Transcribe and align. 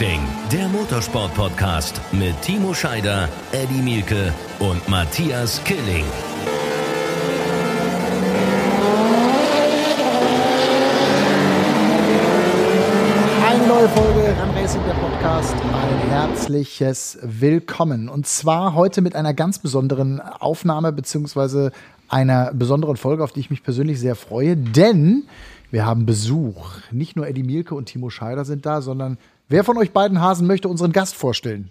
Racing, 0.00 0.20
der 0.50 0.66
Motorsport-Podcast 0.68 2.00
mit 2.12 2.40
Timo 2.40 2.72
Scheider, 2.72 3.28
Eddie 3.52 3.82
Mielke 3.82 4.32
und 4.58 4.88
Matthias 4.88 5.62
Killing. 5.64 6.06
Eine 13.46 13.66
neue 13.66 13.88
Folge 13.90 14.20
Run 14.40 14.56
Racing, 14.56 14.80
der 14.86 14.94
Podcast. 14.94 15.54
Ein 15.54 16.08
herzliches 16.08 17.18
Willkommen. 17.20 18.08
Und 18.08 18.26
zwar 18.26 18.74
heute 18.74 19.02
mit 19.02 19.14
einer 19.14 19.34
ganz 19.34 19.58
besonderen 19.58 20.18
Aufnahme 20.20 20.92
beziehungsweise 20.92 21.72
einer 22.08 22.54
besonderen 22.54 22.96
Folge, 22.96 23.22
auf 23.22 23.32
die 23.32 23.40
ich 23.40 23.50
mich 23.50 23.62
persönlich 23.62 24.00
sehr 24.00 24.14
freue, 24.14 24.56
denn 24.56 25.24
wir 25.70 25.84
haben 25.84 26.06
Besuch. 26.06 26.78
Nicht 26.90 27.16
nur 27.16 27.28
Eddie 27.28 27.42
Mielke 27.42 27.74
und 27.74 27.84
Timo 27.84 28.08
Scheider 28.08 28.46
sind 28.46 28.64
da, 28.64 28.80
sondern 28.80 29.18
wer 29.50 29.64
von 29.64 29.76
euch 29.76 29.90
beiden 29.92 30.20
Hasen 30.20 30.46
möchte 30.46 30.68
unseren 30.68 30.92
Gast 30.92 31.14
vorstellen? 31.14 31.70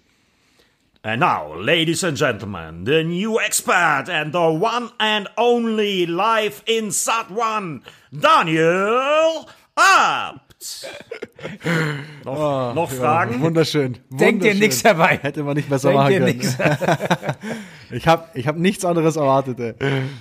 And 1.02 1.20
now, 1.20 1.54
ladies 1.58 2.04
and 2.04 2.16
gentlemen, 2.18 2.84
the 2.84 3.02
new 3.02 3.38
expert 3.38 4.08
and 4.10 4.32
the 4.32 4.38
one 4.38 4.90
and 4.98 5.28
only 5.38 6.04
live 6.04 6.62
in 6.66 6.90
Sat 6.90 7.30
One, 7.30 7.80
Daniel 8.12 9.46
Abt. 9.76 10.40
noch, 12.26 12.74
noch 12.74 12.90
Fragen? 12.90 13.40
Wunderschön. 13.40 13.96
Denk 14.10 14.20
dir 14.42 14.50
Wunderschön. 14.50 14.58
nichts 14.58 14.82
dabei. 14.82 15.16
Hätte 15.22 15.42
man 15.42 15.56
nicht 15.56 15.70
besser 15.70 15.88
Denk 15.90 16.42
machen 16.42 16.58
können. 16.58 17.36
Ich 17.92 18.06
habe 18.06 18.28
ich 18.34 18.46
hab 18.46 18.56
nichts 18.56 18.84
anderes 18.84 19.16
erwartet. 19.16 19.58
Ey. 19.58 19.74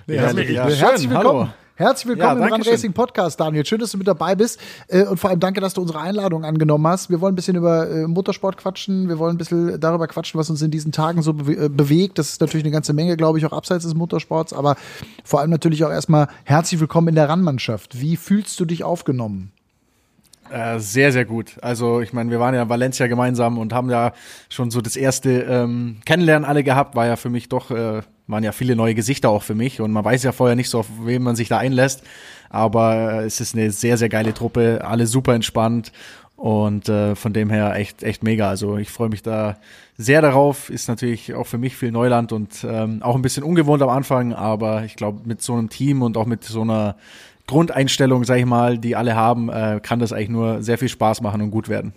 Herrlich, 0.07 0.49
ja. 0.49 0.63
Herzlich 0.63 0.79
Schön, 0.79 1.09
willkommen. 1.11 1.39
hallo. 1.41 1.53
Herzlich 1.79 2.09
willkommen 2.09 2.41
Ja, 2.41 2.47
im 2.47 2.53
Run. 2.55 2.61
Racing 2.61 2.91
Podcast, 2.91 3.39
Daniel. 3.39 3.65
Schön, 3.65 3.79
dass 3.79 3.91
du 3.93 3.97
mit 3.97 4.05
dabei 4.05 4.35
bist. 4.35 4.59
Äh, 4.89 5.05
Und 5.05 5.17
vor 5.17 5.29
allem 5.29 5.39
danke, 5.39 5.61
dass 5.61 5.75
du 5.75 5.81
unsere 5.81 6.01
Einladung 6.01 6.43
angenommen 6.43 6.85
hast. 6.85 7.09
Wir 7.09 7.21
wollen 7.21 7.31
ein 7.31 7.35
bisschen 7.37 7.55
über 7.55 7.89
äh, 7.89 8.05
Motorsport 8.05 8.57
quatschen. 8.57 9.07
Wir 9.07 9.17
wollen 9.17 9.35
ein 9.35 9.37
bisschen 9.37 9.79
darüber 9.79 10.05
quatschen, 10.07 10.37
was 10.37 10.49
uns 10.49 10.61
in 10.61 10.71
diesen 10.71 10.91
Tagen 10.91 11.21
so 11.21 11.31
äh, 11.31 11.69
bewegt. 11.69 12.19
Das 12.19 12.31
ist 12.31 12.41
natürlich 12.41 12.65
eine 12.65 12.73
ganze 12.73 12.91
Menge, 12.91 13.15
glaube 13.15 13.37
ich, 13.37 13.45
auch 13.45 13.53
abseits 13.53 13.85
des 13.85 13.95
Motorsports. 13.95 14.51
Aber 14.51 14.75
vor 15.23 15.39
allem 15.39 15.51
natürlich 15.51 15.85
auch 15.85 15.89
erstmal 15.89 16.27
herzlich 16.43 16.81
willkommen 16.81 17.07
in 17.07 17.15
der 17.15 17.29
Run-Mannschaft. 17.29 18.01
Wie 18.01 18.17
fühlst 18.17 18.59
du 18.59 18.65
dich 18.65 18.83
aufgenommen? 18.83 19.53
Äh, 20.49 20.79
sehr, 20.79 21.13
sehr 21.13 21.23
gut. 21.23 21.59
Also 21.61 22.01
ich 22.01 22.11
meine, 22.11 22.29
wir 22.29 22.41
waren 22.41 22.53
ja 22.55 22.63
in 22.63 22.67
Valencia 22.69 23.07
gemeinsam 23.07 23.57
und 23.57 23.71
haben 23.71 23.89
ja 23.89 24.11
schon 24.49 24.69
so 24.69 24.81
das 24.81 24.97
erste 24.97 25.31
ähm, 25.43 26.01
Kennenlernen 26.05 26.43
alle 26.43 26.65
gehabt. 26.65 26.97
War 26.97 27.05
ja 27.05 27.15
für 27.15 27.29
mich 27.29 27.47
doch, 27.47 27.71
äh, 27.71 28.01
waren 28.29 28.43
ja 28.43 28.51
viele 28.51 28.75
neue 28.75 28.95
Gesichter 28.95 29.29
auch 29.29 29.43
für 29.43 29.55
mich 29.55 29.81
und 29.81 29.91
man 29.91 30.05
weiß 30.05 30.23
ja 30.23 30.31
vorher 30.31 30.55
nicht 30.55 30.69
so, 30.69 30.79
auf 30.79 30.87
wen 31.03 31.23
man 31.23 31.35
sich 31.35 31.49
da 31.49 31.57
einlässt. 31.57 32.03
Aber 32.49 33.23
es 33.25 33.41
ist 33.41 33.55
eine 33.55 33.71
sehr, 33.71 33.97
sehr 33.97 34.09
geile 34.09 34.33
Truppe, 34.33 34.81
alle 34.83 35.07
super 35.07 35.33
entspannt 35.33 35.91
und 36.35 36.87
äh, 36.87 37.15
von 37.15 37.33
dem 37.33 37.49
her 37.49 37.75
echt, 37.75 38.01
echt 38.03 38.23
mega. 38.23 38.47
Also 38.49 38.77
ich 38.77 38.89
freue 38.89 39.09
mich 39.09 39.23
da 39.23 39.57
sehr 39.97 40.21
darauf. 40.21 40.69
Ist 40.69 40.87
natürlich 40.87 41.33
auch 41.33 41.47
für 41.47 41.57
mich 41.57 41.75
viel 41.75 41.91
Neuland 41.91 42.31
und 42.31 42.65
ähm, 42.67 43.01
auch 43.03 43.15
ein 43.15 43.21
bisschen 43.21 43.43
ungewohnt 43.43 43.81
am 43.81 43.89
Anfang, 43.89 44.33
aber 44.33 44.85
ich 44.85 44.95
glaube, 44.95 45.21
mit 45.25 45.41
so 45.41 45.53
einem 45.53 45.69
Team 45.69 46.01
und 46.01 46.15
auch 46.15 46.25
mit 46.25 46.43
so 46.43 46.61
einer 46.61 46.95
Grundeinstellung, 47.47 48.23
sag 48.23 48.37
ich 48.37 48.45
mal, 48.45 48.77
die 48.77 48.95
alle 48.95 49.15
haben, 49.15 49.49
äh, 49.49 49.79
kann 49.81 49.99
das 49.99 50.13
eigentlich 50.13 50.29
nur 50.29 50.61
sehr 50.61 50.77
viel 50.77 50.89
Spaß 50.89 51.21
machen 51.21 51.41
und 51.41 51.51
gut 51.51 51.67
werden. 51.67 51.93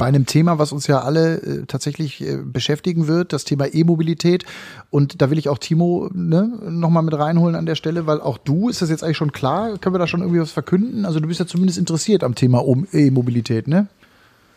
Bei 0.00 0.06
einem 0.06 0.24
Thema, 0.24 0.58
was 0.58 0.72
uns 0.72 0.86
ja 0.86 1.02
alle 1.02 1.42
äh, 1.42 1.66
tatsächlich 1.66 2.22
äh, 2.22 2.38
beschäftigen 2.42 3.06
wird, 3.06 3.34
das 3.34 3.44
Thema 3.44 3.66
E-Mobilität. 3.66 4.46
Und 4.88 5.20
da 5.20 5.30
will 5.30 5.36
ich 5.36 5.50
auch 5.50 5.58
Timo 5.58 6.08
ne, 6.14 6.50
nochmal 6.70 7.02
mit 7.02 7.12
reinholen 7.12 7.54
an 7.54 7.66
der 7.66 7.74
Stelle, 7.74 8.06
weil 8.06 8.18
auch 8.18 8.38
du, 8.38 8.70
ist 8.70 8.80
das 8.80 8.88
jetzt 8.88 9.04
eigentlich 9.04 9.18
schon 9.18 9.30
klar? 9.30 9.76
Können 9.76 9.94
wir 9.94 9.98
da 9.98 10.06
schon 10.06 10.22
irgendwie 10.22 10.40
was 10.40 10.52
verkünden? 10.52 11.04
Also 11.04 11.20
du 11.20 11.28
bist 11.28 11.38
ja 11.38 11.46
zumindest 11.46 11.78
interessiert 11.78 12.24
am 12.24 12.34
Thema 12.34 12.64
E-Mobilität, 12.92 13.68
ne? 13.68 13.88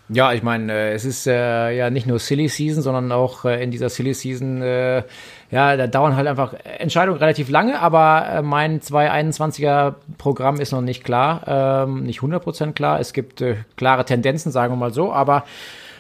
Ja, 0.09 0.34
ich 0.34 0.44
meine, 0.44 0.72
äh, 0.72 0.94
es 0.94 1.06
ist 1.06 1.28
äh, 1.28 1.72
ja 1.72 1.90
nicht 1.90 2.08
nur 2.08 2.19
Silly 2.19 2.50
Season, 2.50 2.84
sondern 2.84 3.12
auch 3.12 3.46
äh, 3.46 3.64
in 3.64 3.72
dieser 3.72 3.90
Silly 3.90 4.14
Season, 4.14 4.62
äh, 4.62 5.03
ja, 5.50 5.78
da 5.78 5.88
dauern 5.88 6.18
halt 6.18 6.28
einfach 6.28 6.53
Entscheidungen 6.80 7.19
relativ 7.19 7.50
lange, 7.50 7.80
aber 7.80 8.28
äh, 8.28 8.41
mein 8.41 8.81
221er 8.81 9.96
Programm 10.18 10.59
ist 10.59 10.74
noch 10.74 10.81
nicht 10.81 11.06
klar, 11.06 11.86
ähm, 11.88 12.03
nicht 12.03 12.19
100% 12.19 12.74
klar. 12.74 13.00
Es 13.00 13.14
gibt 13.14 13.40
äh, 13.41 13.56
klare 13.78 14.03
Tendenzen, 14.03 14.52
sagen 14.52 14.74
wir 14.74 14.78
mal 14.78 14.94
so, 14.94 15.14
aber 15.14 15.46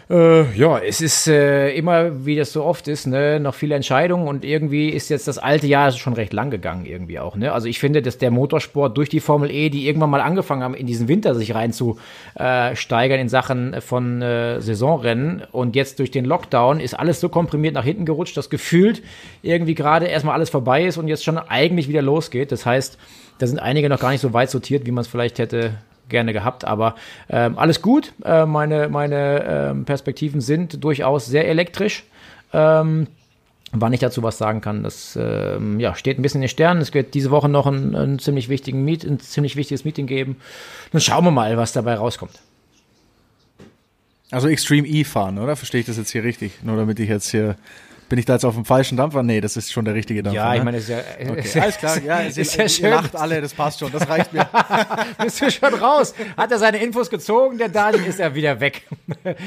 Äh, 0.09 0.51
ja, 0.57 0.79
es 0.79 0.99
ist 0.99 1.27
äh, 1.27 1.69
immer, 1.75 2.25
wie 2.25 2.35
das 2.35 2.51
so 2.51 2.63
oft 2.63 2.87
ist, 2.87 3.07
ne, 3.07 3.39
noch 3.39 3.55
viele 3.55 3.75
Entscheidungen 3.75 4.27
und 4.27 4.43
irgendwie 4.43 4.89
ist 4.89 5.09
jetzt 5.09 5.27
das 5.27 5.37
alte 5.37 5.65
Jahr 5.67 5.91
schon 5.91 6.13
recht 6.13 6.33
lang 6.33 6.49
gegangen 6.49 6.85
irgendwie 6.85 7.19
auch, 7.19 7.35
ne? 7.35 7.53
Also 7.53 7.67
ich 7.67 7.79
finde, 7.79 8.01
dass 8.01 8.17
der 8.17 8.29
Motorsport 8.29 8.97
durch 8.97 9.07
die 9.07 9.21
Formel 9.21 9.49
E, 9.49 9.69
die 9.69 9.87
irgendwann 9.87 10.09
mal 10.09 10.19
angefangen 10.19 10.61
haben, 10.61 10.73
in 10.73 10.87
diesen 10.87 11.07
Winter 11.07 11.35
sich 11.35 11.55
rein 11.55 11.71
zu 11.71 11.97
äh, 12.37 12.73
in 12.93 13.29
Sachen 13.29 13.81
von 13.81 14.21
äh, 14.21 14.61
Saisonrennen 14.61 15.43
und 15.51 15.75
jetzt 15.75 15.99
durch 15.99 16.11
den 16.11 16.25
Lockdown 16.25 16.79
ist 16.79 16.93
alles 16.93 17.19
so 17.19 17.29
komprimiert 17.29 17.73
nach 17.73 17.85
hinten 17.85 18.05
gerutscht, 18.05 18.35
dass 18.35 18.49
gefühlt 18.49 19.01
irgendwie 19.41 19.75
gerade 19.75 20.05
erstmal 20.05 20.35
alles 20.35 20.49
vorbei 20.49 20.85
ist 20.85 20.97
und 20.97 21.07
jetzt 21.07 21.23
schon 21.23 21.37
eigentlich 21.37 21.87
wieder 21.87 22.01
losgeht. 22.01 22.51
Das 22.51 22.65
heißt, 22.65 22.97
da 23.39 23.47
sind 23.47 23.59
einige 23.59 23.89
noch 23.89 23.99
gar 23.99 24.11
nicht 24.11 24.21
so 24.21 24.33
weit 24.33 24.49
sortiert, 24.49 24.85
wie 24.85 24.91
man 24.91 25.01
es 25.01 25.07
vielleicht 25.07 25.39
hätte 25.39 25.75
gerne 26.09 26.33
gehabt, 26.33 26.65
aber 26.65 26.95
ähm, 27.29 27.57
alles 27.57 27.81
gut. 27.81 28.13
Äh, 28.23 28.45
meine 28.45 28.89
meine 28.89 29.43
ähm, 29.47 29.85
Perspektiven 29.85 30.41
sind 30.41 30.83
durchaus 30.83 31.25
sehr 31.25 31.47
elektrisch. 31.47 32.03
Ähm, 32.53 33.07
wann 33.71 33.93
ich 33.93 33.99
dazu 33.99 34.21
was 34.21 34.37
sagen 34.37 34.61
kann, 34.61 34.83
das 34.83 35.17
ähm, 35.19 35.79
ja, 35.79 35.95
steht 35.95 36.19
ein 36.19 36.21
bisschen 36.21 36.39
in 36.39 36.43
den 36.43 36.49
Sternen. 36.49 36.81
Es 36.81 36.93
wird 36.93 37.13
diese 37.13 37.31
Woche 37.31 37.49
noch 37.49 37.65
ein, 37.65 37.95
ein 37.95 38.19
ziemlich 38.19 38.47
wichtigen 38.49 38.85
Meet, 38.85 39.03
ein 39.03 39.19
ziemlich 39.19 39.55
wichtiges 39.55 39.83
Meeting 39.83 40.07
geben. 40.07 40.37
Dann 40.91 41.01
schauen 41.01 41.25
wir 41.25 41.31
mal, 41.31 41.57
was 41.57 41.73
dabei 41.73 41.95
rauskommt. 41.95 42.39
Also 44.31 44.47
Extreme 44.47 44.87
E 44.87 45.03
fahren, 45.03 45.37
oder? 45.37 45.55
Verstehe 45.55 45.81
ich 45.81 45.85
das 45.85 45.97
jetzt 45.97 46.11
hier 46.11 46.23
richtig? 46.23 46.63
Nur 46.63 46.77
damit 46.77 46.99
ich 46.99 47.09
jetzt 47.09 47.29
hier. 47.29 47.55
Bin 48.09 48.19
ich 48.19 48.25
da 48.25 48.33
jetzt 48.33 48.45
auf 48.45 48.55
dem 48.55 48.65
falschen 48.65 48.97
Dampfer? 48.97 49.23
Nee, 49.23 49.41
das 49.41 49.57
ist 49.57 49.71
schon 49.71 49.85
der 49.85 49.93
richtige 49.95 50.21
Dampfer. 50.23 50.41
Ja, 50.41 50.53
ich 50.53 50.59
ne? 50.59 50.65
meine, 50.65 50.77
es 50.77 50.83
ist 50.83 50.89
ja, 50.89 50.97
Okay, 51.29 51.39
ist 51.41 51.55
ja- 51.55 51.61
alles 51.63 51.77
klar, 51.77 52.01
ja, 52.01 52.21
ihr, 52.23 52.27
ist 52.27 52.37
ihr, 52.37 52.63
ja 52.63 52.69
schön. 52.69 52.85
ihr 52.85 52.91
lacht 52.91 53.15
alle, 53.15 53.41
das 53.41 53.53
passt 53.53 53.79
schon, 53.79 53.91
das 53.91 54.07
reicht 54.07 54.33
mir. 54.33 54.47
Bist 55.23 55.41
du 55.41 55.49
schon 55.51 55.73
raus? 55.73 56.13
Hat 56.37 56.51
er 56.51 56.59
seine 56.59 56.77
Infos 56.83 57.09
gezogen? 57.09 57.57
Der 57.57 57.69
Daniel 57.69 58.05
ist 58.05 58.19
er 58.19 58.33
wieder 58.35 58.59
weg. 58.59 58.83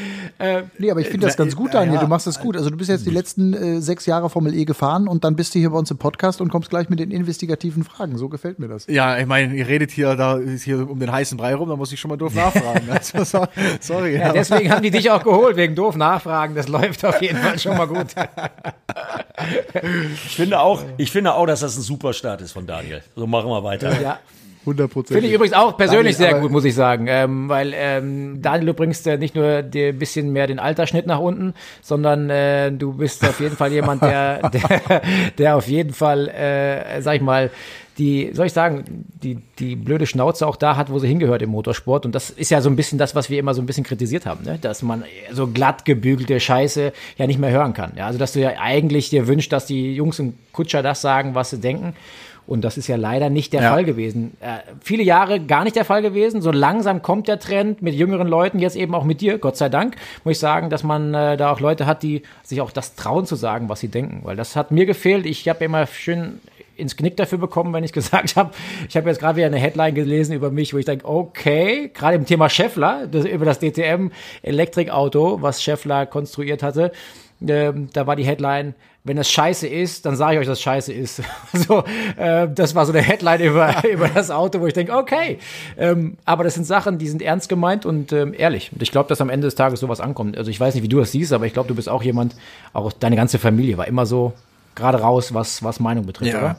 Nee, 0.78 0.90
aber 0.90 1.00
ich 1.00 1.08
finde 1.08 1.26
das 1.26 1.36
na, 1.38 1.44
ganz 1.44 1.56
gut, 1.56 1.74
Daniel. 1.74 1.94
ja. 1.94 2.00
Du 2.00 2.06
machst 2.08 2.26
das 2.26 2.40
gut. 2.40 2.56
Also 2.56 2.70
du 2.70 2.76
bist 2.76 2.90
jetzt 2.90 3.06
die 3.06 3.10
letzten 3.10 3.54
äh, 3.54 3.80
sechs 3.80 4.06
Jahre 4.06 4.28
Formel 4.30 4.54
E 4.54 4.64
gefahren 4.64 5.08
und 5.08 5.24
dann 5.24 5.36
bist 5.36 5.54
du 5.54 5.58
hier 5.58 5.70
bei 5.70 5.78
uns 5.78 5.90
im 5.90 5.98
Podcast 5.98 6.40
und 6.40 6.50
kommst 6.50 6.70
gleich 6.70 6.88
mit 6.88 6.98
den 7.00 7.10
investigativen 7.10 7.84
Fragen. 7.84 8.16
So 8.18 8.28
gefällt 8.28 8.58
mir 8.58 8.68
das. 8.68 8.86
Ja, 8.86 9.16
ich 9.18 9.26
meine, 9.26 9.54
ihr 9.54 9.66
redet 9.66 9.90
hier 9.90 10.14
da 10.16 10.36
ist 10.36 10.62
hier 10.64 10.88
um 10.88 10.98
den 11.00 11.10
heißen 11.10 11.36
Brei 11.38 11.54
rum, 11.54 11.68
da 11.68 11.76
muss 11.76 11.92
ich 11.92 12.00
schon 12.00 12.08
mal 12.10 12.16
doof 12.16 12.34
nachfragen. 12.34 12.88
Also, 12.90 13.24
so, 13.24 13.46
sorry. 13.80 14.16
Ja, 14.16 14.32
deswegen 14.32 14.70
haben 14.70 14.82
die 14.82 14.90
dich 14.90 15.10
auch 15.10 15.22
geholt, 15.22 15.56
wegen 15.56 15.74
doof 15.74 15.96
nachfragen. 15.96 16.54
Das 16.54 16.68
läuft 16.68 17.04
auf 17.04 17.20
jeden 17.20 17.38
Fall 17.38 17.58
schon 17.58 17.76
mal 17.76 17.86
gut. 17.86 18.08
Ich 20.24 20.36
finde 20.36 20.60
auch, 20.60 20.82
ich 20.96 21.10
finde 21.10 21.34
auch, 21.34 21.46
dass 21.46 21.60
das 21.60 21.76
ein 21.76 21.82
super 21.82 22.12
Start 22.12 22.40
ist 22.40 22.52
von 22.52 22.66
Daniel. 22.66 23.02
So 23.14 23.26
machen 23.26 23.50
wir 23.50 23.62
weiter. 23.62 24.00
Ja. 24.00 24.18
100 24.66 24.90
Prozent. 24.90 25.14
Finde 25.14 25.28
ich 25.28 25.34
übrigens 25.34 25.54
auch 25.54 25.76
persönlich 25.76 26.16
Daniel, 26.16 26.34
sehr 26.34 26.40
gut, 26.40 26.50
muss 26.50 26.64
ich 26.64 26.74
sagen. 26.74 27.06
Ähm, 27.08 27.48
weil 27.48 27.72
ähm, 27.74 28.42
Daniel, 28.42 28.66
du 28.66 28.74
bringst 28.74 29.06
äh, 29.06 29.16
nicht 29.16 29.34
nur 29.34 29.62
dir 29.62 29.88
ein 29.88 29.98
bisschen 29.98 30.32
mehr 30.32 30.46
den 30.48 30.58
Altersschnitt 30.58 31.06
nach 31.06 31.20
unten, 31.20 31.54
sondern 31.82 32.30
äh, 32.30 32.72
du 32.72 32.94
bist 32.94 33.24
auf 33.24 33.38
jeden 33.38 33.56
Fall 33.56 33.72
jemand, 33.72 34.02
der, 34.02 34.50
der, 34.50 35.02
der 35.38 35.56
auf 35.56 35.68
jeden 35.68 35.92
Fall, 35.92 36.28
äh, 36.28 37.00
sag 37.00 37.16
ich 37.16 37.22
mal, 37.22 37.50
die, 37.98 38.30
soll 38.34 38.46
ich 38.46 38.52
sagen, 38.52 38.84
die, 39.22 39.38
die 39.58 39.74
blöde 39.74 40.06
Schnauze 40.06 40.46
auch 40.46 40.56
da 40.56 40.76
hat, 40.76 40.90
wo 40.90 40.98
sie 40.98 41.08
hingehört 41.08 41.40
im 41.42 41.50
Motorsport. 41.50 42.04
Und 42.04 42.14
das 42.14 42.28
ist 42.30 42.50
ja 42.50 42.60
so 42.60 42.68
ein 42.68 42.76
bisschen 42.76 42.98
das, 42.98 43.14
was 43.14 43.30
wir 43.30 43.38
immer 43.38 43.54
so 43.54 43.62
ein 43.62 43.66
bisschen 43.66 43.84
kritisiert 43.84 44.26
haben, 44.26 44.44
ne? 44.44 44.58
dass 44.60 44.82
man 44.82 45.04
so 45.32 45.46
glatt 45.46 45.84
gebügelte 45.84 46.38
Scheiße 46.38 46.92
ja 47.16 47.26
nicht 47.26 47.38
mehr 47.38 47.50
hören 47.50 47.72
kann. 47.72 47.92
Ja? 47.96 48.06
Also, 48.06 48.18
dass 48.18 48.32
du 48.32 48.40
ja 48.40 48.50
eigentlich 48.60 49.08
dir 49.08 49.26
wünschst, 49.26 49.50
dass 49.52 49.66
die 49.66 49.94
Jungs 49.94 50.20
und 50.20 50.34
Kutscher 50.52 50.82
das 50.82 51.00
sagen, 51.00 51.34
was 51.34 51.50
sie 51.50 51.58
denken. 51.58 51.94
Und 52.46 52.62
das 52.62 52.78
ist 52.78 52.86
ja 52.86 52.94
leider 52.94 53.28
nicht 53.28 53.52
der 53.52 53.62
Ja. 53.62 53.72
Fall 53.72 53.84
gewesen. 53.84 54.36
Äh, 54.40 54.58
viele 54.80 55.02
Jahre 55.02 55.40
gar 55.40 55.64
nicht 55.64 55.74
der 55.74 55.84
Fall 55.84 56.00
gewesen. 56.00 56.40
So 56.42 56.52
langsam 56.52 57.02
kommt 57.02 57.26
der 57.26 57.40
Trend 57.40 57.82
mit 57.82 57.94
jüngeren 57.94 58.28
Leuten, 58.28 58.60
jetzt 58.60 58.76
eben 58.76 58.94
auch 58.94 59.02
mit 59.02 59.20
dir, 59.20 59.38
Gott 59.38 59.56
sei 59.56 59.68
Dank, 59.68 59.96
muss 60.22 60.32
ich 60.32 60.38
sagen, 60.38 60.70
dass 60.70 60.84
man 60.84 61.12
äh, 61.12 61.36
da 61.36 61.50
auch 61.50 61.58
Leute 61.58 61.86
hat, 61.86 62.04
die 62.04 62.22
sich 62.44 62.60
auch 62.60 62.70
das 62.70 62.94
trauen 62.94 63.26
zu 63.26 63.34
sagen, 63.34 63.68
was 63.68 63.80
sie 63.80 63.88
denken. 63.88 64.20
Weil 64.22 64.36
das 64.36 64.54
hat 64.54 64.70
mir 64.70 64.86
gefehlt. 64.86 65.26
Ich 65.26 65.48
habe 65.48 65.64
immer 65.64 65.86
schön 65.88 66.40
ins 66.76 66.96
Knick 66.96 67.16
dafür 67.16 67.38
bekommen, 67.38 67.72
wenn 67.72 67.84
ich 67.84 67.92
gesagt 67.94 68.36
habe, 68.36 68.50
ich 68.88 68.96
habe 68.96 69.08
jetzt 69.08 69.18
gerade 69.18 69.36
wieder 69.36 69.46
eine 69.46 69.58
Headline 69.58 69.94
gelesen 69.94 70.34
über 70.34 70.50
mich, 70.50 70.74
wo 70.74 70.78
ich 70.78 70.84
denke, 70.84 71.06
okay, 71.06 71.90
gerade 71.92 72.16
im 72.16 72.26
Thema 72.26 72.48
Scheffler, 72.48 73.06
das, 73.06 73.24
über 73.24 73.44
das 73.44 73.58
DTM 73.58 74.10
Elektrikauto, 74.42 75.42
was 75.42 75.62
Scheffler 75.62 76.06
konstruiert 76.06 76.62
hatte, 76.62 76.92
ähm, 77.46 77.88
da 77.92 78.06
war 78.06 78.16
die 78.16 78.24
Headline, 78.24 78.74
wenn 79.06 79.16
das 79.16 79.30
scheiße 79.30 79.68
ist, 79.68 80.04
dann 80.04 80.16
sage 80.16 80.34
ich 80.34 80.40
euch, 80.40 80.46
dass 80.46 80.60
scheiße 80.60 80.92
ist. 80.92 81.22
so, 81.52 81.84
äh, 82.16 82.48
das 82.52 82.74
war 82.74 82.86
so 82.86 82.92
eine 82.92 83.02
Headline 83.02 83.40
über, 83.40 83.84
über 83.90 84.08
das 84.08 84.30
Auto, 84.30 84.60
wo 84.60 84.66
ich 84.66 84.74
denke, 84.74 84.92
okay. 84.92 85.38
Ähm, 85.78 86.16
aber 86.24 86.42
das 86.42 86.54
sind 86.54 86.64
Sachen, 86.64 86.98
die 86.98 87.08
sind 87.08 87.22
ernst 87.22 87.48
gemeint 87.48 87.86
und 87.86 88.12
ähm, 88.12 88.34
ehrlich. 88.36 88.72
Und 88.72 88.82
ich 88.82 88.90
glaube, 88.90 89.08
dass 89.08 89.20
am 89.20 89.30
Ende 89.30 89.46
des 89.46 89.54
Tages 89.54 89.80
sowas 89.80 90.00
ankommt. 90.00 90.36
Also 90.36 90.50
ich 90.50 90.58
weiß 90.58 90.74
nicht, 90.74 90.82
wie 90.82 90.88
du 90.88 90.98
das 90.98 91.12
siehst, 91.12 91.32
aber 91.32 91.46
ich 91.46 91.52
glaube, 91.52 91.68
du 91.68 91.74
bist 91.76 91.88
auch 91.88 92.02
jemand, 92.02 92.34
auch 92.72 92.92
deine 92.92 93.14
ganze 93.14 93.38
Familie 93.38 93.78
war 93.78 93.86
immer 93.86 94.06
so 94.06 94.32
gerade 94.76 95.00
raus, 95.00 95.34
was, 95.34 95.62
was 95.64 95.80
Meinung 95.80 96.06
betrifft, 96.06 96.32
Ja. 96.32 96.38
oder? 96.38 96.56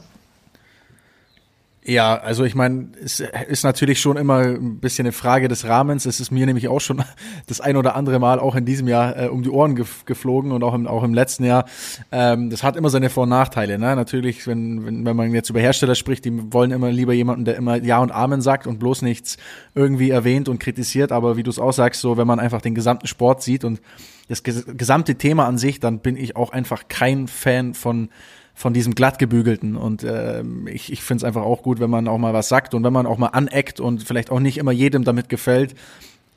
Ja, 1.88 2.18
also 2.18 2.44
ich 2.44 2.54
meine, 2.54 2.88
es 3.02 3.20
ist 3.20 3.64
natürlich 3.64 3.98
schon 3.98 4.18
immer 4.18 4.40
ein 4.40 4.78
bisschen 4.78 5.06
eine 5.06 5.12
Frage 5.12 5.48
des 5.48 5.64
Rahmens. 5.64 6.04
Es 6.04 6.20
ist 6.20 6.30
mir 6.30 6.44
nämlich 6.44 6.68
auch 6.68 6.82
schon 6.82 7.02
das 7.46 7.62
ein 7.62 7.78
oder 7.78 7.96
andere 7.96 8.18
Mal 8.18 8.40
auch 8.40 8.56
in 8.56 8.66
diesem 8.66 8.88
Jahr 8.88 9.18
äh, 9.18 9.28
um 9.28 9.42
die 9.42 9.48
Ohren 9.48 9.74
gef 9.74 10.04
geflogen 10.04 10.52
und 10.52 10.62
auch 10.62 10.74
im, 10.74 10.86
auch 10.86 11.02
im 11.02 11.14
letzten 11.14 11.44
Jahr. 11.44 11.64
Ähm, 12.12 12.50
das 12.50 12.62
hat 12.62 12.76
immer 12.76 12.90
seine 12.90 13.08
Vor- 13.08 13.22
und 13.22 13.30
Nachteile. 13.30 13.78
Ne? 13.78 13.96
Natürlich, 13.96 14.46
wenn, 14.46 14.84
wenn, 14.84 15.06
wenn 15.06 15.16
man 15.16 15.32
jetzt 15.32 15.48
über 15.48 15.60
Hersteller 15.60 15.94
spricht, 15.94 16.26
die 16.26 16.52
wollen 16.52 16.72
immer 16.72 16.90
lieber 16.90 17.14
jemanden, 17.14 17.46
der 17.46 17.56
immer 17.56 17.76
Ja 17.76 18.00
und 18.00 18.12
Amen 18.12 18.42
sagt 18.42 18.66
und 18.66 18.78
bloß 18.78 19.00
nichts 19.00 19.38
irgendwie 19.74 20.10
erwähnt 20.10 20.50
und 20.50 20.58
kritisiert. 20.58 21.10
Aber 21.10 21.38
wie 21.38 21.42
du 21.42 21.48
es 21.48 21.58
auch 21.58 21.72
sagst, 21.72 22.02
so 22.02 22.18
wenn 22.18 22.26
man 22.26 22.38
einfach 22.38 22.60
den 22.60 22.74
gesamten 22.74 23.06
Sport 23.06 23.42
sieht 23.42 23.64
und 23.64 23.80
das 24.28 24.42
gesamte 24.42 25.14
Thema 25.14 25.46
an 25.46 25.56
sich, 25.56 25.80
dann 25.80 26.00
bin 26.00 26.18
ich 26.18 26.36
auch 26.36 26.50
einfach 26.50 26.88
kein 26.88 27.28
Fan 27.28 27.72
von 27.72 28.10
von 28.58 28.74
diesem 28.74 28.96
glattgebügelten. 28.96 29.76
Und 29.76 30.02
äh, 30.02 30.42
ich, 30.66 30.92
ich 30.92 31.04
finde 31.04 31.18
es 31.18 31.24
einfach 31.24 31.42
auch 31.42 31.62
gut, 31.62 31.78
wenn 31.78 31.90
man 31.90 32.08
auch 32.08 32.18
mal 32.18 32.34
was 32.34 32.48
sagt 32.48 32.74
und 32.74 32.82
wenn 32.82 32.92
man 32.92 33.06
auch 33.06 33.16
mal 33.16 33.28
aneckt 33.28 33.78
und 33.78 34.02
vielleicht 34.02 34.32
auch 34.32 34.40
nicht 34.40 34.58
immer 34.58 34.72
jedem 34.72 35.04
damit 35.04 35.28
gefällt, 35.28 35.76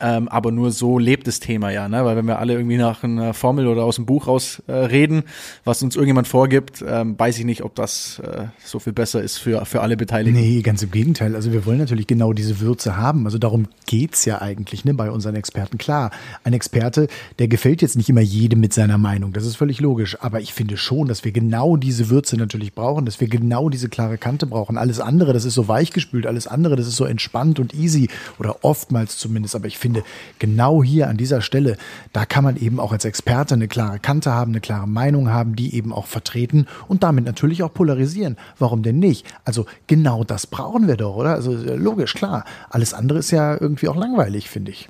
ähm, 0.02 0.28
aber 0.28 0.50
nur 0.50 0.72
so 0.72 0.98
lebt 0.98 1.26
das 1.26 1.38
Thema 1.38 1.70
ja, 1.70 1.88
ne? 1.88 2.04
Weil 2.04 2.16
wenn 2.16 2.26
wir 2.26 2.40
alle 2.40 2.54
irgendwie 2.54 2.76
nach 2.76 3.04
einer 3.04 3.34
Formel 3.34 3.68
oder 3.68 3.84
aus 3.84 3.96
dem 3.96 4.06
Buch 4.06 4.26
raus 4.26 4.62
äh, 4.66 4.72
reden, 4.72 5.22
was 5.64 5.82
uns 5.82 5.94
irgendjemand 5.94 6.26
vorgibt, 6.26 6.84
ähm, 6.86 7.18
weiß 7.18 7.38
ich 7.38 7.44
nicht, 7.44 7.62
ob 7.62 7.76
das 7.76 8.18
äh, 8.18 8.46
so 8.64 8.80
viel 8.80 8.92
besser 8.92 9.22
ist 9.22 9.38
für, 9.38 9.64
für 9.64 9.80
alle 9.80 9.96
Beteiligten. 9.96 10.40
Nee, 10.40 10.62
ganz 10.62 10.82
im 10.82 10.90
Gegenteil. 10.90 11.36
Also 11.36 11.52
wir 11.52 11.64
wollen 11.66 11.78
natürlich 11.78 12.08
genau 12.08 12.32
diese 12.32 12.58
Würze 12.58 12.96
haben. 12.96 13.26
Also 13.26 13.38
darum 13.38 13.68
geht's 13.86 14.24
ja 14.24 14.42
eigentlich 14.42 14.84
ne, 14.84 14.94
bei 14.94 15.10
unseren 15.10 15.36
Experten. 15.36 15.78
Klar, 15.78 16.10
ein 16.42 16.52
Experte, 16.52 17.06
der 17.38 17.46
gefällt 17.46 17.80
jetzt 17.80 17.96
nicht 17.96 18.08
immer 18.08 18.20
jedem 18.20 18.60
mit 18.60 18.72
seiner 18.72 18.98
Meinung. 18.98 19.32
Das 19.32 19.46
ist 19.46 19.56
völlig 19.56 19.80
logisch. 19.80 20.20
Aber 20.20 20.40
ich 20.40 20.52
finde 20.52 20.76
schon, 20.76 21.06
dass 21.06 21.24
wir 21.24 21.30
genau 21.30 21.76
diese 21.76 22.10
Würze 22.10 22.36
natürlich 22.36 22.74
brauchen, 22.74 23.04
dass 23.04 23.20
wir 23.20 23.28
genau 23.28 23.68
diese 23.68 23.88
klare 23.88 24.18
Kante 24.18 24.46
brauchen. 24.46 24.76
Alles 24.76 24.98
andere, 24.98 25.32
das 25.32 25.44
ist 25.44 25.54
so 25.54 25.68
weichgespült, 25.68 26.26
alles 26.26 26.48
andere, 26.48 26.74
das 26.74 26.88
ist 26.88 26.96
so 26.96 27.04
entspannt 27.04 27.60
und 27.60 27.72
easy 27.72 28.08
oder 28.38 28.64
oftmals 28.64 29.16
zumindest. 29.18 29.54
Aber 29.54 29.66
ich 29.66 29.78
finde, 29.78 29.91
finde, 29.92 30.08
genau 30.38 30.82
hier 30.82 31.08
an 31.08 31.16
dieser 31.16 31.40
Stelle, 31.40 31.76
da 32.12 32.24
kann 32.24 32.44
man 32.44 32.56
eben 32.56 32.80
auch 32.80 32.92
als 32.92 33.04
Experte 33.04 33.54
eine 33.54 33.68
klare 33.68 33.98
Kante 33.98 34.32
haben, 34.32 34.52
eine 34.52 34.60
klare 34.60 34.88
Meinung 34.88 35.30
haben, 35.30 35.56
die 35.56 35.74
eben 35.74 35.92
auch 35.92 36.06
vertreten 36.06 36.66
und 36.88 37.02
damit 37.02 37.24
natürlich 37.24 37.62
auch 37.62 37.72
polarisieren. 37.72 38.36
Warum 38.58 38.82
denn 38.82 38.98
nicht? 38.98 39.26
Also 39.44 39.66
genau 39.86 40.24
das 40.24 40.46
brauchen 40.46 40.88
wir 40.88 40.96
doch, 40.96 41.16
oder? 41.16 41.34
Also 41.34 41.52
logisch, 41.52 42.14
klar. 42.14 42.44
Alles 42.70 42.94
andere 42.94 43.18
ist 43.18 43.30
ja 43.30 43.60
irgendwie 43.60 43.88
auch 43.88 43.96
langweilig, 43.96 44.48
finde 44.48 44.70
ich. 44.70 44.88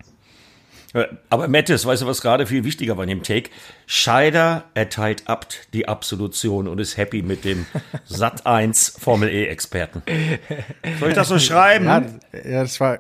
Äh, 0.95 1.07
aber 1.31 1.49
Mattes, 1.49 1.87
weißt 1.87 2.03
du, 2.03 2.07
was 2.07 2.21
gerade 2.21 2.47
viel 2.47 2.65
wichtiger 2.65 2.97
war 2.97 3.05
in 3.05 3.09
dem 3.09 3.23
Take? 3.23 3.51
Scheider 3.87 4.65
erteilt 4.75 5.23
Abt 5.27 5.69
die 5.73 5.89
Absolution 5.89 6.69
und 6.69 6.79
ist 6.79 6.97
happy 6.97 7.23
mit 7.23 7.45
dem 7.45 7.67
Sat 8.05 8.47
1 8.47 8.97
Formel 8.99 9.31
E-Experten. 9.31 10.03
Soll 11.01 11.09
ich 11.09 11.15
das 11.15 11.29
so 11.29 11.39
schreiben? 11.41 11.87
Ja, 11.87 12.05
ja, 12.45 12.63
das 12.63 12.79
war 12.79 12.99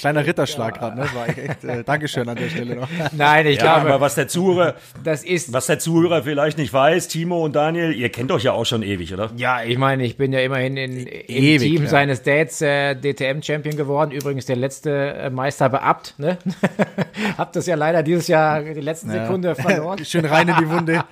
Kleiner 0.00 0.26
Ritterschlag 0.26 0.76
ja. 0.76 0.80
gerade, 0.80 0.98
ne? 0.98 1.08
War 1.12 1.28
echt, 1.28 1.62
äh, 1.62 1.84
Dankeschön 1.84 2.26
an 2.26 2.34
der 2.34 2.48
Stelle 2.48 2.74
noch. 2.74 2.88
Nein, 3.12 3.46
ich 3.46 3.58
ja, 3.58 3.74
glaube. 3.74 3.92
Aber 3.92 4.00
was 4.00 4.14
der 4.14 4.28
Zuhörer, 4.28 4.74
das 5.04 5.22
ist, 5.24 5.52
was 5.52 5.66
der 5.66 5.78
Zuhörer 5.78 6.22
vielleicht 6.22 6.56
nicht 6.56 6.72
weiß, 6.72 7.08
Timo 7.08 7.44
und 7.44 7.54
Daniel, 7.54 7.92
ihr 7.92 8.08
kennt 8.08 8.32
euch 8.32 8.44
ja 8.44 8.52
auch 8.52 8.64
schon 8.64 8.82
ewig, 8.82 9.12
oder? 9.12 9.30
Ja, 9.36 9.62
ich 9.62 9.76
meine, 9.76 10.04
ich 10.04 10.16
bin 10.16 10.32
ja 10.32 10.40
immerhin 10.40 10.78
in, 10.78 11.06
im 11.06 11.06
ewig, 11.28 11.60
Team 11.60 11.82
ja. 11.82 11.88
seines 11.90 12.22
Dads 12.22 12.62
äh, 12.62 12.94
DTM-Champion 12.94 13.76
geworden. 13.76 14.10
Übrigens 14.10 14.46
der 14.46 14.56
letzte 14.56 14.90
äh, 14.90 15.28
Meister 15.28 15.68
beabt, 15.68 16.14
ne? 16.16 16.38
Hab 17.36 17.52
das 17.52 17.66
ja 17.66 17.74
leider 17.74 18.02
dieses 18.02 18.26
Jahr 18.26 18.62
die 18.62 18.80
letzten 18.80 19.12
ja. 19.12 19.24
Sekunde 19.24 19.54
verloren. 19.54 19.98
Schön 20.06 20.24
rein 20.24 20.48
in 20.48 20.56
die 20.56 20.68
Wunde. 20.70 21.04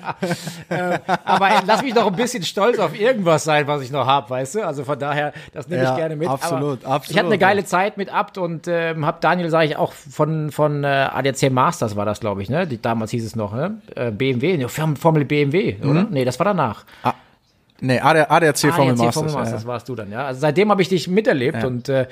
äh, 0.71 0.99
aber 1.27 1.63
lass 1.67 1.83
mich 1.83 1.93
doch 1.93 2.07
ein 2.07 2.17
bisschen 2.17 2.43
stolz 2.43 2.79
auf 2.79 2.99
irgendwas 2.99 3.45
sein, 3.45 3.67
was 3.67 3.83
ich 3.83 3.91
noch 3.91 4.07
habe, 4.07 4.31
weißt 4.31 4.55
du? 4.55 4.67
Also 4.67 4.85
von 4.85 4.99
daher, 4.99 5.35
das 5.53 5.69
nehme 5.69 5.85
ich 5.85 5.95
gerne 5.95 6.17
mit. 6.17 6.27
Absolut, 6.27 6.87
aber 6.87 6.95
absolut. 6.95 7.11
Ich 7.11 7.19
hatte 7.19 7.27
eine 7.27 7.39
geile 7.39 7.67
Zeit 7.67 7.99
mit 7.99 8.09
Abt 8.09 8.39
und 8.39 8.67
äh, 8.67 8.78
ähm, 8.79 9.07
habe 9.07 9.19
Daniel, 9.21 9.51
sage 9.51 9.67
ich 9.67 9.77
auch, 9.77 9.93
von, 9.93 10.51
von 10.51 10.85
äh, 10.85 10.87
ADAC 10.87 11.51
Masters 11.51 11.97
war 11.97 12.07
das, 12.07 12.21
glaube 12.21 12.43
ich, 12.43 12.49
ne? 12.49 12.67
Die, 12.67 12.81
damals 12.81 13.11
hieß 13.11 13.25
es 13.25 13.37
noch, 13.37 13.55
ne? 13.55 13.81
Äh, 13.95 14.11
BMW, 14.11 14.57
ne, 14.57 14.69
Formel 14.69 15.25
BMW, 15.25 15.77
oder? 15.83 16.05
Mhm. 16.05 16.09
Nee, 16.11 16.25
das 16.25 16.39
war 16.39 16.45
danach. 16.45 16.85
Ah. 17.03 17.15
Nee, 17.81 18.01
ADAC, 18.01 18.31
ADAC 18.31 18.59
Formel 18.75 18.97
Masters. 18.97 19.15
Formel 19.15 19.33
Masters 19.33 19.63
ja. 19.63 19.69
warst 19.69 19.89
du 19.89 19.95
dann, 19.95 20.11
ja. 20.11 20.27
Also 20.27 20.41
seitdem 20.41 20.71
habe 20.71 20.83
ich 20.83 20.89
dich 20.89 21.07
miterlebt 21.07 21.63
ja. 21.63 21.67
und 21.67 21.89
äh, 21.89 22.09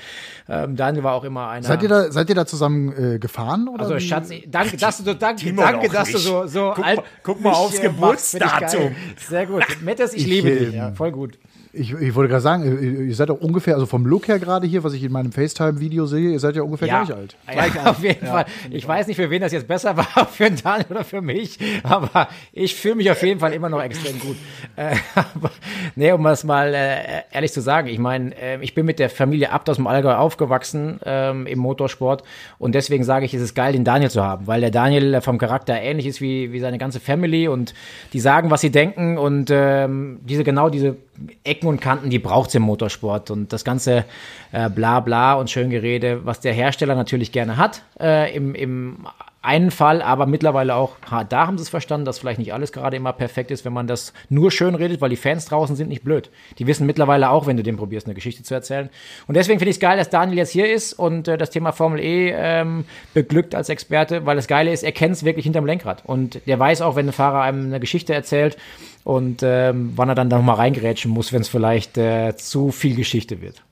ähm, 0.48 0.76
Daniel 0.76 1.02
war 1.02 1.14
auch 1.14 1.24
immer 1.24 1.48
einer. 1.48 1.66
Seid 1.66 1.82
ihr 1.82 1.88
da, 1.88 2.12
seid 2.12 2.28
ihr 2.28 2.36
da 2.36 2.46
zusammen 2.46 3.14
äh, 3.14 3.18
gefahren? 3.18 3.68
Oder 3.68 3.82
also 3.82 3.98
Schatz, 3.98 4.30
danke, 4.46 4.76
dass 4.76 5.02
du, 5.02 5.14
danke, 5.14 5.52
danke 5.52 5.88
dass 5.88 6.12
du 6.12 6.18
so, 6.18 6.46
so 6.46 6.72
guck, 6.74 6.84
alt, 6.84 7.02
guck 7.24 7.40
mal 7.40 7.52
aufs 7.52 7.80
Geburtsdatum. 7.80 8.94
Sehr 9.28 9.46
gut. 9.46 9.64
Mettes, 9.82 10.14
ich, 10.14 10.22
ich 10.22 10.28
liebe 10.28 10.50
dich. 10.50 10.74
Ja, 10.74 10.92
voll 10.92 11.10
gut. 11.10 11.36
Ich, 11.78 11.92
ich 11.92 12.14
wollte 12.14 12.30
gerade 12.30 12.42
sagen, 12.42 13.06
ihr 13.06 13.14
seid 13.14 13.28
doch 13.28 13.40
ungefähr, 13.40 13.74
also 13.74 13.86
vom 13.86 14.06
Look 14.06 14.28
her 14.28 14.38
gerade 14.38 14.66
hier, 14.66 14.82
was 14.82 14.94
ich 14.94 15.02
in 15.02 15.12
meinem 15.12 15.30
FaceTime-Video 15.30 16.06
sehe, 16.06 16.30
ihr 16.30 16.40
seid 16.40 16.56
ja 16.56 16.62
ungefähr 16.62 16.88
ja. 16.88 17.04
gleich 17.04 17.16
alt. 17.16 17.36
Ja, 17.46 17.52
gleich 17.52 17.86
auf 17.86 18.02
jeden 18.02 18.24
ja. 18.24 18.32
Fall. 18.32 18.46
Ich 18.70 18.88
weiß 18.88 19.06
nicht, 19.06 19.16
für 19.16 19.28
wen 19.28 19.42
das 19.42 19.52
jetzt 19.52 19.68
besser 19.68 19.96
war, 19.96 20.26
für 20.26 20.50
Daniel 20.50 20.86
oder 20.90 21.04
für 21.04 21.20
mich, 21.20 21.58
aber 21.82 22.28
ich 22.52 22.74
fühle 22.74 22.96
mich 22.96 23.10
auf 23.10 23.22
jeden 23.22 23.40
Fall 23.40 23.52
immer 23.52 23.68
noch 23.68 23.82
extrem 23.82 24.18
gut. 24.18 24.36
Äh, 24.76 24.96
aber, 25.14 25.50
nee, 25.94 26.12
um 26.12 26.22
das 26.24 26.44
mal 26.44 26.72
äh, 26.74 27.22
ehrlich 27.30 27.52
zu 27.52 27.60
sagen, 27.60 27.88
ich 27.88 27.98
meine, 27.98 28.34
äh, 28.40 28.58
ich 28.62 28.74
bin 28.74 28.86
mit 28.86 28.98
der 28.98 29.10
Familie 29.10 29.50
Abt 29.50 29.68
aus 29.68 29.76
dem 29.76 29.86
Allgäu 29.86 30.14
aufgewachsen 30.14 31.00
ähm, 31.04 31.46
im 31.46 31.58
Motorsport 31.58 32.22
und 32.58 32.74
deswegen 32.74 33.04
sage 33.04 33.26
ich, 33.26 33.34
es 33.34 33.42
ist 33.42 33.54
geil, 33.54 33.72
den 33.72 33.84
Daniel 33.84 34.10
zu 34.10 34.24
haben, 34.24 34.46
weil 34.46 34.60
der 34.60 34.70
Daniel 34.70 35.20
vom 35.20 35.38
Charakter 35.38 35.80
ähnlich 35.80 36.06
ist 36.06 36.20
wie, 36.20 36.52
wie 36.52 36.60
seine 36.60 36.78
ganze 36.78 37.00
Family 37.00 37.48
und 37.48 37.74
die 38.12 38.20
sagen, 38.20 38.50
was 38.50 38.60
sie 38.62 38.70
denken 38.70 39.18
und 39.18 39.50
ähm, 39.50 40.20
diese 40.24 40.44
genau 40.44 40.70
diese 40.70 40.96
Ecken 41.44 41.65
und 41.68 41.80
Kanten, 41.80 42.10
die 42.10 42.18
braucht 42.18 42.48
es 42.48 42.54
im 42.54 42.62
Motorsport. 42.62 43.30
Und 43.30 43.52
das 43.52 43.64
ganze 43.64 44.04
äh, 44.52 44.68
bla 44.70 45.00
bla 45.00 45.34
und 45.34 45.50
Schöngerede, 45.50 46.24
was 46.24 46.40
der 46.40 46.52
Hersteller 46.52 46.94
natürlich 46.94 47.32
gerne 47.32 47.56
hat, 47.56 47.82
äh, 48.00 48.34
im, 48.34 48.54
im 48.54 49.06
einen 49.46 49.70
Fall, 49.70 50.02
aber 50.02 50.26
mittlerweile 50.26 50.74
auch, 50.74 50.96
ha, 51.10 51.24
da 51.24 51.46
haben 51.46 51.56
sie 51.56 51.62
es 51.62 51.68
verstanden, 51.68 52.04
dass 52.04 52.18
vielleicht 52.18 52.38
nicht 52.38 52.52
alles 52.52 52.72
gerade 52.72 52.96
immer 52.96 53.12
perfekt 53.12 53.50
ist, 53.50 53.64
wenn 53.64 53.72
man 53.72 53.86
das 53.86 54.12
nur 54.28 54.50
schön 54.50 54.74
redet, 54.74 55.00
weil 55.00 55.10
die 55.10 55.16
Fans 55.16 55.46
draußen 55.46 55.76
sind 55.76 55.88
nicht 55.88 56.02
blöd. 56.02 56.30
Die 56.58 56.66
wissen 56.66 56.86
mittlerweile 56.86 57.30
auch, 57.30 57.46
wenn 57.46 57.56
du 57.56 57.62
dem 57.62 57.76
probierst, 57.76 58.06
eine 58.06 58.14
Geschichte 58.14 58.42
zu 58.42 58.54
erzählen. 58.54 58.90
Und 59.26 59.36
deswegen 59.36 59.58
finde 59.58 59.70
ich 59.70 59.76
es 59.76 59.80
geil, 59.80 59.96
dass 59.96 60.10
Daniel 60.10 60.38
jetzt 60.38 60.50
hier 60.50 60.72
ist 60.72 60.92
und 60.92 61.28
äh, 61.28 61.38
das 61.38 61.50
Thema 61.50 61.72
Formel 61.72 62.00
E 62.00 62.32
ähm, 62.34 62.84
beglückt 63.14 63.54
als 63.54 63.68
Experte, 63.68 64.26
weil 64.26 64.36
das 64.36 64.48
Geile 64.48 64.72
ist, 64.72 64.82
er 64.82 64.92
kennt 64.92 65.14
es 65.14 65.24
wirklich 65.24 65.44
hinterm 65.44 65.64
Lenkrad. 65.64 66.02
Und 66.04 66.40
der 66.46 66.58
weiß 66.58 66.82
auch, 66.82 66.96
wenn 66.96 67.08
ein 67.08 67.12
Fahrer 67.12 67.42
einem 67.42 67.66
eine 67.66 67.80
Geschichte 67.80 68.12
erzählt 68.12 68.56
und 69.04 69.42
ähm, 69.44 69.92
wann 69.94 70.08
er 70.08 70.16
dann 70.16 70.28
da 70.28 70.36
nochmal 70.36 70.56
reingerätschen 70.56 71.10
muss, 71.10 71.32
wenn 71.32 71.42
es 71.42 71.48
vielleicht 71.48 71.96
äh, 71.96 72.36
zu 72.36 72.72
viel 72.72 72.96
Geschichte 72.96 73.40
wird. 73.40 73.62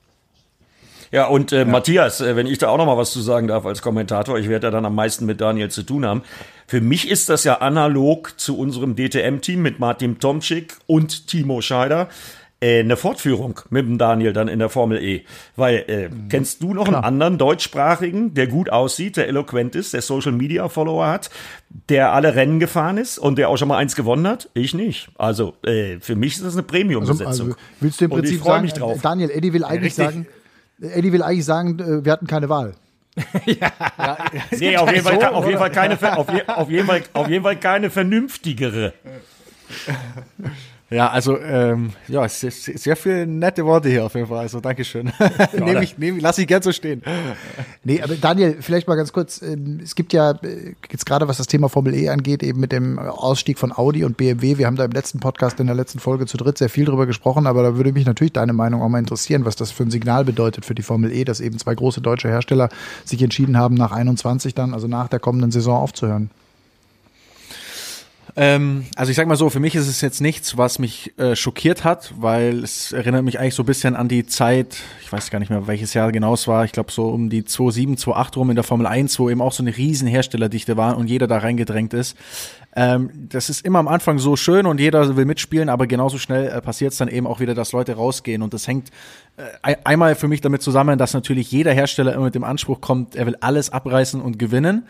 Ja, 1.11 1.27
und 1.27 1.51
äh, 1.51 1.59
ja. 1.59 1.65
Matthias, 1.65 2.21
äh, 2.21 2.35
wenn 2.35 2.47
ich 2.47 2.57
da 2.57 2.69
auch 2.69 2.77
noch 2.77 2.85
mal 2.85 2.97
was 2.97 3.11
zu 3.11 3.21
sagen 3.21 3.47
darf 3.47 3.65
als 3.65 3.81
Kommentator, 3.81 4.37
ich 4.37 4.49
werde 4.49 4.67
ja 4.67 4.71
dann 4.71 4.85
am 4.85 4.95
meisten 4.95 5.25
mit 5.25 5.41
Daniel 5.41 5.69
zu 5.69 5.83
tun 5.83 6.05
haben. 6.05 6.23
Für 6.67 6.81
mich 6.81 7.09
ist 7.09 7.29
das 7.29 7.43
ja 7.43 7.59
analog 7.59 8.39
zu 8.39 8.57
unserem 8.57 8.95
DTM-Team 8.95 9.61
mit 9.61 9.79
Martin 9.79 10.19
Tomczyk 10.19 10.75
und 10.87 11.27
Timo 11.27 11.61
Scheider 11.61 12.09
äh, 12.65 12.79
eine 12.79 12.95
Fortführung 12.97 13.59
mit 13.69 13.85
dem 13.85 13.97
Daniel 13.97 14.33
dann 14.33 14.47
in 14.47 14.59
der 14.59 14.69
Formel 14.69 15.03
E. 15.03 15.23
Weil, 15.55 15.83
äh, 15.87 16.09
mhm. 16.09 16.29
kennst 16.29 16.63
du 16.63 16.73
noch 16.73 16.85
Klar. 16.85 17.03
einen 17.03 17.05
anderen 17.05 17.37
deutschsprachigen, 17.37 18.33
der 18.33 18.47
gut 18.47 18.69
aussieht, 18.69 19.17
der 19.17 19.27
eloquent 19.27 19.75
ist, 19.75 19.93
der 19.93 20.01
Social 20.01 20.31
Media 20.31 20.67
Follower 20.69 21.07
hat, 21.07 21.29
der 21.89 22.13
alle 22.13 22.35
Rennen 22.35 22.59
gefahren 22.59 22.97
ist 22.97 23.17
und 23.17 23.37
der 23.37 23.49
auch 23.49 23.57
schon 23.57 23.67
mal 23.67 23.77
eins 23.77 23.95
gewonnen 23.95 24.27
hat? 24.27 24.49
Ich 24.53 24.73
nicht. 24.73 25.09
Also, 25.17 25.53
äh, 25.65 25.99
für 25.99 26.15
mich 26.15 26.35
ist 26.37 26.45
das 26.45 26.53
eine 26.53 26.63
Premium-Besetzung. 26.63 27.27
Also, 27.27 27.43
also, 27.43 27.55
willst 27.81 28.01
du 28.01 28.05
im 28.05 28.11
Prinzip 28.11 28.43
sagen, 28.43 28.63
mich 28.63 28.73
drauf. 28.73 28.99
Daniel, 29.01 29.29
Eddie 29.31 29.53
will 29.53 29.63
eigentlich 29.63 29.97
ja, 29.97 30.05
sagen, 30.05 30.25
Eddie 30.81 31.11
will 31.11 31.23
eigentlich 31.23 31.45
sagen, 31.45 31.79
äh, 31.79 32.05
wir 32.05 32.11
hatten 32.11 32.27
keine 32.27 32.49
Wahl. 32.49 32.73
ja. 33.45 33.71
ja 33.97 34.17
nee, 34.51 34.77
auf 34.77 34.91
jeden, 34.91 35.03
Fall, 35.03 35.21
so, 35.21 35.27
auf, 35.27 35.45
jeden 35.45 35.57
Fall 35.57 35.71
keine, 35.71 36.17
auf, 36.17 36.33
je, 36.33 36.43
auf, 36.47 36.69
jeden 36.69 36.87
Fall, 36.87 37.03
auf 37.13 37.29
jeden 37.29 37.43
Fall 37.43 37.55
keine 37.57 37.89
vernünftigere. 37.89 38.93
Ja, 40.95 41.09
also 41.09 41.37
ähm, 41.37 41.89
ja, 42.07 42.25
sehr, 42.29 42.51
sehr 42.51 42.95
viele 42.95 43.27
nette 43.27 43.65
Worte 43.65 43.89
hier 43.89 44.05
auf 44.05 44.15
jeden 44.15 44.27
Fall. 44.27 44.39
Also 44.39 44.61
Dankeschön. 44.61 45.11
Nehme 45.53 45.83
ich, 45.83 45.97
nehm, 45.97 46.19
lass 46.19 46.37
ich 46.37 46.47
gern 46.47 46.61
so 46.61 46.71
stehen. 46.71 47.01
Nee, 47.87 48.01
aber 48.01 48.15
Daniel, 48.15 48.57
vielleicht 48.61 48.87
mal 48.87 48.95
ganz 48.95 49.13
kurz. 49.13 49.43
Ähm, 49.43 49.79
es 49.83 49.93
gibt 49.93 50.11
ja 50.11 50.31
äh, 50.31 50.73
jetzt 50.89 51.05
gerade, 51.05 51.27
was 51.27 51.37
das 51.37 51.45
Thema 51.45 51.69
Formel 51.69 51.93
E 51.93 52.09
angeht, 52.09 52.41
eben 52.41 52.59
mit 52.59 52.71
dem 52.71 52.97
Ausstieg 52.97 53.59
von 53.59 53.71
Audi 53.71 54.03
und 54.03 54.17
BMW. 54.17 54.57
Wir 54.57 54.65
haben 54.65 54.75
da 54.75 54.85
im 54.85 54.91
letzten 54.91 55.19
Podcast, 55.19 55.59
in 55.59 55.67
der 55.67 55.75
letzten 55.75 55.99
Folge 55.99 56.25
zu 56.25 56.37
dritt 56.37 56.57
sehr 56.57 56.69
viel 56.69 56.85
drüber 56.85 57.05
gesprochen, 57.05 57.45
aber 57.45 57.61
da 57.61 57.75
würde 57.75 57.91
mich 57.91 58.05
natürlich 58.05 58.33
deine 58.33 58.53
Meinung 58.53 58.81
auch 58.81 58.89
mal 58.89 58.97
interessieren, 58.97 59.45
was 59.45 59.55
das 59.55 59.69
für 59.69 59.83
ein 59.83 59.91
Signal 59.91 60.25
bedeutet 60.25 60.65
für 60.65 60.73
die 60.73 60.81
Formel 60.81 61.11
E, 61.11 61.25
dass 61.25 61.41
eben 61.41 61.59
zwei 61.59 61.75
große 61.75 62.01
deutsche 62.01 62.29
Hersteller 62.29 62.69
sich 63.03 63.21
entschieden 63.21 63.57
haben, 63.57 63.75
nach 63.75 63.91
21 63.91 64.55
dann, 64.55 64.73
also 64.73 64.87
nach 64.87 65.09
der 65.09 65.19
kommenden 65.19 65.51
Saison 65.51 65.77
aufzuhören. 65.77 66.31
Ähm, 68.37 68.85
also 68.97 69.11
ich 69.11 69.15
sag 69.15 69.27
mal 69.27 69.37
so, 69.37 69.49
für 69.49 69.61
mich 69.61 69.75
ist 69.75 69.87
es 69.87 70.01
jetzt 70.01 70.19
nichts, 70.19 70.57
was 70.57 70.77
mich 70.77 71.17
äh, 71.17 71.37
schockiert 71.37 71.85
hat, 71.85 72.13
weil 72.17 72.65
es 72.65 72.91
erinnert 72.91 73.23
mich 73.23 73.39
eigentlich 73.39 73.55
so 73.55 73.63
ein 73.63 73.65
bisschen 73.65 73.95
an 73.95 74.09
die 74.09 74.25
Zeit, 74.25 74.75
ich 75.01 75.11
weiß 75.11 75.31
gar 75.31 75.39
nicht 75.39 75.49
mehr, 75.49 75.67
welches 75.67 75.93
Jahr 75.93 76.11
genau 76.11 76.33
es 76.33 76.45
war, 76.45 76.65
ich 76.65 76.73
glaube 76.73 76.91
so 76.91 77.07
um 77.07 77.29
die 77.29 77.45
2007, 77.45 77.95
2008 77.95 78.35
rum 78.35 78.49
in 78.49 78.55
der 78.55 78.65
Formel 78.65 78.87
1, 78.87 79.17
wo 79.19 79.29
eben 79.29 79.41
auch 79.41 79.53
so 79.53 79.63
eine 79.63 79.77
riesen 79.77 80.09
Herstellerdichte 80.09 80.75
war 80.75 80.97
und 80.97 81.07
jeder 81.07 81.27
da 81.27 81.37
reingedrängt 81.37 81.93
ist. 81.93 82.17
Ähm, 82.75 83.09
das 83.13 83.49
ist 83.49 83.65
immer 83.65 83.79
am 83.79 83.87
Anfang 83.87 84.19
so 84.19 84.35
schön 84.35 84.65
und 84.65 84.81
jeder 84.81 85.15
will 85.15 85.23
mitspielen, 85.23 85.69
aber 85.69 85.87
genauso 85.87 86.17
schnell 86.17 86.47
äh, 86.47 86.61
passiert 86.61 86.91
es 86.91 86.97
dann 86.97 87.07
eben 87.07 87.27
auch 87.27 87.39
wieder, 87.39 87.55
dass 87.55 87.71
Leute 87.71 87.93
rausgehen 87.93 88.41
und 88.41 88.53
das 88.53 88.67
hängt 88.67 88.89
äh, 89.37 89.75
einmal 89.85 90.13
für 90.15 90.27
mich 90.27 90.41
damit 90.41 90.61
zusammen, 90.61 90.97
dass 90.97 91.13
natürlich 91.13 91.51
jeder 91.53 91.71
Hersteller 91.71 92.13
immer 92.13 92.25
mit 92.25 92.35
dem 92.35 92.43
Anspruch 92.43 92.81
kommt, 92.81 93.15
er 93.15 93.27
will 93.27 93.37
alles 93.39 93.69
abreißen 93.69 94.19
und 94.19 94.39
gewinnen. 94.39 94.83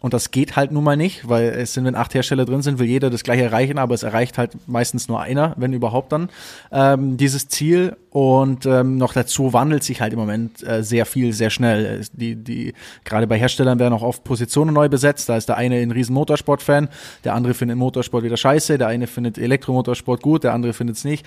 Und 0.00 0.14
das 0.14 0.30
geht 0.30 0.54
halt 0.54 0.70
nun 0.70 0.84
mal 0.84 0.96
nicht, 0.96 1.28
weil 1.28 1.48
es 1.48 1.74
sind, 1.74 1.84
wenn 1.84 1.96
acht 1.96 2.14
Hersteller 2.14 2.44
drin 2.44 2.62
sind, 2.62 2.78
will 2.78 2.86
jeder 2.86 3.10
das 3.10 3.24
gleiche 3.24 3.42
erreichen, 3.42 3.78
aber 3.78 3.94
es 3.94 4.04
erreicht 4.04 4.38
halt 4.38 4.52
meistens 4.68 5.08
nur 5.08 5.20
einer, 5.20 5.54
wenn 5.56 5.72
überhaupt 5.72 6.12
dann, 6.12 6.28
ähm, 6.70 7.16
dieses 7.16 7.48
Ziel. 7.48 7.96
Und 8.10 8.64
ähm, 8.64 8.96
noch 8.96 9.12
dazu 9.12 9.52
wandelt 9.52 9.82
sich 9.82 10.00
halt 10.00 10.12
im 10.12 10.18
Moment 10.20 10.66
äh, 10.66 10.84
sehr 10.84 11.04
viel, 11.04 11.32
sehr 11.32 11.50
schnell. 11.50 12.04
Die, 12.12 12.36
die, 12.36 12.74
gerade 13.04 13.26
bei 13.26 13.38
Herstellern 13.38 13.80
werden 13.80 13.92
auch 13.92 14.02
oft 14.02 14.22
Positionen 14.22 14.72
neu 14.72 14.88
besetzt. 14.88 15.28
Da 15.28 15.36
ist 15.36 15.48
der 15.48 15.56
eine 15.56 15.76
ein 15.76 15.90
riesen 15.90 16.14
Motorsport-Fan, 16.14 16.88
der 17.24 17.34
andere 17.34 17.54
findet 17.54 17.76
Motorsport 17.76 18.22
wieder 18.22 18.36
scheiße, 18.36 18.78
der 18.78 18.86
eine 18.86 19.08
findet 19.08 19.36
Elektromotorsport 19.36 20.22
gut, 20.22 20.44
der 20.44 20.54
andere 20.54 20.74
findet 20.74 20.96
es 20.96 21.04
nicht. 21.04 21.26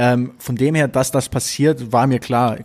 Ähm, 0.00 0.34
von 0.38 0.54
dem 0.54 0.76
her, 0.76 0.86
dass 0.86 1.10
das 1.10 1.28
passiert, 1.28 1.90
war 1.90 2.06
mir 2.06 2.20
klar. 2.20 2.60
Äh, 2.60 2.64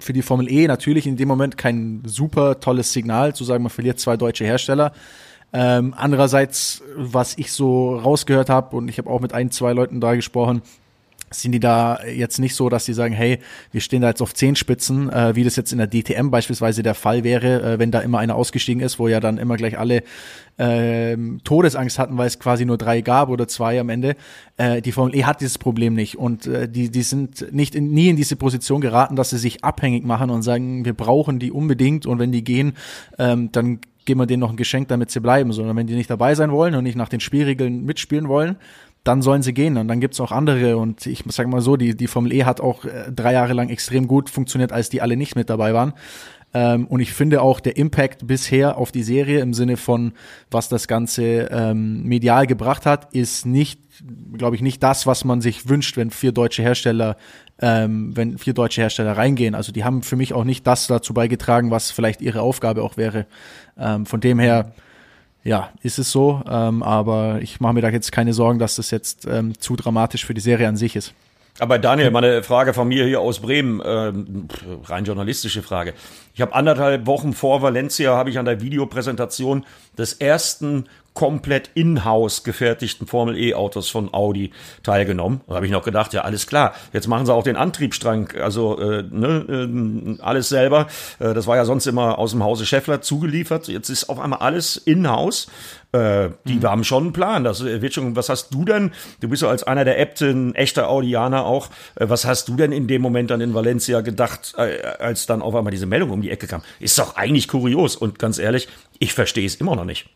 für 0.00 0.14
die 0.14 0.22
Formel 0.22 0.50
E 0.50 0.66
natürlich 0.66 1.06
in 1.06 1.18
dem 1.18 1.28
Moment 1.28 1.58
kein 1.58 2.00
super 2.06 2.60
tolles 2.60 2.94
Signal, 2.94 3.34
zu 3.34 3.44
sagen, 3.44 3.62
man 3.62 3.68
verliert 3.68 4.00
zwei 4.00 4.16
deutsche 4.16 4.46
Hersteller. 4.46 4.92
Ähm, 5.52 5.92
andererseits, 5.94 6.82
was 6.96 7.36
ich 7.36 7.52
so 7.52 7.98
rausgehört 7.98 8.48
habe, 8.48 8.74
und 8.74 8.88
ich 8.88 8.96
habe 8.96 9.10
auch 9.10 9.20
mit 9.20 9.34
ein, 9.34 9.50
zwei 9.50 9.74
Leuten 9.74 10.00
da 10.00 10.14
gesprochen, 10.14 10.62
sind 11.30 11.52
die 11.52 11.60
da 11.60 12.04
jetzt 12.04 12.38
nicht 12.38 12.54
so, 12.54 12.68
dass 12.68 12.84
sie 12.84 12.92
sagen, 12.92 13.12
hey, 13.12 13.38
wir 13.72 13.80
stehen 13.80 14.02
da 14.02 14.08
jetzt 14.08 14.22
auf 14.22 14.32
Zehenspitzen, 14.32 15.10
äh, 15.10 15.34
wie 15.34 15.44
das 15.44 15.56
jetzt 15.56 15.72
in 15.72 15.78
der 15.78 15.88
DTM 15.88 16.30
beispielsweise 16.30 16.82
der 16.82 16.94
Fall 16.94 17.24
wäre, 17.24 17.62
äh, 17.62 17.78
wenn 17.78 17.90
da 17.90 18.00
immer 18.00 18.18
einer 18.18 18.36
ausgestiegen 18.36 18.80
ist, 18.80 18.98
wo 18.98 19.08
ja 19.08 19.18
dann 19.18 19.38
immer 19.38 19.56
gleich 19.56 19.78
alle 19.78 20.02
äh, 20.56 21.16
Todesangst 21.44 21.98
hatten, 21.98 22.16
weil 22.16 22.28
es 22.28 22.38
quasi 22.38 22.64
nur 22.64 22.78
drei 22.78 23.00
gab 23.00 23.28
oder 23.28 23.48
zwei 23.48 23.80
am 23.80 23.88
Ende. 23.88 24.14
Äh, 24.56 24.82
die 24.82 24.92
Formel 24.92 25.16
E 25.16 25.24
hat 25.24 25.40
dieses 25.40 25.58
Problem 25.58 25.94
nicht 25.94 26.16
und 26.16 26.46
äh, 26.46 26.68
die, 26.68 26.90
die 26.90 27.02
sind 27.02 27.52
nicht 27.52 27.74
in, 27.74 27.90
nie 27.90 28.08
in 28.08 28.16
diese 28.16 28.36
Position 28.36 28.80
geraten, 28.80 29.16
dass 29.16 29.30
sie 29.30 29.38
sich 29.38 29.64
abhängig 29.64 30.04
machen 30.04 30.30
und 30.30 30.42
sagen, 30.42 30.84
wir 30.84 30.94
brauchen 30.94 31.38
die 31.38 31.50
unbedingt 31.50 32.06
und 32.06 32.18
wenn 32.18 32.32
die 32.32 32.44
gehen, 32.44 32.74
ähm, 33.18 33.50
dann 33.50 33.80
geben 34.06 34.20
wir 34.20 34.26
denen 34.26 34.40
noch 34.40 34.50
ein 34.50 34.56
Geschenk, 34.56 34.88
damit 34.88 35.10
sie 35.10 35.20
bleiben, 35.20 35.52
sondern 35.52 35.76
wenn 35.76 35.86
die 35.86 35.94
nicht 35.94 36.08
dabei 36.08 36.34
sein 36.34 36.50
wollen 36.52 36.74
und 36.74 36.84
nicht 36.84 36.96
nach 36.96 37.08
den 37.08 37.20
Spielregeln 37.20 37.84
mitspielen 37.84 38.28
wollen, 38.28 38.56
dann 39.06 39.22
sollen 39.22 39.42
sie 39.42 39.54
gehen. 39.54 39.76
Und 39.76 39.88
dann 39.88 40.00
gibt's 40.00 40.20
auch 40.20 40.32
andere. 40.32 40.76
Und 40.76 41.06
ich 41.06 41.24
sage 41.28 41.48
mal 41.48 41.60
so, 41.60 41.76
die, 41.76 41.96
die 41.96 42.06
Formel 42.06 42.32
E 42.32 42.44
hat 42.44 42.60
auch 42.60 42.84
äh, 42.84 43.10
drei 43.14 43.32
Jahre 43.32 43.52
lang 43.52 43.68
extrem 43.68 44.06
gut 44.06 44.30
funktioniert, 44.30 44.72
als 44.72 44.88
die 44.88 45.02
alle 45.02 45.16
nicht 45.16 45.36
mit 45.36 45.50
dabei 45.50 45.74
waren. 45.74 45.92
Ähm, 46.54 46.86
und 46.86 47.00
ich 47.00 47.12
finde 47.12 47.42
auch 47.42 47.60
der 47.60 47.76
Impact 47.76 48.26
bisher 48.26 48.78
auf 48.78 48.92
die 48.92 49.02
Serie 49.02 49.40
im 49.40 49.52
Sinne 49.52 49.76
von, 49.76 50.12
was 50.50 50.68
das 50.68 50.88
Ganze 50.88 51.48
ähm, 51.50 52.04
medial 52.04 52.46
gebracht 52.46 52.86
hat, 52.86 53.12
ist 53.12 53.46
nicht, 53.46 53.80
glaube 54.32 54.56
ich, 54.56 54.62
nicht 54.62 54.82
das, 54.82 55.06
was 55.06 55.24
man 55.24 55.40
sich 55.40 55.68
wünscht, 55.68 55.96
wenn 55.96 56.10
vier 56.10 56.32
deutsche 56.32 56.62
Hersteller 56.62 57.16
ähm, 57.60 58.14
wenn 58.14 58.38
vier 58.38 58.52
deutsche 58.52 58.82
Hersteller 58.82 59.16
reingehen. 59.16 59.54
Also 59.54 59.72
die 59.72 59.84
haben 59.84 60.02
für 60.02 60.16
mich 60.16 60.34
auch 60.34 60.44
nicht 60.44 60.66
das 60.66 60.86
dazu 60.86 61.14
beigetragen, 61.14 61.70
was 61.70 61.90
vielleicht 61.90 62.20
ihre 62.20 62.42
Aufgabe 62.42 62.82
auch 62.82 62.96
wäre. 62.96 63.26
Ähm, 63.78 64.06
von 64.06 64.20
dem 64.20 64.38
her, 64.38 64.72
ja, 65.46 65.70
ist 65.82 65.98
es 65.98 66.10
so. 66.10 66.42
Ähm, 66.48 66.82
aber 66.82 67.38
ich 67.40 67.60
mache 67.60 67.74
mir 67.74 67.80
da 67.80 67.88
jetzt 67.88 68.10
keine 68.10 68.32
Sorgen, 68.32 68.58
dass 68.58 68.76
das 68.76 68.90
jetzt 68.90 69.26
ähm, 69.26 69.58
zu 69.58 69.76
dramatisch 69.76 70.26
für 70.26 70.34
die 70.34 70.40
Serie 70.40 70.68
an 70.68 70.76
sich 70.76 70.96
ist. 70.96 71.14
Aber 71.58 71.78
Daniel, 71.78 72.10
meine 72.10 72.42
Frage 72.42 72.74
von 72.74 72.88
mir 72.88 73.06
hier 73.06 73.20
aus 73.20 73.40
Bremen, 73.40 73.80
ähm, 73.84 74.48
rein 74.84 75.04
journalistische 75.04 75.62
Frage. 75.62 75.94
Ich 76.34 76.42
habe 76.42 76.54
anderthalb 76.54 77.06
Wochen 77.06 77.32
vor 77.32 77.62
Valencia 77.62 78.14
habe 78.14 78.28
ich 78.28 78.38
an 78.38 78.44
der 78.44 78.60
Videopräsentation 78.60 79.64
des 79.96 80.14
ersten 80.14 80.86
komplett 81.16 81.70
in-house 81.72 82.44
gefertigten 82.44 83.06
Formel 83.06 83.38
E-Autos 83.38 83.88
von 83.88 84.12
Audi 84.12 84.52
teilgenommen. 84.82 85.40
Da 85.48 85.54
habe 85.54 85.64
ich 85.64 85.72
noch 85.72 85.82
gedacht, 85.82 86.12
ja, 86.12 86.20
alles 86.20 86.46
klar, 86.46 86.74
jetzt 86.92 87.08
machen 87.08 87.24
sie 87.24 87.32
auch 87.32 87.42
den 87.42 87.56
Antriebsstrang, 87.56 88.32
also 88.40 88.78
äh, 88.78 89.02
ne, 89.02 90.18
äh, 90.18 90.22
alles 90.22 90.50
selber. 90.50 90.88
Äh, 91.18 91.32
das 91.32 91.46
war 91.46 91.56
ja 91.56 91.64
sonst 91.64 91.86
immer 91.86 92.18
aus 92.18 92.32
dem 92.32 92.44
Hause 92.44 92.66
Scheffler 92.66 93.00
zugeliefert. 93.00 93.66
Jetzt 93.66 93.88
ist 93.88 94.10
auf 94.10 94.20
einmal 94.20 94.40
alles 94.40 94.76
in-house. 94.76 95.48
Äh, 95.92 96.30
die 96.44 96.56
mhm. 96.56 96.64
haben 96.64 96.84
schon 96.84 97.04
einen 97.04 97.12
Plan. 97.14 97.44
Das 97.44 97.64
wird 97.64 97.94
schon. 97.94 98.14
Was 98.14 98.28
hast 98.28 98.52
du 98.52 98.66
denn? 98.66 98.92
Du 99.20 99.28
bist 99.28 99.40
ja 99.40 99.48
als 99.48 99.62
einer 99.62 99.86
der 99.86 99.98
Äbte 99.98 100.52
echter 100.52 100.90
Audianer 100.90 101.46
auch. 101.46 101.68
Äh, 101.94 102.10
was 102.10 102.26
hast 102.26 102.48
du 102.48 102.56
denn 102.56 102.72
in 102.72 102.88
dem 102.88 103.00
Moment 103.00 103.30
dann 103.30 103.40
in 103.40 103.54
Valencia 103.54 104.02
gedacht, 104.02 104.54
äh, 104.58 104.82
als 104.98 105.24
dann 105.24 105.40
auf 105.40 105.54
einmal 105.54 105.70
diese 105.70 105.86
Meldung 105.86 106.10
um 106.10 106.20
die 106.20 106.30
Ecke 106.30 106.46
kam? 106.46 106.60
Ist 106.78 106.98
doch 106.98 107.16
eigentlich 107.16 107.48
kurios. 107.48 107.96
Und 107.96 108.18
ganz 108.18 108.38
ehrlich, 108.38 108.68
ich 108.98 109.14
verstehe 109.14 109.46
es 109.46 109.54
immer 109.54 109.76
noch 109.76 109.86
nicht. 109.86 110.10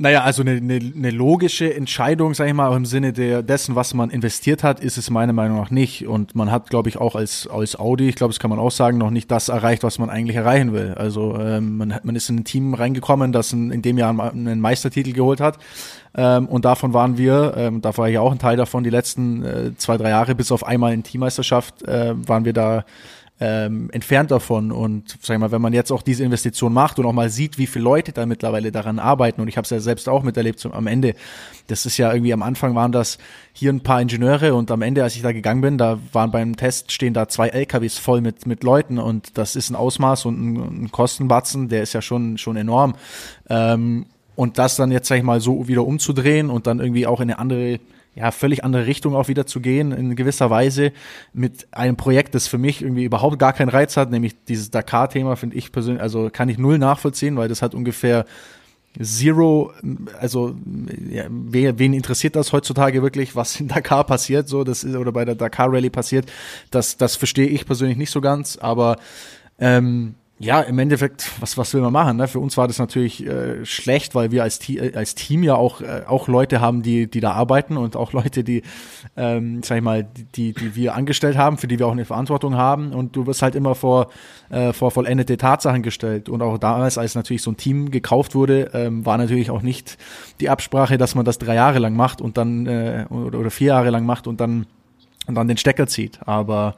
Naja, 0.00 0.22
also 0.22 0.42
eine, 0.42 0.52
eine, 0.52 0.76
eine 0.76 1.10
logische 1.10 1.74
Entscheidung, 1.74 2.32
sage 2.32 2.50
ich 2.50 2.54
mal, 2.54 2.68
auch 2.68 2.76
im 2.76 2.86
Sinne 2.86 3.12
der, 3.12 3.42
dessen, 3.42 3.74
was 3.74 3.94
man 3.94 4.10
investiert 4.10 4.62
hat, 4.62 4.78
ist 4.78 4.96
es 4.96 5.10
meiner 5.10 5.32
Meinung 5.32 5.58
nach 5.58 5.72
nicht. 5.72 6.06
Und 6.06 6.36
man 6.36 6.52
hat, 6.52 6.70
glaube 6.70 6.88
ich, 6.88 6.98
auch 6.98 7.16
als, 7.16 7.48
als 7.48 7.76
Audi, 7.76 8.08
ich 8.08 8.14
glaube, 8.14 8.32
das 8.32 8.38
kann 8.38 8.48
man 8.48 8.60
auch 8.60 8.70
sagen, 8.70 8.96
noch 8.96 9.10
nicht 9.10 9.28
das 9.28 9.48
erreicht, 9.48 9.82
was 9.82 9.98
man 9.98 10.08
eigentlich 10.08 10.36
erreichen 10.36 10.72
will. 10.72 10.94
Also 10.96 11.36
ähm, 11.40 11.78
man, 11.78 11.98
man 12.04 12.14
ist 12.14 12.30
in 12.30 12.36
ein 12.36 12.44
Team 12.44 12.74
reingekommen, 12.74 13.32
das 13.32 13.52
in, 13.52 13.72
in 13.72 13.82
dem 13.82 13.98
Jahr 13.98 14.10
einen 14.10 14.60
Meistertitel 14.60 15.12
geholt 15.12 15.40
hat. 15.40 15.58
Ähm, 16.14 16.46
und 16.46 16.64
davon 16.64 16.94
waren 16.94 17.18
wir, 17.18 17.54
ähm, 17.56 17.80
da 17.80 17.96
war 17.98 18.08
ich 18.08 18.18
auch 18.18 18.30
ein 18.30 18.38
Teil 18.38 18.56
davon, 18.56 18.84
die 18.84 18.90
letzten 18.90 19.44
äh, 19.44 19.76
zwei, 19.78 19.96
drei 19.96 20.10
Jahre, 20.10 20.36
bis 20.36 20.52
auf 20.52 20.64
einmal 20.64 20.92
in 20.92 21.02
Teammeisterschaft, 21.02 21.82
äh, 21.82 22.14
waren 22.16 22.44
wir 22.44 22.52
da 22.52 22.84
ähm, 23.40 23.88
entfernt 23.92 24.30
davon. 24.30 24.72
Und 24.72 25.16
sag 25.20 25.34
ich 25.34 25.40
mal, 25.40 25.52
wenn 25.52 25.62
man 25.62 25.72
jetzt 25.72 25.92
auch 25.92 26.02
diese 26.02 26.24
Investition 26.24 26.72
macht 26.72 26.98
und 26.98 27.06
auch 27.06 27.12
mal 27.12 27.30
sieht, 27.30 27.58
wie 27.58 27.66
viele 27.66 27.84
Leute 27.84 28.12
da 28.12 28.26
mittlerweile 28.26 28.72
daran 28.72 28.98
arbeiten, 28.98 29.40
und 29.40 29.48
ich 29.48 29.56
habe 29.56 29.64
es 29.64 29.70
ja 29.70 29.80
selbst 29.80 30.08
auch 30.08 30.22
miterlebt 30.22 30.58
zum, 30.58 30.72
am 30.72 30.86
Ende, 30.86 31.14
das 31.68 31.86
ist 31.86 31.96
ja 31.98 32.12
irgendwie 32.12 32.32
am 32.32 32.42
Anfang 32.42 32.74
waren 32.74 32.92
das 32.92 33.18
hier 33.52 33.72
ein 33.72 33.82
paar 33.82 34.00
Ingenieure 34.00 34.54
und 34.54 34.70
am 34.70 34.82
Ende, 34.82 35.02
als 35.02 35.16
ich 35.16 35.22
da 35.22 35.32
gegangen 35.32 35.60
bin, 35.60 35.78
da 35.78 35.98
waren 36.12 36.30
beim 36.30 36.56
Test 36.56 36.92
stehen 36.92 37.14
da 37.14 37.28
zwei 37.28 37.48
LKWs 37.48 37.98
voll 37.98 38.20
mit 38.20 38.46
mit 38.46 38.62
Leuten 38.62 38.98
und 38.98 39.36
das 39.36 39.56
ist 39.56 39.70
ein 39.70 39.76
Ausmaß 39.76 40.24
und 40.26 40.40
ein, 40.40 40.84
ein 40.84 40.92
Kostenbatzen, 40.92 41.68
der 41.68 41.82
ist 41.82 41.92
ja 41.92 42.02
schon 42.02 42.38
schon 42.38 42.56
enorm. 42.56 42.94
Ähm, 43.48 44.06
und 44.38 44.56
das 44.58 44.76
dann 44.76 44.92
jetzt, 44.92 45.08
sag 45.08 45.16
ich 45.16 45.24
mal, 45.24 45.40
so 45.40 45.66
wieder 45.66 45.84
umzudrehen 45.84 46.48
und 46.48 46.68
dann 46.68 46.78
irgendwie 46.78 47.08
auch 47.08 47.20
in 47.20 47.28
eine 47.28 47.40
andere 47.40 47.80
ja, 48.18 48.32
völlig 48.32 48.64
andere 48.64 48.86
Richtung 48.86 49.14
auch 49.14 49.28
wieder 49.28 49.46
zu 49.46 49.60
gehen, 49.60 49.92
in 49.92 50.16
gewisser 50.16 50.50
Weise 50.50 50.92
mit 51.32 51.68
einem 51.70 51.96
Projekt, 51.96 52.34
das 52.34 52.48
für 52.48 52.58
mich 52.58 52.82
irgendwie 52.82 53.04
überhaupt 53.04 53.38
gar 53.38 53.52
keinen 53.52 53.68
Reiz 53.68 53.96
hat, 53.96 54.10
nämlich 54.10 54.34
dieses 54.44 54.70
Dakar-Thema 54.70 55.36
finde 55.36 55.56
ich 55.56 55.70
persönlich, 55.70 56.02
also 56.02 56.28
kann 56.32 56.48
ich 56.48 56.58
null 56.58 56.78
nachvollziehen, 56.78 57.36
weil 57.36 57.48
das 57.48 57.62
hat 57.62 57.74
ungefähr 57.74 58.24
Zero, 59.00 59.72
also 60.18 60.56
ja, 61.08 61.26
wen 61.28 61.92
interessiert 61.92 62.34
das 62.34 62.52
heutzutage 62.52 63.02
wirklich, 63.02 63.36
was 63.36 63.60
in 63.60 63.68
Dakar 63.68 64.04
passiert, 64.04 64.48
so 64.48 64.64
das 64.64 64.82
ist 64.82 64.96
oder 64.96 65.12
bei 65.12 65.24
der 65.24 65.36
Dakar 65.36 65.72
Rallye 65.72 65.90
passiert, 65.90 66.32
das 66.70 66.96
das 66.96 67.14
verstehe 67.14 67.46
ich 67.46 67.66
persönlich 67.66 67.98
nicht 67.98 68.10
so 68.10 68.20
ganz, 68.20 68.56
aber 68.56 68.96
ähm, 69.60 70.14
ja, 70.40 70.60
im 70.60 70.78
Endeffekt, 70.78 71.32
was, 71.40 71.58
was 71.58 71.74
will 71.74 71.80
man 71.80 71.92
machen? 71.92 72.16
Ne? 72.16 72.28
Für 72.28 72.38
uns 72.38 72.56
war 72.56 72.68
das 72.68 72.78
natürlich 72.78 73.26
äh, 73.26 73.64
schlecht, 73.64 74.14
weil 74.14 74.30
wir 74.30 74.44
als, 74.44 74.60
äh, 74.68 74.92
als 74.94 75.16
Team 75.16 75.42
ja 75.42 75.56
auch, 75.56 75.80
äh, 75.80 76.02
auch 76.06 76.28
Leute 76.28 76.60
haben, 76.60 76.82
die, 76.82 77.10
die 77.10 77.18
da 77.18 77.32
arbeiten 77.32 77.76
und 77.76 77.96
auch 77.96 78.12
Leute, 78.12 78.44
die, 78.44 78.62
ähm, 79.16 79.64
sag 79.64 79.78
ich 79.78 79.82
mal, 79.82 80.06
die, 80.36 80.52
die 80.52 80.76
wir 80.76 80.94
angestellt 80.94 81.36
haben, 81.36 81.58
für 81.58 81.66
die 81.66 81.80
wir 81.80 81.88
auch 81.88 81.92
eine 81.92 82.04
Verantwortung 82.04 82.54
haben. 82.54 82.92
Und 82.92 83.16
du 83.16 83.26
wirst 83.26 83.42
halt 83.42 83.56
immer 83.56 83.74
vor, 83.74 84.10
äh, 84.50 84.72
vor 84.72 84.92
vollendete 84.92 85.38
Tatsachen 85.38 85.82
gestellt. 85.82 86.28
Und 86.28 86.40
auch 86.40 86.56
damals, 86.56 86.98
als 86.98 87.16
natürlich 87.16 87.42
so 87.42 87.50
ein 87.50 87.56
Team 87.56 87.90
gekauft 87.90 88.36
wurde, 88.36 88.70
ähm, 88.74 89.04
war 89.04 89.18
natürlich 89.18 89.50
auch 89.50 89.62
nicht 89.62 89.98
die 90.38 90.50
Absprache, 90.50 90.98
dass 90.98 91.16
man 91.16 91.24
das 91.24 91.38
drei 91.38 91.56
Jahre 91.56 91.80
lang 91.80 91.96
macht 91.96 92.20
und 92.20 92.36
dann 92.36 92.66
äh, 92.66 93.06
oder, 93.10 93.40
oder 93.40 93.50
vier 93.50 93.68
Jahre 93.68 93.90
lang 93.90 94.06
macht 94.06 94.28
und 94.28 94.40
dann, 94.40 94.66
und 95.26 95.34
dann 95.34 95.48
den 95.48 95.56
Stecker 95.56 95.88
zieht. 95.88 96.20
Aber 96.26 96.76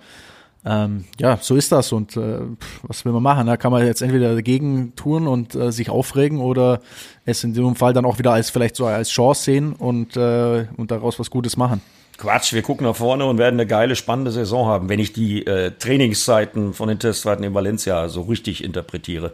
ähm, 0.64 1.05
ja, 1.19 1.38
so 1.40 1.57
ist 1.57 1.73
das 1.73 1.90
und 1.93 2.17
äh, 2.17 2.40
was 2.83 3.05
will 3.05 3.12
man 3.12 3.23
machen? 3.23 3.47
Da 3.47 3.57
kann 3.57 3.73
man 3.73 3.87
jetzt 3.87 4.02
entweder 4.02 4.35
dagegen 4.35 4.95
tun 4.95 5.26
und 5.26 5.55
äh, 5.55 5.73
sich 5.73 5.88
aufregen 5.88 6.38
oder 6.38 6.81
es 7.25 7.43
in 7.45 7.55
dem 7.55 7.76
Fall 7.76 7.95
dann 7.95 8.05
auch 8.05 8.19
wieder 8.19 8.33
als 8.33 8.50
vielleicht 8.50 8.76
so 8.76 8.87
als 8.87 9.09
Chance 9.09 9.45
sehen 9.45 9.73
und, 9.73 10.17
äh, 10.17 10.67
und 10.76 10.90
daraus 10.90 11.19
was 11.19 11.31
Gutes 11.31 11.57
machen. 11.57 11.81
Quatsch, 12.19 12.52
wir 12.52 12.61
gucken 12.61 12.87
nach 12.87 12.97
vorne 12.97 13.25
und 13.25 13.38
werden 13.38 13.59
eine 13.59 13.67
geile, 13.67 13.97
spannende 13.97 14.31
Saison 14.31 14.67
haben, 14.67 14.90
wenn 14.90 15.00
ich 15.00 15.14
die 15.14 15.47
äh, 15.47 15.71
Trainingszeiten 15.71 16.75
von 16.75 16.88
den 16.88 16.99
Testzeiten 16.99 17.43
in 17.43 17.55
Valencia 17.55 18.09
so 18.11 18.23
richtig 18.23 18.62
interpretiere. 18.62 19.33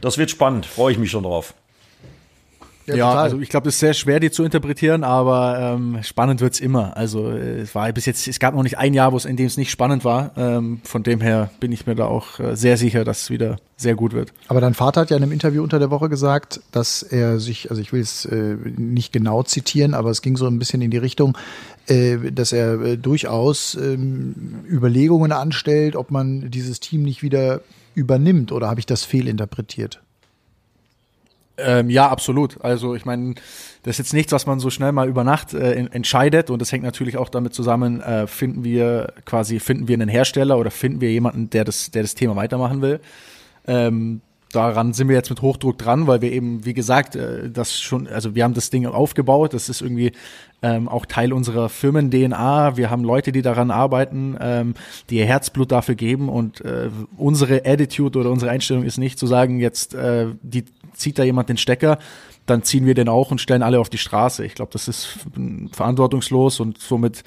Das 0.00 0.16
wird 0.16 0.30
spannend, 0.30 0.64
freue 0.64 0.92
ich 0.92 0.98
mich 0.98 1.10
schon 1.10 1.24
drauf. 1.24 1.52
Ja, 2.86 2.96
ja 2.96 3.14
also 3.14 3.40
ich 3.40 3.48
glaube, 3.48 3.68
es 3.68 3.74
ist 3.76 3.80
sehr 3.80 3.94
schwer, 3.94 4.20
die 4.20 4.30
zu 4.30 4.44
interpretieren, 4.44 5.04
aber 5.04 5.58
ähm, 5.58 5.98
spannend 6.02 6.40
wird's 6.40 6.60
immer. 6.60 6.96
Also 6.96 7.30
es 7.30 7.74
war 7.74 7.92
bis 7.92 8.06
jetzt, 8.06 8.26
es 8.26 8.38
gab 8.38 8.54
noch 8.54 8.62
nicht 8.62 8.78
ein 8.78 8.94
Jahr, 8.94 9.12
wo 9.12 9.16
es 9.16 9.24
in 9.24 9.36
dem 9.36 9.46
es 9.46 9.56
nicht 9.56 9.70
spannend 9.70 10.04
war. 10.04 10.32
Ähm, 10.36 10.80
von 10.84 11.02
dem 11.02 11.20
her 11.20 11.50
bin 11.60 11.72
ich 11.72 11.86
mir 11.86 11.94
da 11.94 12.06
auch 12.06 12.40
äh, 12.40 12.56
sehr 12.56 12.76
sicher, 12.76 13.04
dass 13.04 13.22
es 13.22 13.30
wieder 13.30 13.56
sehr 13.76 13.94
gut 13.94 14.12
wird. 14.12 14.32
Aber 14.48 14.60
dein 14.60 14.74
Vater 14.74 15.02
hat 15.02 15.10
ja 15.10 15.16
in 15.16 15.22
einem 15.22 15.32
Interview 15.32 15.62
unter 15.62 15.78
der 15.78 15.90
Woche 15.90 16.08
gesagt, 16.08 16.60
dass 16.72 17.02
er 17.02 17.40
sich, 17.40 17.70
also 17.70 17.80
ich 17.80 17.92
will 17.92 18.00
es 18.00 18.24
äh, 18.24 18.56
nicht 18.76 19.12
genau 19.12 19.42
zitieren, 19.42 19.94
aber 19.94 20.10
es 20.10 20.22
ging 20.22 20.36
so 20.36 20.46
ein 20.46 20.58
bisschen 20.58 20.82
in 20.82 20.90
die 20.90 20.98
Richtung, 20.98 21.36
äh, 21.86 22.30
dass 22.32 22.52
er 22.52 22.80
äh, 22.80 22.96
durchaus 22.96 23.74
ähm, 23.74 24.64
Überlegungen 24.68 25.32
anstellt, 25.32 25.96
ob 25.96 26.10
man 26.10 26.50
dieses 26.50 26.80
Team 26.80 27.02
nicht 27.02 27.22
wieder 27.22 27.60
übernimmt 27.94 28.52
oder 28.52 28.68
habe 28.68 28.80
ich 28.80 28.86
das 28.86 29.04
fehlinterpretiert? 29.04 30.01
Ähm, 31.64 31.90
ja, 31.90 32.08
absolut. 32.08 32.62
Also 32.62 32.94
ich 32.94 33.04
meine, 33.04 33.34
das 33.82 33.94
ist 33.94 33.98
jetzt 33.98 34.12
nichts, 34.14 34.32
was 34.32 34.46
man 34.46 34.60
so 34.60 34.70
schnell 34.70 34.92
mal 34.92 35.08
über 35.08 35.24
Nacht 35.24 35.54
äh, 35.54 35.74
entscheidet 35.74 36.50
und 36.50 36.60
das 36.60 36.72
hängt 36.72 36.84
natürlich 36.84 37.16
auch 37.16 37.28
damit 37.28 37.54
zusammen, 37.54 38.00
äh, 38.00 38.26
finden 38.26 38.64
wir 38.64 39.12
quasi, 39.24 39.60
finden 39.60 39.88
wir 39.88 39.94
einen 39.94 40.08
Hersteller 40.08 40.58
oder 40.58 40.70
finden 40.70 41.00
wir 41.00 41.10
jemanden, 41.10 41.50
der 41.50 41.64
das, 41.64 41.90
der 41.90 42.02
das 42.02 42.14
Thema 42.14 42.36
weitermachen 42.36 42.82
will. 42.82 43.00
Ähm, 43.66 44.20
daran 44.52 44.92
sind 44.92 45.08
wir 45.08 45.16
jetzt 45.16 45.30
mit 45.30 45.42
Hochdruck 45.42 45.78
dran, 45.78 46.06
weil 46.06 46.20
wir 46.20 46.30
eben, 46.30 46.64
wie 46.64 46.74
gesagt, 46.74 47.16
äh, 47.16 47.50
das 47.50 47.80
schon, 47.80 48.06
also 48.06 48.34
wir 48.34 48.44
haben 48.44 48.54
das 48.54 48.70
Ding 48.70 48.86
aufgebaut, 48.86 49.54
das 49.54 49.68
ist 49.68 49.80
irgendwie 49.80 50.12
ähm, 50.62 50.88
auch 50.88 51.06
Teil 51.06 51.32
unserer 51.32 51.68
Firmen-DNA. 51.68 52.76
Wir 52.76 52.90
haben 52.90 53.02
Leute, 53.02 53.32
die 53.32 53.42
daran 53.42 53.70
arbeiten, 53.70 54.36
ähm, 54.40 54.74
die 55.10 55.16
ihr 55.16 55.26
Herzblut 55.26 55.72
dafür 55.72 55.94
geben 55.94 56.28
und 56.28 56.60
äh, 56.60 56.90
unsere 57.16 57.66
Attitude 57.66 58.18
oder 58.18 58.30
unsere 58.30 58.50
Einstellung 58.50 58.84
ist 58.84 58.98
nicht 58.98 59.18
zu 59.18 59.26
sagen, 59.26 59.58
jetzt 59.58 59.94
äh, 59.94 60.26
die 60.42 60.64
zieht 60.94 61.18
da 61.18 61.24
jemand 61.24 61.48
den 61.48 61.56
Stecker, 61.56 61.98
dann 62.46 62.62
ziehen 62.62 62.86
wir 62.86 62.94
den 62.94 63.08
auch 63.08 63.30
und 63.30 63.40
stellen 63.40 63.62
alle 63.62 63.80
auf 63.80 63.88
die 63.88 63.98
Straße. 63.98 64.44
Ich 64.44 64.54
glaube, 64.54 64.72
das 64.72 64.88
ist 64.88 65.18
verantwortungslos 65.72 66.60
und 66.60 66.78
somit 66.78 67.24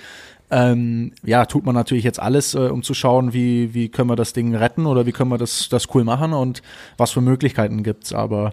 ähm, 0.52 1.12
ja, 1.24 1.46
tut 1.46 1.66
man 1.66 1.76
natürlich 1.76 2.04
jetzt 2.04 2.20
alles, 2.20 2.54
äh, 2.54 2.60
um 2.60 2.84
zu 2.84 2.94
schauen, 2.94 3.34
wie, 3.34 3.74
wie 3.74 3.90
können 3.90 4.10
wir 4.10 4.16
das 4.16 4.34
Ding 4.34 4.56
retten 4.56 4.86
oder 4.86 5.06
wie 5.06 5.12
können 5.12 5.32
wir 5.32 5.38
das, 5.38 5.70
das 5.70 5.88
cool 5.94 6.04
machen 6.04 6.34
und 6.34 6.62
was 6.98 7.12
für 7.12 7.22
Möglichkeiten 7.22 7.84
gibt's. 7.84 8.14
Aber 8.14 8.52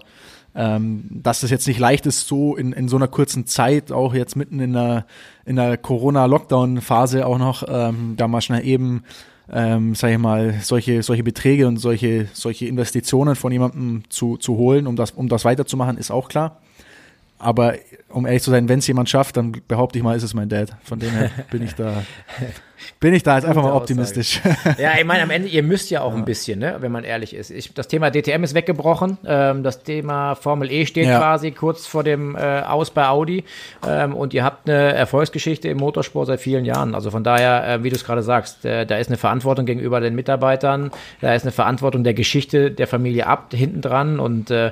ähm, 0.55 1.05
dass 1.09 1.43
es 1.43 1.51
jetzt 1.51 1.67
nicht 1.67 1.79
leicht 1.79 2.05
ist, 2.05 2.27
so 2.27 2.55
in, 2.55 2.73
in 2.73 2.87
so 2.87 2.95
einer 2.95 3.07
kurzen 3.07 3.45
Zeit, 3.45 3.91
auch 3.91 4.13
jetzt 4.13 4.35
mitten 4.35 4.59
in 4.59 4.73
der, 4.73 5.05
in 5.45 5.55
der 5.55 5.77
Corona-Lockdown-Phase 5.77 7.25
auch 7.25 7.37
noch, 7.37 7.63
ähm, 7.67 8.15
da 8.17 8.27
mal 8.27 8.41
schnell 8.41 8.65
eben 8.65 9.03
ähm, 9.51 9.93
sage 9.93 10.13
ich 10.13 10.19
mal, 10.19 10.55
solche, 10.61 11.03
solche 11.03 11.23
Beträge 11.23 11.67
und 11.67 11.77
solche, 11.77 12.27
solche 12.33 12.65
Investitionen 12.65 13.35
von 13.35 13.51
jemandem 13.51 14.03
zu, 14.09 14.37
zu 14.37 14.57
holen, 14.57 14.87
um 14.87 14.95
das, 14.95 15.11
um 15.11 15.27
das 15.27 15.45
weiterzumachen, 15.45 15.97
ist 15.97 16.11
auch 16.11 16.29
klar. 16.29 16.61
Aber 17.43 17.75
um 18.09 18.25
ehrlich 18.25 18.41
zu 18.41 18.51
sein, 18.51 18.69
wenn 18.69 18.79
es 18.79 18.87
jemand 18.87 19.09
schafft, 19.09 19.37
dann 19.37 19.53
behaupte 19.67 19.97
ich 19.97 20.03
mal, 20.03 20.15
ist 20.15 20.23
es 20.23 20.33
mein 20.33 20.47
Dad. 20.47 20.69
Von 20.83 20.99
dem 20.99 21.11
her 21.11 21.29
bin 21.51 21.63
ich 21.63 21.73
da, 21.75 22.03
bin 22.99 23.13
ich 23.13 23.23
da 23.23 23.35
jetzt 23.35 23.45
einfach 23.45 23.63
mal 23.63 23.73
optimistisch. 23.73 24.39
Ja, 24.77 24.91
ich 24.97 25.05
meine, 25.05 25.23
am 25.23 25.29
Ende, 25.29 25.49
ihr 25.49 25.63
müsst 25.63 25.89
ja 25.89 26.01
auch 26.01 26.13
ja. 26.13 26.17
ein 26.17 26.25
bisschen, 26.25 26.59
ne, 26.59 26.77
wenn 26.79 26.91
man 26.91 27.03
ehrlich 27.03 27.35
ist. 27.35 27.51
Ich, 27.51 27.73
das 27.73 27.87
Thema 27.87 28.11
DTM 28.11 28.43
ist 28.43 28.53
weggebrochen. 28.53 29.17
Ähm, 29.25 29.63
das 29.63 29.83
Thema 29.83 30.35
Formel 30.35 30.71
E 30.71 30.85
steht 30.85 31.07
ja. 31.07 31.19
quasi 31.19 31.51
kurz 31.51 31.85
vor 31.85 32.03
dem 32.03 32.35
äh, 32.35 32.61
Aus 32.61 32.91
bei 32.91 33.07
Audi. 33.07 33.43
Ähm, 33.87 34.15
und 34.15 34.33
ihr 34.33 34.43
habt 34.43 34.69
eine 34.69 34.93
Erfolgsgeschichte 34.93 35.67
im 35.67 35.77
Motorsport 35.77 36.27
seit 36.27 36.39
vielen 36.39 36.65
Jahren. 36.65 36.95
Also 36.95 37.11
von 37.11 37.23
daher, 37.23 37.67
äh, 37.67 37.83
wie 37.83 37.89
du 37.89 37.95
es 37.95 38.05
gerade 38.05 38.23
sagst, 38.23 38.63
äh, 38.63 38.85
da 38.85 38.97
ist 38.97 39.07
eine 39.07 39.17
Verantwortung 39.17 39.65
gegenüber 39.65 39.99
den 39.99 40.15
Mitarbeitern, 40.15 40.91
da 41.19 41.33
ist 41.33 41.43
eine 41.43 41.51
Verantwortung 41.51 42.03
der 42.03 42.13
Geschichte 42.13 42.71
der 42.71 42.87
Familie 42.87 43.27
ab, 43.27 43.53
hinten 43.53 43.81
dran. 43.81 44.19
Und 44.19 44.51
äh, 44.51 44.71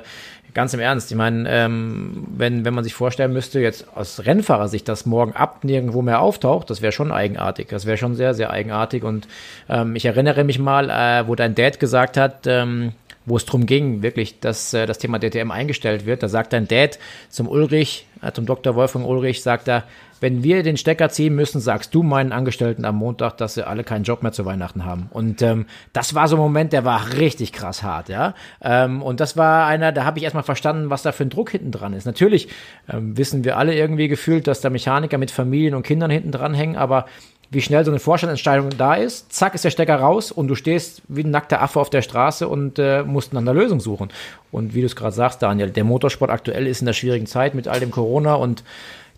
Ganz 0.54 0.74
im 0.74 0.80
Ernst, 0.80 1.10
ich 1.10 1.16
meine, 1.16 1.48
ähm, 1.48 2.26
wenn, 2.36 2.64
wenn 2.64 2.74
man 2.74 2.84
sich 2.84 2.92
vorstellen 2.92 3.32
müsste, 3.32 3.60
jetzt 3.60 3.86
aus 3.96 4.26
Rennfahrersicht, 4.26 4.86
dass 4.86 5.06
morgen 5.06 5.32
ab 5.32 5.64
nirgendwo 5.64 6.02
mehr 6.02 6.20
auftaucht, 6.20 6.68
das 6.68 6.82
wäre 6.82 6.92
schon 6.92 7.10
eigenartig. 7.10 7.68
Das 7.68 7.86
wäre 7.86 7.96
schon 7.96 8.14
sehr, 8.14 8.34
sehr 8.34 8.50
eigenartig. 8.50 9.02
Und 9.02 9.28
ähm, 9.70 9.96
ich 9.96 10.04
erinnere 10.04 10.44
mich 10.44 10.58
mal, 10.58 10.90
äh, 10.90 11.26
wo 11.26 11.34
dein 11.34 11.54
Dad 11.54 11.80
gesagt 11.80 12.18
hat, 12.18 12.46
ähm, 12.46 12.92
wo 13.24 13.36
es 13.36 13.46
darum 13.46 13.66
ging, 13.66 14.02
wirklich, 14.02 14.40
dass 14.40 14.74
äh, 14.74 14.86
das 14.86 14.98
Thema 14.98 15.18
DTM 15.18 15.50
eingestellt 15.50 16.06
wird. 16.06 16.22
Da 16.22 16.28
sagt 16.28 16.52
dein 16.52 16.68
Dad 16.68 16.98
zum 17.28 17.48
Ulrich, 17.48 18.06
äh, 18.20 18.32
zum 18.32 18.46
Dr. 18.46 18.74
Wolfgang 18.74 19.06
Ulrich, 19.06 19.42
sagt 19.42 19.68
er, 19.68 19.84
wenn 20.22 20.44
wir 20.44 20.62
den 20.62 20.76
Stecker 20.76 21.08
ziehen 21.08 21.34
müssen, 21.34 21.60
sagst 21.60 21.92
du 21.96 22.04
meinen 22.04 22.30
Angestellten 22.30 22.84
am 22.84 22.94
Montag, 22.94 23.36
dass 23.38 23.54
sie 23.54 23.66
alle 23.66 23.82
keinen 23.82 24.04
Job 24.04 24.22
mehr 24.22 24.30
zu 24.30 24.46
Weihnachten 24.46 24.84
haben. 24.84 25.08
Und 25.10 25.42
ähm, 25.42 25.66
das 25.92 26.14
war 26.14 26.28
so 26.28 26.36
ein 26.36 26.40
Moment, 26.40 26.72
der 26.72 26.84
war 26.84 27.14
richtig 27.14 27.52
krass 27.52 27.82
hart, 27.82 28.08
ja. 28.08 28.34
Ähm, 28.62 29.02
und 29.02 29.18
das 29.18 29.36
war 29.36 29.66
einer, 29.66 29.90
da 29.90 30.04
habe 30.04 30.18
ich 30.18 30.24
erstmal 30.24 30.44
verstanden, 30.44 30.90
was 30.90 31.02
da 31.02 31.10
für 31.10 31.24
ein 31.24 31.30
Druck 31.30 31.50
hinten 31.50 31.72
dran 31.72 31.92
ist. 31.92 32.06
Natürlich 32.06 32.48
ähm, 32.88 33.18
wissen 33.18 33.42
wir 33.42 33.58
alle 33.58 33.74
irgendwie 33.74 34.06
gefühlt, 34.06 34.46
dass 34.46 34.60
da 34.60 34.70
Mechaniker 34.70 35.18
mit 35.18 35.32
Familien 35.32 35.74
und 35.74 35.82
Kindern 35.82 36.10
hinten 36.10 36.30
dran 36.30 36.54
hängen, 36.54 36.76
aber 36.76 37.06
wie 37.50 37.60
schnell 37.60 37.84
so 37.84 37.90
eine 37.90 37.98
Vorstandsentscheidung 37.98 38.70
da 38.78 38.94
ist, 38.94 39.32
zack 39.32 39.54
ist 39.54 39.64
der 39.64 39.70
Stecker 39.70 39.96
raus 39.96 40.30
und 40.30 40.48
du 40.48 40.54
stehst 40.54 41.02
wie 41.08 41.24
ein 41.24 41.30
nackter 41.30 41.60
Affe 41.60 41.80
auf 41.80 41.90
der 41.90 42.00
Straße 42.00 42.48
und 42.48 42.78
äh, 42.78 43.02
musst 43.02 43.34
nach 43.34 43.42
einer 43.42 43.52
Lösung 43.52 43.80
suchen. 43.80 44.08
Und 44.52 44.74
wie 44.74 44.80
du 44.80 44.86
es 44.86 44.96
gerade 44.96 45.14
sagst, 45.14 45.42
Daniel, 45.42 45.70
der 45.70 45.84
Motorsport 45.84 46.30
aktuell 46.30 46.66
ist 46.66 46.80
in 46.80 46.86
der 46.86 46.94
schwierigen 46.94 47.26
Zeit 47.26 47.54
mit 47.54 47.68
all 47.68 47.80
dem 47.80 47.90
Corona 47.90 48.34
und 48.36 48.64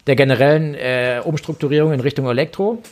der 0.07 0.17
generellen 0.17 0.75
äh, 0.75 1.21
Umstrukturierung 1.25 1.93
in 1.93 2.01
Richtung 2.01 2.27
Elektro. 2.27 2.83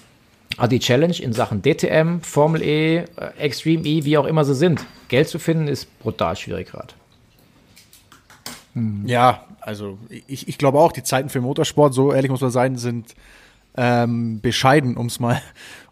Also 0.57 0.69
die 0.69 0.81
Challenge 0.81 1.17
in 1.19 1.33
Sachen 1.33 1.63
DTM, 1.63 2.21
Formel 2.21 2.63
E, 2.63 2.97
äh, 2.97 3.05
Extreme 3.39 3.85
E, 3.85 4.05
wie 4.05 4.19
auch 4.19 4.27
immer 4.27 4.45
sie 4.45 4.55
sind, 4.55 4.85
Geld 5.09 5.29
zu 5.29 5.39
finden, 5.39 5.69
ist 5.69 5.99
brutal 6.01 6.37
schwierig 6.37 6.71
gerade. 6.71 6.95
Ja, 9.05 9.45
also 9.61 9.99
ich, 10.27 10.49
ich 10.49 10.59
glaube 10.59 10.79
auch, 10.79 10.93
die 10.93 11.03
Zeiten 11.03 11.29
für 11.29 11.41
Motorsport, 11.41 11.93
so 11.93 12.13
ehrlich 12.13 12.31
muss 12.31 12.41
man 12.41 12.51
sein, 12.51 12.77
sind 12.77 13.15
ähm, 13.77 14.41
bescheiden, 14.41 14.97
um 14.97 15.07
es 15.07 15.21
mal, 15.21 15.43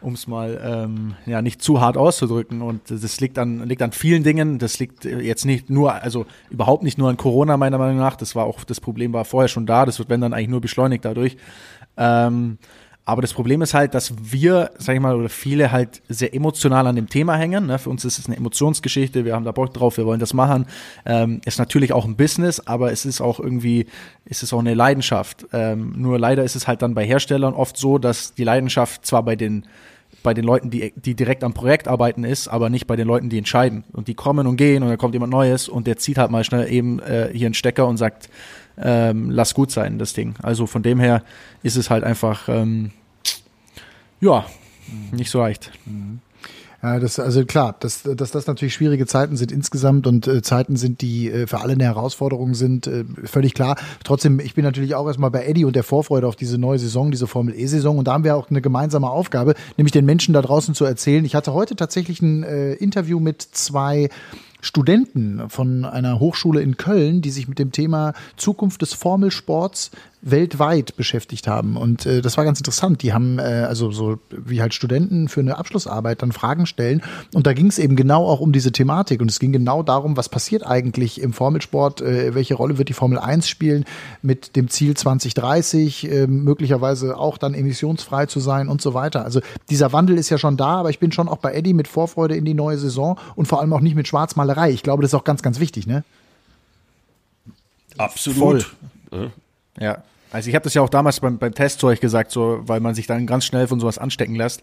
um's 0.03 0.27
mal 0.27 0.61
ähm, 0.63 1.15
ja, 1.27 1.43
nicht 1.43 1.63
zu 1.63 1.81
hart 1.81 1.97
auszudrücken. 1.97 2.63
Und 2.63 2.91
das 2.91 3.21
liegt 3.21 3.39
an, 3.39 3.67
liegt 3.69 3.83
an 3.83 3.93
vielen 3.93 4.23
Dingen. 4.23 4.59
Das 4.59 4.79
liegt 4.79 5.05
jetzt 5.05 5.45
nicht 5.45 5.71
nur, 5.71 5.95
also 5.95 6.27
überhaupt 6.51 6.83
nicht 6.83 6.99
nur 6.99 7.09
an 7.09 7.17
Corona, 7.17 7.57
meiner 7.57 7.79
Meinung 7.79 7.99
nach. 7.99 8.17
Das 8.17 8.35
war 8.35 8.45
auch, 8.45 8.65
das 8.65 8.81
Problem 8.81 9.13
war 9.13 9.25
vorher 9.25 9.49
schon 9.49 9.67
da. 9.67 9.87
Das 9.87 9.99
wird, 9.99 10.09
wenn 10.09 10.21
dann 10.21 10.33
eigentlich 10.33 10.49
nur 10.49 10.61
beschleunigt 10.61 11.05
dadurch. 11.05 11.37
Ähm, 11.97 12.59
aber 13.11 13.23
das 13.23 13.35
Problem 13.35 13.61
ist 13.61 13.75
halt, 13.75 13.95
dass 13.95 14.15
wir, 14.23 14.71
sag 14.79 14.95
ich 14.95 15.01
mal, 15.01 15.17
oder 15.17 15.29
viele 15.29 15.73
halt 15.73 16.01
sehr 16.09 16.33
emotional 16.33 16.87
an 16.87 16.95
dem 16.95 17.09
Thema 17.09 17.35
hängen. 17.37 17.67
Ne? 17.67 17.81
Für 17.81 17.91
uns 17.91 18.05
ist 18.05 18.21
es 18.21 18.27
eine 18.27 18.37
Emotionsgeschichte, 18.37 19.25
wir 19.25 19.35
haben 19.35 19.45
da 19.45 19.51
Bock 19.51 19.75
drauf, 19.75 19.97
wir 19.97 20.07
wollen 20.07 20.21
das 20.21 20.33
machen. 20.33 20.67
Ähm, 21.05 21.41
ist 21.45 21.59
natürlich 21.59 21.93
auch 21.93 22.05
ein 22.05 22.15
Business, 22.15 22.61
aber 22.61 22.93
es 22.93 23.05
ist 23.05 23.21
auch 23.21 23.41
irgendwie, 23.41 23.87
ist 24.27 24.45
es 24.45 24.53
auch 24.53 24.61
eine 24.61 24.75
Leidenschaft. 24.75 25.45
Ähm, 25.53 25.95
nur 25.97 26.21
leider 26.21 26.45
ist 26.45 26.55
es 26.55 26.69
halt 26.69 26.83
dann 26.83 26.95
bei 26.95 27.05
Herstellern 27.05 27.53
oft 27.53 27.77
so, 27.77 27.99
dass 27.99 28.35
die 28.35 28.45
Leidenschaft 28.45 29.05
zwar 29.05 29.25
bei 29.25 29.35
den 29.35 29.67
bei 30.23 30.35
den 30.35 30.45
Leuten, 30.45 30.71
die, 30.71 30.93
die 30.97 31.15
direkt 31.15 31.43
am 31.45 31.55
Projekt 31.55 31.89
arbeiten 31.89 32.25
ist, 32.25 32.47
aber 32.47 32.69
nicht 32.69 32.87
bei 32.87 32.95
den 32.95 33.07
Leuten, 33.07 33.31
die 33.31 33.39
entscheiden. 33.39 33.85
Und 33.93 34.07
die 34.07 34.15
kommen 34.15 34.47
und 34.47 34.57
gehen 34.57 34.83
und 34.83 34.91
dann 34.91 34.99
kommt 34.99 35.15
jemand 35.15 35.33
Neues 35.33 35.69
und 35.69 35.87
der 35.87 35.97
zieht 35.97 36.19
halt 36.19 36.31
mal 36.31 36.45
schnell 36.45 36.71
eben 36.71 37.01
äh, 37.01 37.31
hier 37.33 37.47
einen 37.47 37.55
Stecker 37.55 37.87
und 37.87 37.97
sagt, 37.97 38.29
ähm, 38.77 39.31
lass 39.31 39.55
gut 39.55 39.71
sein, 39.71 39.99
das 39.99 40.13
Ding. 40.13 40.35
Also 40.43 40.67
von 40.67 40.83
dem 40.83 41.01
her 41.01 41.23
ist 41.63 41.77
es 41.77 41.89
halt 41.89 42.05
einfach, 42.05 42.49
ähm, 42.49 42.91
ja, 44.21 44.45
nicht 45.13 45.31
so 45.31 45.39
leicht. 45.39 45.71
Ja, 46.83 46.99
das, 46.99 47.19
also 47.19 47.45
klar, 47.45 47.77
dass, 47.79 48.03
dass 48.03 48.31
das 48.31 48.47
natürlich 48.47 48.73
schwierige 48.73 49.07
Zeiten 49.07 49.37
sind 49.37 49.53
insgesamt 49.53 50.07
und 50.07 50.27
äh, 50.27 50.41
Zeiten 50.41 50.77
sind, 50.77 51.03
die 51.03 51.31
äh, 51.31 51.47
für 51.47 51.61
alle 51.61 51.75
eine 51.75 51.85
Herausforderung 51.85 52.55
sind, 52.55 52.87
äh, 52.87 53.05
völlig 53.25 53.53
klar. 53.53 53.77
Trotzdem, 54.03 54.41
ich 54.41 54.55
bin 54.55 54.65
natürlich 54.65 54.95
auch 54.95 55.07
erstmal 55.07 55.31
bei 55.31 55.45
Eddie 55.45 55.67
und 55.67 55.77
der 55.77 55.83
Vorfreude 55.83 56.27
auf 56.27 56.37
diese 56.37 56.57
neue 56.57 56.79
Saison, 56.79 57.11
diese 57.11 57.27
Formel 57.27 57.55
E-Saison. 57.55 57.99
Und 57.99 58.09
da 58.09 58.15
haben 58.15 58.25
wir 58.25 58.35
auch 58.35 58.49
eine 58.49 58.63
gemeinsame 58.63 59.11
Aufgabe, 59.11 59.55
nämlich 59.77 59.93
den 59.93 60.07
Menschen 60.07 60.33
da 60.33 60.41
draußen 60.41 60.75
zu 60.75 60.87
erzählen. 60.87 61.25
Ich 61.27 61.35
hatte 61.35 61.53
heute 61.53 61.77
tatsächlich 61.77 62.23
ein 62.23 62.45
äh, 62.45 62.73
Interview 62.75 63.21
mit 63.21 63.43
zwei 63.43 64.09
Studenten 64.63 65.49
von 65.49 65.85
einer 65.85 66.19
Hochschule 66.19 66.63
in 66.63 66.77
Köln, 66.77 67.21
die 67.23 67.31
sich 67.31 67.49
mit 67.49 67.59
dem 67.59 67.73
Thema 67.73 68.15
Zukunft 68.37 68.83
des 68.83 68.95
Formelsports 68.95 69.91
weltweit 70.23 70.97
beschäftigt 70.97 71.49
haben. 71.49 71.77
Und 71.77 72.05
äh, 72.05 72.21
das 72.21 72.37
war 72.37 72.45
ganz 72.45 72.61
interessant. 72.61 73.03
Die 73.03 73.13
haben 73.13 73.39
äh, 73.39 73.43
also 73.43 73.91
so 73.91 74.19
wie 74.31 74.61
halt 74.61 74.75
Studenten 74.75 75.29
für 75.29 75.41
eine 75.41 75.57
Abschlussarbeit 75.57 76.21
dann 76.23 76.33
Fragen 76.33 76.67
stellen. 76.67 77.03
Und 77.33 77.47
da 77.47 77.55
ging 77.55 77.69
es 77.69 77.79
eben 77.79 77.97
genau 77.97 78.27
auch 78.27 78.41
um 78.41 78.53
diese 78.53 78.71
Thematik. 78.71 79.23
Und 79.23 79.31
es 79.31 79.39
ging 79.39 79.53
genau 79.53 79.83
darum, 79.83 80.17
was 80.17 80.29
passiert 80.29 80.67
eigentlich 80.67 81.21
im 81.21 81.33
Formelsport, 81.33 82.03
äh, 82.03 82.35
welche 82.35 82.55
Rolle 82.55 82.77
wird 82.77 82.91
die 82.91 82.95
Formel 82.95 83.19
1 83.19 83.49
spielen 83.49 83.85
mit 84.21 84.57
dem 84.57 84.69
Ziel 84.69 84.95
2030, 84.95 86.11
äh, 86.11 86.27
möglicherweise 86.27 87.17
auch 87.17 87.39
dann 87.39 87.55
emissionsfrei 87.55 88.27
zu 88.27 88.41
sein 88.41 88.69
und 88.69 88.83
so 88.83 88.93
weiter. 88.93 89.25
Also 89.25 89.41
dieser 89.71 89.93
Wandel 89.93 90.19
ist 90.19 90.29
ja 90.29 90.37
schon 90.37 90.59
da, 90.59 90.81
aber 90.81 90.91
ich 90.91 90.99
bin 90.99 91.13
schon 91.13 91.29
auch 91.29 91.39
bei 91.39 91.55
Eddie 91.55 91.73
mit 91.73 91.89
Vorfreude 91.89 92.37
in 92.37 92.45
die 92.45 92.55
neue 92.55 92.77
Saison 92.77 93.19
und 93.37 93.47
vor 93.47 93.61
allem 93.61 93.73
auch 93.73 93.81
nicht 93.81 93.97
mit 93.97 94.07
Schwarzmalerei. 94.07 94.71
Ich 94.71 94.83
glaube, 94.83 95.03
das 95.03 95.13
ist 95.13 95.19
auch 95.19 95.25
ganz, 95.25 95.43
ganz 95.43 95.61
wichtig, 95.61 95.87
ne? 95.87 96.05
Absolut. 97.97 98.75
Voll. 99.11 99.31
Ja. 99.79 100.03
Also 100.33 100.49
ich 100.49 100.55
habe 100.55 100.65
das 100.65 100.75
ja 100.75 100.83
auch 100.83 100.89
damals 100.89 101.21
beim, 101.21 101.39
beim 101.39 101.55
Test 101.55 101.81
zu 101.81 101.87
euch 101.87 102.01
gesagt, 102.01 102.31
so, 102.31 102.61
weil 102.63 102.81
man 102.81 102.95
sich 102.95 103.07
dann 103.07 103.27
ganz 103.27 103.45
schnell 103.45 103.67
von 103.67 103.81
sowas 103.81 103.99
anstecken 103.99 104.35
lässt. 104.35 104.63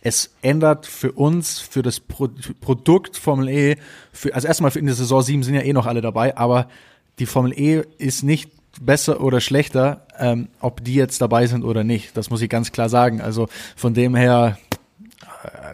Es 0.00 0.30
ändert 0.42 0.86
für 0.86 1.12
uns, 1.12 1.58
für 1.58 1.82
das 1.82 2.00
Pro 2.00 2.28
Produkt 2.60 3.16
Formel 3.16 3.48
E, 3.48 3.76
für, 4.12 4.34
also 4.34 4.46
erstmal 4.46 4.76
in 4.76 4.86
der 4.86 4.94
Saison 4.94 5.22
7 5.22 5.42
sind 5.42 5.54
ja 5.54 5.62
eh 5.62 5.72
noch 5.72 5.86
alle 5.86 6.00
dabei, 6.00 6.36
aber 6.36 6.68
die 7.18 7.26
Formel 7.26 7.58
E 7.58 7.82
ist 7.98 8.22
nicht 8.22 8.50
besser 8.80 9.22
oder 9.22 9.40
schlechter, 9.40 10.06
ähm, 10.18 10.48
ob 10.60 10.84
die 10.84 10.94
jetzt 10.94 11.20
dabei 11.20 11.46
sind 11.46 11.64
oder 11.64 11.82
nicht. 11.82 12.16
Das 12.16 12.28
muss 12.28 12.42
ich 12.42 12.50
ganz 12.50 12.72
klar 12.72 12.90
sagen. 12.90 13.22
Also 13.22 13.48
von 13.74 13.94
dem 13.94 14.14
her, 14.14 14.58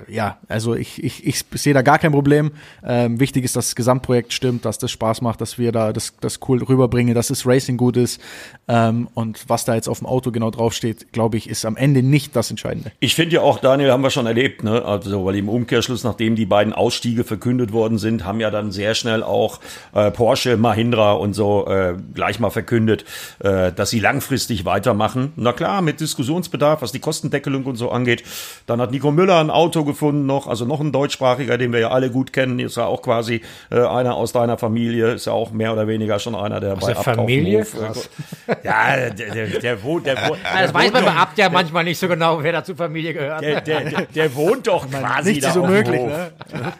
ja, 0.08 0.38
also 0.48 0.74
ich, 0.74 1.02
ich, 1.02 1.26
ich 1.26 1.44
sehe 1.54 1.74
da 1.74 1.82
gar 1.82 1.98
kein 1.98 2.12
Problem. 2.12 2.52
Ähm, 2.84 3.20
wichtig 3.20 3.44
ist, 3.44 3.56
dass 3.56 3.66
das 3.66 3.76
Gesamtprojekt 3.76 4.32
stimmt, 4.32 4.64
dass 4.64 4.78
das 4.78 4.90
Spaß 4.90 5.20
macht, 5.20 5.40
dass 5.40 5.58
wir 5.58 5.72
da 5.72 5.92
das, 5.92 6.14
das 6.20 6.40
cool 6.48 6.62
rüberbringen, 6.62 7.14
dass 7.14 7.28
das 7.28 7.46
Racing 7.46 7.76
gut 7.76 7.96
ist. 7.96 8.20
Ähm, 8.68 9.08
und 9.14 9.48
was 9.48 9.64
da 9.64 9.74
jetzt 9.74 9.88
auf 9.88 9.98
dem 9.98 10.06
Auto 10.06 10.30
genau 10.30 10.50
draufsteht, 10.50 11.12
glaube 11.12 11.36
ich, 11.36 11.48
ist 11.48 11.64
am 11.64 11.76
Ende 11.76 12.02
nicht 12.02 12.36
das 12.36 12.50
Entscheidende. 12.50 12.92
Ich 13.00 13.14
finde 13.14 13.36
ja 13.36 13.40
auch, 13.42 13.58
Daniel, 13.58 13.90
haben 13.90 14.02
wir 14.02 14.10
schon 14.10 14.26
erlebt, 14.26 14.62
ne? 14.64 14.84
Also, 14.84 15.24
weil 15.24 15.36
im 15.36 15.48
Umkehrschluss, 15.48 16.04
nachdem 16.04 16.36
die 16.36 16.46
beiden 16.46 16.72
Ausstiege 16.72 17.24
verkündet 17.24 17.72
worden 17.72 17.98
sind, 17.98 18.24
haben 18.24 18.40
ja 18.40 18.50
dann 18.50 18.72
sehr 18.72 18.94
schnell 18.94 19.22
auch 19.22 19.60
äh, 19.94 20.10
Porsche, 20.10 20.56
Mahindra 20.56 21.12
und 21.12 21.34
so 21.34 21.66
äh, 21.66 21.94
gleich 22.14 22.40
mal 22.40 22.50
verkündet, 22.50 23.04
äh, 23.40 23.72
dass 23.72 23.90
sie 23.90 24.00
langfristig 24.00 24.64
weitermachen. 24.64 25.32
Na 25.36 25.52
klar, 25.52 25.82
mit 25.82 26.00
Diskussionsbedarf, 26.00 26.82
was 26.82 26.92
die 26.92 27.00
Kostendeckelung 27.00 27.64
und 27.64 27.76
so 27.76 27.90
angeht. 27.90 28.22
Dann 28.66 28.80
hat 28.80 28.90
Nico 28.90 29.10
Müller 29.10 29.40
ein 29.40 29.50
Auto 29.62 29.84
gefunden 29.84 30.26
noch, 30.26 30.48
also 30.48 30.64
noch 30.64 30.80
ein 30.80 30.90
deutschsprachiger, 30.90 31.56
den 31.56 31.72
wir 31.72 31.78
ja 31.78 31.90
alle 31.90 32.10
gut 32.10 32.32
kennen, 32.32 32.58
ist 32.58 32.76
ja 32.76 32.86
auch 32.86 33.02
quasi 33.02 33.42
äh, 33.70 33.78
einer 33.80 34.16
aus 34.16 34.32
deiner 34.32 34.58
Familie, 34.58 35.12
ist 35.12 35.26
ja 35.26 35.32
auch 35.32 35.52
mehr 35.52 35.72
oder 35.72 35.86
weniger 35.86 36.18
schon 36.18 36.34
einer, 36.34 36.58
der 36.58 36.72
Aus 36.74 36.80
bei 36.80 36.94
der 36.94 37.02
Familie? 37.02 37.60
Abkaufenhof, 37.60 38.10
äh, 38.48 38.54
ja, 38.64 39.10
der, 39.10 39.34
der, 39.34 39.60
der 39.60 39.82
wohnt, 39.84 40.06
der 40.06 40.16
wohnt. 40.28 40.40
Ah, 40.42 40.62
Das 40.62 40.74
weiß 40.74 40.92
man 40.92 41.04
bei 41.04 41.12
Abt 41.12 41.38
ja 41.38 41.48
manchmal 41.48 41.84
nicht 41.84 41.98
so 41.98 42.08
genau, 42.08 42.42
wer 42.42 42.52
da 42.52 42.64
zur 42.64 42.76
Familie 42.76 43.14
gehört. 43.14 43.42
der, 43.42 43.60
der, 43.60 44.06
der, 44.06 44.34
wohnt 44.34 44.66
doch 44.66 44.90
quasi 44.90 45.30
Nichts 45.30 45.46
da 45.46 45.52
so 45.52 45.64
möglich, 45.64 46.00
Hof. 46.00 46.08
ne? 46.10 46.32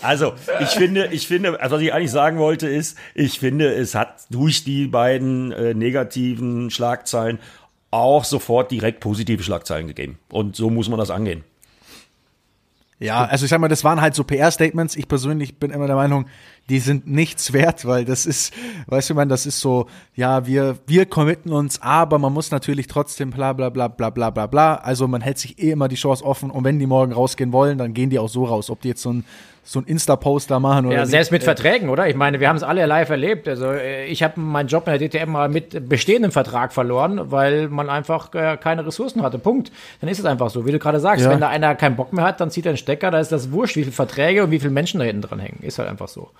Also, 0.00 0.34
ich 0.60 0.68
finde, 0.68 1.08
ich 1.10 1.26
finde, 1.26 1.60
also 1.60 1.76
was 1.76 1.82
ich 1.82 1.92
eigentlich 1.92 2.12
sagen 2.12 2.38
wollte 2.38 2.68
ist, 2.68 2.96
ich 3.14 3.40
finde, 3.40 3.74
es 3.74 3.96
hat 3.96 4.14
durch 4.30 4.62
die 4.62 4.86
beiden 4.86 5.50
äh, 5.50 5.74
negativen 5.74 6.70
Schlagzeilen 6.70 7.40
auch 7.90 8.24
sofort 8.24 8.70
direkt 8.70 9.00
positive 9.00 9.42
Schlagzeilen 9.42 9.86
gegeben. 9.86 10.18
Und 10.30 10.54
so 10.54 10.70
muss 10.70 10.88
man 10.88 10.98
das 10.98 11.10
angehen. 11.10 11.44
Ja, 12.98 13.26
also 13.26 13.44
ich 13.44 13.50
sag 13.50 13.60
mal, 13.60 13.68
das 13.68 13.84
waren 13.84 14.00
halt 14.00 14.14
so 14.14 14.24
PR-Statements. 14.24 14.96
Ich 14.96 15.06
persönlich 15.06 15.58
bin 15.58 15.70
immer 15.70 15.86
der 15.86 15.96
Meinung, 15.96 16.26
die 16.70 16.78
sind 16.78 17.06
nichts 17.06 17.52
wert, 17.52 17.84
weil 17.84 18.06
das 18.06 18.24
ist, 18.24 18.54
weißt 18.86 19.10
du, 19.10 19.14
man, 19.14 19.28
das 19.28 19.44
ist 19.44 19.60
so, 19.60 19.86
ja, 20.14 20.46
wir, 20.46 20.78
wir 20.86 21.04
committen 21.04 21.52
uns, 21.52 21.82
aber 21.82 22.18
man 22.18 22.32
muss 22.32 22.50
natürlich 22.50 22.86
trotzdem 22.86 23.30
bla 23.30 23.52
bla 23.52 23.68
bla 23.68 23.88
bla 23.88 24.08
bla 24.08 24.30
bla 24.30 24.46
bla. 24.46 24.74
Also 24.76 25.08
man 25.08 25.20
hält 25.20 25.38
sich 25.38 25.58
eh 25.62 25.72
immer 25.72 25.88
die 25.88 25.96
Chance 25.96 26.24
offen 26.24 26.50
und 26.50 26.64
wenn 26.64 26.78
die 26.78 26.86
morgen 26.86 27.12
rausgehen 27.12 27.52
wollen, 27.52 27.76
dann 27.76 27.92
gehen 27.92 28.08
die 28.08 28.18
auch 28.18 28.30
so 28.30 28.46
raus. 28.46 28.70
Ob 28.70 28.80
die 28.80 28.88
jetzt 28.88 29.02
so 29.02 29.12
ein, 29.12 29.24
so 29.68 29.80
ein 29.80 29.84
Insta-Post 29.84 30.48
da 30.50 30.60
machen 30.60 30.86
oder 30.86 30.94
Ja, 30.94 31.00
nicht. 31.02 31.10
selbst 31.10 31.32
mit 31.32 31.42
Verträgen, 31.42 31.88
oder? 31.88 32.06
Ich 32.08 32.14
meine, 32.14 32.38
wir 32.38 32.48
haben 32.48 32.54
es 32.56 32.62
alle 32.62 32.86
live 32.86 33.10
erlebt. 33.10 33.48
Also 33.48 33.72
äh, 33.72 34.06
ich 34.06 34.22
habe 34.22 34.38
meinen 34.40 34.68
Job 34.68 34.86
in 34.86 34.96
der 34.96 35.08
DTM 35.08 35.28
mal 35.32 35.48
mit 35.48 35.88
bestehendem 35.88 36.30
Vertrag 36.30 36.72
verloren, 36.72 37.32
weil 37.32 37.66
man 37.68 37.90
einfach 37.90 38.32
äh, 38.34 38.56
keine 38.58 38.86
Ressourcen 38.86 39.22
hatte. 39.22 39.40
Punkt. 39.40 39.72
Dann 40.00 40.08
ist 40.08 40.20
es 40.20 40.24
einfach 40.24 40.50
so, 40.50 40.66
wie 40.66 40.72
du 40.72 40.78
gerade 40.78 41.00
sagst. 41.00 41.24
Ja. 41.24 41.30
Wenn 41.32 41.40
da 41.40 41.48
einer 41.48 41.74
keinen 41.74 41.96
Bock 41.96 42.12
mehr 42.12 42.24
hat, 42.24 42.40
dann 42.40 42.50
zieht 42.52 42.64
er 42.64 42.70
einen 42.70 42.76
Stecker. 42.78 43.10
Da 43.10 43.18
ist 43.18 43.32
das 43.32 43.50
wurscht, 43.50 43.74
wie 43.74 43.82
viele 43.82 43.92
Verträge 43.92 44.44
und 44.44 44.52
wie 44.52 44.60
viele 44.60 44.70
Menschen 44.70 45.00
da 45.00 45.04
hinten 45.04 45.22
dran 45.22 45.40
hängen. 45.40 45.58
Ist 45.62 45.80
halt 45.80 45.88
einfach 45.88 46.08
so. 46.08 46.30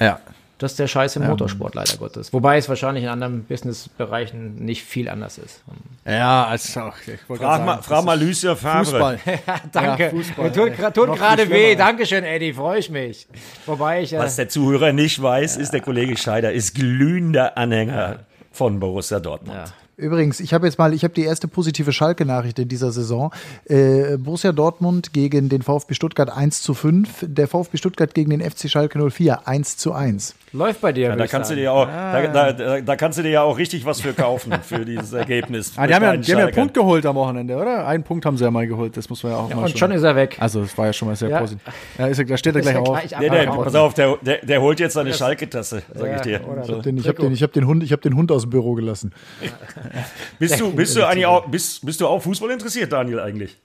Ja. 0.00 0.18
Das 0.58 0.72
ist 0.72 0.78
der 0.78 0.86
Scheiß 0.86 1.16
im 1.16 1.26
Motorsport, 1.26 1.74
leider 1.74 1.96
Gottes. 1.96 2.32
Wobei 2.32 2.58
es 2.58 2.68
wahrscheinlich 2.68 3.04
in 3.04 3.10
anderen 3.10 3.44
Businessbereichen 3.44 4.64
nicht 4.64 4.84
viel 4.84 5.08
anders 5.08 5.38
ist. 5.38 5.62
Ja, 6.06 6.44
also 6.44 6.80
auch, 6.80 6.94
ich 7.00 7.28
wollte 7.28 7.42
Frag 7.42 7.58
gerade 7.58 7.64
mal, 7.64 7.72
sagen, 7.74 7.82
frag 7.82 8.04
mal 8.04 8.20
Lucia 8.22 8.54
Favre. 8.54 8.84
Fußball. 8.84 9.18
Danke. 9.72 10.02
Ja, 10.04 10.10
Fußball, 10.10 10.52
tut, 10.52 10.94
tut 10.94 11.16
gerade 11.16 11.50
weh. 11.50 11.74
Dankeschön, 11.74 12.22
Eddie. 12.24 12.52
Freue 12.52 12.78
ich 12.78 12.88
mich. 12.88 13.26
Wobei 13.66 14.02
ich. 14.02 14.12
Äh, 14.12 14.18
Was 14.18 14.36
der 14.36 14.48
Zuhörer 14.48 14.92
nicht 14.92 15.20
weiß, 15.20 15.56
ist, 15.56 15.72
der 15.72 15.80
Kollege 15.80 16.16
Scheider 16.16 16.52
ist 16.52 16.74
glühender 16.74 17.58
Anhänger 17.58 18.20
von 18.52 18.78
Borussia 18.78 19.18
Dortmund. 19.18 19.74
Ja. 19.96 20.04
Übrigens, 20.04 20.40
ich 20.40 20.52
habe 20.54 20.66
jetzt 20.66 20.78
mal, 20.78 20.92
ich 20.94 21.04
habe 21.04 21.14
die 21.14 21.24
erste 21.24 21.48
positive 21.48 21.92
Schalke-Nachricht 21.92 22.58
in 22.58 22.68
dieser 22.68 22.90
Saison. 22.92 23.32
Äh, 23.66 24.16
Borussia 24.18 24.52
Dortmund 24.52 25.12
gegen 25.12 25.48
den 25.48 25.62
VfB 25.62 25.94
Stuttgart 25.94 26.30
1 26.30 26.62
zu 26.62 26.74
5, 26.74 27.24
der 27.28 27.48
VfB 27.48 27.76
Stuttgart 27.76 28.14
gegen 28.14 28.30
den 28.30 28.40
FC 28.40 28.68
Schalke 28.70 28.98
04 29.10 29.46
1 29.46 29.76
zu 29.76 29.92
1. 29.92 30.34
Läuft 30.52 30.80
bei 30.80 30.92
dir. 30.92 31.08
Ja, 31.08 31.16
da 31.16 31.26
kannst 31.26 31.50
du 31.50 31.56
dir 31.56 31.72
auch, 31.72 31.86
da, 31.88 32.26
da, 32.28 32.52
da, 32.52 32.80
da 32.80 32.96
kannst 32.96 33.18
du 33.18 33.22
dir 33.24 33.30
ja 33.30 33.42
auch 33.42 33.58
richtig 33.58 33.84
was 33.84 34.00
für 34.00 34.12
kaufen 34.12 34.52
für 34.62 34.84
dieses 34.84 35.12
Ergebnis. 35.24 35.72
Ah, 35.76 35.86
die 35.88 35.94
haben 35.94 36.02
ja, 36.04 36.16
die 36.16 36.30
haben 36.32 36.38
ja 36.38 36.46
einen. 36.46 36.54
Punkt 36.54 36.74
geholt 36.74 37.04
am 37.06 37.16
Wochenende, 37.16 37.56
oder? 37.56 37.86
Einen 37.88 38.04
Punkt 38.04 38.24
haben 38.24 38.36
sie 38.36 38.44
ja 38.44 38.52
mal 38.52 38.64
geholt, 38.66 38.96
das 38.96 39.08
muss 39.10 39.22
man 39.24 39.32
ja 39.32 39.38
auch 39.38 39.48
mal 39.52 39.64
Und 39.64 39.76
schon 39.76 39.90
ist 39.90 40.04
er 40.04 40.14
weg. 40.14 40.36
Also, 40.38 40.60
das 40.62 40.78
war 40.78 40.86
ja 40.86 40.92
schon 40.92 41.08
mal 41.08 41.16
sehr 41.16 41.28
Ja. 41.28 41.40
positiv. 41.40 41.62
Ja, 41.98 42.06
ist 42.06 42.18
er, 42.20 42.24
da 42.24 42.36
steht 42.36 42.54
er 42.54 42.60
gleich 42.60 42.76
auf. 42.76 42.88
gleich 42.88 43.08
Der, 43.10 43.18
der, 43.18 43.32
abgehauen. 43.40 43.64
pass 43.64 43.74
auf, 43.74 43.94
der, 43.94 44.16
der, 44.22 44.44
der 44.46 44.60
holt 44.60 44.78
jetzt 44.78 44.92
seine 44.94 45.12
Schalke-Tasse, 45.12 45.82
sag 45.92 46.06
Ja, 46.06 46.14
ich 46.16 46.20
dir. 46.22 46.40
ich 46.40 47.08
habe 47.08 47.22
den, 47.22 47.32
ich 47.32 47.42
hab 47.42 47.52
den, 47.52 47.66
Hund, 47.66 47.82
ich 47.82 47.92
hab 47.92 48.02
den 48.02 48.14
Hund 48.14 48.30
aus 48.30 48.42
dem 48.42 48.50
Büro 48.50 48.74
gelassen. 48.74 49.12
Bist 50.38 50.60
du, 50.60 50.72
bist 50.72 50.96
du 50.96 51.06
eigentlich 51.06 51.26
auch, 51.26 51.46
bist, 51.46 51.84
bist 51.84 52.00
du 52.00 52.06
auch 52.06 52.20
Fußball 52.20 52.50
interessiert, 52.50 52.92
Daniel, 52.92 53.20
eigentlich? 53.20 53.56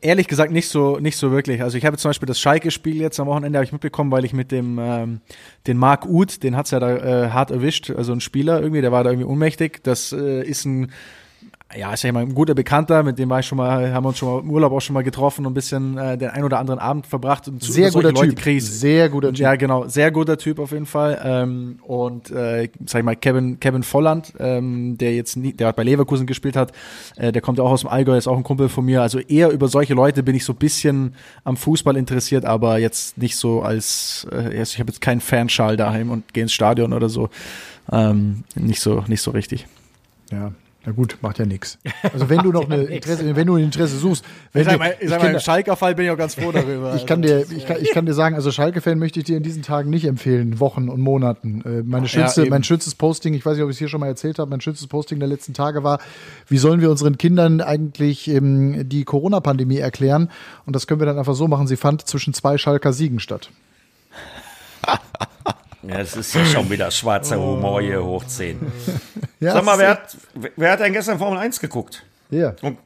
Ehrlich 0.00 0.26
gesagt 0.26 0.50
nicht 0.50 0.68
so, 0.68 0.98
nicht 0.98 1.16
so 1.16 1.30
wirklich. 1.30 1.62
Also 1.62 1.78
ich 1.78 1.84
habe 1.84 1.96
zum 1.96 2.08
Beispiel 2.08 2.26
das 2.26 2.40
Schalke-Spiel 2.40 3.00
jetzt 3.00 3.20
am 3.20 3.28
Wochenende 3.28 3.58
habe 3.58 3.64
ich 3.64 3.72
mitbekommen, 3.72 4.10
weil 4.10 4.24
ich 4.24 4.32
mit 4.32 4.50
dem 4.50 4.78
ähm, 4.80 5.20
den 5.68 5.76
Marc 5.76 6.06
Uth, 6.06 6.42
den 6.42 6.56
hat's 6.56 6.72
ja 6.72 6.80
da 6.80 6.96
äh, 6.96 7.30
hart 7.30 7.52
erwischt, 7.52 7.90
also 7.90 8.12
ein 8.12 8.20
Spieler 8.20 8.60
irgendwie, 8.60 8.80
der 8.80 8.90
war 8.90 9.04
da 9.04 9.10
irgendwie 9.10 9.28
ohnmächtig. 9.28 9.84
Das 9.84 10.12
äh, 10.12 10.42
ist 10.42 10.64
ein 10.64 10.90
ja, 11.74 11.92
ist 11.92 12.04
ja 12.04 12.10
immer 12.10 12.20
ein 12.20 12.32
guter 12.34 12.54
Bekannter, 12.54 13.02
mit 13.02 13.18
dem 13.18 13.28
war 13.28 13.40
ich 13.40 13.46
schon 13.46 13.58
mal, 13.58 13.92
haben 13.92 14.04
wir 14.04 14.10
uns 14.10 14.18
schon 14.18 14.32
mal 14.32 14.40
im 14.40 14.50
Urlaub 14.50 14.72
auch 14.72 14.80
schon 14.80 14.94
mal 14.94 15.02
getroffen 15.02 15.44
und 15.44 15.50
ein 15.50 15.54
bisschen 15.54 15.98
äh, 15.98 16.16
den 16.16 16.30
ein 16.30 16.44
oder 16.44 16.58
anderen 16.60 16.78
Abend 16.78 17.06
verbracht. 17.08 17.48
Und 17.48 17.60
zu- 17.62 17.72
Sehr 17.72 17.90
guter 17.90 18.12
Leute 18.12 18.28
Typ. 18.28 18.38
krieg 18.38 18.58
ich- 18.58 18.64
Sehr 18.64 19.08
guter 19.08 19.28
Typ. 19.30 19.38
Ja, 19.40 19.56
genau, 19.56 19.86
sehr 19.88 20.12
guter 20.12 20.38
Typ 20.38 20.60
auf 20.60 20.70
jeden 20.70 20.86
Fall. 20.86 21.20
Ähm, 21.24 21.80
und 21.82 22.30
äh, 22.30 22.68
sag 22.86 23.00
ich 23.00 23.04
mal, 23.04 23.16
Kevin, 23.16 23.58
Kevin 23.58 23.82
Volland, 23.82 24.32
ähm, 24.38 24.96
der 24.96 25.14
jetzt 25.16 25.36
nie, 25.36 25.52
der 25.52 25.72
bei 25.72 25.82
Leverkusen 25.82 26.26
gespielt 26.26 26.54
hat, 26.54 26.70
äh, 27.16 27.32
der 27.32 27.42
kommt 27.42 27.58
ja 27.58 27.64
auch 27.64 27.72
aus 27.72 27.80
dem 27.80 27.90
Allgäu, 27.90 28.16
ist 28.16 28.28
auch 28.28 28.36
ein 28.36 28.44
Kumpel 28.44 28.68
von 28.68 28.84
mir. 28.84 29.02
Also 29.02 29.18
eher 29.18 29.50
über 29.50 29.66
solche 29.66 29.94
Leute 29.94 30.22
bin 30.22 30.36
ich 30.36 30.44
so 30.44 30.52
ein 30.52 30.56
bisschen 30.58 31.14
am 31.42 31.56
Fußball 31.56 31.96
interessiert, 31.96 32.44
aber 32.44 32.78
jetzt 32.78 33.18
nicht 33.18 33.36
so 33.36 33.62
als, 33.62 34.26
äh, 34.32 34.62
ich 34.62 34.78
habe 34.78 34.90
jetzt 34.92 35.00
keinen 35.00 35.20
Fanschal 35.20 35.76
daheim 35.76 36.10
und 36.12 36.32
gehe 36.32 36.44
ins 36.44 36.52
Stadion 36.52 36.92
oder 36.92 37.08
so. 37.08 37.28
Ähm, 37.90 38.44
nicht 38.54 38.80
so, 38.80 39.02
nicht 39.08 39.20
so 39.20 39.32
richtig. 39.32 39.66
Ja. 40.30 40.52
Na 40.86 40.92
gut, 40.92 41.18
macht 41.20 41.38
ja 41.38 41.46
nichts. 41.46 41.78
Also 42.12 42.28
wenn 42.30 42.38
du 42.38 42.52
noch 42.52 42.70
eine 42.70 42.84
Interesse, 42.84 43.34
wenn 43.34 43.46
du 43.46 43.56
ein 43.56 43.64
Interesse 43.64 43.96
suchst, 43.98 44.24
wenn 44.52 44.62
Ich 44.62 44.68
sag 44.68 44.78
mal, 44.78 44.94
ich 45.00 45.08
sag 45.08 45.20
mal, 45.20 45.34
im 45.34 45.40
Schalker-Fall 45.40 45.96
bin 45.96 46.06
ich 46.06 46.10
auch 46.12 46.16
ganz 46.16 46.36
froh 46.36 46.52
darüber. 46.52 46.94
Ich 46.94 47.04
kann 47.04 47.20
dir, 47.20 47.44
ich 47.50 47.66
kann, 47.66 47.78
ich 47.82 47.90
kann 47.90 48.06
dir 48.06 48.14
sagen, 48.14 48.36
also 48.36 48.52
Schalke-Fan 48.52 48.96
möchte 48.98 49.18
ich 49.18 49.24
dir 49.24 49.36
in 49.36 49.42
diesen 49.42 49.62
Tagen 49.62 49.90
nicht 49.90 50.04
empfehlen, 50.04 50.60
Wochen 50.60 50.88
und 50.88 51.00
Monaten. 51.00 51.62
Äh, 51.62 51.82
Meine 51.82 52.06
schönste, 52.06 52.42
eben. 52.42 52.50
mein 52.50 52.62
schönstes 52.62 52.94
Posting, 52.94 53.34
ich 53.34 53.44
weiß 53.44 53.56
nicht, 53.56 53.64
ob 53.64 53.70
ich 53.70 53.74
es 53.74 53.78
hier 53.78 53.88
schon 53.88 54.00
mal 54.00 54.06
erzählt 54.06 54.38
habe, 54.38 54.48
mein 54.48 54.60
schönstes 54.60 54.86
Posting 54.86 55.18
der 55.18 55.28
letzten 55.28 55.52
Tage 55.52 55.82
war, 55.82 55.98
wie 56.46 56.58
sollen 56.58 56.80
wir 56.80 56.90
unseren 56.90 57.18
Kindern 57.18 57.60
eigentlich 57.60 58.28
ähm, 58.28 58.88
die 58.88 59.04
Corona-Pandemie 59.04 59.78
erklären? 59.78 60.30
Und 60.64 60.76
das 60.76 60.86
können 60.86 61.00
wir 61.00 61.06
dann 61.06 61.18
einfach 61.18 61.34
so 61.34 61.48
machen, 61.48 61.66
sie 61.66 61.76
fand 61.76 62.06
zwischen 62.06 62.32
zwei 62.32 62.56
Schalker 62.56 62.92
Siegen 62.92 63.18
statt. 63.18 63.50
Ja, 65.88 65.98
das 65.98 66.16
ist 66.16 66.34
ja 66.34 66.44
schon 66.44 66.68
wieder 66.70 66.90
schwarzer 66.90 67.38
Humor 67.40 67.80
hier 67.80 68.02
hoch 68.04 68.24
10. 68.24 68.60
Ja, 69.38 69.52
Sag 69.52 69.64
mal, 69.66 69.78
wer 69.78 69.90
hat, 69.90 70.16
wer 70.56 70.72
hat 70.72 70.80
denn 70.80 70.94
gestern 70.94 71.18
Formel 71.18 71.38
1 71.38 71.60
geguckt? 71.60 72.02
Ja. 72.30 72.54
Und, 72.62 72.78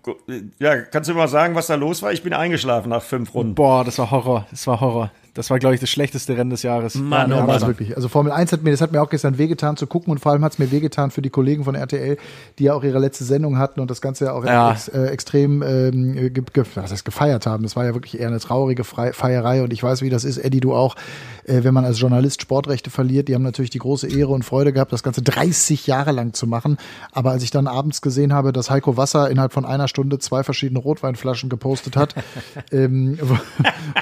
ja, 0.58 0.82
kannst 0.82 1.08
du 1.08 1.14
mir 1.14 1.20
mal 1.20 1.28
sagen, 1.28 1.54
was 1.54 1.68
da 1.68 1.76
los 1.76 2.02
war? 2.02 2.12
Ich 2.12 2.24
bin 2.24 2.32
eingeschlafen 2.32 2.88
nach 2.88 3.02
fünf 3.02 3.32
Runden. 3.34 3.54
Boah, 3.54 3.84
das 3.84 3.98
war 3.98 4.10
Horror. 4.10 4.46
Das 4.50 4.66
war 4.66 4.80
Horror. 4.80 5.12
Das 5.34 5.50
war, 5.50 5.58
glaube 5.58 5.74
ich, 5.74 5.80
das 5.80 5.90
schlechteste 5.90 6.36
Rennen 6.36 6.50
des 6.50 6.62
Jahres. 6.62 6.94
Mann, 6.96 7.30
Ja, 7.30 7.42
oh 7.42 7.46
Mann. 7.46 7.60
wirklich. 7.62 7.96
Also 7.96 8.08
Formel 8.08 8.32
1 8.32 8.52
hat 8.52 8.62
mir, 8.62 8.70
das 8.72 8.80
hat 8.80 8.92
mir 8.92 9.00
auch 9.00 9.10
gestern 9.10 9.38
wehgetan 9.38 9.76
zu 9.76 9.86
gucken 9.86 10.10
und 10.10 10.18
vor 10.18 10.32
allem 10.32 10.44
hat 10.44 10.52
es 10.52 10.58
mir 10.58 10.70
wehgetan 10.70 11.10
für 11.10 11.22
die 11.22 11.30
Kollegen 11.30 11.64
von 11.64 11.74
RTL, 11.74 12.16
die 12.58 12.64
ja 12.64 12.74
auch 12.74 12.82
ihre 12.82 12.98
letzte 12.98 13.24
Sendung 13.24 13.58
hatten 13.58 13.80
und 13.80 13.90
das 13.90 14.00
Ganze 14.00 14.26
ja 14.26 14.32
auch 14.32 14.44
Ja. 14.44 14.72
Ex, 14.72 14.88
äh, 14.88 15.06
extrem 15.06 15.62
ähm, 15.62 16.14
ge, 16.14 16.30
ge, 16.52 16.64
was 16.74 16.90
heißt, 16.90 17.04
gefeiert 17.04 17.46
haben. 17.46 17.62
Das 17.62 17.76
war 17.76 17.84
ja 17.84 17.94
wirklich 17.94 18.18
eher 18.20 18.28
eine 18.28 18.40
traurige 18.40 18.84
Frei 18.84 19.12
Feierei 19.12 19.62
und 19.62 19.72
ich 19.72 19.82
weiß, 19.82 20.02
wie 20.02 20.10
das 20.10 20.24
ist, 20.24 20.38
Eddie, 20.38 20.60
du 20.60 20.74
auch, 20.74 20.96
äh, 21.44 21.62
wenn 21.62 21.74
man 21.74 21.84
als 21.84 22.00
Journalist 22.00 22.42
Sportrechte 22.42 22.90
verliert. 22.90 23.28
Die 23.28 23.34
haben 23.34 23.42
natürlich 23.42 23.70
die 23.70 23.78
große 23.78 24.08
Ehre 24.08 24.30
und 24.30 24.44
Freude 24.44 24.72
gehabt, 24.72 24.92
das 24.92 25.02
Ganze 25.02 25.22
30 25.22 25.86
Jahre 25.86 26.12
lang 26.12 26.32
zu 26.32 26.46
machen. 26.46 26.76
Aber 27.12 27.30
als 27.30 27.42
ich 27.42 27.50
dann 27.50 27.66
abends 27.66 28.02
gesehen 28.02 28.32
habe, 28.32 28.52
dass 28.52 28.70
Heiko 28.70 28.96
Wasser 28.96 29.30
innerhalb 29.30 29.52
von 29.52 29.64
einer 29.64 29.88
Stunde 29.88 30.18
zwei 30.18 30.42
verschiedene 30.42 30.80
Rotweinflaschen 30.80 31.48
gepostet 31.48 31.96
hat, 31.96 32.14
ähm, 32.72 33.18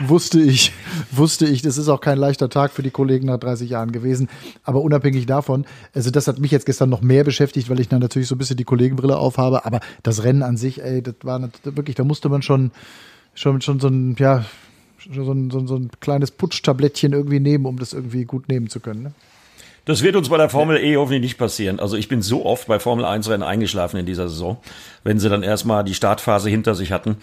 wusste 0.07 0.41
ich, 0.41 0.73
wusste 1.19 1.47
ich, 1.47 1.63
das 1.63 1.79
ist 1.79 1.89
auch 1.89 2.01
kein 2.01 2.19
leichter 2.19 2.49
Tag 2.49 2.73
für 2.73 2.83
die 2.83 2.91
Kollegen 2.91 3.27
nach 3.27 3.39
30 3.39 3.71
Jahren 3.71 3.93
gewesen. 3.93 4.29
Aber 4.63 4.83
unabhängig 4.83 5.27
davon, 5.27 5.67
also 5.95 6.11
das 6.11 6.29
hat 6.29 6.39
mich 6.39 6.51
jetzt 6.51 6.67
gestern 6.67 6.91
noch 6.91 7.03
mehr 7.03 7.25
beschäftigt, 7.25 7.69
weil 7.69 7.81
ich 7.81 7.89
dann 7.89 8.01
natürlich 8.01 8.29
so 8.29 8.35
ein 8.35 8.39
bisschen 8.39 8.57
die 8.57 8.65
Kollegenbrille 8.65 9.17
aufhabe. 9.17 9.65
Aber 9.65 9.81
das 10.03 10.25
Rennen 10.25 10.43
an 10.43 10.57
sich, 10.57 10.83
ey, 10.83 11.03
das 11.03 11.15
war 11.23 11.41
wirklich, 11.65 11.97
da 11.97 12.05
musste 12.05 12.29
man 12.29 12.43
schon, 12.43 12.71
schon, 13.35 13.61
schon 13.61 13.81
so 13.81 13.89
ein, 13.89 14.17
ja, 14.19 14.45
so 15.13 15.33
ein, 15.33 15.51
so 15.51 15.59
ein, 15.59 15.67
so 15.67 15.77
ein 15.77 15.91
kleines 16.01 16.31
Putschtablettchen 16.31 17.13
irgendwie 17.13 17.41
nehmen, 17.41 17.67
um 17.67 17.79
das 17.79 17.93
irgendwie 17.93 18.25
gut 18.25 18.49
nehmen 18.49 18.69
zu 18.69 18.81
können. 18.81 19.03
Ne? 19.03 19.13
Das 19.89 20.03
wird 20.03 20.17
uns 20.17 20.29
bei 20.29 20.37
der 20.37 20.51
Formel 20.51 20.77
E 20.77 20.99
hoffentlich 20.99 21.23
nicht 21.23 21.39
passieren. 21.39 21.81
Also 21.81 21.97
ich 21.97 22.09
bin 22.09 22.21
so 22.21 22.45
oft 22.45 22.69
bei 22.69 22.79
Formel 22.79 23.07
1 23.07 23.27
Rennen 23.31 23.43
eingeschlafen 23.43 23.97
in 23.97 24.05
dieser 24.05 24.29
Saison, 24.29 24.59
wenn 25.03 25.19
sie 25.19 25.31
dann 25.31 25.43
erstmal 25.43 25.83
die 25.83 25.95
Startphase 25.95 26.51
hinter 26.51 26.75
sich 26.75 26.93
hatten. 26.93 27.17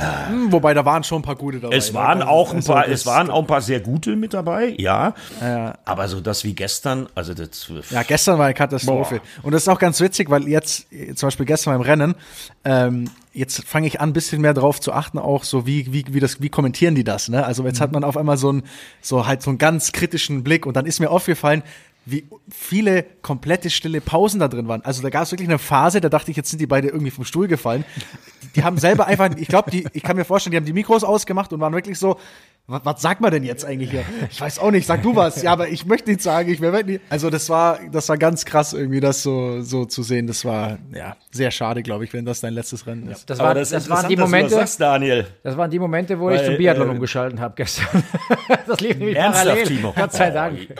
Hm, 0.00 0.50
Wobei 0.50 0.72
da 0.72 0.86
waren 0.86 1.04
schon 1.04 1.18
ein 1.18 1.22
paar 1.22 1.36
gute 1.36 1.60
dabei. 1.60 1.76
Es 1.76 1.92
waren 1.92 2.20
ne? 2.20 2.28
auch 2.28 2.52
ein 2.52 2.56
Also 2.56 2.72
paar, 2.72 2.88
es 2.88 3.04
waren 3.04 3.28
auch 3.28 3.40
ein 3.40 3.46
paar 3.46 3.60
sehr 3.60 3.80
gute 3.80 4.16
mit 4.16 4.32
dabei, 4.32 4.74
ja. 4.78 5.12
Ja. 5.42 5.76
Aber 5.84 6.08
so 6.08 6.22
das 6.22 6.42
wie 6.44 6.54
gestern, 6.54 7.06
also 7.14 7.34
das, 7.34 7.70
Ja, 7.90 8.02
gestern 8.02 8.38
war 8.38 8.46
eine 8.46 8.54
Katastrophe. 8.54 9.20
Und 9.42 9.52
das 9.52 9.64
ist 9.64 9.68
auch 9.68 9.78
ganz 9.78 10.00
witzig, 10.00 10.30
weil 10.30 10.48
jetzt, 10.48 10.86
zum 11.16 11.26
Beispiel 11.26 11.44
gestern 11.44 11.74
beim 11.74 11.82
Rennen, 11.82 12.14
ähm, 12.64 13.10
jetzt 13.34 13.64
fange 13.64 13.86
ich 13.86 14.00
an, 14.00 14.10
ein 14.10 14.12
bisschen 14.14 14.40
mehr 14.40 14.54
drauf 14.54 14.80
zu 14.80 14.92
achten, 14.92 15.18
auch 15.18 15.44
so 15.44 15.66
wie, 15.66 15.92
wie, 15.92 16.04
wie 16.08 16.20
das, 16.20 16.40
wie 16.40 16.48
kommentieren 16.48 16.94
die 16.94 17.04
das, 17.04 17.28
ne? 17.28 17.44
Also 17.44 17.64
jetzt 17.66 17.80
hat 17.80 17.92
man 17.92 18.02
auf 18.04 18.16
einmal 18.16 18.38
so 18.38 18.48
einen, 18.48 18.62
so 19.02 19.26
halt 19.26 19.42
so 19.42 19.50
einen 19.50 19.58
ganz 19.58 19.92
kritischen 19.92 20.42
Blick 20.42 20.64
und 20.64 20.74
dann 20.76 20.86
ist 20.86 21.00
mir 21.00 21.10
aufgefallen, 21.10 21.62
wie 22.06 22.28
viele 22.48 23.02
komplette 23.20 23.68
stille 23.68 24.00
Pausen 24.00 24.38
da 24.38 24.46
drin 24.46 24.68
waren. 24.68 24.80
Also 24.82 25.02
da 25.02 25.10
gab 25.10 25.24
es 25.24 25.32
wirklich 25.32 25.48
eine 25.48 25.58
Phase, 25.58 26.00
da 26.00 26.08
dachte 26.08 26.30
ich, 26.30 26.36
jetzt 26.36 26.48
sind 26.50 26.60
die 26.60 26.66
beide 26.66 26.88
irgendwie 26.88 27.10
vom 27.10 27.24
Stuhl 27.24 27.48
gefallen. 27.48 27.84
Die, 28.42 28.48
die 28.54 28.64
haben 28.64 28.78
selber 28.78 29.06
einfach, 29.06 29.30
ich 29.36 29.48
glaube, 29.48 29.72
ich 29.72 30.02
kann 30.04 30.16
mir 30.16 30.24
vorstellen, 30.24 30.52
die 30.52 30.56
haben 30.56 30.64
die 30.64 30.72
Mikros 30.72 31.02
ausgemacht 31.02 31.52
und 31.52 31.60
waren 31.60 31.74
wirklich 31.74 31.98
so, 31.98 32.16
was, 32.68 32.84
was 32.84 33.00
sagt 33.00 33.20
man 33.20 33.30
denn 33.30 33.44
jetzt 33.44 33.64
eigentlich 33.64 33.92
hier? 33.92 34.04
Ich 34.28 34.40
weiß 34.40 34.58
auch 34.58 34.72
nicht, 34.72 34.86
sag 34.86 35.00
du 35.02 35.14
was. 35.14 35.40
Ja, 35.42 35.52
aber 35.52 35.68
ich 35.68 35.86
möchte 35.86 36.10
nichts 36.10 36.24
sagen, 36.24 36.50
ich 36.50 36.60
werde 36.60 36.84
nicht. 36.84 37.00
Also 37.08 37.30
das 37.30 37.48
war, 37.48 37.78
das 37.92 38.08
war 38.08 38.18
ganz 38.18 38.44
krass 38.44 38.72
irgendwie, 38.72 38.98
das 38.98 39.22
so, 39.22 39.60
so 39.62 39.84
zu 39.84 40.02
sehen. 40.02 40.26
Das 40.26 40.44
war, 40.44 40.78
ja, 40.92 41.16
sehr 41.30 41.52
schade, 41.52 41.84
glaube 41.84 42.04
ich, 42.04 42.12
wenn 42.12 42.24
das 42.24 42.40
dein 42.40 42.54
letztes 42.54 42.84
Rennen 42.88 43.08
ist. 43.08 43.30
Das, 43.30 43.38
aber 43.38 43.48
war, 43.50 43.54
das, 43.54 43.70
das, 43.70 43.84
ist 43.84 43.90
waren 43.90 44.08
die 44.08 44.16
Momente, 44.16 44.50
das 44.50 44.58
sagst, 44.58 44.80
Daniel. 44.80 45.26
das 45.44 45.56
waren 45.56 45.70
die 45.70 45.78
Momente, 45.78 46.18
wo 46.18 46.28
ich 46.30 46.38
Weil, 46.38 46.46
zum 46.46 46.56
Biathlon 46.56 46.88
äh, 46.88 46.90
umgeschalten 46.90 47.40
habe 47.40 47.54
gestern. 47.56 48.02
das 48.66 48.80
lief 48.80 48.96
nämlich 48.98 49.16
Ernsthaft, 49.16 49.46
parallel. 49.46 49.66
Timo? 49.66 49.92
Gott 49.96 50.12
sei 50.12 50.30
Dank. 50.30 50.58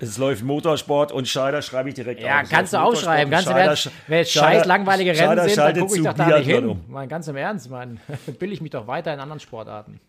Es 0.00 0.18
läuft 0.18 0.42
Motorsport 0.42 1.12
und 1.12 1.28
Scheider 1.28 1.62
schreibe 1.62 1.88
ich 1.88 1.94
direkt 1.94 2.20
Ja, 2.20 2.38
auf. 2.38 2.42
Es 2.44 2.50
kannst 2.50 2.72
du 2.72 2.76
läuft 2.76 2.98
aufschreiben. 2.98 3.30
Ganz 3.30 3.46
im 3.46 3.56
Ernst. 3.56 3.90
Wenn 4.06 4.24
Scheider- 4.24 4.48
scheiß 4.58 4.64
langweilige 4.66 5.10
Rennen 5.10 5.18
Scheider 5.18 5.48
sind, 5.48 5.58
dann 5.58 5.78
gucke 5.78 5.96
ich 5.96 6.02
doch 6.04 6.12
da 6.14 6.38
nicht 6.38 6.46
hin. 6.46 6.68
um. 6.68 6.84
Mal 6.88 7.08
ganz 7.08 7.28
im 7.28 7.36
Ernst, 7.36 7.70
man. 7.70 8.00
Bill 8.38 8.52
ich 8.52 8.60
mich 8.60 8.70
doch 8.70 8.86
weiter 8.86 9.14
in 9.14 9.20
anderen 9.20 9.40
Sportarten. 9.40 10.00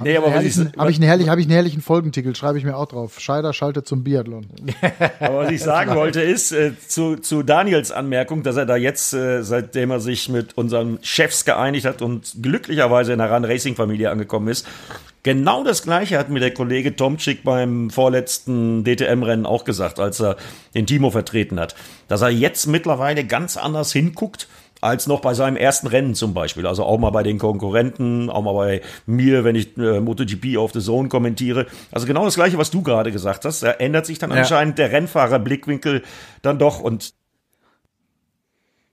Nee, 0.00 0.16
aber 0.16 0.34
was 0.34 0.44
ich, 0.44 0.56
Habe 0.76 0.90
ich, 0.90 0.96
einen 0.96 1.04
herrlich, 1.04 1.28
hab 1.28 1.38
ich 1.38 1.44
einen 1.44 1.52
herrlichen 1.52 1.82
Folgentitel, 1.82 2.34
schreibe 2.34 2.58
ich 2.58 2.64
mir 2.64 2.76
auch 2.76 2.86
drauf. 2.86 3.20
Scheider 3.20 3.52
schaltet 3.52 3.86
zum 3.86 4.02
Biathlon. 4.04 4.46
Aber 5.20 5.38
was 5.38 5.50
ich 5.50 5.62
sagen 5.62 5.94
wollte 5.94 6.20
ist, 6.20 6.52
äh, 6.52 6.72
zu, 6.88 7.16
zu 7.16 7.42
Daniels 7.42 7.92
Anmerkung, 7.92 8.42
dass 8.42 8.56
er 8.56 8.66
da 8.66 8.76
jetzt, 8.76 9.12
äh, 9.14 9.42
seitdem 9.42 9.90
er 9.90 10.00
sich 10.00 10.28
mit 10.28 10.56
unseren 10.56 10.98
Chefs 11.02 11.44
geeinigt 11.44 11.86
hat 11.86 12.02
und 12.02 12.34
glücklicherweise 12.42 13.12
in 13.12 13.18
der 13.18 13.30
Run 13.32 13.44
Racing 13.44 13.76
Familie 13.76 14.10
angekommen 14.10 14.48
ist, 14.48 14.66
genau 15.22 15.64
das 15.64 15.82
Gleiche 15.82 16.18
hat 16.18 16.28
mir 16.28 16.40
der 16.40 16.54
Kollege 16.54 16.96
Tomczyk 16.96 17.44
beim 17.44 17.90
vorletzten 17.90 18.84
DTM-Rennen 18.84 19.46
auch 19.46 19.64
gesagt, 19.64 20.00
als 20.00 20.20
er 20.20 20.36
den 20.74 20.86
Timo 20.86 21.10
vertreten 21.10 21.60
hat, 21.60 21.74
dass 22.08 22.22
er 22.22 22.30
jetzt 22.30 22.66
mittlerweile 22.66 23.24
ganz 23.24 23.56
anders 23.56 23.92
hinguckt, 23.92 24.48
als 24.82 25.06
noch 25.06 25.20
bei 25.20 25.32
seinem 25.32 25.56
ersten 25.56 25.86
Rennen 25.86 26.14
zum 26.14 26.34
Beispiel. 26.34 26.66
Also 26.66 26.84
auch 26.84 26.98
mal 26.98 27.10
bei 27.10 27.22
den 27.22 27.38
Konkurrenten, 27.38 28.28
auch 28.28 28.42
mal 28.42 28.52
bei 28.52 28.80
mir, 29.06 29.44
wenn 29.44 29.54
ich 29.54 29.76
äh, 29.78 30.00
MotoGP 30.00 30.56
auf 30.58 30.72
The 30.72 30.80
Zone 30.80 31.08
kommentiere. 31.08 31.66
Also 31.92 32.06
genau 32.06 32.24
das 32.24 32.34
Gleiche, 32.34 32.58
was 32.58 32.70
du 32.70 32.82
gerade 32.82 33.12
gesagt 33.12 33.44
hast. 33.44 33.62
Da 33.62 33.70
ändert 33.70 34.06
sich 34.06 34.18
dann 34.18 34.30
Ja. 34.32 34.38
anscheinend 34.38 34.78
der 34.78 34.90
Rennfahrerblickwinkel 34.92 36.02
dann 36.42 36.58
doch. 36.58 36.80
Und 36.80 37.14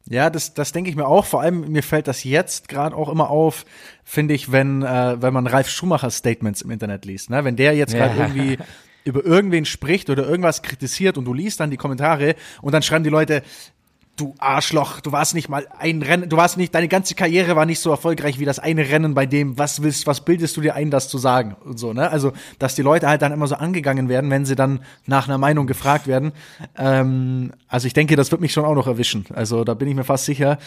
Ja, 0.08 0.30
das, 0.30 0.54
das 0.54 0.72
denke 0.72 0.90
ich 0.90 0.96
mir 0.96 1.08
auch. 1.08 1.26
Vor 1.26 1.42
allem 1.42 1.72
mir 1.72 1.84
fällt 1.84 2.08
das 2.08 2.24
jetzt 2.24 2.68
gerade 2.70 2.96
auch 2.96 3.10
immer 3.10 3.30
auf, 3.30 3.66
finde 4.04 4.34
ich, 4.34 4.52
wenn, 4.52 4.82
äh, 4.84 5.22
wenn 5.22 5.34
man 5.34 5.46
Ralf 5.48 5.70
Schumacher 5.70 6.10
Statements 6.12 6.62
im 6.62 6.72
Internet 6.72 7.06
liest. 7.06 7.30
Ne? 7.30 7.44
Wenn 7.44 7.56
der 7.56 7.76
jetzt 7.76 7.94
gerade 7.96 8.16
Ja. 8.16 8.22
irgendwie 8.28 8.58
über 9.06 9.24
irgendwen 9.26 9.66
spricht 9.66 10.10
oder 10.10 10.28
irgendwas 10.28 10.62
kritisiert 10.62 11.18
und 11.18 11.26
du 11.26 11.34
liest 11.34 11.60
dann 11.60 11.72
die 11.72 11.78
Kommentare 11.78 12.36
und 12.62 12.74
dann 12.74 12.82
schreiben 12.84 13.04
die 13.04 13.10
Leute, 13.10 13.42
du 14.20 14.36
Arschloch, 14.40 15.00
du 15.00 15.12
warst 15.12 15.34
nicht 15.34 15.50
mal 15.50 15.68
ein 15.78 16.02
Rennen, 16.02 16.30
du 16.30 16.38
warst 16.38 16.58
nicht, 16.58 16.74
deine 16.76 16.88
ganze 16.88 17.16
Karriere 17.16 17.56
war 17.56 17.66
nicht 17.66 17.80
so 17.80 17.90
erfolgreich 17.90 18.40
wie 18.40 18.46
das 18.46 18.60
eine 18.60 18.90
Rennen, 18.90 19.14
bei 19.14 19.26
dem, 19.26 19.58
was 19.58 19.82
willst, 19.82 20.08
was 20.08 20.22
bildest 20.22 20.58
du 20.58 20.62
dir 20.62 20.76
ein, 20.76 20.92
das 20.92 21.10
zu 21.10 21.18
sagen 21.18 21.56
und 21.64 21.80
so, 21.80 21.94
ne? 21.94 22.10
Also, 22.10 22.34
dass 22.58 22.76
die 22.76 22.82
Leute 22.82 23.08
halt 23.08 23.22
dann 23.22 23.32
immer 23.32 23.48
so 23.48 23.56
angegangen 23.56 24.10
werden, 24.10 24.30
wenn 24.30 24.46
sie 24.46 24.56
dann 24.56 24.82
nach 25.06 25.28
einer 25.28 25.38
Meinung 25.38 25.68
gefragt 25.68 26.08
werden. 26.08 26.34
Ähm, 26.78 27.52
also 27.68 27.88
ich 27.88 27.94
denke, 27.94 28.16
das 28.16 28.32
wird 28.32 28.42
mich 28.42 28.52
schon 28.52 28.66
auch 28.66 28.76
noch 28.76 28.88
erwischen. 28.88 29.26
Also 29.34 29.64
da 29.64 29.74
bin 29.74 29.88
ich 29.88 29.96
mir 29.96 30.04
fast 30.04 30.26
sicher. 30.26 30.58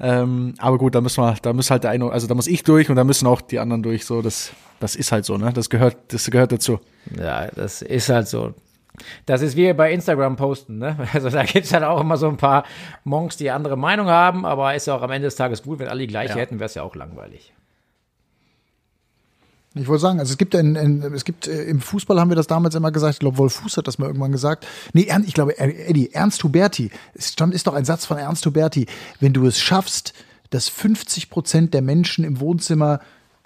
Ähm, 0.00 0.54
aber 0.58 0.78
gut, 0.78 0.94
da 0.94 1.00
müssen 1.00 1.22
wir, 1.22 1.36
da 1.42 1.52
muss 1.52 1.70
halt 1.70 1.84
der 1.84 1.90
eine, 1.90 2.10
also 2.10 2.26
da 2.26 2.34
muss 2.34 2.46
ich 2.46 2.62
durch 2.62 2.88
und 2.88 2.96
da 2.96 3.04
müssen 3.04 3.26
auch 3.26 3.40
die 3.40 3.58
anderen 3.58 3.82
durch. 3.82 4.04
So, 4.04 4.22
das, 4.22 4.52
das 4.80 4.96
ist 4.96 5.12
halt 5.12 5.24
so, 5.24 5.36
ne? 5.36 5.52
Das 5.52 5.70
gehört, 5.70 5.96
das 6.08 6.30
gehört 6.30 6.52
dazu. 6.52 6.80
Ja, 7.16 7.48
das 7.48 7.82
ist 7.82 8.08
halt 8.08 8.28
so. 8.28 8.54
Das 9.26 9.40
ist 9.40 9.56
wie 9.56 9.72
bei 9.72 9.92
Instagram 9.92 10.36
posten, 10.36 10.78
ne? 10.78 10.96
Also 11.14 11.30
da 11.30 11.44
gibt's 11.44 11.72
halt 11.72 11.82
auch 11.84 12.00
immer 12.00 12.16
so 12.16 12.28
ein 12.28 12.36
paar 12.36 12.64
Monks, 13.04 13.36
die 13.36 13.50
andere 13.50 13.76
Meinung 13.76 14.08
haben, 14.08 14.44
aber 14.44 14.74
ist 14.74 14.86
ja 14.86 14.94
auch 14.94 15.02
am 15.02 15.10
Ende 15.10 15.26
des 15.26 15.36
Tages 15.36 15.62
gut, 15.62 15.78
wenn 15.78 15.88
alle 15.88 16.00
die 16.00 16.06
gleiche 16.06 16.34
Ja. 16.34 16.38
hätten, 16.40 16.58
wäre 16.60 16.66
es 16.66 16.74
ja 16.74 16.82
auch 16.82 16.94
langweilig. 16.94 17.52
Ich 19.74 19.88
wollte 19.88 20.02
sagen, 20.02 20.18
also 20.20 20.30
es 20.32 20.36
gibt 20.36 20.54
in, 20.54 20.76
in, 20.76 21.02
es 21.14 21.24
gibt 21.24 21.46
äh, 21.48 21.62
im 21.64 21.80
Fußball 21.80 22.20
haben 22.20 22.30
wir 22.30 22.36
das 22.36 22.46
damals 22.46 22.74
immer 22.74 22.92
gesagt, 22.92 23.14
ich 23.14 23.20
glaube 23.20 23.38
Wolf 23.38 23.54
Fuß 23.54 23.78
hat 23.78 23.86
das 23.86 23.98
mal 23.98 24.06
irgendwann 24.06 24.30
gesagt. 24.32 24.66
Nee, 24.92 25.08
ich 25.26 25.32
glaube 25.32 25.58
Eddie, 25.58 26.12
Ernst 26.12 26.44
Huberti, 26.44 26.90
es 27.14 27.32
stand- 27.32 27.54
ist 27.54 27.66
doch 27.66 27.72
ein 27.72 27.86
Satz 27.86 28.04
von 28.04 28.18
Ernst 28.18 28.44
Huberti, 28.44 28.86
wenn 29.20 29.32
du 29.32 29.46
es 29.46 29.58
schaffst, 29.58 30.12
dass 30.50 30.68
50 30.68 31.30
Prozent 31.30 31.72
der 31.72 31.80
Menschen 31.80 32.22
im 32.24 32.38
Wohnzimmer 32.40 33.00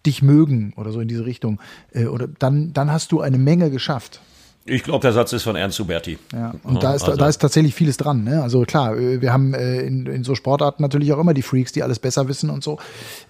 dich 0.05 0.21
mögen 0.21 0.73
oder 0.77 0.91
so 0.91 0.99
in 1.01 1.07
diese 1.07 1.25
Richtung, 1.27 1.61
äh, 1.93 2.07
oder 2.07 2.27
dann, 2.27 2.73
dann 2.73 2.91
hast 2.91 3.13
du 3.13 3.21
eine 3.21 3.39
Menge 3.39 3.71
geschafft. 3.71 4.21
Ich 4.67 4.83
glaube, 4.83 5.01
der 5.01 5.13
Satz 5.13 5.33
ist 5.33 5.45
von 5.45 5.55
Ernst 5.57 5.79
Huberti. 5.79 6.19
Ja, 6.33 6.55
und 6.65 6.83
da 6.83 6.95
ist, 6.95 7.05
also- 7.05 7.17
da 7.17 7.29
ist 7.29 7.39
tatsächlich 7.39 7.75
vieles 7.75 7.97
dran. 7.97 8.25
Ne? 8.25 8.43
Also 8.43 8.63
klar, 8.63 8.97
äh, 8.97 9.21
wir 9.21 9.33
haben 9.33 9.55
äh, 9.55 9.81
in, 9.83 10.07
in 10.07 10.25
so 10.25 10.35
Sportarten 10.35 10.83
natürlich 10.83 11.13
auch 11.13 11.19
immer 11.19 11.35
die 11.35 11.43
Freaks, 11.43 11.73
die 11.73 11.83
alles 11.83 11.99
besser 11.99 12.27
wissen 12.29 12.51
und 12.51 12.65
so. 12.65 12.79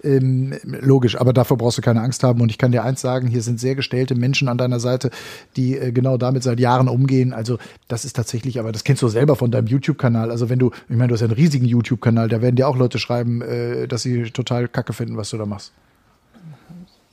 Ähm, 0.03 0.55
logisch, 0.63 1.15
aber 1.19 1.33
davor 1.33 1.57
brauchst 1.57 1.77
du 1.77 1.81
keine 1.81 2.01
Angst 2.01 2.23
haben. 2.23 2.41
Und 2.41 2.49
ich 2.49 2.57
kann 2.57 2.71
dir 2.71 2.83
eins 2.83 3.01
sagen, 3.01 3.27
hier 3.27 3.41
sind 3.41 3.59
sehr 3.59 3.75
gestellte 3.75 4.15
Menschen 4.15 4.47
an 4.47 4.57
deiner 4.57 4.79
Seite, 4.79 5.11
die 5.55 5.77
äh, 5.77 5.91
genau 5.91 6.17
damit 6.17 6.43
seit 6.43 6.59
Jahren 6.59 6.87
umgehen. 6.87 7.33
Also 7.33 7.59
das 7.87 8.03
ist 8.03 8.15
tatsächlich, 8.15 8.59
aber 8.59 8.71
das 8.71 8.83
kennst 8.83 9.01
du 9.03 9.07
selber 9.07 9.35
von 9.35 9.51
deinem 9.51 9.67
YouTube-Kanal. 9.67 10.31
Also 10.31 10.49
wenn 10.49 10.59
du, 10.59 10.71
ich 10.89 10.95
meine, 10.95 11.07
du 11.09 11.13
hast 11.13 11.21
ja 11.21 11.27
einen 11.27 11.35
riesigen 11.35 11.65
YouTube-Kanal, 11.65 12.29
da 12.29 12.41
werden 12.41 12.55
dir 12.55 12.67
auch 12.67 12.75
Leute 12.75 12.97
schreiben, 12.99 13.43
dass 13.87 14.01
sie 14.01 14.23
total 14.31 14.67
kacke 14.67 14.93
finden, 14.93 15.17
was 15.17 15.29
du 15.29 15.37
da 15.37 15.45
machst. 15.45 15.71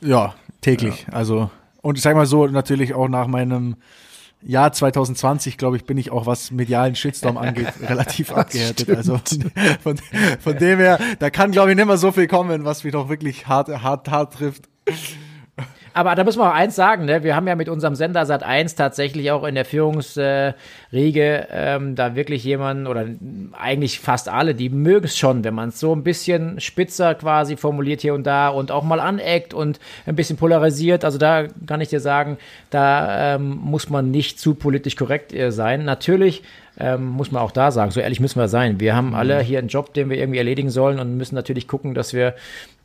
Ja, 0.00 0.34
täglich. 0.60 1.06
Also, 1.10 1.50
und 1.82 1.96
ich 1.96 2.02
sag 2.02 2.14
mal 2.16 2.26
so, 2.26 2.46
natürlich 2.46 2.94
auch 2.94 3.08
nach 3.08 3.26
meinem 3.26 3.76
Jahr 4.44 4.72
2020, 4.72 5.56
glaube 5.56 5.76
ich, 5.76 5.84
bin 5.84 5.96
ich 5.96 6.10
auch, 6.10 6.26
was 6.26 6.50
medialen 6.50 6.94
Shitstorm 6.94 7.38
angeht, 7.38 7.72
relativ 7.88 8.32
abgehärtet. 8.32 8.90
Also 8.90 9.18
von, 9.82 9.96
von 10.40 10.58
dem 10.58 10.78
her, 10.78 10.98
da 11.18 11.30
kann, 11.30 11.50
glaube 11.50 11.70
ich, 11.70 11.76
nicht 11.76 11.86
mehr 11.86 11.96
so 11.96 12.12
viel 12.12 12.26
kommen, 12.26 12.64
was 12.64 12.84
mich 12.84 12.92
doch 12.92 13.08
wirklich 13.08 13.46
hart, 13.46 13.68
hart, 13.82 14.10
hart 14.10 14.34
trifft. 14.34 14.68
Aber 15.94 16.16
da 16.16 16.24
müssen 16.24 16.40
wir 16.40 16.50
auch 16.50 16.54
eins 16.54 16.74
sagen, 16.74 17.04
ne? 17.04 17.22
wir 17.22 17.36
haben 17.36 17.46
ja 17.46 17.54
mit 17.54 17.68
unserem 17.68 17.94
Sender 17.94 18.26
Sat 18.26 18.42
1 18.42 18.74
tatsächlich 18.74 19.30
auch 19.30 19.44
in 19.44 19.54
der 19.54 19.64
Führungsriege 19.64 20.56
ähm, 20.90 21.94
da 21.94 22.16
wirklich 22.16 22.42
jemanden 22.42 22.88
oder 22.88 23.06
eigentlich 23.52 24.00
fast 24.00 24.28
alle, 24.28 24.56
die 24.56 24.70
mögen 24.70 25.06
es 25.06 25.16
schon, 25.16 25.44
wenn 25.44 25.54
man 25.54 25.68
es 25.68 25.78
so 25.78 25.94
ein 25.94 26.02
bisschen 26.02 26.60
spitzer 26.60 27.14
quasi 27.14 27.56
formuliert 27.56 28.00
hier 28.00 28.14
und 28.14 28.26
da 28.26 28.48
und 28.48 28.72
auch 28.72 28.82
mal 28.82 28.98
aneckt 28.98 29.54
und 29.54 29.78
ein 30.04 30.16
bisschen 30.16 30.36
polarisiert. 30.36 31.04
Also 31.04 31.16
da 31.16 31.44
kann 31.66 31.80
ich 31.80 31.90
dir 31.90 32.00
sagen, 32.00 32.38
da 32.70 33.36
ähm, 33.36 33.60
muss 33.62 33.88
man 33.88 34.10
nicht 34.10 34.40
zu 34.40 34.56
politisch 34.56 34.96
korrekt 34.96 35.32
äh, 35.32 35.52
sein. 35.52 35.84
Natürlich 35.84 36.42
ähm, 36.78 37.06
muss 37.06 37.30
man 37.30 37.42
auch 37.42 37.52
da 37.52 37.70
sagen, 37.70 37.90
so 37.90 38.00
ehrlich 38.00 38.20
müssen 38.20 38.38
wir 38.38 38.48
sein. 38.48 38.80
Wir 38.80 38.96
haben 38.96 39.14
alle 39.14 39.40
hier 39.40 39.58
einen 39.58 39.68
Job, 39.68 39.94
den 39.94 40.10
wir 40.10 40.18
irgendwie 40.18 40.38
erledigen 40.38 40.70
sollen 40.70 40.98
und 40.98 41.16
müssen 41.16 41.34
natürlich 41.34 41.68
gucken, 41.68 41.94
dass 41.94 42.12
wir 42.12 42.34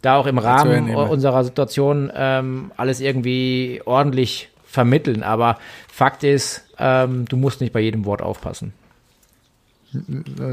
da 0.02 0.16
auch 0.16 0.28
im 0.28 0.38
Rahmen 0.38 0.96
unserer 0.96 1.44
Situation 1.44 2.12
ähm, 2.16 2.72
alles 2.78 3.02
irgendwie 3.02 3.82
ordentlich 3.86 4.50
vermitteln. 4.66 5.24
Aber 5.24 5.58
Fakt 5.92 6.24
ist, 6.24 6.64
ähm, 6.78 7.26
du 7.26 7.38
musst 7.38 7.62
nicht 7.62 7.74
bei 7.74 7.80
jedem 7.80 8.06
Wort 8.06 8.22
aufpassen. 8.22 8.74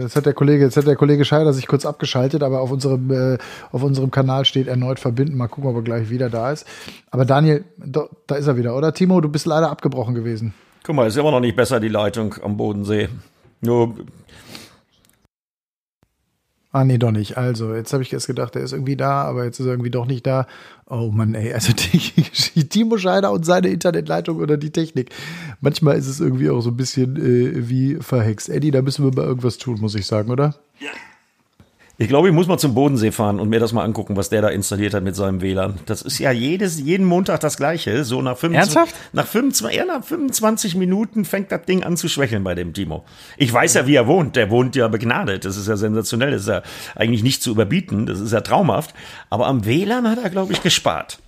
Jetzt 0.00 0.16
hat 0.16 0.24
der 0.24 0.32
Kollege, 0.32 0.64
jetzt 0.64 0.78
hat 0.78 0.86
der 0.86 0.96
Kollege 0.96 1.26
Scheider 1.26 1.52
sich 1.52 1.66
kurz 1.66 1.84
abgeschaltet, 1.84 2.42
aber 2.42 2.62
auf 2.62 2.70
unserem, 2.70 3.10
äh, 3.10 3.38
auf 3.70 3.82
unserem 3.82 4.10
Kanal 4.10 4.46
steht 4.46 4.66
erneut 4.66 4.98
verbinden. 4.98 5.36
Mal 5.36 5.48
gucken, 5.48 5.68
ob 5.68 5.76
er 5.76 5.82
gleich 5.82 6.08
wieder 6.08 6.30
da 6.30 6.52
ist. 6.52 6.66
Aber 7.10 7.26
Daniel, 7.26 7.64
da, 7.76 8.06
da 8.26 8.36
ist 8.36 8.46
er 8.46 8.56
wieder, 8.56 8.74
oder? 8.74 8.94
Timo, 8.94 9.20
du 9.20 9.28
bist 9.28 9.44
leider 9.44 9.70
abgebrochen 9.70 10.14
gewesen. 10.14 10.54
Guck 10.86 10.94
mal, 10.94 11.08
ist 11.08 11.16
immer 11.16 11.32
noch 11.32 11.40
nicht 11.40 11.56
besser 11.56 11.80
die 11.80 11.88
Leitung 11.88 12.36
am 12.44 12.56
Bodensee. 12.56 13.08
Nur 13.60 13.96
Ah, 16.70 16.84
nee, 16.84 16.98
doch 16.98 17.10
nicht. 17.10 17.36
Also, 17.38 17.74
jetzt 17.74 17.92
habe 17.92 18.02
ich 18.04 18.12
erst 18.12 18.26
gedacht, 18.28 18.54
er 18.54 18.62
ist 18.62 18.72
irgendwie 18.72 18.96
da, 18.96 19.22
aber 19.22 19.44
jetzt 19.44 19.58
ist 19.58 19.66
er 19.66 19.72
irgendwie 19.72 19.90
doch 19.90 20.06
nicht 20.06 20.26
da. 20.26 20.46
Oh 20.86 21.10
Mann, 21.10 21.34
ey, 21.34 21.52
also 21.54 21.72
die, 21.72 22.68
Timo 22.68 22.98
Scheider 22.98 23.32
und 23.32 23.44
seine 23.44 23.68
Internetleitung 23.68 24.36
oder 24.36 24.56
die 24.56 24.70
Technik. 24.70 25.10
Manchmal 25.60 25.96
ist 25.96 26.06
es 26.06 26.20
irgendwie 26.20 26.50
auch 26.50 26.60
so 26.60 26.70
ein 26.70 26.76
bisschen 26.76 27.16
äh, 27.16 27.68
wie 27.68 27.96
verhext. 27.96 28.48
Eddie, 28.48 28.70
da 28.70 28.82
müssen 28.82 29.04
wir 29.04 29.12
mal 29.12 29.26
irgendwas 29.26 29.58
tun, 29.58 29.80
muss 29.80 29.94
ich 29.96 30.06
sagen, 30.06 30.30
oder? 30.30 30.54
Ich 31.98 32.08
glaube, 32.08 32.28
ich 32.28 32.34
muss 32.34 32.46
mal 32.46 32.58
zum 32.58 32.74
Bodensee 32.74 33.10
fahren 33.10 33.40
und 33.40 33.48
mir 33.48 33.58
das 33.58 33.72
mal 33.72 33.82
angucken, 33.82 34.16
was 34.16 34.28
der 34.28 34.42
da 34.42 34.48
installiert 34.48 34.92
hat 34.92 35.02
mit 35.02 35.16
seinem 35.16 35.40
WLAN. 35.40 35.78
Das 35.86 36.02
ist 36.02 36.18
ja 36.18 36.30
jedes, 36.30 36.78
jeden 36.78 37.06
Montag 37.06 37.40
das 37.40 37.56
Gleiche. 37.56 38.04
So 38.04 38.20
nach 38.20 38.36
25, 38.36 38.76
Ernsthaft? 38.76 39.14
Nach 39.14 39.26
25, 39.26 39.78
ja, 39.78 39.86
nach 39.86 40.04
25 40.04 40.74
Minuten 40.74 41.24
fängt 41.24 41.50
das 41.50 41.64
Ding 41.64 41.84
an 41.84 41.96
zu 41.96 42.08
schwächeln 42.08 42.44
bei 42.44 42.54
dem 42.54 42.74
Timo. 42.74 43.06
Ich 43.38 43.50
weiß 43.50 43.72
ja, 43.74 43.86
wie 43.86 43.94
er 43.94 44.06
wohnt. 44.06 44.36
Der 44.36 44.50
wohnt 44.50 44.76
ja 44.76 44.88
begnadet. 44.88 45.46
Das 45.46 45.56
ist 45.56 45.68
ja 45.68 45.78
sensationell. 45.78 46.32
Das 46.32 46.42
ist 46.42 46.48
ja 46.48 46.62
eigentlich 46.94 47.22
nicht 47.22 47.42
zu 47.42 47.50
überbieten. 47.50 48.04
Das 48.04 48.20
ist 48.20 48.32
ja 48.32 48.42
traumhaft. 48.42 48.94
Aber 49.30 49.46
am 49.46 49.64
WLAN 49.64 50.06
hat 50.06 50.18
er, 50.22 50.28
glaube 50.28 50.52
ich, 50.52 50.62
gespart. 50.62 51.18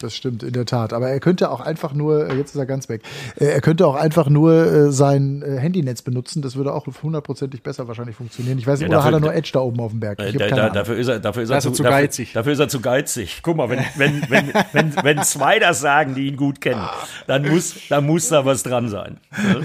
Das 0.00 0.14
stimmt, 0.16 0.42
in 0.42 0.52
der 0.52 0.64
Tat. 0.66 0.92
Aber 0.92 1.08
er 1.08 1.20
könnte 1.20 1.50
auch 1.50 1.60
einfach 1.60 1.92
nur, 1.94 2.28
äh, 2.28 2.34
jetzt 2.36 2.50
ist 2.50 2.56
er 2.58 2.66
ganz 2.66 2.88
weg, 2.88 3.02
äh, 3.36 3.44
er 3.46 3.60
könnte 3.60 3.86
auch 3.86 3.94
einfach 3.94 4.28
nur 4.28 4.52
äh, 4.54 4.92
sein 4.92 5.42
Handynetz 5.46 6.02
benutzen. 6.02 6.42
Das 6.42 6.56
würde 6.56 6.72
auch 6.72 6.86
hundertprozentig 7.02 7.62
besser 7.62 7.88
wahrscheinlich 7.88 8.16
funktionieren. 8.16 8.58
Ich 8.58 8.66
weiß 8.66 8.80
nicht, 8.80 8.90
Ja, 8.90 8.96
oder 8.98 9.04
hat 9.04 9.12
er 9.12 9.20
dafür- 9.20 9.26
nur 9.32 9.34
Edge 9.34 9.50
da 9.52 9.60
oben 9.60 9.80
auf 9.80 9.90
dem 9.92 10.00
Berg? 10.00 10.20
Ich 10.20 10.36
Da, 10.36 10.48
da, 10.48 10.70
dafür 10.70 10.96
ist 10.96 11.08
er, 11.08 11.20
dafür 11.20 11.42
ist 11.44 11.50
er, 11.50 11.56
Dafür 11.56 11.72
zu 11.72 11.82
dafür, 11.82 11.98
geizig. 12.00 12.32
Dafür 12.32 12.52
ist 12.52 12.58
er 12.58 12.68
zu 12.68 12.80
geizig. 12.80 13.40
Guck 13.42 13.56
mal, 13.56 13.68
wenn, 13.70 13.78
wenn, 13.96 14.22
wenn, 14.28 14.52
wenn, 14.72 14.94
wenn 15.02 15.22
zwei 15.22 15.58
das 15.58 15.80
sagen, 15.80 16.14
die 16.14 16.26
ihn 16.28 16.36
gut 16.36 16.60
kennen, 16.60 16.82
dann 17.26 17.46
muss, 17.48 17.74
dann 17.88 18.04
muss 18.06 18.28
da 18.28 18.44
was 18.44 18.62
dran 18.62 18.88
sein. 18.88 19.18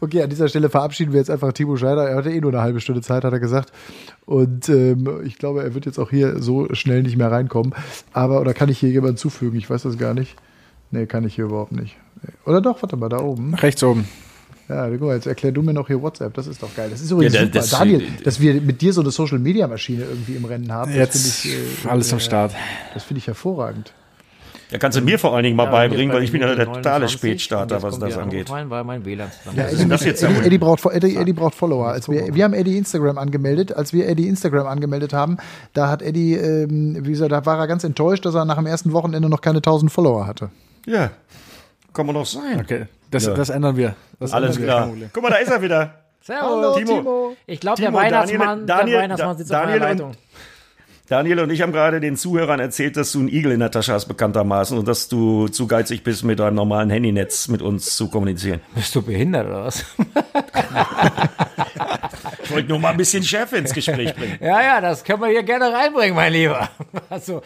Okay, 0.00 0.22
an 0.22 0.30
dieser 0.30 0.48
Stelle 0.48 0.68
verabschieden 0.70 1.12
wir 1.12 1.18
jetzt 1.18 1.30
einfach 1.30 1.52
Timo 1.52 1.76
Scheider. 1.76 2.08
Er 2.08 2.16
hatte 2.16 2.30
eh 2.30 2.40
nur 2.40 2.52
eine 2.52 2.60
halbe 2.60 2.80
Stunde 2.80 3.00
Zeit, 3.00 3.24
hat 3.24 3.32
er 3.32 3.40
gesagt. 3.40 3.72
Und 4.26 4.68
ähm, 4.68 5.20
ich 5.24 5.38
glaube, 5.38 5.62
er 5.62 5.74
wird 5.74 5.86
jetzt 5.86 5.98
auch 5.98 6.10
hier 6.10 6.42
so 6.42 6.68
schnell 6.74 7.02
nicht 7.02 7.16
mehr 7.16 7.30
reinkommen. 7.30 7.74
Aber, 8.12 8.40
oder 8.40 8.54
kann 8.54 8.68
ich 8.68 8.78
hier 8.78 8.90
jemanden 8.90 9.16
zufügen? 9.16 9.56
Ich 9.58 9.70
weiß 9.70 9.82
das 9.84 9.98
gar 9.98 10.14
nicht. 10.14 10.34
Nee, 10.90 11.06
kann 11.06 11.24
ich 11.24 11.36
hier 11.36 11.44
überhaupt 11.46 11.72
nicht. 11.72 11.96
Oder 12.44 12.60
doch, 12.60 12.82
warte 12.82 12.96
mal, 12.96 13.08
da 13.08 13.20
oben. 13.20 13.54
Rechts 13.54 13.82
oben. 13.84 14.06
Ja, 14.68 14.88
guck 14.88 15.00
mal, 15.02 15.14
jetzt 15.14 15.26
erklär 15.28 15.52
du 15.52 15.62
mir 15.62 15.72
noch 15.72 15.86
hier 15.86 16.02
WhatsApp. 16.02 16.34
Das 16.34 16.48
ist 16.48 16.60
doch 16.60 16.74
geil. 16.74 16.88
Das 16.90 17.00
ist 17.00 17.10
übrigens 17.12 17.34
Ja, 17.34 17.40
da- 17.42 17.46
super. 17.46 17.58
das- 17.60 17.70
Daniel, 17.70 18.02
dass 18.24 18.40
wir 18.40 18.60
mit 18.60 18.80
dir 18.82 18.92
so 18.92 19.00
eine 19.00 19.12
Social-Media-Maschine 19.12 20.02
irgendwie 20.04 20.34
im 20.34 20.44
Rennen 20.44 20.72
haben. 20.72 20.90
das 20.90 20.98
Jetzt 20.98 21.44
ich, 21.44 21.52
äh, 21.54 21.88
alles 21.88 22.12
am 22.12 22.18
äh, 22.18 22.22
Start. 22.22 22.52
Das 22.94 23.04
finde 23.04 23.18
ich 23.18 23.28
hervorragend. 23.28 23.92
Da 24.70 24.78
kannst 24.78 24.98
du 24.98 25.02
mir 25.02 25.18
vor 25.18 25.34
allen 25.34 25.44
Dingen 25.44 25.56
mal 25.56 25.64
Ja, 25.64 25.70
beibringen, 25.70 26.12
weil 26.14 26.24
ich 26.24 26.32
bin 26.32 26.40
ja 26.40 26.48
der 26.54 26.66
totale 26.66 27.04
29 27.04 27.12
Spätstarter, 27.18 27.82
was 27.82 27.98
das 28.00 28.18
angeht. 28.18 28.50
Rein, 28.50 28.68
weil 28.68 28.82
mein 28.82 29.04
WLAN 29.04 29.30
Ja, 29.54 29.62
ist 29.64 29.68
Eddie, 29.74 29.76
denn 29.78 29.88
das 29.90 30.04
jetzt 30.04 30.22
Eddie? 30.24 30.44
Eddie, 30.46 30.58
braucht, 30.58 30.84
Eddie, 30.86 31.16
Eddie 31.16 31.32
braucht 31.32 31.54
Follower. 31.54 31.88
Als 31.88 32.08
wir, 32.08 32.34
wir 32.34 32.42
haben 32.44 32.52
Eddie 32.54 32.76
Instagram 32.76 33.16
angemeldet. 33.18 33.72
Als 33.72 33.92
wir 33.92 34.08
Eddie 34.08 34.26
Instagram 34.28 34.66
angemeldet 34.66 35.12
haben, 35.12 35.36
da 35.72 35.88
hat 35.88 36.02
Eddie, 36.02 36.34
ähm, 36.34 36.96
wie 37.06 37.10
gesagt, 37.12 37.30
da 37.30 37.46
war 37.46 37.58
er 37.58 37.68
ganz 37.68 37.84
enttäuscht, 37.84 38.24
dass 38.24 38.34
er 38.34 38.44
nach 38.44 38.56
dem 38.56 38.66
ersten 38.66 38.92
Wochenende 38.92 39.28
noch 39.28 39.40
keine 39.40 39.58
1000 39.58 39.92
Follower 39.92 40.26
hatte. 40.26 40.50
Ja, 40.86 41.10
kann 41.92 42.06
man 42.06 42.14
doch 42.16 42.26
sein. 42.26 42.60
Okay, 42.60 42.86
das, 43.10 43.26
Ja. 43.26 43.34
das 43.34 43.50
ändern 43.50 43.76
wir. 43.76 43.94
Das 44.18 44.32
Alles 44.32 44.56
ändern 44.56 44.90
wir, 44.90 44.98
klar. 45.00 45.10
Guck 45.12 45.22
mal, 45.22 45.30
da 45.30 45.36
ist 45.36 45.50
er 45.50 45.62
wieder. 45.62 45.94
Servus. 46.22 46.76
Timo. 46.76 47.36
Ich 47.46 47.60
glaube, 47.60 47.80
der 47.80 47.86
Timo, 47.90 47.98
Weihnachtsmann, 47.98 48.66
Daniel- 48.66 48.92
der 48.94 49.02
Weihnachtsmann 49.04 49.38
sitzt 49.38 49.54
auf 49.54 49.60
Daniel 49.62 49.78
meiner 49.78 49.90
und- 49.92 49.98
Leitung. 49.98 50.12
Daniel 51.08 51.40
und 51.40 51.50
ich 51.50 51.62
haben 51.62 51.72
gerade 51.72 52.00
den 52.00 52.16
Zuhörern 52.16 52.58
erzählt, 52.58 52.96
dass 52.96 53.12
du 53.12 53.20
einen 53.20 53.28
Igel 53.28 53.52
in 53.52 53.60
der 53.60 53.70
Tasche 53.70 53.92
hast, 53.92 54.06
bekanntermaßen, 54.06 54.76
und 54.76 54.88
dass 54.88 55.08
du 55.08 55.46
zu 55.48 55.66
geizig 55.66 56.02
bist, 56.02 56.24
mit 56.24 56.40
deinem 56.40 56.56
normalen 56.56 56.90
Handynetz 56.90 57.46
mit 57.48 57.62
uns 57.62 57.96
zu 57.96 58.08
kommunizieren. 58.08 58.60
Bist 58.74 58.94
du 58.94 59.02
behindert 59.02 59.46
oder 59.46 59.64
was? 59.64 59.84
Ich 62.46 62.52
wollte 62.52 62.68
nur 62.68 62.78
mal 62.78 62.90
ein 62.90 62.96
bisschen 62.96 63.24
Schärfe 63.24 63.56
ins 63.56 63.72
Gespräch 63.72 64.14
bringen. 64.14 64.38
ja, 64.40 64.62
ja, 64.62 64.80
das 64.80 65.02
können 65.02 65.20
wir 65.20 65.28
hier 65.28 65.42
gerne 65.42 65.72
reinbringen, 65.72 66.14
mein 66.14 66.32
Lieber. 66.32 66.68
Also, 67.10 67.42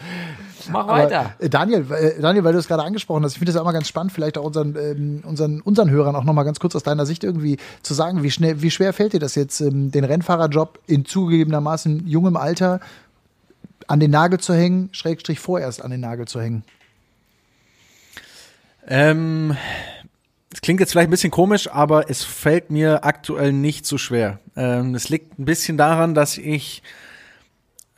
mach 0.71 0.87
weiter. 0.87 1.19
Aber, 1.19 1.43
äh, 1.43 1.49
Daniel, 1.49 1.85
äh, 1.91 2.21
Daniel, 2.21 2.43
weil 2.43 2.53
du 2.53 2.59
es 2.59 2.67
gerade 2.67 2.83
angesprochen 2.83 3.23
hast, 3.23 3.33
ich 3.33 3.39
finde 3.39 3.51
das 3.51 3.59
auch 3.59 3.65
mal 3.65 3.71
ganz 3.71 3.87
spannend, 3.87 4.11
vielleicht 4.11 4.37
auch 4.37 4.43
unseren, 4.43 4.75
ähm, 4.75 5.23
unseren, 5.25 5.61
unseren 5.61 5.89
Hörern 5.89 6.15
auch 6.15 6.23
noch 6.23 6.33
mal 6.33 6.43
ganz 6.43 6.59
kurz 6.59 6.75
aus 6.75 6.83
deiner 6.83 7.05
Sicht 7.05 7.23
irgendwie 7.23 7.57
zu 7.81 7.93
sagen, 7.93 8.21
wie 8.23 8.31
schnell, 8.31 8.61
wie 8.61 8.71
schwer 8.71 8.93
fällt 8.93 9.13
dir 9.13 9.19
das 9.19 9.35
jetzt, 9.35 9.59
ähm, 9.61 9.91
den 9.91 10.03
Rennfahrerjob 10.03 10.79
in 10.87 11.05
zugegebenermaßen 11.05 12.07
jungem 12.07 12.37
Alter 12.37 12.79
an 13.91 13.99
den 13.99 14.11
Nagel 14.11 14.39
zu 14.39 14.53
hängen, 14.53 14.89
Schrägstrich 14.93 15.39
vorerst 15.39 15.83
an 15.83 15.91
den 15.91 15.99
Nagel 15.99 16.25
zu 16.25 16.39
hängen? 16.41 16.63
Ähm, 18.87 19.57
es 20.53 20.61
klingt 20.61 20.79
jetzt 20.79 20.91
vielleicht 20.91 21.09
ein 21.09 21.11
bisschen 21.11 21.31
komisch, 21.31 21.69
aber 21.69 22.09
es 22.09 22.23
fällt 22.23 22.71
mir 22.71 23.03
aktuell 23.03 23.51
nicht 23.51 23.85
so 23.85 23.97
schwer. 23.97 24.39
Ähm, 24.55 24.95
es 24.95 25.09
liegt 25.09 25.37
ein 25.37 25.45
bisschen 25.45 25.77
daran, 25.77 26.15
dass 26.15 26.37
ich 26.37 26.83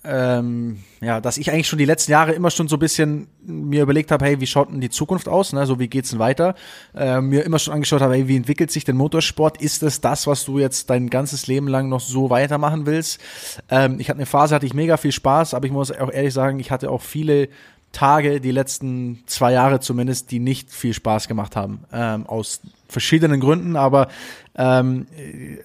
ähm, 0.05 0.79
ja, 1.01 1.21
dass 1.21 1.37
ich 1.37 1.51
eigentlich 1.51 1.67
schon 1.67 1.79
die 1.79 1.85
letzten 1.85 2.11
Jahre 2.11 2.33
immer 2.33 2.51
schon 2.51 2.67
so 2.67 2.75
ein 2.75 2.79
bisschen 2.79 3.27
mir 3.45 3.83
überlegt 3.83 4.11
habe, 4.11 4.25
hey, 4.25 4.39
wie 4.41 4.47
schaut 4.47 4.69
denn 4.69 4.81
die 4.81 4.89
Zukunft 4.89 5.29
aus? 5.29 5.53
Ne? 5.53 5.65
So 5.65 5.79
wie 5.79 5.87
geht's 5.87 6.09
denn 6.09 6.19
weiter? 6.19 6.55
Ähm, 6.95 7.29
mir 7.29 7.43
immer 7.43 7.59
schon 7.59 7.73
angeschaut 7.73 8.01
habe, 8.01 8.15
hey, 8.15 8.27
wie 8.27 8.35
entwickelt 8.35 8.71
sich 8.71 8.83
denn 8.83 8.97
Motorsport? 8.97 9.61
Ist 9.61 9.81
das 9.81 10.01
das, 10.01 10.27
was 10.27 10.45
du 10.45 10.59
jetzt 10.59 10.89
dein 10.89 11.09
ganzes 11.09 11.47
Leben 11.47 11.67
lang 11.67 11.89
noch 11.89 12.01
so 12.01 12.29
weitermachen 12.29 12.85
willst? 12.85 13.21
Ähm, 13.69 13.99
ich 13.99 14.09
hatte 14.09 14.17
eine 14.17 14.25
Phase, 14.25 14.55
hatte 14.55 14.65
ich 14.65 14.73
mega 14.73 14.97
viel 14.97 15.11
Spaß, 15.11 15.53
aber 15.53 15.65
ich 15.65 15.71
muss 15.71 15.91
auch 15.91 16.11
ehrlich 16.11 16.33
sagen, 16.33 16.59
ich 16.59 16.71
hatte 16.71 16.91
auch 16.91 17.01
viele 17.01 17.49
Tage, 17.93 18.41
die 18.41 18.51
letzten 18.51 19.23
zwei 19.27 19.53
Jahre 19.53 19.79
zumindest, 19.79 20.31
die 20.31 20.39
nicht 20.39 20.71
viel 20.71 20.93
Spaß 20.93 21.27
gemacht 21.27 21.55
haben. 21.55 21.85
Ähm, 21.93 22.25
aus 22.25 22.61
verschiedenen 22.89 23.39
Gründen, 23.39 23.75
aber 23.75 24.07
ähm, 24.55 25.07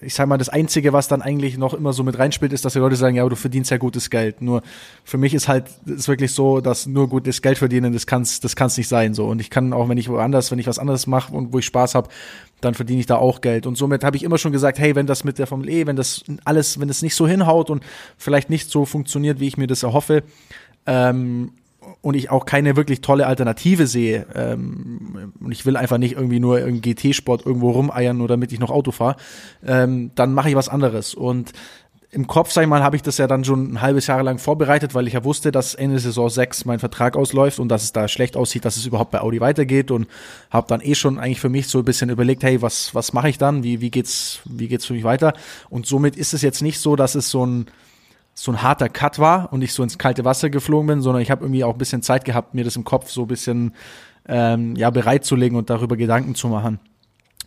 ich 0.01 0.15
sag 0.15 0.29
mal, 0.29 0.39
das 0.39 0.49
Einzige, 0.49 0.93
was 0.93 1.09
dann 1.09 1.21
eigentlich 1.21 1.59
noch 1.59 1.75
immer 1.75 1.93
so 1.93 2.03
mit 2.03 2.19
reinspielt, 2.19 2.53
ist, 2.53 2.65
dass 2.65 2.73
die 2.73 2.79
Leute 2.79 2.97
sagen, 2.97 3.17
ja, 3.17 3.29
du 3.29 3.37
verdienst 3.37 3.71
ja 3.71 3.77
gutes 3.77 4.09
Geld. 4.09 4.41
Nur 4.41 4.63
für 5.05 5.19
mich 5.19 5.35
ist 5.35 5.47
halt 5.47 5.67
ist 5.85 6.09
wirklich 6.09 6.33
so, 6.33 6.61
dass 6.61 6.87
nur 6.87 7.09
gutes 7.09 7.43
Geld 7.43 7.59
verdienen, 7.59 7.93
das 7.93 8.07
kann's, 8.07 8.41
das 8.41 8.57
kann's 8.57 8.79
nicht 8.79 8.89
sein. 8.89 9.13
so. 9.13 9.27
Und 9.27 9.41
ich 9.41 9.51
kann 9.51 9.73
auch, 9.75 9.89
wenn 9.89 9.99
ich 9.99 10.09
woanders, 10.09 10.51
wenn 10.51 10.59
ich 10.59 10.67
was 10.67 10.79
anderes 10.79 11.07
mache 11.07 11.35
und 11.35 11.53
wo 11.53 11.59
ich 11.59 11.67
Spaß 11.67 11.95
habe, 11.95 12.09
dann 12.61 12.75
verdiene 12.75 13.01
ich 13.01 13.07
da 13.07 13.17
auch 13.17 13.41
Geld. 13.43 13.67
Und 13.67 13.77
somit 13.77 14.05
habe 14.05 14.17
ich 14.17 14.23
immer 14.23 14.39
schon 14.39 14.53
gesagt, 14.53 14.79
hey, 14.79 14.95
wenn 14.95 15.07
das 15.07 15.23
mit 15.23 15.39
der 15.39 15.47
Formel 15.47 15.69
E, 15.69 15.87
wenn 15.87 15.97
das 15.97 16.25
alles, 16.45 16.81
wenn 16.81 16.89
das 16.89 17.03
nicht 17.03 17.15
so 17.15 17.29
hinhaut 17.29 17.69
und 17.71 17.83
vielleicht 18.17 18.49
nicht 18.49 18.71
so 18.71 18.87
funktioniert, 18.87 19.39
wie 19.39 19.49
ich 19.49 19.59
mir 19.59 19.67
das 19.67 19.83
erhoffe, 19.83 20.23
ähm, 20.87 21.53
und 22.01 22.15
ich 22.15 22.31
auch 22.31 22.47
keine 22.47 22.77
wirklich 22.77 23.01
tolle 23.01 23.27
Alternative 23.27 23.87
sehe 23.87 24.27
ähm, 24.35 25.33
und 25.41 25.53
ich 25.53 25.67
will 25.67 25.77
einfach 25.77 25.99
nicht 25.99 26.15
irgendwie 26.15 26.41
nur 26.41 26.61
im 26.61 26.81
GT-Sport 26.81 27.47
irgendwo 27.47 27.71
rumeiern, 27.71 28.17
nur 28.17 28.29
damit 28.29 28.53
ich 28.53 28.59
noch 28.59 28.71
Auto 28.71 28.93
fahre, 28.93 29.17
ähm, 29.67 30.11
dann 30.15 30.33
mache 30.35 30.49
ich 30.49 30.55
was 30.55 30.69
anderes. 30.69 31.15
Und 31.15 31.53
im 32.11 32.27
Kopf, 32.27 32.53
sag 32.53 32.63
ich 32.63 32.69
mal, 32.69 32.83
habe 32.83 32.97
ich 32.97 33.03
das 33.03 33.19
ja 33.19 33.27
dann 33.27 33.45
schon 33.45 33.73
ein 33.73 33.81
halbes 33.83 34.07
Jahr 34.07 34.23
lang 34.23 34.39
vorbereitet, 34.39 34.95
weil 34.95 35.07
ich 35.07 35.13
ja 35.13 35.25
wusste, 35.25 35.53
dass 35.53 35.75
Ende 35.75 35.99
Saison 35.99 36.31
6 36.31 36.65
mein 36.65 36.79
Vertrag 36.79 37.17
ausläuft 37.17 37.59
und 37.59 37.69
dass 37.69 37.83
es 37.83 37.93
da 37.93 38.09
schlecht 38.09 38.37
aussieht, 38.37 38.65
dass 38.65 38.79
es 38.79 38.87
überhaupt 38.87 39.11
bei 39.11 39.21
Audi 39.21 39.41
weitergeht 39.41 39.91
und 39.91 40.07
habe 40.51 40.67
dann 40.69 40.81
eh 40.81 40.95
schon 40.95 41.19
eigentlich 41.19 41.41
für 41.41 41.51
mich 41.51 41.69
so 41.69 41.81
ein 41.81 41.85
bisschen 41.85 42.09
überlegt, 42.09 42.43
hey, 42.43 42.63
was 42.63 42.95
was 42.95 43.13
mache 43.13 43.29
ich 43.29 43.37
dann? 43.37 43.63
Wie 43.63 43.83
wie 43.83 43.91
geht's 43.91 44.41
wie 44.47 44.69
geht's 44.69 44.87
für 44.87 44.95
mich 44.95 45.05
weiter? 45.05 45.35
Und 45.69 45.87
somit 45.87 46.17
ist 46.17 46.33
es 46.33 46.41
jetzt 46.41 46.63
nicht 46.63 46.81
so, 46.81 46.97
dass 46.97 47.15
es 47.15 47.31
so 47.31 47.45
ein 47.45 47.67
so 48.41 48.53
ein 48.53 48.63
harter 48.63 48.89
Cut 48.89 49.19
war 49.19 49.53
und 49.53 49.63
ich 49.63 49.73
so 49.73 49.83
ins 49.83 49.99
kalte 49.99 50.25
Wasser 50.25 50.49
geflogen 50.49 50.87
bin, 50.87 51.03
sondern 51.03 51.23
ich 51.23 51.31
habe 51.33 51.45
irgendwie 51.45 51.65
auch 51.65 51.73
ein 51.73 51.79
bisschen 51.79 52.03
Zeit 52.03 52.25
gehabt, 52.25 52.55
mir 52.55 52.63
das 52.63 52.77
im 52.77 52.85
Kopf 52.85 53.11
so 53.11 53.23
ein 53.23 53.27
bisschen 53.27 53.75
ähm, 54.29 54.77
ja 54.77 54.91
bereitzulegen 54.91 55.59
und 55.59 55.71
darüber 55.71 55.97
Gedanken 55.97 56.37
zu 56.37 56.47
machen. 56.47 56.79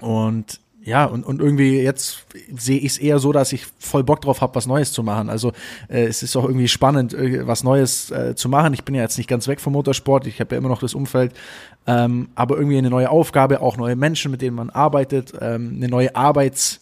Und 0.01 0.60
ja, 0.84 1.06
und, 1.06 1.25
und 1.25 1.39
irgendwie 1.39 1.80
jetzt 1.80 2.25
sehe 2.58 2.80
ich 2.80 2.86
es 2.88 2.97
eher 2.97 3.19
so, 3.19 3.32
dass 3.32 3.54
ich 3.54 3.67
voll 3.80 4.04
Bock 4.04 4.19
drauf 4.19 4.41
habe, 4.41 4.54
was 4.56 4.67
Neues 4.67 4.91
zu 4.91 5.01
machen. 5.01 5.30
Also 5.30 5.54
äh, 5.88 6.04
es 6.04 6.23
ist 6.23 6.36
auch 6.36 6.43
irgendwie 6.43 6.67
spannend, 6.67 7.13
äh, 7.13 7.47
was 7.47 7.63
Neues 7.63 8.12
äh, 8.12 8.36
zu 8.36 8.49
machen. 8.49 8.73
Ich 8.73 8.84
bin 8.84 8.93
ja 8.93 9.04
jetzt 9.04 9.17
nicht 9.17 9.30
ganz 9.30 9.47
weg 9.47 9.62
vom 9.62 9.73
Motorsport, 9.73 10.27
ich 10.27 10.41
habe 10.41 10.56
ja 10.56 10.58
immer 10.60 10.69
noch 10.69 10.82
das 10.82 10.93
Umfeld, 10.93 11.34
ähm, 11.88 12.30
aber 12.36 12.58
irgendwie 12.58 12.80
eine 12.80 12.89
neue 12.89 13.10
Aufgabe, 13.10 13.62
auch 13.62 13.77
neue 13.77 13.95
Menschen, 13.95 14.30
mit 14.30 14.41
denen 14.41 14.58
man 14.58 14.71
arbeitet, 14.71 15.34
ähm, 15.39 15.75
eine 15.77 15.88
neue 15.88 16.15
Arbeits 16.17 16.82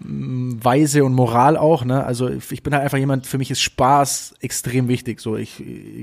Weise 0.00 1.04
und 1.04 1.12
Moral 1.14 1.56
auch, 1.56 1.84
ne? 1.84 2.04
Also 2.04 2.28
ich 2.28 2.62
bin 2.62 2.72
halt 2.74 2.84
einfach 2.84 2.98
jemand, 2.98 3.26
für 3.26 3.38
mich 3.38 3.50
ist 3.50 3.60
Spaß 3.60 4.34
extrem 4.40 4.88
wichtig. 4.88 5.20
So, 5.20 5.36
ich, 5.36 5.62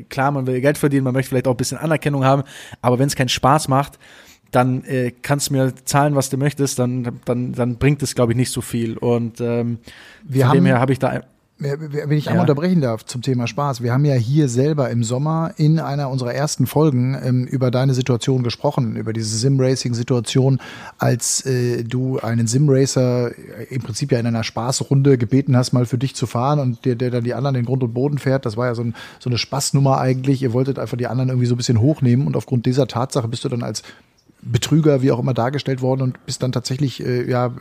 klar, 0.09 0.31
man 0.31 0.47
will 0.47 0.59
Geld 0.61 0.77
verdienen, 0.77 1.03
man 1.03 1.13
möchte 1.13 1.29
vielleicht 1.29 1.47
auch 1.47 1.51
ein 1.53 1.57
bisschen 1.57 1.77
Anerkennung 1.77 2.23
haben, 2.25 2.43
aber 2.81 2.99
wenn 2.99 3.07
es 3.07 3.15
keinen 3.15 3.29
Spaß 3.29 3.67
macht, 3.67 3.97
dann 4.51 4.83
äh, 4.85 5.11
kannst 5.21 5.49
du 5.49 5.53
mir 5.53 5.73
zahlen, 5.85 6.15
was 6.15 6.29
du 6.29 6.37
möchtest, 6.37 6.79
dann, 6.79 7.19
dann, 7.25 7.51
dann 7.53 7.77
bringt 7.77 8.01
es, 8.03 8.15
glaube 8.15 8.31
ich, 8.33 8.37
nicht 8.37 8.51
so 8.51 8.61
viel. 8.61 8.97
Und 8.97 9.41
ähm, 9.41 9.79
Wir 10.23 10.45
von 10.45 10.53
dem 10.53 10.59
haben- 10.61 10.65
her 10.67 10.79
habe 10.79 10.93
ich 10.93 10.99
da 10.99 11.21
Wenn 11.57 12.11
ich 12.11 12.25
Ja. 12.25 12.31
einmal 12.31 12.43
unterbrechen 12.43 12.81
darf 12.81 13.05
zum 13.05 13.21
Thema 13.21 13.47
Spaß. 13.47 13.81
Wir 13.81 13.93
haben 13.93 14.03
ja 14.03 14.15
hier 14.15 14.49
selber 14.49 14.89
im 14.89 15.05
Sommer 15.05 15.53
in 15.55 15.79
einer 15.79 16.09
unserer 16.09 16.33
ersten 16.33 16.67
Folgen 16.67 17.17
ähm, 17.23 17.45
über 17.45 17.71
deine 17.71 17.93
Situation 17.93 18.43
gesprochen, 18.43 18.97
über 18.97 19.13
diese 19.13 19.37
Sim-Racing-Situation, 19.37 20.59
als 20.97 21.45
äh, 21.45 21.85
du 21.85 22.19
einen 22.19 22.47
Sim-Racer 22.47 23.29
äh, 23.31 23.73
im 23.73 23.81
Prinzip 23.81 24.11
ja 24.11 24.19
in 24.19 24.27
einer 24.27 24.43
Spaßrunde 24.43 25.17
gebeten 25.17 25.55
hast, 25.55 25.71
mal 25.71 25.85
für 25.85 25.97
dich 25.97 26.13
zu 26.13 26.27
fahren 26.27 26.59
und 26.59 26.83
der, 26.83 26.95
der 26.95 27.09
dann 27.09 27.23
die 27.23 27.33
anderen 27.33 27.55
in 27.55 27.63
Grund 27.65 27.83
und 27.83 27.93
Boden 27.93 28.17
fährt. 28.17 28.45
Das 28.45 28.57
war 28.57 28.65
ja 28.67 28.75
so, 28.75 28.83
ein, 28.83 28.93
so 29.19 29.29
eine 29.29 29.37
Spaßnummer 29.37 29.97
eigentlich. 29.97 30.41
Ihr 30.43 30.51
wolltet 30.51 30.77
einfach 30.77 30.97
die 30.97 31.07
anderen 31.07 31.29
irgendwie 31.29 31.47
so 31.47 31.53
ein 31.55 31.57
bisschen 31.57 31.79
hochnehmen 31.79 32.27
und 32.27 32.35
aufgrund 32.35 32.65
dieser 32.65 32.87
Tatsache 32.87 33.29
bist 33.29 33.45
du 33.45 33.49
dann 33.49 33.63
als 33.63 33.81
Betrüger, 34.45 35.01
wie 35.01 35.11
auch 35.11 35.19
immer, 35.19 35.33
dargestellt 35.33 35.81
worden 35.81 36.01
und 36.01 36.25
bist 36.25 36.43
dann 36.43 36.51
tatsächlich 36.51 37.03
äh, 37.03 37.27
ja, 37.29 37.51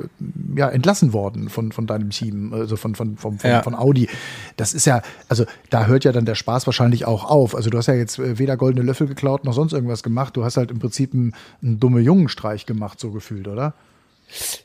ja 0.55 0.69
entlassen 0.69 1.13
worden 1.13 1.49
von, 1.49 1.73
von 1.73 1.87
deinem 1.87 2.11
Team, 2.11 2.53
also 2.53 2.77
von, 2.77 2.95
von, 2.95 3.17
von, 3.17 3.39
von, 3.39 3.51
Ja. 3.51 3.63
von 3.63 3.75
Audi. 3.75 4.09
Das 4.57 4.75
ist 4.75 4.85
ja, 4.85 5.01
also 5.29 5.47
da 5.71 5.87
hört 5.87 6.05
ja 6.05 6.13
dann 6.13 6.27
der 6.27 6.35
Spaß 6.35 6.67
wahrscheinlich 6.67 7.07
auch 7.07 7.25
auf. 7.25 7.55
Also 7.55 7.71
du 7.71 7.79
hast 7.79 7.87
ja 7.87 7.95
jetzt 7.95 8.19
äh, 8.19 8.39
weder 8.39 8.57
goldene 8.57 8.85
Löffel 8.85 9.07
geklaut 9.07 9.45
noch 9.45 9.55
sonst 9.55 9.73
irgendwas 9.73 10.03
gemacht. 10.03 10.37
Du 10.37 10.45
hast 10.45 10.57
halt 10.59 10.71
im 10.71 10.79
Prinzip 10.79 11.15
einen, 11.15 11.33
einen 11.63 11.81
dumme 11.81 12.01
Jungenstreich 12.01 12.67
gemacht, 12.67 13.01
so 13.01 13.11
gefühlt, 13.11 13.49
oder? 13.49 13.75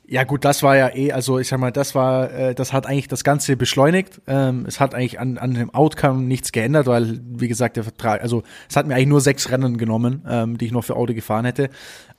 Ja 0.07 0.23
gut, 0.23 0.45
das 0.45 0.63
war 0.63 0.75
ja 0.75 0.89
eh, 0.95 1.11
also 1.11 1.37
ich 1.39 1.47
sag 1.47 1.59
mal, 1.59 1.71
das 1.71 1.93
war, 1.93 2.31
äh, 2.31 2.55
das 2.55 2.73
hat 2.73 2.87
eigentlich 2.87 3.07
das 3.07 3.23
Ganze 3.23 3.55
beschleunigt. 3.55 4.21
Ähm, 4.27 4.65
es 4.67 4.79
hat 4.79 4.95
eigentlich 4.95 5.19
an, 5.19 5.37
an 5.37 5.53
dem 5.53 5.73
Outcome 5.73 6.23
nichts 6.23 6.51
geändert, 6.51 6.87
weil, 6.87 7.19
wie 7.23 7.47
gesagt, 7.47 7.77
der 7.77 7.83
Vertrag, 7.83 8.21
also 8.21 8.43
es 8.69 8.75
hat 8.75 8.87
mir 8.87 8.95
eigentlich 8.95 9.07
nur 9.07 9.21
sechs 9.21 9.51
Rennen 9.51 9.77
genommen, 9.77 10.25
ähm, 10.27 10.57
die 10.57 10.65
ich 10.65 10.71
noch 10.71 10.83
für 10.83 10.95
Auto 10.95 11.13
gefahren 11.13 11.45
hätte. 11.45 11.69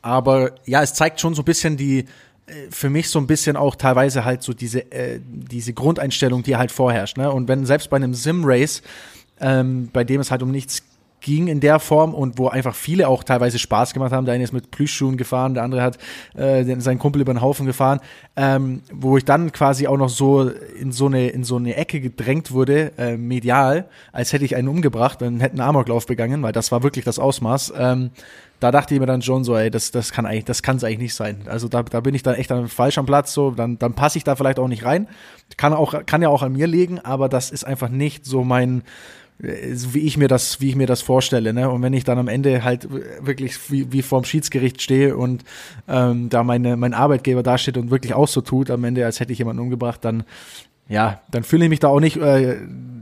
Aber 0.02 0.52
ja, 0.64 0.82
es 0.82 0.94
zeigt 0.94 1.20
schon 1.20 1.34
so 1.34 1.42
ein 1.42 1.44
bisschen 1.44 1.76
die, 1.76 2.06
äh, 2.46 2.70
für 2.70 2.90
mich 2.90 3.08
so 3.08 3.18
ein 3.18 3.26
bisschen 3.26 3.56
auch 3.56 3.74
teilweise 3.74 4.24
halt 4.24 4.42
so 4.42 4.52
diese, 4.52 4.92
äh, 4.92 5.20
diese 5.24 5.72
Grundeinstellung, 5.72 6.42
die 6.42 6.56
halt 6.56 6.70
vorherrscht. 6.70 7.16
Ne? 7.16 7.30
Und 7.30 7.48
wenn 7.48 7.66
selbst 7.66 7.90
bei 7.90 7.96
einem 7.96 8.14
Sim-Race, 8.14 8.82
ähm, 9.40 9.88
bei 9.92 10.04
dem 10.04 10.20
es 10.20 10.30
halt 10.30 10.42
um 10.42 10.50
nichts 10.50 10.82
ging 11.20 11.48
in 11.48 11.60
der 11.60 11.78
Form 11.78 12.14
und 12.14 12.38
wo 12.38 12.48
einfach 12.48 12.74
viele 12.74 13.08
auch 13.08 13.24
teilweise 13.24 13.58
Spaß 13.58 13.94
gemacht 13.94 14.12
haben. 14.12 14.24
Der 14.24 14.34
eine 14.34 14.44
ist 14.44 14.52
mit 14.52 14.70
Plüschschuhen 14.70 15.16
gefahren, 15.16 15.54
der 15.54 15.62
andere 15.62 15.82
hat 15.82 15.98
äh, 16.34 16.64
seinen 16.80 16.98
Kumpel 16.98 17.22
über 17.22 17.32
den 17.32 17.40
Haufen 17.40 17.66
gefahren, 17.66 18.00
ähm, 18.36 18.82
wo 18.92 19.16
ich 19.16 19.24
dann 19.24 19.52
quasi 19.52 19.86
auch 19.86 19.98
noch 19.98 20.08
so 20.08 20.48
in 20.48 20.92
so 20.92 21.06
eine 21.06 21.28
in 21.28 21.44
so 21.44 21.56
eine 21.56 21.76
Ecke 21.76 22.00
gedrängt 22.00 22.52
wurde, 22.52 22.92
äh, 22.98 23.16
medial, 23.16 23.86
als 24.12 24.32
hätte 24.32 24.44
ich 24.44 24.56
einen 24.56 24.68
umgebracht 24.68 25.22
und 25.22 25.40
hätte 25.40 25.52
einen 25.52 25.60
Amoklauf 25.60 26.06
begangen, 26.06 26.42
weil 26.42 26.52
das 26.52 26.72
war 26.72 26.82
wirklich 26.82 27.04
das 27.04 27.18
Ausmaß. 27.18 27.72
Ähm, 27.76 28.10
da 28.60 28.70
dachte 28.70 28.92
ich 28.94 29.00
mir 29.00 29.06
dann 29.06 29.22
schon 29.22 29.42
so, 29.42 29.56
ey, 29.56 29.70
das, 29.70 29.90
das 29.90 30.12
kann 30.12 30.26
eigentlich, 30.26 30.44
das 30.44 30.62
kann 30.62 30.76
es 30.76 30.84
eigentlich 30.84 30.98
nicht 30.98 31.14
sein. 31.14 31.44
Also 31.46 31.66
da, 31.66 31.82
da 31.82 32.00
bin 32.00 32.14
ich 32.14 32.22
dann 32.22 32.34
echt 32.34 32.50
dann 32.50 32.68
falsch 32.68 32.98
am 32.98 33.06
Platz, 33.06 33.32
so, 33.32 33.52
dann, 33.52 33.78
dann 33.78 33.94
passe 33.94 34.18
ich 34.18 34.24
da 34.24 34.36
vielleicht 34.36 34.58
auch 34.58 34.68
nicht 34.68 34.84
rein. 34.84 35.08
Kann 35.56 35.72
auch, 35.72 35.94
kann 36.04 36.20
ja 36.20 36.28
auch 36.28 36.42
an 36.42 36.52
mir 36.52 36.66
liegen, 36.66 36.98
aber 36.98 37.30
das 37.30 37.50
ist 37.50 37.64
einfach 37.64 37.88
nicht 37.88 38.26
so 38.26 38.44
mein, 38.44 38.82
äh, 39.42 39.74
wie 39.92 40.00
ich 40.00 40.16
mir 40.16 40.28
das, 40.28 40.60
wie 40.60 40.68
ich 40.68 40.76
mir 40.76 40.86
das 40.86 41.02
vorstelle. 41.02 41.52
Ne? 41.52 41.68
Und 41.70 41.82
wenn 41.82 41.92
ich 41.92 42.04
dann 42.04 42.18
am 42.18 42.28
Ende 42.28 42.64
halt 42.64 42.88
wirklich 42.90 43.70
wie, 43.70 43.92
wie 43.92 44.02
vorm 44.02 44.24
Schiedsgericht 44.24 44.80
stehe 44.82 45.16
und 45.16 45.44
ähm, 45.88 46.28
da 46.28 46.42
meine, 46.42 46.76
mein 46.76 46.94
Arbeitgeber 46.94 47.42
dasteht 47.42 47.76
und 47.76 47.90
wirklich 47.90 48.14
auch 48.14 48.28
so 48.28 48.40
tut, 48.40 48.70
am 48.70 48.84
Ende, 48.84 49.04
als 49.04 49.20
hätte 49.20 49.32
ich 49.32 49.38
jemanden 49.38 49.62
umgebracht, 49.62 50.04
dann 50.04 50.24
ja, 50.90 51.20
dann 51.30 51.44
fühle 51.44 51.64
ich 51.64 51.70
mich 51.70 51.78
da 51.78 51.86
auch 51.86 52.00
nicht, 52.00 52.16
äh, 52.16 52.56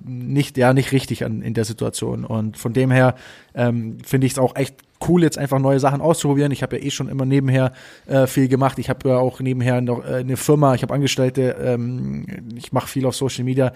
nicht, 0.05 0.59
ja, 0.59 0.74
nicht 0.74 0.93
richtig 0.93 1.24
an, 1.24 1.41
in 1.41 1.55
der 1.55 1.64
Situation. 1.64 2.26
Und 2.26 2.59
von 2.59 2.74
dem 2.74 2.91
her 2.91 3.14
ähm, 3.55 3.97
finde 4.05 4.26
ich 4.26 4.34
es 4.34 4.39
auch 4.39 4.57
echt 4.57 4.76
cool, 5.09 5.22
jetzt 5.22 5.39
einfach 5.39 5.59
neue 5.59 5.80
Sachen 5.80 6.03
auszuprobieren. 6.03 6.53
Ich 6.53 6.62
habe 6.62 6.76
ja 6.76 6.84
eh 6.84 6.91
schon 6.91 7.09
immer 7.09 7.24
nebenher 7.24 7.72
äh, 8.07 8.26
viel 8.26 8.49
gemacht. 8.49 8.78
Ich 8.78 8.91
habe 8.91 9.09
ja 9.09 9.16
auch 9.16 9.41
nebenher 9.41 9.80
noch 9.80 10.05
äh, 10.05 10.16
eine 10.16 10.36
Firma, 10.36 10.74
ich 10.74 10.82
habe 10.82 10.93
Angestellte, 10.93 11.57
ähm, 11.62 12.26
ich 12.57 12.72
mache 12.72 12.89
viel 12.89 13.07
auf 13.07 13.16
Social 13.16 13.45
Media. 13.45 13.72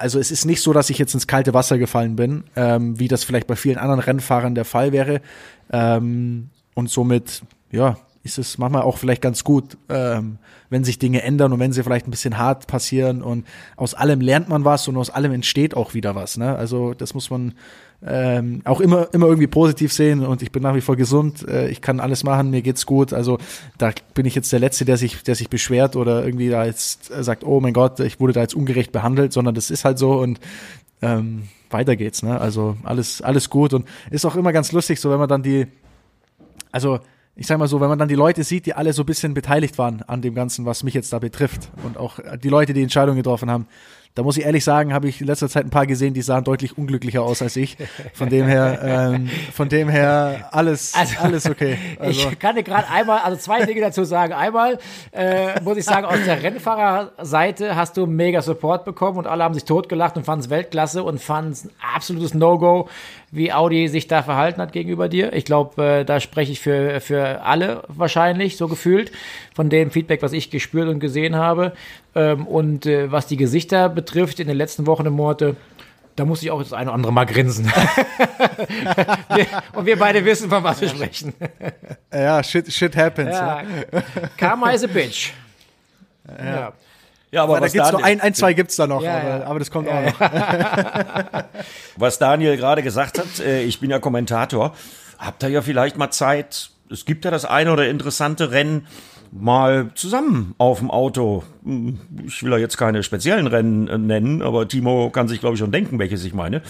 Also 0.00 0.18
es 0.18 0.30
ist 0.30 0.44
nicht 0.44 0.62
so, 0.62 0.72
dass 0.72 0.90
ich 0.90 0.98
jetzt 0.98 1.14
ins 1.14 1.26
kalte 1.26 1.54
Wasser 1.54 1.78
gefallen 1.78 2.16
bin, 2.16 2.44
ähm, 2.56 2.98
wie 2.98 3.08
das 3.08 3.24
vielleicht 3.24 3.46
bei 3.46 3.56
vielen 3.56 3.78
anderen 3.78 4.00
Rennfahrern 4.00 4.54
der 4.54 4.64
Fall 4.64 4.92
wäre. 4.92 5.20
Ähm, 5.72 6.50
und 6.74 6.90
somit, 6.90 7.42
ja, 7.70 7.96
ist 8.22 8.38
es 8.38 8.58
manchmal 8.58 8.82
auch 8.82 8.98
vielleicht 8.98 9.22
ganz 9.22 9.44
gut, 9.44 9.78
ähm, 9.88 10.38
wenn 10.68 10.84
sich 10.84 10.98
Dinge 10.98 11.22
ändern 11.22 11.52
und 11.52 11.60
wenn 11.60 11.72
sie 11.72 11.82
vielleicht 11.82 12.06
ein 12.06 12.10
bisschen 12.10 12.38
hart 12.38 12.66
passieren 12.66 13.22
und 13.22 13.46
aus 13.76 13.94
allem 13.94 14.20
lernt 14.20 14.48
man 14.48 14.64
was 14.64 14.88
und 14.88 14.96
aus 14.96 15.10
allem 15.10 15.32
entsteht 15.32 15.74
auch 15.74 15.94
wieder 15.94 16.14
was. 16.14 16.36
Ne? 16.36 16.54
Also 16.54 16.92
das 16.92 17.14
muss 17.14 17.30
man 17.30 17.54
ähm, 18.06 18.62
auch 18.64 18.80
immer, 18.80 19.08
immer 19.12 19.26
irgendwie 19.26 19.46
positiv 19.46 19.92
sehen 19.92 20.24
und 20.24 20.40
ich 20.42 20.50
bin 20.50 20.62
nach 20.62 20.74
wie 20.74 20.80
vor 20.80 20.96
gesund, 20.96 21.46
äh, 21.46 21.68
ich 21.68 21.82
kann 21.82 22.00
alles 22.00 22.24
machen, 22.24 22.50
mir 22.50 22.62
geht's 22.62 22.86
gut. 22.86 23.12
Also 23.12 23.38
da 23.76 23.92
bin 24.14 24.24
ich 24.24 24.34
jetzt 24.34 24.50
der 24.52 24.58
Letzte, 24.58 24.86
der 24.86 24.96
sich, 24.96 25.22
der 25.22 25.34
sich 25.34 25.50
beschwert 25.50 25.96
oder 25.96 26.24
irgendwie 26.24 26.48
da 26.48 26.64
jetzt 26.64 27.12
sagt, 27.22 27.44
oh 27.44 27.60
mein 27.60 27.74
Gott, 27.74 28.00
ich 28.00 28.18
wurde 28.18 28.32
da 28.32 28.40
jetzt 28.40 28.54
ungerecht 28.54 28.92
behandelt, 28.92 29.32
sondern 29.32 29.54
das 29.54 29.70
ist 29.70 29.84
halt 29.84 29.98
so 29.98 30.14
und 30.14 30.40
ähm, 31.02 31.48
weiter 31.68 31.94
geht's, 31.94 32.22
ne? 32.22 32.40
Also 32.40 32.76
alles, 32.84 33.20
alles 33.22 33.50
gut 33.50 33.74
und 33.74 33.86
ist 34.10 34.24
auch 34.24 34.36
immer 34.36 34.52
ganz 34.52 34.72
lustig, 34.72 34.98
so 34.98 35.10
wenn 35.10 35.18
man 35.18 35.28
dann 35.28 35.42
die, 35.42 35.66
also 36.72 37.00
ich 37.36 37.46
sag 37.46 37.58
mal 37.58 37.68
so, 37.68 37.80
wenn 37.80 37.88
man 37.88 37.98
dann 37.98 38.08
die 38.08 38.14
Leute 38.14 38.44
sieht, 38.44 38.66
die 38.66 38.74
alle 38.74 38.92
so 38.92 39.02
ein 39.02 39.06
bisschen 39.06 39.34
beteiligt 39.34 39.78
waren 39.78 40.02
an 40.02 40.20
dem 40.20 40.34
Ganzen, 40.34 40.66
was 40.66 40.82
mich 40.82 40.94
jetzt 40.94 41.12
da 41.12 41.18
betrifft 41.18 41.70
und 41.84 41.96
auch 41.96 42.18
die 42.42 42.48
Leute, 42.48 42.72
die 42.72 42.82
Entscheidungen 42.82 43.16
getroffen 43.16 43.50
haben, 43.50 43.66
da 44.14 44.24
muss 44.24 44.36
ich 44.36 44.44
ehrlich 44.44 44.64
sagen, 44.64 44.92
habe 44.92 45.08
ich 45.08 45.20
in 45.20 45.26
letzter 45.28 45.48
Zeit 45.48 45.64
ein 45.64 45.70
paar 45.70 45.86
gesehen, 45.86 46.14
die 46.14 46.22
sahen 46.22 46.42
deutlich 46.42 46.76
unglücklicher 46.76 47.22
aus 47.22 47.42
als 47.42 47.54
ich. 47.54 47.76
Von 48.12 48.28
dem 48.28 48.46
her, 48.46 49.12
ähm, 49.14 49.30
von 49.52 49.68
dem 49.68 49.88
her 49.88 50.48
alles, 50.50 50.94
also, 50.94 51.18
alles 51.20 51.46
okay. 51.48 51.78
Also. 52.00 52.28
Ich 52.28 52.38
kann 52.38 52.56
dir 52.56 52.62
gerade 52.62 52.88
einmal, 52.88 53.20
also 53.20 53.36
zwei 53.36 53.64
Dinge 53.64 53.80
dazu 53.80 54.04
sagen. 54.04 54.32
Einmal 54.32 54.78
äh, 55.12 55.60
muss 55.62 55.76
ich 55.76 55.84
sagen, 55.84 56.06
aus 56.06 56.18
der 56.24 56.42
Rennfahrerseite 56.42 57.76
hast 57.76 57.96
du 57.96 58.06
mega 58.06 58.42
Support 58.42 58.84
bekommen 58.84 59.18
und 59.18 59.26
alle 59.26 59.44
haben 59.44 59.54
sich 59.54 59.64
totgelacht 59.64 60.16
und 60.16 60.24
fanden 60.24 60.44
es 60.44 60.50
Weltklasse 60.50 61.04
und 61.04 61.20
fanden 61.20 61.52
es 61.52 61.64
ein 61.64 61.70
absolutes 61.94 62.34
No-Go, 62.34 62.88
wie 63.30 63.52
Audi 63.52 63.86
sich 63.88 64.08
da 64.08 64.22
verhalten 64.22 64.60
hat 64.60 64.72
gegenüber 64.72 65.08
dir. 65.08 65.32
Ich 65.34 65.44
glaube, 65.44 65.82
äh, 66.00 66.04
da 66.04 66.18
spreche 66.18 66.50
ich 66.50 66.60
für, 66.60 67.00
für 67.00 67.42
alle 67.42 67.84
wahrscheinlich, 67.86 68.56
so 68.56 68.66
gefühlt, 68.66 69.12
von 69.54 69.68
dem 69.68 69.90
Feedback, 69.90 70.22
was 70.22 70.32
ich 70.32 70.50
gespürt 70.50 70.88
und 70.88 71.00
gesehen 71.00 71.36
habe. 71.36 71.72
Ähm, 72.14 72.46
und 72.46 72.86
äh, 72.86 73.12
was 73.12 73.26
die 73.26 73.36
Gesichter 73.36 73.88
betrifft 73.88 74.40
in 74.40 74.48
den 74.48 74.56
letzten 74.56 74.86
Wochen 74.86 75.06
und 75.06 75.14
Monate, 75.14 75.56
da 76.16 76.24
muss 76.24 76.42
ich 76.42 76.50
auch 76.50 76.60
das 76.60 76.72
eine 76.72 76.90
oder 76.90 76.94
andere 76.94 77.12
Mal 77.12 77.24
grinsen. 77.24 77.66
und 79.74 79.86
wir 79.86 79.98
beide 79.98 80.24
wissen, 80.24 80.50
von 80.50 80.62
was 80.62 80.80
wir 80.80 80.88
sprechen. 80.88 81.32
ja, 82.12 82.42
shit, 82.42 82.72
shit 82.72 82.96
happens. 82.96 83.30
Ja. 83.30 83.62
Karma 84.36 84.70
is 84.70 84.84
a 84.84 84.86
bitch. 84.86 85.32
Ja. 86.38 86.44
ja. 86.44 86.72
Ja, 87.32 87.44
aber, 87.44 87.58
aber 87.58 87.66
da 87.66 87.72
gibt's 87.72 87.92
noch 87.92 88.02
ein, 88.02 88.20
ein, 88.20 88.34
zwei 88.34 88.54
gibt's 88.54 88.74
da 88.74 88.88
noch, 88.88 89.02
ja, 89.02 89.18
aber, 89.18 89.28
ja. 89.28 89.44
aber, 89.44 89.58
das 89.60 89.70
kommt 89.70 89.88
auch 89.88 90.02
noch. 90.02 90.20
was 91.96 92.18
Daniel 92.18 92.56
gerade 92.56 92.82
gesagt 92.82 93.18
hat, 93.18 93.38
äh, 93.38 93.62
ich 93.62 93.78
bin 93.78 93.88
ja 93.88 94.00
Kommentator, 94.00 94.74
habt 95.16 95.42
ihr 95.44 95.50
ja 95.50 95.62
vielleicht 95.62 95.96
mal 95.96 96.10
Zeit, 96.10 96.70
es 96.90 97.04
gibt 97.04 97.24
ja 97.24 97.30
das 97.30 97.44
eine 97.44 97.72
oder 97.72 97.88
interessante 97.88 98.50
Rennen, 98.50 98.88
mal 99.32 99.90
zusammen 99.94 100.54
auf 100.58 100.78
dem 100.78 100.90
Auto. 100.90 101.44
Ich 102.26 102.42
will 102.42 102.52
ja 102.52 102.58
jetzt 102.58 102.76
keine 102.76 103.02
speziellen 103.02 103.46
Rennen 103.46 103.88
äh, 103.88 103.98
nennen, 103.98 104.42
aber 104.42 104.66
Timo 104.68 105.10
kann 105.10 105.28
sich, 105.28 105.40
glaube 105.40 105.54
ich, 105.54 105.60
schon 105.60 105.72
denken, 105.72 105.98
welches 105.98 106.24
ich 106.24 106.34
meine. 106.34 106.62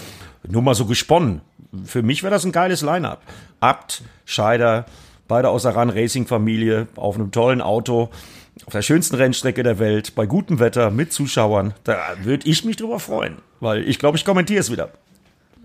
Nur 0.49 0.63
mal 0.63 0.75
so 0.75 0.87
gesponnen. 0.87 1.41
Für 1.85 2.03
mich 2.03 2.23
wäre 2.23 2.33
das 2.33 2.45
ein 2.45 2.53
geiles 2.53 2.83
Line-up. 2.83 3.23
Abt, 3.61 4.03
Scheider, 4.25 4.87
beide 5.29 5.49
aus 5.49 5.63
der 5.63 5.77
Run-Racing-Familie, 5.77 6.89
auf 6.97 7.15
einem 7.15 7.31
tollen 7.31 7.61
Auto 7.61 8.11
auf 8.67 8.73
der 8.73 8.83
schönsten 8.83 9.17
Rennstrecke 9.17 9.63
der 9.63 9.79
Welt, 9.79 10.15
bei 10.15 10.27
gutem 10.27 10.59
Wetter, 10.59 10.91
mit 10.91 11.13
Zuschauern, 11.13 11.75
da 11.85 11.97
würde 12.23 12.49
ich 12.49 12.65
mich 12.65 12.77
drüber 12.77 13.01
freuen, 13.01 13.39
weil 13.61 13.89
ich 13.89 13.99
glaube, 13.99 14.19
ich 14.19 14.25
kommentiere 14.25 14.61
es 14.61 14.71
wieder. 14.71 14.91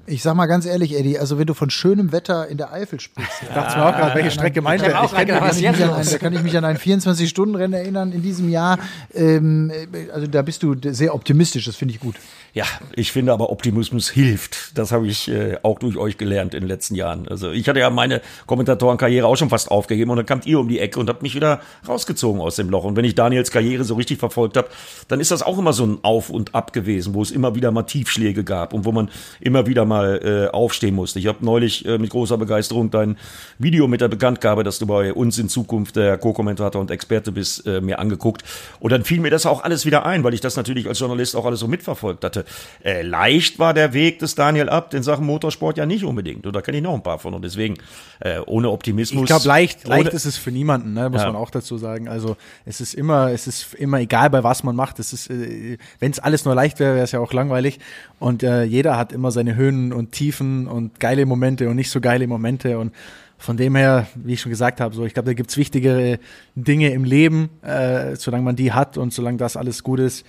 Ich 0.07 0.21
sag 0.21 0.35
mal 0.35 0.45
ganz 0.45 0.67
ehrlich, 0.67 0.95
Eddie, 0.95 1.17
also 1.17 1.39
wenn 1.39 1.47
du 1.47 1.55
von 1.55 1.71
schönem 1.71 2.11
Wetter 2.11 2.47
in 2.47 2.57
der 2.57 2.71
Eifel 2.71 2.99
sprichst. 2.99 3.43
Ja. 3.47 3.55
Dachte 3.55 3.79
mir 3.79 3.85
auch 3.85 3.97
gerade, 3.97 4.15
welche 4.15 4.29
Strecke 4.29 4.61
meint 4.61 4.83
er? 4.83 4.89
Da 4.89 6.17
kann 6.17 6.33
ich 6.33 6.43
mich 6.43 6.55
an 6.55 6.63
ein 6.63 6.77
24-Stunden-Rennen 6.77 7.73
erinnern 7.73 8.11
in 8.11 8.21
diesem 8.21 8.49
Jahr. 8.49 8.77
Ähm, 9.13 9.71
also 10.13 10.27
da 10.27 10.43
bist 10.43 10.61
du 10.61 10.75
sehr 10.91 11.15
optimistisch, 11.15 11.65
das 11.65 11.75
finde 11.75 11.95
ich 11.95 11.99
gut. 11.99 12.15
Ja, 12.53 12.65
ich 12.93 13.11
finde 13.11 13.33
aber 13.33 13.49
Optimismus 13.49 14.09
hilft. 14.09 14.77
Das 14.77 14.91
habe 14.91 15.07
ich 15.07 15.27
äh, 15.27 15.57
auch 15.63 15.79
durch 15.79 15.97
euch 15.97 16.17
gelernt 16.17 16.53
in 16.53 16.61
den 16.61 16.69
letzten 16.69 16.95
Jahren. 16.95 17.27
Also 17.27 17.51
ich 17.51 17.67
hatte 17.67 17.79
ja 17.79 17.89
meine 17.89 18.21
Kommentatorenkarriere 18.45 19.25
auch 19.25 19.35
schon 19.35 19.49
fast 19.49 19.71
aufgegeben 19.71 20.11
und 20.11 20.17
dann 20.17 20.25
kamt 20.25 20.45
ihr 20.45 20.59
um 20.59 20.69
die 20.69 20.79
Ecke 20.79 20.99
und 20.99 21.09
habt 21.09 21.23
mich 21.23 21.35
wieder 21.35 21.61
rausgezogen 21.87 22.39
aus 22.39 22.55
dem 22.55 22.69
Loch. 22.69 22.83
Und 22.83 22.95
wenn 22.95 23.05
ich 23.05 23.15
Daniels 23.15 23.51
Karriere 23.51 23.83
so 23.83 23.95
richtig 23.95 24.19
verfolgt 24.19 24.55
habe, 24.55 24.69
dann 25.07 25.19
ist 25.19 25.31
das 25.31 25.41
auch 25.41 25.57
immer 25.57 25.73
so 25.73 25.85
ein 25.85 25.97
Auf 26.03 26.29
und 26.29 26.53
Ab 26.53 26.73
gewesen, 26.73 27.13
wo 27.13 27.23
es 27.23 27.31
immer 27.31 27.55
wieder 27.55 27.71
mal 27.71 27.83
Tiefschläge 27.83 28.43
gab 28.43 28.73
und 28.73 28.85
wo 28.85 28.91
man 28.91 29.09
immer 29.41 29.67
wieder 29.67 29.83
mal 29.83 29.94
äh, 30.03 30.47
aufstehen 30.49 30.95
musste. 30.95 31.19
Ich 31.19 31.27
habe 31.27 31.43
neulich 31.43 31.85
äh, 31.85 31.97
mit 31.97 32.09
großer 32.09 32.37
Begeisterung 32.37 32.91
dein 32.91 33.17
Video 33.59 33.87
mit 33.87 34.01
der 34.01 34.07
Bekanntgabe, 34.07 34.63
dass 34.63 34.79
du 34.79 34.85
bei 34.85 35.13
uns 35.13 35.37
in 35.37 35.49
Zukunft 35.49 35.95
der 35.95 36.17
Co-Kommentator 36.17 36.81
und 36.81 36.91
Experte 36.91 37.31
bist, 37.31 37.65
äh, 37.65 37.81
mir 37.81 37.99
angeguckt. 37.99 38.43
Und 38.79 38.91
dann 38.91 39.03
fiel 39.03 39.19
mir 39.19 39.31
das 39.31 39.45
auch 39.45 39.63
alles 39.63 39.85
wieder 39.85 40.05
ein, 40.05 40.23
weil 40.23 40.33
ich 40.33 40.41
das 40.41 40.55
natürlich 40.55 40.87
als 40.87 40.99
Journalist 40.99 41.35
auch 41.35 41.45
alles 41.45 41.59
so 41.59 41.67
mitverfolgt 41.67 42.23
hatte. 42.23 42.45
Äh, 42.83 43.01
leicht 43.01 43.59
war 43.59 43.73
der 43.73 43.93
Weg 43.93 44.19
des 44.19 44.35
Daniel 44.35 44.69
Abt 44.69 44.93
in 44.93 45.03
Sachen 45.03 45.25
Motorsport 45.25 45.77
ja 45.77 45.85
nicht 45.85 46.03
unbedingt. 46.03 46.45
Und 46.45 46.55
da 46.55 46.61
kenne 46.61 46.77
ich 46.77 46.83
noch 46.83 46.93
ein 46.93 47.03
paar 47.03 47.19
von. 47.19 47.33
Und 47.33 47.43
deswegen, 47.43 47.75
äh, 48.19 48.39
ohne 48.45 48.69
Optimismus. 48.69 49.23
Ich 49.23 49.27
glaube, 49.27 49.47
leicht, 49.47 49.87
leicht 49.87 50.13
ist 50.13 50.25
es 50.25 50.37
für 50.37 50.51
niemanden, 50.51 50.93
ne, 50.93 51.09
muss 51.09 51.21
ja. 51.21 51.27
man 51.27 51.35
auch 51.35 51.49
dazu 51.49 51.77
sagen. 51.77 52.07
Also 52.07 52.37
es 52.65 52.81
ist 52.81 52.93
immer, 52.93 53.31
es 53.31 53.47
ist 53.47 53.73
immer 53.75 53.99
egal, 53.99 54.29
bei 54.29 54.43
was 54.43 54.63
man 54.63 54.75
macht. 54.75 54.99
Es 54.99 55.13
ist, 55.13 55.29
äh, 55.29 55.77
wenn 55.99 56.11
es 56.11 56.19
alles 56.19 56.45
nur 56.45 56.55
leicht 56.55 56.79
wäre, 56.79 56.95
wäre 56.95 57.03
es 57.03 57.11
ja 57.11 57.19
auch 57.19 57.33
langweilig. 57.33 57.79
Und 58.19 58.43
äh, 58.43 58.63
jeder 58.63 58.97
hat 58.97 59.11
immer 59.11 59.31
seine 59.31 59.55
Höhen 59.55 59.84
und 59.93 60.11
Tiefen 60.11 60.67
und 60.67 60.99
geile 60.99 61.25
Momente 61.25 61.69
und 61.69 61.75
nicht 61.75 61.89
so 61.89 62.01
geile 62.01 62.27
Momente. 62.27 62.79
Und 62.79 62.93
von 63.37 63.57
dem 63.57 63.75
her, 63.75 64.07
wie 64.15 64.33
ich 64.33 64.41
schon 64.41 64.49
gesagt 64.49 64.79
habe, 64.81 64.95
so 64.95 65.05
ich 65.05 65.13
glaube, 65.13 65.27
da 65.27 65.33
gibt's 65.33 65.57
wichtigere 65.57 66.19
Dinge 66.55 66.91
im 66.91 67.03
Leben, 67.03 67.49
äh, 67.61 68.15
solange 68.15 68.43
man 68.43 68.55
die 68.55 68.71
hat 68.71 68.97
und 68.97 69.13
solange 69.13 69.37
das 69.37 69.57
alles 69.57 69.83
gut 69.83 69.99
ist, 69.99 70.25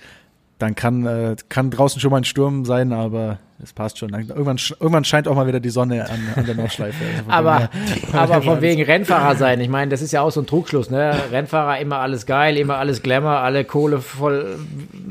dann 0.59 0.75
kann, 0.75 1.05
äh, 1.05 1.35
kann 1.49 1.71
draußen 1.71 2.01
schon 2.01 2.11
mal 2.11 2.17
ein 2.17 2.23
Sturm 2.23 2.65
sein, 2.65 2.91
aber 2.91 3.39
das 3.59 3.73
passt 3.73 3.97
schon. 3.97 4.13
Irgendwann, 4.13 4.59
irgendwann 4.79 5.03
scheint 5.03 5.27
auch 5.27 5.33
mal 5.33 5.47
wieder 5.47 5.59
die 5.59 5.71
Sonne 5.71 6.07
an, 6.07 6.19
an 6.35 6.45
der 6.45 6.53
Nordschleife. 6.53 7.03
Also 7.27 7.31
aber, 7.31 7.69
aber 8.13 8.41
von 8.43 8.61
wegen 8.61 8.83
Rennfahrer 8.83 9.35
sein. 9.35 9.59
Ich 9.61 9.69
meine, 9.69 9.89
das 9.89 10.03
ist 10.03 10.11
ja 10.11 10.21
auch 10.21 10.29
so 10.29 10.41
ein 10.41 10.45
Trugschluss. 10.45 10.91
Ne? 10.91 11.15
Rennfahrer 11.31 11.79
immer 11.79 11.97
alles 11.97 12.27
geil, 12.27 12.55
immer 12.55 12.77
alles 12.77 13.01
Glamour, 13.01 13.31
alle 13.31 13.65
Kohle 13.65 13.99
voll, 13.99 14.59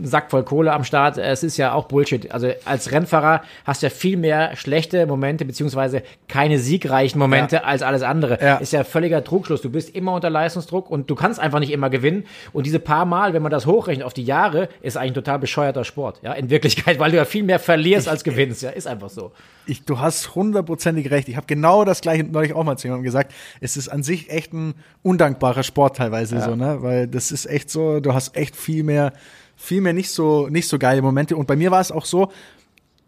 Sack 0.05 0.31
voll 0.31 0.45
Kohle 0.45 0.73
am 0.73 0.85
Start. 0.85 1.19
Es 1.19 1.43
ist 1.43 1.57
ja 1.57 1.73
auch 1.73 1.87
Bullshit. 1.87 2.31
Also 2.31 2.53
als 2.65 2.93
Rennfahrer 2.93 3.43
hast 3.65 3.83
du 3.83 3.87
ja 3.87 3.91
viel 3.91 4.17
mehr 4.17 4.55
schlechte 4.55 5.07
Momente 5.07 5.45
beziehungsweise 5.45 6.05
keine 6.29 6.61
siegreichen 6.61 7.19
Momente 7.19 7.57
ja. 7.57 7.63
als 7.65 7.83
alles 7.83 8.03
andere. 8.03 8.39
Ja. 8.41 8.57
Ist 8.59 8.73
ja 8.73 8.85
völliger 8.85 9.25
Trugschluss. 9.25 9.61
Du 9.61 9.71
bist 9.71 9.93
immer 9.93 10.15
unter 10.15 10.31
Leistungsdruck 10.31 10.89
und 10.89 11.11
du 11.11 11.17
kannst 11.17 11.41
einfach 11.41 11.59
nicht 11.59 11.73
immer 11.73 11.91
gewinnen. 11.91 12.23
Und 12.53 12.65
diese 12.65 12.79
paar 12.79 13.07
Mal, 13.07 13.33
wenn 13.33 13.43
man 13.43 13.51
das 13.51 13.67
hochrechnet 13.67 14.07
auf 14.07 14.15
die 14.15 14.25
Jahre, 14.25 14.69
ist 14.83 14.97
eigentlich 14.97 15.11
ein 15.11 15.15
total 15.15 15.41
bescheuerter 15.41 15.83
Sport. 15.83 16.21
Ja, 16.23 16.33
in 16.35 16.49
Wirklichkeit, 16.49 17.01
weil 17.01 17.11
du 17.11 17.17
ja 17.17 17.25
viel 17.25 17.43
mehr 17.43 17.59
verlierst 17.59 18.09
als 18.09 18.23
gewinnst 18.23 18.36
gewinnst. 18.37 18.63
Ja, 18.63 18.71
ist 18.71 18.87
einfach 18.87 19.11
so. 19.11 19.33
Ich, 19.67 19.85
du 19.85 19.99
hast 19.99 20.35
hundertprozentig 20.35 21.11
recht. 21.11 21.29
Ich 21.29 21.37
habe 21.37 21.47
genau 21.47 21.85
das 21.85 22.01
gleiche 22.01 22.25
neulich 22.25 22.53
auch 22.53 22.65
mal 22.65 22.77
zu 22.77 22.87
jemandem 22.87 23.05
gesagt. 23.05 23.33
Es 23.61 23.77
ist 23.77 23.89
an 23.89 24.03
sich 24.03 24.31
echt 24.31 24.53
ein 24.53 24.75
undankbarer 25.03 25.63
Sport 25.63 25.97
teilweise 25.97 26.37
ja. 26.37 26.45
so, 26.45 26.57
ne? 26.57 26.83
Weil 26.83 27.09
das 27.09 27.33
ist 27.33 27.47
echt 27.47 27.71
so, 27.71 28.01
du 28.01 28.15
hast 28.15 28.37
echt 28.37 28.57
viel 28.57 28.85
mehr, 28.85 29.13
viel 29.57 29.81
mehr 29.81 29.93
nicht 29.93 30.11
so, 30.11 30.49
nicht 30.49 30.69
so 30.69 30.79
geile 30.79 31.03
Momente. 31.03 31.37
Und 31.37 31.47
bei 31.47 31.57
mir 31.57 31.71
war 31.71 31.81
es 31.81 31.91
auch 31.91 32.05
so, 32.05 32.31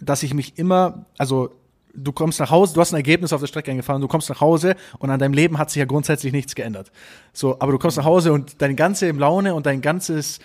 dass 0.01 0.22
ich 0.22 0.35
mich 0.35 0.59
immer, 0.59 1.07
also 1.18 1.51
du 1.95 2.12
kommst 2.12 2.41
nach 2.41 2.51
Hause, 2.51 2.74
du 2.74 2.81
hast 2.81 2.93
ein 2.93 2.97
Ergebnis 2.97 3.33
auf 3.33 3.41
der 3.41 3.49
Strecke 3.49 3.70
angefahren, 3.70 4.01
du 4.01 4.09
kommst 4.09 4.29
nach 4.29 4.41
Hause 4.41 4.76
und 4.99 5.11
an 5.11 5.18
deinem 5.18 5.33
Leben 5.33 5.59
hat 5.59 5.70
sich 5.70 5.81
ja 5.81 5.85
grundsätzlich 5.85 6.33
nichts 6.33 6.55
geändert. 6.55 6.93
So, 7.33 7.59
aber 7.61 7.72
du 7.72 7.79
kommst 7.79 7.97
nach 7.97 8.05
Hause 8.05 8.33
und 8.33 8.61
deine 8.62 8.74
ganze 8.74 9.11
Laune 9.11 9.55
und 9.55 9.66
dein 9.66 9.81
ganzes 9.81 10.39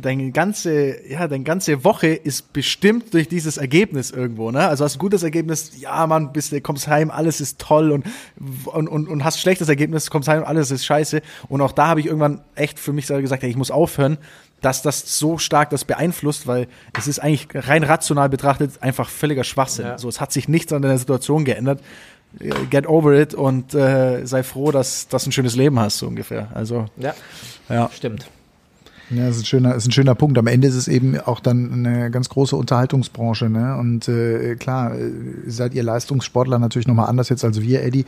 deine 0.00 0.30
ganze, 0.30 1.08
ja, 1.08 1.26
deine 1.28 1.44
ganze 1.44 1.84
Woche 1.84 2.08
ist 2.08 2.52
bestimmt 2.52 3.14
durch 3.14 3.28
dieses 3.28 3.56
Ergebnis 3.56 4.10
irgendwo, 4.10 4.50
ne? 4.50 4.68
Also 4.68 4.84
hast 4.84 4.96
ein 4.96 4.98
gutes 4.98 5.22
Ergebnis, 5.22 5.72
ja, 5.80 6.06
man, 6.06 6.32
bist, 6.32 6.52
du 6.52 6.60
kommst 6.60 6.88
heim, 6.88 7.10
alles 7.10 7.40
ist 7.40 7.58
toll 7.58 7.90
und, 7.90 8.04
und, 8.66 8.88
und, 8.88 9.08
und 9.08 9.24
hast 9.24 9.36
ein 9.36 9.40
schlechtes 9.40 9.68
Ergebnis, 9.68 10.10
kommst 10.10 10.28
heim, 10.28 10.44
alles 10.44 10.70
ist 10.70 10.84
scheiße. 10.84 11.22
Und 11.48 11.60
auch 11.60 11.72
da 11.72 11.88
habe 11.88 12.00
ich 12.00 12.06
irgendwann 12.06 12.40
echt 12.54 12.78
für 12.78 12.92
mich 12.92 13.06
selber 13.06 13.22
gesagt, 13.22 13.42
hey, 13.42 13.50
ich 13.50 13.56
muss 13.56 13.70
aufhören, 13.70 14.18
dass 14.60 14.82
das 14.82 15.18
so 15.18 15.38
stark 15.38 15.70
das 15.70 15.84
beeinflusst, 15.84 16.46
weil 16.46 16.66
es 16.96 17.06
ist 17.06 17.20
eigentlich 17.20 17.48
rein 17.54 17.84
rational 17.84 18.28
betrachtet 18.28 18.82
einfach 18.82 19.08
völliger 19.08 19.44
Schwachsinn. 19.44 19.86
Ja. 19.86 19.98
So, 19.98 20.08
es 20.08 20.20
hat 20.20 20.32
sich 20.32 20.48
nichts 20.48 20.72
an 20.72 20.82
der 20.82 20.98
Situation 20.98 21.44
geändert. 21.44 21.80
Get 22.68 22.86
over 22.86 23.14
it 23.14 23.32
und 23.32 23.72
äh, 23.74 24.26
sei 24.26 24.42
froh, 24.42 24.70
dass, 24.70 25.08
dass 25.08 25.24
du 25.24 25.30
ein 25.30 25.32
schönes 25.32 25.56
Leben 25.56 25.78
hast, 25.80 25.98
so 25.98 26.06
ungefähr. 26.06 26.48
Also, 26.52 26.86
ja, 26.98 27.14
ja. 27.70 27.88
stimmt. 27.94 28.28
Ja, 29.10 29.28
ist 29.28 29.38
ein 29.38 29.44
schöner, 29.44 29.74
ist 29.74 29.86
ein 29.86 29.92
schöner 29.92 30.14
Punkt. 30.14 30.36
Am 30.38 30.46
Ende 30.46 30.68
ist 30.68 30.74
es 30.74 30.88
eben 30.88 31.18
auch 31.18 31.40
dann 31.40 31.72
eine 31.72 32.10
ganz 32.10 32.28
große 32.28 32.54
Unterhaltungsbranche. 32.56 33.48
Ne? 33.48 33.76
Und 33.78 34.08
äh, 34.08 34.56
klar, 34.56 34.94
äh, 34.94 35.10
seid 35.46 35.74
ihr 35.74 35.82
Leistungssportler 35.82 36.58
natürlich 36.58 36.86
nochmal 36.86 37.08
anders 37.08 37.28
jetzt 37.28 37.44
als 37.44 37.60
wir, 37.60 37.82
Eddie. 37.82 38.04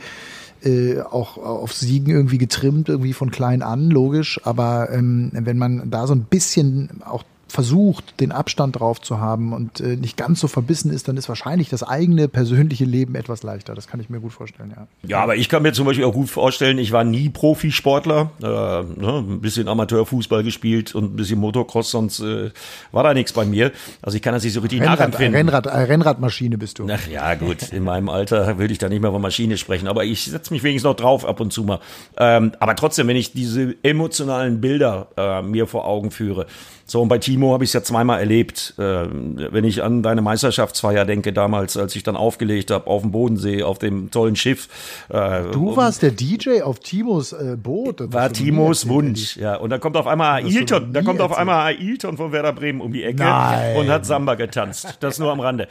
Äh, 0.63 0.99
auch 0.99 1.37
auf 1.37 1.73
Siegen 1.73 2.13
irgendwie 2.13 2.37
getrimmt, 2.37 2.87
irgendwie 2.87 3.13
von 3.13 3.31
klein 3.31 3.63
an, 3.63 3.89
logisch. 3.89 4.39
Aber 4.43 4.89
ähm, 4.91 5.31
wenn 5.33 5.57
man 5.57 5.89
da 5.89 6.05
so 6.05 6.13
ein 6.13 6.23
bisschen 6.23 7.01
auch 7.03 7.23
versucht, 7.51 8.19
den 8.19 8.31
Abstand 8.31 8.79
drauf 8.79 9.01
zu 9.01 9.19
haben 9.19 9.53
und 9.53 9.79
äh, 9.79 9.95
nicht 9.95 10.17
ganz 10.17 10.39
so 10.39 10.47
verbissen 10.47 10.91
ist, 10.91 11.07
dann 11.07 11.17
ist 11.17 11.29
wahrscheinlich 11.29 11.69
das 11.69 11.83
eigene 11.83 12.27
persönliche 12.27 12.85
Leben 12.85 13.15
etwas 13.15 13.43
leichter. 13.43 13.75
Das 13.75 13.87
kann 13.87 13.99
ich 13.99 14.09
mir 14.09 14.19
gut 14.19 14.33
vorstellen, 14.33 14.73
ja. 14.75 14.87
Ja, 15.07 15.21
aber 15.21 15.35
ich 15.35 15.49
kann 15.49 15.63
mir 15.63 15.73
zum 15.73 15.85
Beispiel 15.85 16.05
auch 16.05 16.13
gut 16.13 16.29
vorstellen, 16.29 16.77
ich 16.77 16.91
war 16.91 17.03
nie 17.03 17.29
Profisportler, 17.29 18.31
äh, 18.41 18.45
ne, 18.45 19.23
ein 19.27 19.41
bisschen 19.41 19.67
Amateurfußball 19.67 20.43
gespielt 20.43 20.95
und 20.95 21.13
ein 21.13 21.15
bisschen 21.15 21.39
Motocross, 21.39 21.91
sonst 21.91 22.19
äh, 22.21 22.51
war 22.91 23.03
da 23.03 23.13
nichts 23.13 23.33
bei 23.33 23.45
mir. 23.45 23.71
Also 24.01 24.15
ich 24.15 24.21
kann 24.21 24.33
das 24.33 24.43
nicht 24.43 24.53
so 24.53 24.61
richtig 24.61 24.81
Rennrad, 24.81 24.99
nachempfinden. 24.99 25.35
Rennrad, 25.35 25.65
äh, 25.65 25.77
Rennradmaschine 25.77 26.57
bist 26.57 26.79
du. 26.79 26.87
Ach 26.89 27.07
ja, 27.07 27.35
gut, 27.35 27.71
in 27.71 27.83
meinem 27.83 28.09
Alter 28.09 28.57
würde 28.57 28.71
ich 28.71 28.79
da 28.79 28.89
nicht 28.89 29.01
mehr 29.01 29.11
von 29.11 29.21
Maschine 29.21 29.57
sprechen, 29.57 29.87
aber 29.87 30.05
ich 30.05 30.25
setze 30.25 30.53
mich 30.53 30.63
wenigstens 30.63 30.89
noch 30.89 30.95
drauf 30.95 31.25
ab 31.25 31.39
und 31.39 31.51
zu 31.51 31.63
mal. 31.63 31.79
Ähm, 32.17 32.53
aber 32.59 32.75
trotzdem, 32.75 33.07
wenn 33.07 33.17
ich 33.17 33.33
diese 33.33 33.75
emotionalen 33.83 34.61
Bilder 34.61 35.07
äh, 35.17 35.41
mir 35.41 35.67
vor 35.67 35.85
Augen 35.85 36.11
führe, 36.11 36.47
so, 36.85 37.01
und 37.01 37.07
bei 37.07 37.17
Timo 37.17 37.53
habe 37.53 37.63
ich 37.63 37.69
es 37.69 37.73
ja 37.73 37.83
zweimal 37.83 38.19
erlebt. 38.19 38.73
Äh, 38.77 38.81
wenn 38.81 39.63
ich 39.63 39.83
an 39.83 40.03
deine 40.03 40.21
Meisterschaftsfeier 40.21 41.05
denke, 41.05 41.33
damals, 41.33 41.77
als 41.77 41.95
ich 41.95 42.03
dann 42.03 42.15
aufgelegt 42.15 42.71
habe 42.71 42.87
auf 42.87 43.01
dem 43.01 43.11
Bodensee, 43.11 43.63
auf 43.63 43.79
dem 43.79 44.11
tollen 44.11 44.35
Schiff. 44.35 44.67
Äh, 45.09 45.51
du 45.51 45.75
warst 45.75 46.01
der 46.01 46.11
DJ 46.11 46.61
auf 46.61 46.79
Timos 46.79 47.33
äh, 47.33 47.57
Boot. 47.61 48.01
Das 48.01 48.13
war 48.13 48.31
Timos 48.31 48.87
Wunsch, 48.87 49.37
ja. 49.37 49.55
Und 49.55 49.69
dann 49.69 49.79
kommt 49.79 49.97
auf 49.97 50.07
einmal 50.07 50.43
Ailton, 50.43 50.93
da 50.93 51.01
kommt 51.01 51.21
auf 51.21 51.37
einmal 51.37 51.73
Ailton 51.73 52.17
von 52.17 52.31
Werder 52.31 52.53
Bremen 52.53 52.81
um 52.81 52.91
die 52.91 53.03
Ecke 53.03 53.23
Nein. 53.23 53.77
und 53.77 53.89
hat 53.89 54.05
Samba 54.05 54.35
getanzt. 54.35 54.97
Das 54.99 55.19
nur 55.19 55.31
am 55.31 55.39
Rande. 55.39 55.67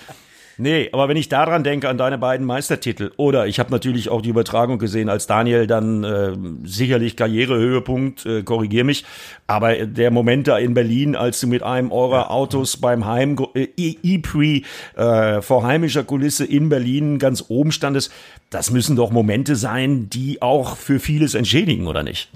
Nee, 0.60 0.90
aber 0.92 1.08
wenn 1.08 1.16
ich 1.16 1.30
daran 1.30 1.64
denke, 1.64 1.88
an 1.88 1.96
deine 1.96 2.18
beiden 2.18 2.46
Meistertitel, 2.46 3.12
oder 3.16 3.46
ich 3.46 3.58
habe 3.58 3.70
natürlich 3.70 4.10
auch 4.10 4.20
die 4.20 4.28
Übertragung 4.28 4.78
gesehen, 4.78 5.08
als 5.08 5.26
Daniel 5.26 5.66
dann 5.66 6.04
äh, 6.04 6.32
sicherlich 6.64 7.16
Karrierehöhepunkt, 7.16 8.26
äh, 8.26 8.42
korrigier 8.42 8.84
mich, 8.84 9.06
aber 9.46 9.86
der 9.86 10.10
Moment 10.10 10.48
da 10.48 10.58
in 10.58 10.74
Berlin, 10.74 11.16
als 11.16 11.40
du 11.40 11.46
mit 11.46 11.62
einem 11.62 11.90
eurer 11.90 12.30
Autos 12.30 12.76
beim 12.76 13.06
Heim 13.06 13.38
äh, 13.54 13.68
E-Pre 13.74 14.60
äh, 14.96 15.40
vor 15.40 15.62
heimischer 15.62 16.04
Kulisse 16.04 16.44
in 16.44 16.68
Berlin 16.68 17.18
ganz 17.18 17.46
oben 17.48 17.72
standest, 17.72 18.12
das 18.50 18.70
müssen 18.70 18.96
doch 18.96 19.10
Momente 19.10 19.56
sein, 19.56 20.10
die 20.10 20.42
auch 20.42 20.76
für 20.76 21.00
vieles 21.00 21.34
entschädigen, 21.34 21.86
oder 21.86 22.02
nicht? 22.02 22.28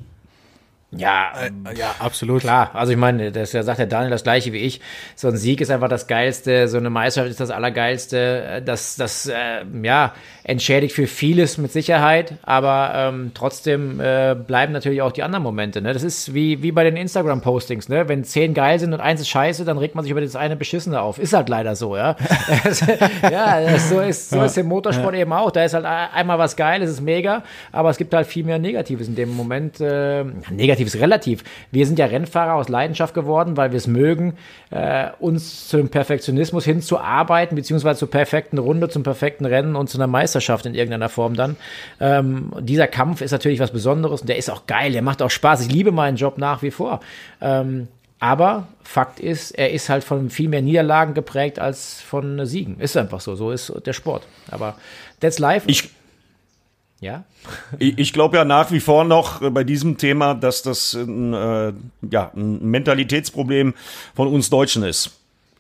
Ja, 0.97 1.33
äh, 1.41 1.79
ja, 1.79 1.95
absolut. 1.99 2.43
Klar, 2.43 2.71
also 2.75 2.93
ich 2.93 2.99
meine, 2.99 3.33
das 3.33 3.51
sagt 3.53 3.79
der 3.79 3.87
Daniel 3.87 4.11
das 4.11 4.25
gleiche 4.25 4.53
wie 4.53 4.59
ich. 4.59 4.81
So 5.17 5.29
ein 5.29 5.37
Sieg 5.37 5.61
ist 5.61 5.71
einfach 5.71 5.89
das 5.89 6.07
Geilste, 6.07 6.69
so 6.69 6.79
eine 6.79 6.91
Meisterschaft 6.91 7.31
ist 7.31 7.41
das 7.41 7.51
Allergeilste. 7.51 8.63
Das, 8.65 8.97
das 8.97 9.27
äh, 9.27 9.65
ja, 9.83 10.15
entschädigt 10.45 10.95
für 10.95 11.07
vieles 11.07 11.57
mit 11.59 11.73
Sicherheit, 11.73 12.35
aber 12.43 12.93
ähm, 12.95 13.31
trotzdem 13.35 13.99
äh, 13.99 14.35
bleiben 14.35 14.73
natürlich 14.73 15.01
auch 15.01 15.13
die 15.13 15.23
anderen 15.23 15.43
Momente. 15.43 15.81
Ne? 15.81 15.93
Das 15.95 16.03
ist 16.03 16.35
wie, 16.35 16.63
wie 16.63 16.71
bei 16.71 16.85
den 16.85 16.97
Instagram-Postings, 16.97 17.89
ne? 17.89 18.09
Wenn 18.09 18.25
zehn 18.25 18.53
geil 18.53 18.79
sind 18.79 18.93
und 18.93 19.01
eins 19.01 19.23
ist 19.23 19.29
scheiße, 19.29 19.65
dann 19.65 19.79
regt 19.79 19.95
man 19.95 20.05
sich 20.05 20.11
über 20.11 20.21
das 20.21 20.37
eine 20.37 20.57
Beschissene 20.57 21.01
auf. 21.01 21.19
Ist 21.19 21.33
halt 21.33 21.49
leider 21.49 21.75
so, 21.77 21.97
ja. 21.97 22.17
ja, 23.31 23.79
so 23.79 24.01
ist, 24.01 24.31
so 24.31 24.43
ist 24.43 24.59
im 24.59 24.67
Motorsport 24.67 25.15
ja. 25.15 25.23
eben 25.23 25.33
auch. 25.33 25.51
Da 25.51 25.65
ist 25.65 25.73
halt 25.73 25.87
einmal 25.87 26.39
was 26.39 26.57
geil, 26.57 26.83
es 26.83 26.91
ist 26.91 27.01
mega, 27.01 27.43
aber 27.73 27.89
es 27.89 27.97
gibt 27.97 28.13
halt 28.13 28.27
viel 28.27 28.45
mehr 28.45 28.59
Negatives 28.59 29.09
in 29.09 29.15
dem 29.15 29.31
Moment. 29.31 29.81
Äh, 29.81 30.25
Negatives 30.85 31.01
relativ. 31.01 31.45
Wir 31.71 31.87
sind 31.87 31.99
ja 31.99 32.07
Rennfahrer 32.07 32.55
aus 32.55 32.69
Leidenschaft 32.69 33.15
geworden, 33.15 33.57
weil 33.57 33.73
wir 33.73 33.77
es 33.77 33.87
mögen, 33.87 34.35
äh, 34.71 35.09
uns 35.19 35.69
zum 35.69 35.89
Perfektionismus 35.89 36.65
hinzuarbeiten, 36.65 37.57
beziehungsweise 37.57 38.01
zur 38.01 38.11
perfekten 38.11 38.59
Runde, 38.59 38.89
zum 38.89 39.03
perfekten 39.03 39.47
Rennen 39.47 39.77
und 39.77 39.89
zu 39.89 39.99
einer 39.99 40.07
Meisterschaft 40.07 40.35
Meisterschaft 40.35 40.67
in 40.67 40.75
irgendeiner 40.75 41.09
Form 41.09 41.35
dann. 41.35 41.57
Ähm, 42.01 42.53
dieser 42.61 42.87
Kampf 42.87 43.21
ist 43.21 43.31
natürlich 43.31 43.61
was 43.61 43.71
Besonderes 43.71 44.23
und 44.23 44.29
der 44.29 44.37
ist 44.37 44.51
auch 44.51 44.67
geil, 44.67 44.93
der 44.93 45.03
macht 45.03 45.23
auch 45.23 45.31
Spaß. 45.31 45.63
Ich 45.67 45.73
liebe 45.73 45.93
meinen 45.93 46.17
Job 46.17 46.39
nach 46.39 46.63
wie 46.63 46.71
vor. 46.71 47.01
Ähm, 47.41 47.89
aber 48.21 48.69
Fakt 48.83 49.21
ist, 49.21 49.51
er 49.51 49.73
ist 49.73 49.89
halt 49.89 50.03
von 50.03 50.31
viel 50.31 50.49
mehr 50.49 50.63
Niederlagen 50.63 51.15
geprägt 51.15 51.59
als 51.59 52.01
von 52.01 52.47
Siegen. 52.47 52.81
Ist 52.81 52.97
einfach 52.97 53.21
so. 53.21 53.35
So 53.35 53.51
ist 53.51 53.73
der 53.85 53.93
Sport. 53.93 54.27
Aber 54.51 54.77
that's 55.21 55.39
life. 55.39 55.69
Ich, 55.69 55.91
ja? 57.05 57.25
ich, 57.79 57.99
ich 57.99 58.13
glaube 58.13 58.37
ja 58.37 58.45
nach 58.45 58.71
wie 58.73 58.81
vor 58.81 59.05
noch 59.05 59.49
bei 59.53 59.63
diesem 59.63 59.99
Thema, 59.99 60.35
dass 60.35 60.63
das 60.63 60.95
ein, 60.95 61.35
äh, 61.35 61.73
ja, 62.11 62.33
ein 62.35 62.71
Mentalitätsproblem 62.71 63.75
von 64.15 64.29
uns 64.29 64.51
Deutschen 64.51 64.83
ist. 64.83 65.13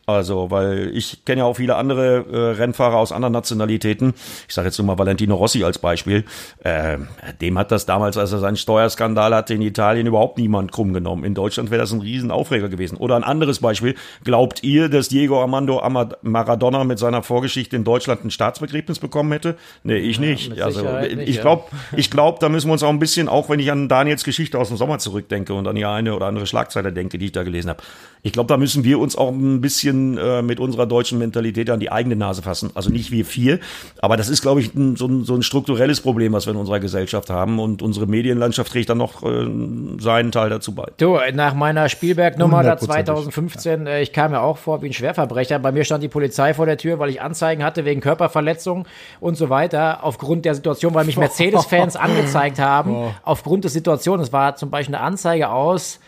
Also, 0.06 0.50
weil 0.50 0.90
ich 0.94 1.24
kenne 1.24 1.40
ja 1.40 1.44
auch 1.46 1.56
viele 1.56 1.76
andere 1.76 2.24
äh, 2.30 2.36
Rennfahrer 2.56 2.96
aus 2.96 3.10
anderen 3.10 3.32
Nationalitäten. 3.32 4.12
Ich 4.46 4.54
sage 4.54 4.68
jetzt 4.68 4.78
nur 4.78 4.86
mal 4.86 4.98
Valentino 4.98 5.34
Rossi 5.34 5.64
als 5.64 5.78
Beispiel. 5.78 6.24
Äh, 6.62 6.98
dem 7.40 7.58
hat 7.58 7.72
das 7.72 7.86
damals, 7.86 8.18
als 8.18 8.32
er 8.32 8.38
seinen 8.38 8.56
Steuerskandal 8.56 9.34
hatte 9.34 9.54
in 9.54 9.62
Italien, 9.62 10.06
überhaupt 10.06 10.36
niemand 10.36 10.72
krumm 10.72 10.92
genommen. 10.92 11.24
In 11.24 11.34
Deutschland 11.34 11.70
wäre 11.70 11.80
das 11.80 11.92
ein 11.92 12.02
Riesenaufreger 12.02 12.68
gewesen. 12.68 12.98
Oder 12.98 13.16
ein 13.16 13.24
anderes 13.24 13.60
Beispiel. 13.60 13.94
Glaubt 14.24 14.62
ihr, 14.62 14.90
dass 14.90 15.08
Diego 15.08 15.40
Armando 15.40 15.82
Maradona 16.22 16.84
mit 16.84 16.98
seiner 16.98 17.22
Vorgeschichte 17.22 17.74
in 17.74 17.84
Deutschland 17.84 18.24
ein 18.24 18.30
Staatsbegräbnis 18.30 18.98
bekommen 18.98 19.32
hätte? 19.32 19.56
Nee, 19.84 19.96
ich 19.96 20.20
nicht. 20.20 20.54
Ja, 20.54 20.66
also, 20.66 20.86
ich 21.24 21.40
glaube, 21.40 21.64
ich 21.96 22.10
glaube, 22.10 22.38
da 22.40 22.50
müssen 22.50 22.68
wir 22.68 22.74
uns 22.74 22.82
auch 22.82 22.90
ein 22.90 22.98
bisschen, 22.98 23.28
auch 23.28 23.48
wenn 23.48 23.58
ich 23.58 23.72
an 23.72 23.88
Daniels 23.88 24.24
Geschichte 24.24 24.58
aus 24.58 24.68
dem 24.68 24.76
Sommer 24.76 24.98
zurückdenke 24.98 25.54
und 25.54 25.66
an 25.66 25.76
die 25.76 25.86
eine 25.86 26.14
oder 26.14 26.26
andere 26.26 26.46
Schlagzeile 26.46 26.92
denke, 26.92 27.16
die 27.16 27.26
ich 27.26 27.32
da 27.32 27.42
gelesen 27.42 27.70
habe. 27.70 27.82
Ich 28.22 28.32
glaube, 28.32 28.48
da 28.48 28.56
müssen 28.56 28.84
wir 28.84 28.98
uns 28.98 29.16
auch 29.16 29.30
ein 29.30 29.60
bisschen 29.60 29.93
bisschen 29.94 30.18
äh, 30.18 30.42
mit 30.42 30.60
unserer 30.60 30.86
deutschen 30.86 31.18
Mentalität 31.18 31.70
an 31.70 31.80
die 31.80 31.90
eigene 31.90 32.16
Nase 32.16 32.42
fassen. 32.42 32.70
Also 32.74 32.90
nicht 32.90 33.10
wir 33.10 33.24
vier, 33.24 33.60
aber 34.00 34.16
das 34.16 34.28
ist, 34.28 34.42
glaube 34.42 34.60
ich, 34.60 34.74
ein, 34.74 34.96
so, 34.96 35.06
ein, 35.06 35.24
so 35.24 35.34
ein 35.34 35.42
strukturelles 35.42 36.00
Problem, 36.00 36.32
was 36.32 36.46
wir 36.46 36.52
in 36.52 36.58
unserer 36.58 36.80
Gesellschaft 36.80 37.30
haben 37.30 37.58
und 37.58 37.82
unsere 37.82 38.06
Medienlandschaft 38.06 38.72
trägt 38.72 38.90
dann 38.90 38.98
noch 38.98 39.22
äh, 39.22 39.46
seinen 39.98 40.32
Teil 40.32 40.50
dazu 40.50 40.74
bei. 40.74 40.86
Du, 40.98 41.18
nach 41.34 41.54
meiner 41.54 41.88
Spielberg-Nummer 41.88 42.62
da 42.62 42.76
2015, 42.76 43.86
äh, 43.86 44.02
ich 44.02 44.12
kam 44.12 44.32
ja 44.32 44.40
auch 44.40 44.58
vor 44.58 44.82
wie 44.82 44.86
ein 44.86 44.92
Schwerverbrecher. 44.92 45.58
Bei 45.58 45.72
mir 45.72 45.84
stand 45.84 46.02
die 46.02 46.08
Polizei 46.08 46.54
vor 46.54 46.66
der 46.66 46.78
Tür, 46.78 46.98
weil 46.98 47.10
ich 47.10 47.20
Anzeigen 47.20 47.64
hatte 47.64 47.84
wegen 47.84 48.00
Körperverletzung 48.00 48.86
und 49.20 49.36
so 49.36 49.50
weiter. 49.50 50.04
Aufgrund 50.04 50.44
der 50.44 50.54
Situation, 50.54 50.94
weil 50.94 51.04
mich 51.04 51.16
Mercedes-Fans 51.24 51.96
angezeigt 51.96 52.58
haben, 52.58 52.94
oh. 52.94 53.14
aufgrund 53.22 53.64
der 53.64 53.70
Situation. 53.70 54.20
Es 54.20 54.32
war 54.32 54.56
zum 54.56 54.70
Beispiel 54.70 54.94
eine 54.94 55.04
Anzeige 55.04 55.50
aus 55.50 56.00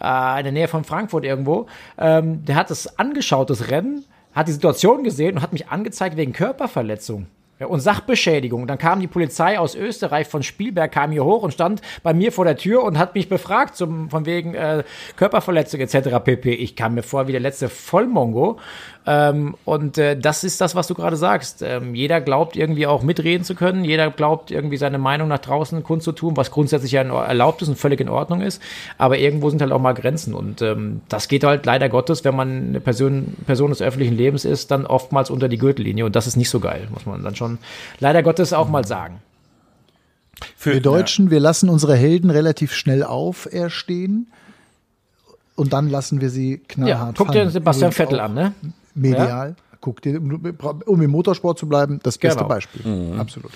äh, 0.00 0.38
in 0.38 0.44
der 0.44 0.52
Nähe 0.52 0.68
von 0.68 0.84
Frankfurt 0.84 1.24
irgendwo. 1.24 1.66
Ähm, 1.98 2.44
der 2.44 2.56
hat 2.56 2.70
es 2.70 2.98
angeschaut, 2.98 3.50
das 3.50 3.70
Rennen, 3.70 4.04
hat 4.34 4.48
die 4.48 4.52
Situation 4.52 5.04
gesehen 5.04 5.36
und 5.36 5.42
hat 5.42 5.52
mich 5.52 5.68
angezeigt 5.68 6.16
wegen 6.16 6.32
Körperverletzung. 6.32 7.26
Ja, 7.58 7.68
und 7.68 7.80
Sachbeschädigung. 7.80 8.66
Dann 8.66 8.76
kam 8.76 9.00
die 9.00 9.06
Polizei 9.06 9.58
aus 9.58 9.74
Österreich 9.74 10.28
von 10.28 10.42
Spielberg, 10.42 10.92
kam 10.92 11.10
hier 11.10 11.24
hoch 11.24 11.42
und 11.42 11.54
stand 11.54 11.80
bei 12.02 12.12
mir 12.12 12.30
vor 12.30 12.44
der 12.44 12.58
Tür 12.58 12.84
und 12.84 12.98
hat 12.98 13.14
mich 13.14 13.30
befragt, 13.30 13.76
zum, 13.76 14.10
von 14.10 14.26
wegen 14.26 14.54
äh, 14.54 14.84
Körperverletzung 15.16 15.80
etc. 15.80 16.22
pp. 16.22 16.52
Ich 16.52 16.76
kam 16.76 16.94
mir 16.94 17.02
vor 17.02 17.28
wie 17.28 17.32
der 17.32 17.40
letzte 17.40 17.70
Vollmongo. 17.70 18.58
Ähm, 19.08 19.54
und 19.64 19.98
äh, 19.98 20.18
das 20.18 20.42
ist 20.42 20.60
das, 20.60 20.74
was 20.74 20.88
du 20.88 20.94
gerade 20.94 21.16
sagst. 21.16 21.62
Ähm, 21.62 21.94
jeder 21.94 22.20
glaubt 22.20 22.56
irgendwie 22.56 22.88
auch 22.88 23.02
mitreden 23.02 23.44
zu 23.44 23.54
können. 23.54 23.84
Jeder 23.84 24.10
glaubt 24.10 24.50
irgendwie 24.50 24.76
seine 24.76 24.98
Meinung 24.98 25.28
nach 25.28 25.38
draußen 25.38 25.84
kundzutun, 25.84 26.36
was 26.36 26.50
grundsätzlich 26.50 26.90
ja 26.92 27.02
erlaubt 27.02 27.62
ist 27.62 27.68
und 27.68 27.78
völlig 27.78 28.00
in 28.00 28.08
Ordnung 28.08 28.40
ist. 28.40 28.60
Aber 28.98 29.16
irgendwo 29.18 29.48
sind 29.48 29.62
halt 29.62 29.70
auch 29.70 29.80
mal 29.80 29.92
Grenzen. 29.92 30.34
Und 30.34 30.60
ähm, 30.60 31.02
das 31.08 31.28
geht 31.28 31.44
halt 31.44 31.66
leider 31.66 31.88
Gottes, 31.88 32.24
wenn 32.24 32.34
man 32.34 32.68
eine 32.68 32.80
Person, 32.80 33.36
Person 33.46 33.70
des 33.70 33.80
öffentlichen 33.80 34.16
Lebens 34.16 34.44
ist, 34.44 34.72
dann 34.72 34.86
oftmals 34.86 35.30
unter 35.30 35.48
die 35.48 35.58
Gürtellinie. 35.58 36.04
Und 36.04 36.16
das 36.16 36.26
ist 36.26 36.36
nicht 36.36 36.50
so 36.50 36.58
geil, 36.58 36.88
muss 36.92 37.06
man 37.06 37.22
dann 37.22 37.36
schon 37.36 37.58
leider 38.00 38.24
Gottes 38.24 38.52
auch 38.52 38.68
mal 38.68 38.84
sagen. 38.84 39.20
Für, 40.56 40.74
wir 40.74 40.82
Deutschen, 40.82 41.26
ja. 41.26 41.30
wir 41.30 41.40
lassen 41.40 41.68
unsere 41.68 41.94
Helden 41.94 42.30
relativ 42.30 42.74
schnell 42.74 43.04
auferstehen 43.04 44.26
und 45.54 45.72
dann 45.72 45.88
lassen 45.88 46.20
wir 46.20 46.28
sie 46.28 46.58
knallhart 46.58 47.18
ja, 47.18 47.24
guck 47.24 47.32
dir 47.32 47.48
Sebastian 47.48 47.92
Vettel 47.92 48.20
an, 48.20 48.34
ne? 48.34 48.52
Medial. 48.96 49.50
Ja. 49.50 49.78
Guck 49.80 50.02
dir, 50.02 50.20
um 50.86 51.02
im 51.02 51.10
Motorsport 51.10 51.58
zu 51.58 51.68
bleiben, 51.68 52.00
das 52.02 52.18
beste 52.18 52.38
genau. 52.38 52.48
Beispiel. 52.48 52.90
Mhm. 52.90 53.20
Absolut. 53.20 53.52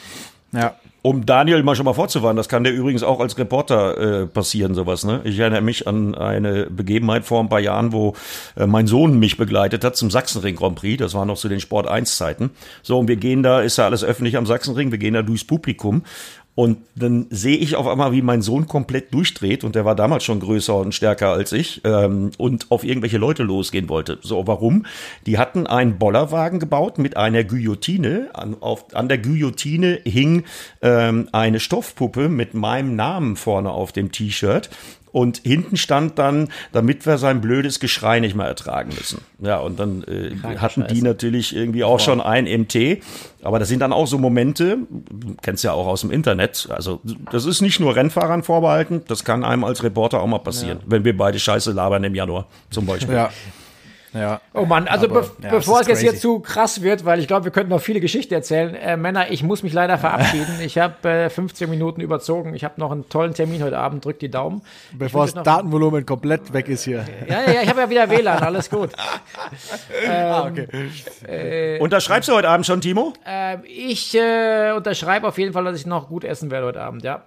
Ja. 0.53 0.77
Um 1.03 1.25
Daniel 1.25 1.63
mal 1.63 1.75
schon 1.77 1.87
mal 1.87 1.95
vorzuwarnen, 1.95 2.37
das 2.37 2.51
kann 2.51 2.63
der 2.63 2.75
übrigens 2.75 3.03
auch 3.03 3.21
als 3.21 3.39
Reporter 3.39 4.23
äh, 4.23 4.27
passieren, 4.27 4.75
sowas. 4.75 5.05
Ne? 5.05 5.23
Ich 5.25 5.39
erinnere 5.39 5.63
mich 5.63 5.89
an 5.89 6.15
eine 6.15 6.67
Begebenheit 6.67 7.25
vor 7.25 7.41
ein 7.41 7.49
paar 7.49 7.61
Jahren, 7.61 7.93
wo 7.93 8.15
äh, 8.55 8.67
mein 8.67 8.87
Sohn 8.87 9.19
mich 9.19 9.39
begleitet 9.39 9.83
hat 9.83 9.97
zum 9.97 10.11
Sachsenring 10.11 10.57
Grand 10.57 10.77
Prix. 10.77 10.99
Das 10.99 11.15
war 11.15 11.25
noch 11.25 11.39
zu 11.39 11.49
den 11.49 11.61
Sport 11.61 11.89
1 11.89 12.17
Zeiten. 12.17 12.51
So, 12.83 12.99
und 12.99 13.09
wir 13.09 13.17
gehen 13.17 13.43
da, 13.43 13.63
ist 13.63 13.79
ja 13.79 13.87
alles 13.87 14.05
öffentlich 14.05 14.37
am 14.37 14.45
Sachsenring, 14.45 14.91
wir 14.91 14.99
gehen 14.99 15.15
da 15.15 15.23
durchs 15.23 15.45
Publikum 15.45 16.03
und 16.61 16.77
dann 16.95 17.27
sehe 17.31 17.57
ich 17.57 17.75
auf 17.75 17.87
einmal, 17.87 18.13
wie 18.13 18.21
mein 18.21 18.43
Sohn 18.43 18.67
komplett 18.67 19.15
durchdreht 19.15 19.65
und 19.65 19.77
der 19.77 19.87
war 19.87 19.95
damals 19.95 20.25
schon 20.25 20.41
größer 20.41 20.77
und 20.77 20.95
stärker 20.95 21.31
als 21.31 21.53
ich 21.53 21.81
ähm, 21.85 22.33
und 22.37 22.71
auf 22.71 22.85
irgendwelche 22.85 23.17
Leute 23.17 23.45
losgehen 23.45 23.89
wollte. 23.89 24.19
So, 24.21 24.47
warum? 24.47 24.85
Die 25.25 25.39
hatten 25.39 25.67
einen 25.67 25.97
Bollerwagen 25.97 26.61
gebaut 26.61 26.99
mit 26.99 27.17
einer 27.17 27.45
Guillotine. 27.45 28.29
An, 28.35 28.59
auf, 28.61 28.95
an 28.95 29.09
der 29.09 29.17
Guillotine 29.17 30.01
hing 30.05 30.45
ähm, 30.83 31.31
eine 31.33 31.61
Stoffpuppe 31.61 32.29
mit 32.29 32.53
meinem 32.53 32.95
Namen 32.95 33.37
vorne 33.37 33.71
auf 33.71 33.93
dem 33.93 34.13
T-Shirt. 34.13 34.69
Und 35.13 35.39
hinten 35.39 35.77
stand 35.77 36.19
dann, 36.19 36.49
damit 36.73 37.07
wir 37.07 37.19
sein 37.19 37.41
blödes 37.41 37.81
Geschrei 37.81 38.21
nicht 38.21 38.37
mehr 38.37 38.47
ertragen 38.47 38.91
müssen. 38.97 39.21
Ja, 39.41 39.59
und 39.59 39.81
dann 39.81 40.05
äh, 40.05 40.37
hatten 40.59 40.87
die 40.89 41.03
natürlich 41.03 41.55
irgendwie 41.55 41.85
auch 41.85 41.99
Boah. 41.99 42.01
schon 42.01 42.21
ein 42.21 42.45
MT. 42.45 42.99
Aber 43.43 43.59
das 43.59 43.69
sind 43.69 43.81
dann 43.81 43.93
auch 43.93 44.07
so 44.07 44.19
Momente, 44.19 44.79
du 44.89 45.35
kennst 45.43 45.65
ja 45.65 45.73
auch 45.73 45.87
aus 45.87 46.03
dem 46.03 46.11
Internet. 46.11 46.69
Also, 46.71 47.01
das 47.33 47.47
ist 47.47 47.61
nicht 47.61 47.81
nur 47.81 47.97
Rennfahrern 47.97 48.43
vorbehalten, 48.43 49.03
das 49.09 49.25
kann 49.25 49.45
einem 49.45 49.65
als 49.65 49.83
Reporter 49.83 50.21
auch 50.21 50.27
mal 50.27 50.39
passieren, 50.39 50.79
ja. 50.79 50.85
wenn 50.87 51.05
wir 51.05 51.17
beide 51.17 51.39
Scheiße 51.39 51.73
labern 51.73 52.05
im 52.05 52.15
Januar 52.15 52.47
zum 52.71 52.87
Beispiel. 52.87 53.15
Ja. 53.15 53.31
Ja. 54.13 54.41
Oh 54.55 54.65
Mann, 54.65 54.89
also 54.89 55.07
aber, 55.07 55.23
be 55.23 55.31
ja, 55.43 55.51
bevor 55.51 55.81
es 55.81 55.87
jetzt 55.87 56.01
hier 56.01 56.17
zu 56.17 56.41
krass 56.41 56.83
wird, 56.83 57.05
weil 57.05 57.21
ich 57.21 57.29
glaube, 57.29 57.45
wir 57.45 57.53
könnten 57.53 57.71
noch 57.71 57.81
viele 57.81 58.01
Geschichten 58.01 58.35
erzählen. 58.35 58.75
Äh, 58.75 58.97
Männer, 58.97 59.31
ich 59.31 59.43
muss 59.43 59.63
mich 59.63 59.73
leider 59.73 59.99
verabschieden. 59.99 60.55
ich 60.61 60.79
habe 60.79 61.09
äh, 61.09 61.31
15 61.31 61.71
Minuten 61.71 62.01
überzogen. 62.01 62.55
Ich 62.55 62.65
habe 62.65 62.75
noch 62.79 62.91
einen 62.91 63.09
tollen 63.09 63.35
Termin 63.35 63.63
heute 63.63 63.79
Abend. 63.79 64.05
Drückt 64.05 64.23
die 64.23 64.31
Daumen. 64.31 64.63
Bevor 64.93 65.27
das 65.27 65.35
Datenvolumen 65.45 66.05
komplett 66.07 66.53
weg 66.53 66.69
ist 66.69 66.85
hier. 66.85 67.05
Ja, 67.29 67.43
ja, 67.43 67.53
ja 67.53 67.63
ich 67.63 67.69
habe 67.69 67.83
ja 67.83 67.91
wieder 67.91 68.11
WLAN. 68.11 68.43
Alles 68.43 68.69
gut. 68.69 68.91
ähm, 70.05 70.11
ah, 70.11 70.47
okay. 70.49 70.67
Äh, 71.29 71.79
Unterschreibst 71.79 72.29
du 72.29 72.33
heute 72.33 72.49
Abend 72.49 72.67
schon, 72.67 72.81
Timo? 72.81 73.13
Ähm, 73.25 73.61
ich 73.65 74.15
äh, 74.17 74.73
unterschreibe 74.73 75.29
auf 75.29 75.39
jeden 75.39 75.53
Fall, 75.53 75.65
dass 75.65 75.79
ich 75.79 75.87
noch 75.87 76.09
gut 76.09 76.25
essen 76.25 76.51
werde 76.51 76.67
heute 76.67 76.81
Abend, 76.81 77.05
ja. 77.05 77.23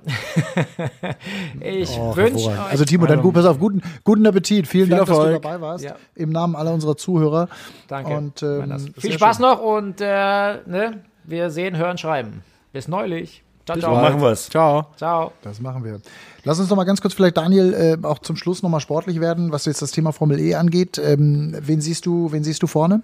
ich 1.61 1.91
oh, 1.97 2.15
wünsche 2.15 2.51
Also 2.69 2.83
Timo, 2.83 3.05
dann 3.05 3.21
gut, 3.21 3.35
pass 3.35 3.45
auf, 3.45 3.57
guten, 3.57 3.81
guten 4.03 4.25
Appetit. 4.27 4.67
Vielen 4.67 4.87
Viel 4.87 4.97
Dank, 4.97 5.07
Erfolg. 5.07 5.31
dass 5.31 5.41
du 5.41 5.47
dabei 5.47 5.61
warst. 5.61 5.85
Ja. 5.85 5.95
Im 6.15 6.29
Namen 6.29 6.55
aller 6.55 6.72
unserer 6.73 6.97
Zuhörer. 6.97 7.47
Danke. 7.87 8.15
Und, 8.15 8.43
ähm, 8.43 8.93
Viel 8.97 9.13
Spaß 9.13 9.37
schön. 9.37 9.45
noch 9.45 9.61
und 9.61 10.01
äh, 10.01 10.05
ne, 10.65 11.03
wir 11.23 11.49
sehen, 11.49 11.77
hören, 11.77 11.97
schreiben. 11.97 12.43
Bis 12.71 12.87
neulich. 12.87 13.43
Ciao, 13.65 13.79
ciao. 13.79 13.95
Machen 13.95 14.21
wir 14.21 14.31
es. 14.31 14.49
Ciao. 14.49 14.87
Ciao. 14.97 15.31
Das 15.41 15.61
machen 15.61 15.85
wir. 15.85 16.01
Lass 16.43 16.59
uns 16.59 16.69
noch 16.69 16.75
mal 16.75 16.83
ganz 16.83 17.01
kurz 17.01 17.13
vielleicht, 17.13 17.37
Daniel, 17.37 17.73
äh, 18.03 18.05
auch 18.05 18.19
zum 18.19 18.35
Schluss 18.35 18.61
noch 18.61 18.69
mal 18.69 18.81
sportlich 18.81 19.21
werden, 19.21 19.53
was 19.53 19.65
jetzt 19.65 19.81
das 19.81 19.91
Thema 19.91 20.11
Formel 20.11 20.39
E 20.39 20.55
angeht. 20.55 20.97
Ähm, 20.97 21.55
wen 21.57 21.79
siehst 21.79 22.05
du, 22.05 22.31
wen 22.33 22.43
siehst 22.43 22.61
du 22.61 22.67
vorne? 22.67 23.01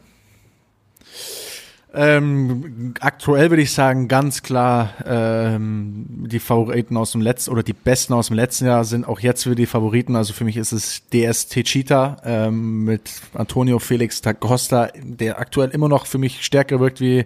Ähm, 1.91 2.93
aktuell 2.99 3.49
würde 3.49 3.63
ich 3.63 3.73
sagen, 3.73 4.07
ganz 4.07 4.43
klar, 4.43 4.93
ähm, 5.05 6.05
die 6.27 6.39
Favoriten 6.39 6.95
aus 6.97 7.13
dem 7.13 7.21
letzten 7.21 7.51
oder 7.51 7.63
die 7.63 7.73
besten 7.73 8.13
aus 8.13 8.27
dem 8.27 8.35
letzten 8.35 8.65
Jahr 8.65 8.85
sind 8.85 9.07
auch 9.07 9.19
jetzt 9.19 9.45
wieder 9.45 9.55
die 9.55 9.65
Favoriten. 9.65 10.15
Also 10.15 10.33
für 10.33 10.43
mich 10.43 10.57
ist 10.57 10.71
es 10.71 11.07
DS 11.09 11.47
Techita 11.47 12.17
ähm, 12.23 12.83
mit 12.83 13.09
Antonio 13.33 13.79
Felix 13.79 14.21
da 14.21 14.33
Costa, 14.33 14.89
der 15.01 15.39
aktuell 15.39 15.69
immer 15.69 15.89
noch 15.89 16.05
für 16.05 16.19
mich 16.19 16.45
stärker 16.45 16.79
wirkt 16.79 17.01
wie, 17.01 17.25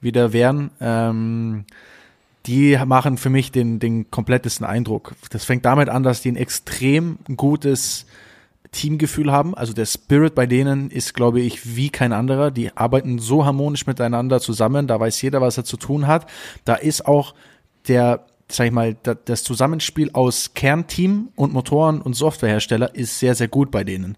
wie 0.00 0.10
der 0.10 0.32
Wern. 0.32 0.70
Ähm, 0.80 1.64
die 2.46 2.76
machen 2.84 3.18
für 3.18 3.30
mich 3.30 3.52
den, 3.52 3.78
den 3.78 4.10
komplettesten 4.10 4.66
Eindruck. 4.66 5.14
Das 5.30 5.44
fängt 5.44 5.64
damit 5.64 5.88
an, 5.88 6.02
dass 6.02 6.22
die 6.22 6.32
ein 6.32 6.36
extrem 6.36 7.18
gutes 7.36 8.06
Teamgefühl 8.72 9.30
haben. 9.30 9.54
Also 9.54 9.72
der 9.72 9.86
Spirit 9.86 10.34
bei 10.34 10.46
denen 10.46 10.90
ist, 10.90 11.14
glaube 11.14 11.40
ich, 11.40 11.76
wie 11.76 11.90
kein 11.90 12.12
anderer. 12.12 12.50
Die 12.50 12.76
arbeiten 12.76 13.18
so 13.18 13.44
harmonisch 13.44 13.86
miteinander 13.86 14.40
zusammen. 14.40 14.86
Da 14.86 14.98
weiß 14.98 15.20
jeder, 15.22 15.40
was 15.40 15.58
er 15.58 15.64
zu 15.64 15.76
tun 15.76 16.06
hat. 16.06 16.26
Da 16.64 16.74
ist 16.74 17.06
auch 17.06 17.34
der 17.86 18.26
sag 18.54 18.66
ich 18.66 18.72
mal, 18.72 18.96
das 19.24 19.44
Zusammenspiel 19.44 20.10
aus 20.12 20.54
Kernteam 20.54 21.30
und 21.36 21.52
Motoren 21.52 22.00
und 22.00 22.14
Softwarehersteller 22.14 22.94
ist 22.94 23.18
sehr, 23.18 23.34
sehr 23.34 23.48
gut 23.48 23.70
bei 23.70 23.84
denen. 23.84 24.16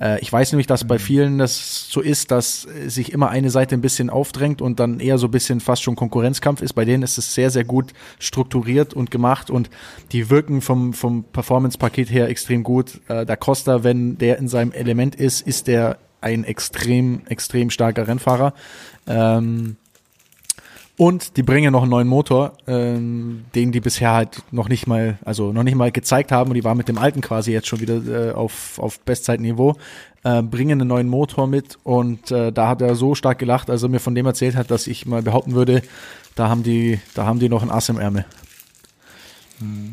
Äh, 0.00 0.20
ich 0.20 0.32
weiß 0.32 0.52
nämlich, 0.52 0.66
dass 0.66 0.86
bei 0.86 0.96
mhm. 0.96 1.00
vielen 1.00 1.38
das 1.38 1.88
so 1.90 2.00
ist, 2.00 2.30
dass 2.30 2.62
sich 2.86 3.12
immer 3.12 3.30
eine 3.30 3.50
Seite 3.50 3.74
ein 3.74 3.80
bisschen 3.80 4.10
aufdrängt 4.10 4.62
und 4.62 4.80
dann 4.80 5.00
eher 5.00 5.18
so 5.18 5.28
ein 5.28 5.30
bisschen 5.30 5.60
fast 5.60 5.82
schon 5.82 5.96
Konkurrenzkampf 5.96 6.62
ist. 6.62 6.72
Bei 6.72 6.84
denen 6.84 7.02
ist 7.02 7.18
es 7.18 7.34
sehr, 7.34 7.50
sehr 7.50 7.64
gut 7.64 7.92
strukturiert 8.18 8.94
und 8.94 9.10
gemacht 9.10 9.50
und 9.50 9.70
die 10.12 10.30
wirken 10.30 10.60
vom, 10.60 10.92
vom 10.92 11.24
Performance-Paket 11.24 12.10
her 12.10 12.28
extrem 12.28 12.62
gut. 12.62 13.00
Äh, 13.08 13.26
da 13.26 13.36
Costa, 13.36 13.84
wenn 13.84 14.18
der 14.18 14.38
in 14.38 14.48
seinem 14.48 14.72
Element 14.72 15.14
ist, 15.14 15.46
ist 15.46 15.66
der 15.66 15.98
ein 16.20 16.44
extrem, 16.44 17.26
extrem 17.26 17.68
starker 17.68 18.08
Rennfahrer. 18.08 18.54
Ähm, 19.06 19.76
und 20.96 21.36
die 21.36 21.42
bringen 21.42 21.72
noch 21.72 21.82
einen 21.82 21.90
neuen 21.90 22.06
Motor, 22.06 22.52
ähm, 22.68 23.46
den 23.54 23.72
die 23.72 23.80
bisher 23.80 24.12
halt 24.12 24.42
noch 24.52 24.68
nicht 24.68 24.86
mal, 24.86 25.18
also 25.24 25.52
noch 25.52 25.64
nicht 25.64 25.74
mal 25.74 25.90
gezeigt 25.90 26.30
haben. 26.30 26.50
Und 26.50 26.54
die 26.54 26.62
waren 26.62 26.76
mit 26.76 26.88
dem 26.88 26.98
alten 26.98 27.20
quasi 27.20 27.50
jetzt 27.50 27.66
schon 27.66 27.80
wieder 27.80 28.28
äh, 28.28 28.32
auf, 28.32 28.78
auf 28.78 29.00
Bestzeitniveau. 29.00 29.76
Äh, 30.22 30.42
bringen 30.42 30.80
einen 30.80 30.88
neuen 30.88 31.08
Motor 31.08 31.48
mit 31.48 31.78
und 31.82 32.30
äh, 32.30 32.52
da 32.52 32.68
hat 32.68 32.80
er 32.80 32.94
so 32.94 33.14
stark 33.14 33.38
gelacht, 33.38 33.70
als 33.70 33.82
er 33.82 33.88
mir 33.88 33.98
von 33.98 34.14
dem 34.14 34.24
erzählt 34.24 34.56
hat, 34.56 34.70
dass 34.70 34.86
ich 34.86 35.04
mal 35.04 35.20
behaupten 35.20 35.52
würde, 35.52 35.82
da 36.34 36.48
haben 36.48 36.62
die, 36.62 37.00
da 37.14 37.26
haben 37.26 37.40
die 37.40 37.48
noch 37.48 37.62
ein 37.62 37.70
Ass 37.70 37.88
im 37.88 37.98
Ärmel. 37.98 38.24
Hm. 39.58 39.92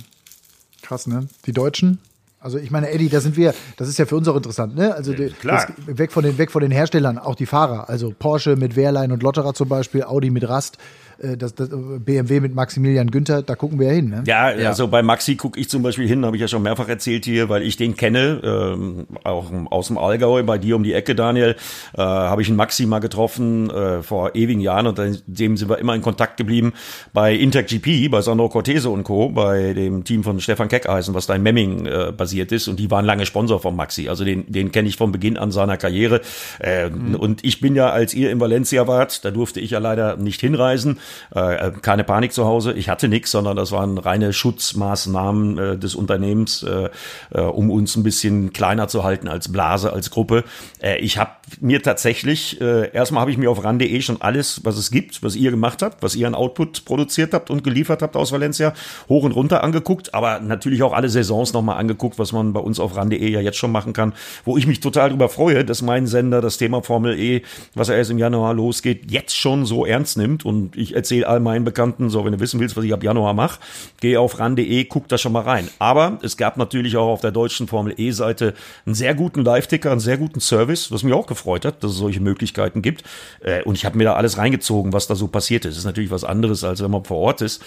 Krass, 0.82 1.08
ne? 1.08 1.28
Die 1.46 1.52
Deutschen, 1.52 2.00
also 2.42 2.58
ich 2.58 2.72
meine, 2.72 2.90
Eddie, 2.90 3.08
da 3.08 3.22
sind 3.22 3.38
wir, 3.38 3.54
das 3.78 3.88
ist 3.88 4.00
ja 4.00 4.06
für 4.08 4.16
uns 4.16 4.28
auch 4.28 4.36
interessant, 4.36 4.76
ne? 4.76 4.96
Also 4.96 5.14
die, 5.14 5.32
das, 5.44 5.68
weg, 5.86 6.12
von 6.12 6.24
den, 6.24 6.40
weg 6.40 6.50
von 6.50 6.64
den 6.64 6.72
Herstellern, 6.72 7.20
auch 7.20 7.36
die 7.36 7.46
Fahrer. 7.46 7.88
Also 7.88 8.14
Porsche 8.18 8.56
mit 8.56 8.76
Wehrlein 8.76 9.12
und 9.12 9.22
Lotterer 9.22 9.54
zum 9.54 9.70
Beispiel, 9.70 10.04
Audi 10.04 10.32
mit 10.32 10.50
Rast. 10.50 10.80
Äh, 11.22 11.38
das, 11.38 11.56
das 11.56 11.70
BMW 11.70 12.40
mit 12.40 12.56
Maximilian 12.56 13.12
Günther, 13.12 13.42
da 13.42 13.56
gucken 13.56 13.80
wir 13.80 13.88
ja 13.88 13.94
hin. 13.94 14.10
Ne? 14.10 14.24
Ja, 14.26 14.52
ja, 14.52 14.70
also 14.70 14.88
bei 14.88 15.02
Maxi 15.02 15.36
gucke 15.36 15.60
ich 15.60 15.70
zum 15.70 15.84
Beispiel 15.84 16.08
hin, 16.08 16.26
habe 16.26 16.36
ich 16.36 16.42
ja 16.42 16.48
schon 16.48 16.64
mehrfach 16.64 16.88
erzählt 16.88 17.26
hier, 17.26 17.50
weil 17.50 17.62
ich 17.64 17.78
den 17.78 17.96
kenne, 17.96 18.42
ähm, 18.44 19.08
auch 19.24 19.52
aus 19.70 19.88
dem 19.88 19.98
Allgäu, 19.98 20.44
bei 20.44 20.58
dir 20.58 20.76
um 20.76 20.84
die 20.84 20.94
Ecke, 20.94 21.16
Daniel, 21.16 21.56
äh, 21.94 22.02
habe 22.02 22.42
ich 22.42 22.48
einen 22.48 22.58
Maxi 22.58 22.86
mal 22.86 23.00
getroffen 23.00 23.70
äh, 23.70 24.02
vor 24.04 24.36
ewigen 24.36 24.62
Jahren 24.62 24.88
und 24.88 24.98
dem 24.98 25.58
sind 25.58 25.70
wir 25.70 25.78
immer 25.78 25.96
in 25.96 26.02
Kontakt 26.02 26.38
geblieben 26.38 26.74
bei 27.14 27.34
InterGP, 27.36 28.10
bei 28.10 28.22
Sandro 28.22 28.50
Cortese 28.50 28.90
und 28.90 29.04
Co., 29.04 29.30
bei 29.30 29.74
dem 29.74 30.04
Team 30.04 30.24
von 30.24 30.40
Stefan 30.40 30.68
Keckeisen, 30.68 31.14
was 31.14 31.28
da 31.28 31.36
in 31.36 31.44
Memming 31.44 31.86
äh, 31.86 32.12
basiert 32.16 32.52
ist 32.52 32.68
und 32.68 32.80
die 32.80 32.90
waren 32.90 33.06
lange 33.06 33.26
Sponsor 33.26 33.60
von 33.60 33.76
Maxi, 33.76 34.10
also 34.10 34.26
den, 34.26 34.52
den 34.52 34.72
kenne 34.72 34.88
ich 34.88 34.98
von 34.98 35.12
Beginn 35.12 35.38
an 35.38 35.52
seiner 35.52 35.78
Karriere 35.78 36.22
äh, 36.60 36.90
mhm. 36.90 37.16
und 37.16 37.44
ich 37.44 37.62
bin 37.62 37.76
ja, 37.76 37.90
als 37.90 38.14
ihr 38.14 38.32
in 38.32 38.40
Valencia 38.40 38.88
wart, 38.88 39.24
da 39.26 39.32
durfte 39.32 39.60
ich 39.60 39.72
ja 39.72 39.80
leider 39.80 40.18
nicht 40.18 40.42
hinreisen, 40.42 41.00
äh, 41.34 41.72
keine 41.82 42.04
Panik 42.04 42.34
zu 42.34 42.46
Hause, 42.46 42.74
ich 42.74 42.90
hatte 42.90 43.08
nichts, 43.08 43.32
sondern 43.32 43.56
das 43.56 43.72
waren 43.72 43.98
reine 43.98 44.34
Schutzmaßnahmen 44.34 45.58
äh, 45.58 45.78
des 45.78 45.96
Unternehmens, 45.96 46.64
äh, 46.64 46.90
äh, 47.32 47.42
um 47.42 47.70
uns 47.70 47.96
ein 47.96 48.04
bisschen 48.04 48.54
kleiner 48.54 48.88
zu 48.88 49.04
halten 49.04 49.28
als 49.28 49.52
Blase, 49.52 49.94
als 49.94 50.10
Gruppe. 50.10 50.44
Äh, 50.82 50.98
ich 51.00 51.18
habe 51.18 51.32
mir 51.60 51.82
tatsächlich, 51.82 52.60
äh, 52.62 52.92
erstmal 52.92 53.22
habe 53.22 53.32
ich 53.32 53.38
mir 53.38 53.52
auf 53.52 53.64
ran.de 53.64 54.02
schon 54.02 54.22
alles, 54.22 54.62
was 54.64 54.78
es 54.78 54.92
gibt, 54.92 55.24
was 55.24 55.36
ihr 55.36 55.52
gemacht 55.52 55.82
habt, 55.82 56.02
was 56.04 56.16
ihr 56.16 56.28
an 56.28 56.36
Output 56.36 56.86
produziert 56.86 57.34
habt 57.34 57.50
und 57.50 57.64
geliefert 57.64 58.02
habt 58.02 58.16
aus 58.16 58.32
Valencia, 58.32 58.74
hoch 59.08 59.24
und 59.24 59.34
runter 59.34 59.64
angeguckt, 59.64 60.14
aber 60.14 60.40
natürlich 60.40 60.84
auch 60.84 60.94
alle 60.94 61.10
Saisons 61.10 61.54
nochmal 61.54 61.78
angeguckt, 61.78 62.18
was 62.20 62.32
man 62.32 62.54
bei 62.54 62.60
uns 62.60 62.80
auf 62.80 62.96
ran.de 62.96 63.30
ja 63.30 63.42
jetzt 63.42 63.58
schon 63.58 63.72
machen 63.72 63.94
kann, 63.94 64.14
wo 64.46 64.58
ich 64.58 64.68
mich 64.68 64.80
total 64.80 65.10
darüber 65.10 65.30
freue, 65.30 65.64
dass 65.64 65.82
mein 65.82 66.08
Sender 66.08 66.42
das 66.42 66.58
Thema 66.58 66.82
Formel 66.82 67.20
E, 67.20 67.44
was 67.76 67.90
er 67.90 67.98
erst 67.98 68.12
im 68.12 68.18
Januar 68.18 68.54
losgeht, 68.54 69.12
jetzt 69.12 69.38
schon 69.38 69.66
so 69.66 69.86
ernst 69.86 70.18
nimmt. 70.18 70.46
Und 70.46 70.76
ich 70.76 70.91
erzähle 70.96 71.28
all 71.28 71.40
meinen 71.40 71.66
Bekannten, 71.66 72.10
so 72.10 72.26
wenn 72.26 72.34
du 72.34 72.40
wissen 72.40 72.60
willst, 72.60 72.78
was 72.78 72.84
ich 72.84 72.94
ab 72.94 73.04
Januar 73.04 73.34
mache, 73.34 73.60
geh 74.00 74.18
auf 74.18 74.40
ran.de, 74.40 74.86
guck 74.86 75.08
da 75.08 75.18
schon 75.18 75.32
mal 75.32 75.44
rein. 75.44 75.68
Aber 75.80 76.20
es 76.22 76.38
gab 76.38 76.58
natürlich 76.58 76.98
auch 76.98 77.08
auf 77.08 77.22
der 77.22 77.32
deutschen 77.32 77.68
Formel 77.68 77.94
E-Seite 77.98 78.54
einen 78.86 78.96
sehr 78.96 79.16
guten 79.16 79.44
Live-Ticker, 79.44 79.92
einen 79.92 80.00
sehr 80.00 80.18
guten 80.18 80.40
Service, 80.40 80.92
was 80.92 81.04
mich 81.04 81.14
auch 81.14 81.28
gefreut 81.28 81.66
hat, 81.66 81.84
dass 81.84 81.92
es 81.92 81.98
solche 81.98 82.22
Möglichkeiten 82.22 82.82
gibt. 82.82 83.04
Äh, 83.42 83.64
und 83.64 83.76
ich 83.76 83.86
habe 83.86 83.98
mir 83.98 84.06
da 84.06 84.14
alles 84.16 84.38
reingezogen, 84.38 84.94
was 84.94 85.08
da 85.08 85.16
so 85.16 85.28
passiert 85.28 85.66
ist. 85.66 85.72
Das 85.72 85.80
ist 85.80 85.86
natürlich 85.86 86.12
was 86.12 86.24
anderes, 86.24 86.64
als 86.64 86.84
wenn 86.84 86.92
man 86.92 87.06
vor 87.06 87.18
Ort 87.18 87.42
ist. 87.42 87.64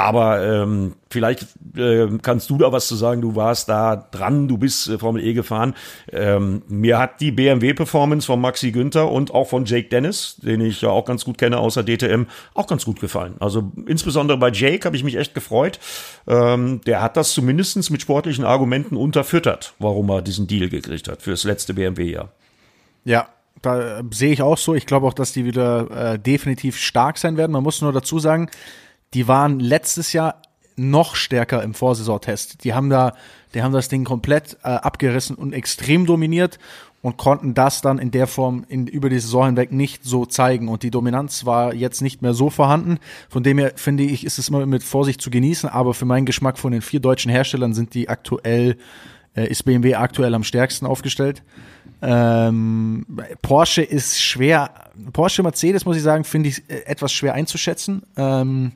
Aber 0.00 0.46
ähm, 0.46 0.94
vielleicht 1.10 1.48
äh, 1.76 2.06
kannst 2.22 2.48
du 2.50 2.56
da 2.56 2.70
was 2.70 2.86
zu 2.86 2.94
sagen. 2.94 3.20
Du 3.20 3.34
warst 3.34 3.68
da 3.68 3.96
dran, 3.96 4.46
du 4.46 4.56
bist 4.56 4.88
äh, 4.88 4.96
Formel 4.96 5.24
E 5.24 5.32
gefahren. 5.32 5.74
Ähm, 6.12 6.62
mir 6.68 7.00
hat 7.00 7.20
die 7.20 7.32
BMW-Performance 7.32 8.24
von 8.24 8.40
Maxi 8.40 8.70
Günther 8.70 9.10
und 9.10 9.34
auch 9.34 9.48
von 9.48 9.64
Jake 9.64 9.88
Dennis, 9.88 10.36
den 10.36 10.60
ich 10.60 10.82
ja 10.82 10.90
auch 10.90 11.04
ganz 11.04 11.24
gut 11.24 11.36
kenne 11.36 11.58
außer 11.58 11.82
DTM, 11.82 12.26
auch 12.54 12.67
ganz 12.68 12.84
gut 12.84 13.00
gefallen. 13.00 13.34
Also 13.40 13.72
insbesondere 13.86 14.38
bei 14.38 14.50
Jake 14.50 14.84
habe 14.84 14.96
ich 14.96 15.04
mich 15.04 15.16
echt 15.16 15.34
gefreut. 15.34 15.78
Ähm, 16.26 16.80
der 16.86 17.02
hat 17.02 17.16
das 17.16 17.32
zumindestens 17.32 17.90
mit 17.90 18.02
sportlichen 18.02 18.44
Argumenten 18.44 18.96
unterfüttert, 18.96 19.74
warum 19.78 20.10
er 20.10 20.22
diesen 20.22 20.46
Deal 20.46 20.68
gekriegt 20.68 21.08
hat 21.08 21.22
fürs 21.22 21.44
letzte 21.44 21.74
BMW-Jahr. 21.74 22.30
Ja, 23.04 23.28
da 23.62 23.98
äh, 23.98 24.04
sehe 24.10 24.32
ich 24.32 24.42
auch 24.42 24.58
so. 24.58 24.74
Ich 24.74 24.86
glaube 24.86 25.06
auch, 25.06 25.14
dass 25.14 25.32
die 25.32 25.44
wieder 25.44 26.12
äh, 26.12 26.18
definitiv 26.18 26.78
stark 26.78 27.18
sein 27.18 27.36
werden. 27.36 27.52
Man 27.52 27.62
muss 27.62 27.80
nur 27.80 27.92
dazu 27.92 28.18
sagen, 28.18 28.50
die 29.14 29.26
waren 29.26 29.60
letztes 29.60 30.12
Jahr 30.12 30.42
noch 30.76 31.16
stärker 31.16 31.62
im 31.62 31.74
Vorsaisontest. 31.74 32.64
Die 32.64 32.72
haben 32.72 32.88
da, 32.88 33.14
die 33.54 33.62
haben 33.62 33.72
das 33.72 33.88
Ding 33.88 34.04
komplett 34.04 34.56
äh, 34.62 34.68
abgerissen 34.68 35.36
und 35.36 35.52
extrem 35.52 36.06
dominiert 36.06 36.58
und 37.00 37.16
konnten 37.16 37.54
das 37.54 37.80
dann 37.80 37.98
in 37.98 38.10
der 38.10 38.26
Form 38.26 38.64
in, 38.68 38.86
über 38.86 39.08
die 39.08 39.20
Saison 39.20 39.46
hinweg 39.46 39.70
nicht 39.72 40.04
so 40.04 40.26
zeigen. 40.26 40.68
Und 40.68 40.82
die 40.82 40.90
Dominanz 40.90 41.46
war 41.46 41.72
jetzt 41.74 42.02
nicht 42.02 42.22
mehr 42.22 42.34
so 42.34 42.50
vorhanden. 42.50 42.98
Von 43.28 43.42
dem 43.42 43.58
her 43.58 43.72
finde 43.76 44.02
ich, 44.02 44.24
ist 44.24 44.38
es 44.38 44.48
immer 44.48 44.66
mit 44.66 44.82
Vorsicht 44.82 45.20
zu 45.20 45.30
genießen. 45.30 45.68
Aber 45.68 45.94
für 45.94 46.06
meinen 46.06 46.26
Geschmack 46.26 46.58
von 46.58 46.72
den 46.72 46.82
vier 46.82 47.00
deutschen 47.00 47.30
Herstellern 47.30 47.72
sind 47.72 47.94
die 47.94 48.08
aktuell, 48.08 48.76
äh, 49.36 49.46
ist 49.48 49.64
BMW 49.64 49.94
aktuell 49.94 50.34
am 50.34 50.42
stärksten 50.42 50.86
aufgestellt. 50.86 51.44
Ähm, 52.00 53.06
Porsche 53.42 53.82
ist 53.82 54.20
schwer, 54.20 54.70
Porsche 55.12 55.42
Mercedes 55.42 55.84
muss 55.84 55.96
ich 55.96 56.02
sagen, 56.02 56.24
finde 56.24 56.48
ich 56.48 56.62
äh, 56.68 56.84
etwas 56.86 57.12
schwer 57.12 57.34
einzuschätzen. 57.34 58.02
Ähm, 58.16 58.72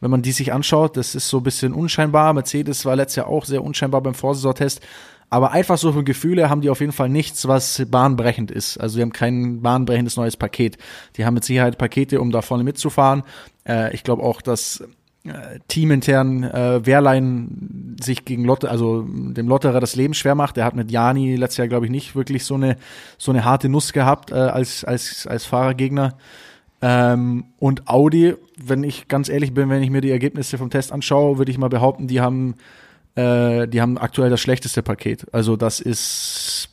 wenn 0.00 0.10
man 0.10 0.22
die 0.22 0.32
sich 0.32 0.52
anschaut, 0.52 0.96
das 0.96 1.14
ist 1.14 1.28
so 1.28 1.38
ein 1.38 1.42
bisschen 1.42 1.72
unscheinbar. 1.72 2.32
Mercedes 2.32 2.84
war 2.84 2.96
letztes 2.96 3.16
Jahr 3.16 3.28
auch 3.28 3.44
sehr 3.44 3.64
unscheinbar 3.64 4.02
beim 4.02 4.14
Vorsaisontest. 4.14 4.80
Aber 5.28 5.50
einfach 5.50 5.76
so 5.76 5.92
für 5.92 6.04
Gefühle 6.04 6.48
haben 6.50 6.60
die 6.60 6.70
auf 6.70 6.80
jeden 6.80 6.92
Fall 6.92 7.08
nichts, 7.08 7.48
was 7.48 7.84
bahnbrechend 7.90 8.50
ist. 8.50 8.78
Also 8.78 8.96
die 8.96 9.02
haben 9.02 9.12
kein 9.12 9.60
bahnbrechendes 9.60 10.16
neues 10.16 10.36
Paket. 10.36 10.78
Die 11.16 11.24
haben 11.24 11.34
mit 11.34 11.44
Sicherheit 11.44 11.78
Pakete, 11.78 12.20
um 12.20 12.30
da 12.30 12.42
vorne 12.42 12.64
mitzufahren. 12.64 13.22
Äh, 13.66 13.92
ich 13.94 14.04
glaube 14.04 14.22
auch, 14.22 14.40
dass 14.40 14.84
äh, 15.26 15.58
teamintern 15.66 16.44
äh, 16.44 16.86
Wehrlein 16.86 17.96
sich 18.00 18.24
gegen 18.24 18.44
Lotte, 18.44 18.70
also 18.70 19.02
dem 19.02 19.48
Lotterer 19.48 19.80
das 19.80 19.96
Leben 19.96 20.14
schwer 20.14 20.36
macht. 20.36 20.56
Er 20.58 20.64
hat 20.64 20.76
mit 20.76 20.92
Jani 20.92 21.34
letztes 21.34 21.58
Jahr, 21.58 21.68
glaube 21.68 21.86
ich, 21.86 21.90
nicht 21.90 22.14
wirklich 22.14 22.44
so 22.44 22.54
eine 22.54 22.76
so 23.18 23.32
eine 23.32 23.44
harte 23.44 23.68
Nuss 23.68 23.92
gehabt 23.92 24.30
äh, 24.30 24.34
als 24.34 24.84
als 24.84 25.26
als 25.26 25.44
Fahrergegner. 25.44 26.16
Ähm, 26.82 27.46
und 27.58 27.88
Audi, 27.88 28.34
wenn 28.56 28.84
ich 28.84 29.08
ganz 29.08 29.28
ehrlich 29.28 29.54
bin, 29.54 29.68
wenn 29.70 29.82
ich 29.82 29.90
mir 29.90 30.02
die 30.02 30.10
Ergebnisse 30.10 30.58
vom 30.58 30.70
Test 30.70 30.92
anschaue, 30.92 31.38
würde 31.38 31.50
ich 31.50 31.58
mal 31.58 31.68
behaupten, 31.68 32.06
die 32.06 32.20
haben 32.20 32.54
äh, 33.16 33.66
die 33.66 33.80
haben 33.80 33.98
aktuell 33.98 34.30
das 34.30 34.40
schlechteste 34.40 34.82
Paket. 34.82 35.26
Also 35.32 35.56
das 35.56 35.80
ist, 35.80 36.68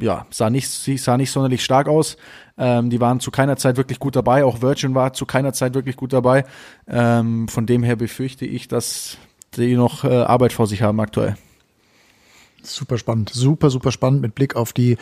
ja, 0.00 0.26
sah 0.30 0.50
nicht, 0.50 0.68
sah 0.68 1.16
nicht 1.16 1.30
sonderlich 1.30 1.64
stark 1.64 1.88
aus. 1.88 2.16
Ähm, 2.58 2.90
die 2.90 3.00
waren 3.00 3.18
zu 3.18 3.30
keiner 3.30 3.56
Zeit 3.56 3.78
wirklich 3.78 3.98
gut 3.98 4.14
dabei. 4.14 4.44
Auch 4.44 4.60
Virgin 4.60 4.94
war 4.94 5.14
zu 5.14 5.24
keiner 5.24 5.54
Zeit 5.54 5.74
wirklich 5.74 5.96
gut 5.96 6.12
dabei. 6.12 6.44
Ähm, 6.86 7.48
von 7.48 7.64
dem 7.64 7.82
her 7.82 7.96
befürchte 7.96 8.44
ich, 8.44 8.68
dass 8.68 9.16
die 9.56 9.74
noch 9.74 10.04
äh, 10.04 10.08
Arbeit 10.08 10.52
vor 10.52 10.66
sich 10.66 10.82
haben 10.82 11.00
aktuell. 11.00 11.36
Super 12.62 12.98
spannend, 12.98 13.30
super, 13.30 13.70
super 13.70 13.90
spannend 13.90 14.20
mit 14.20 14.34
Blick 14.34 14.54
auf 14.54 14.74
die, 14.74 14.98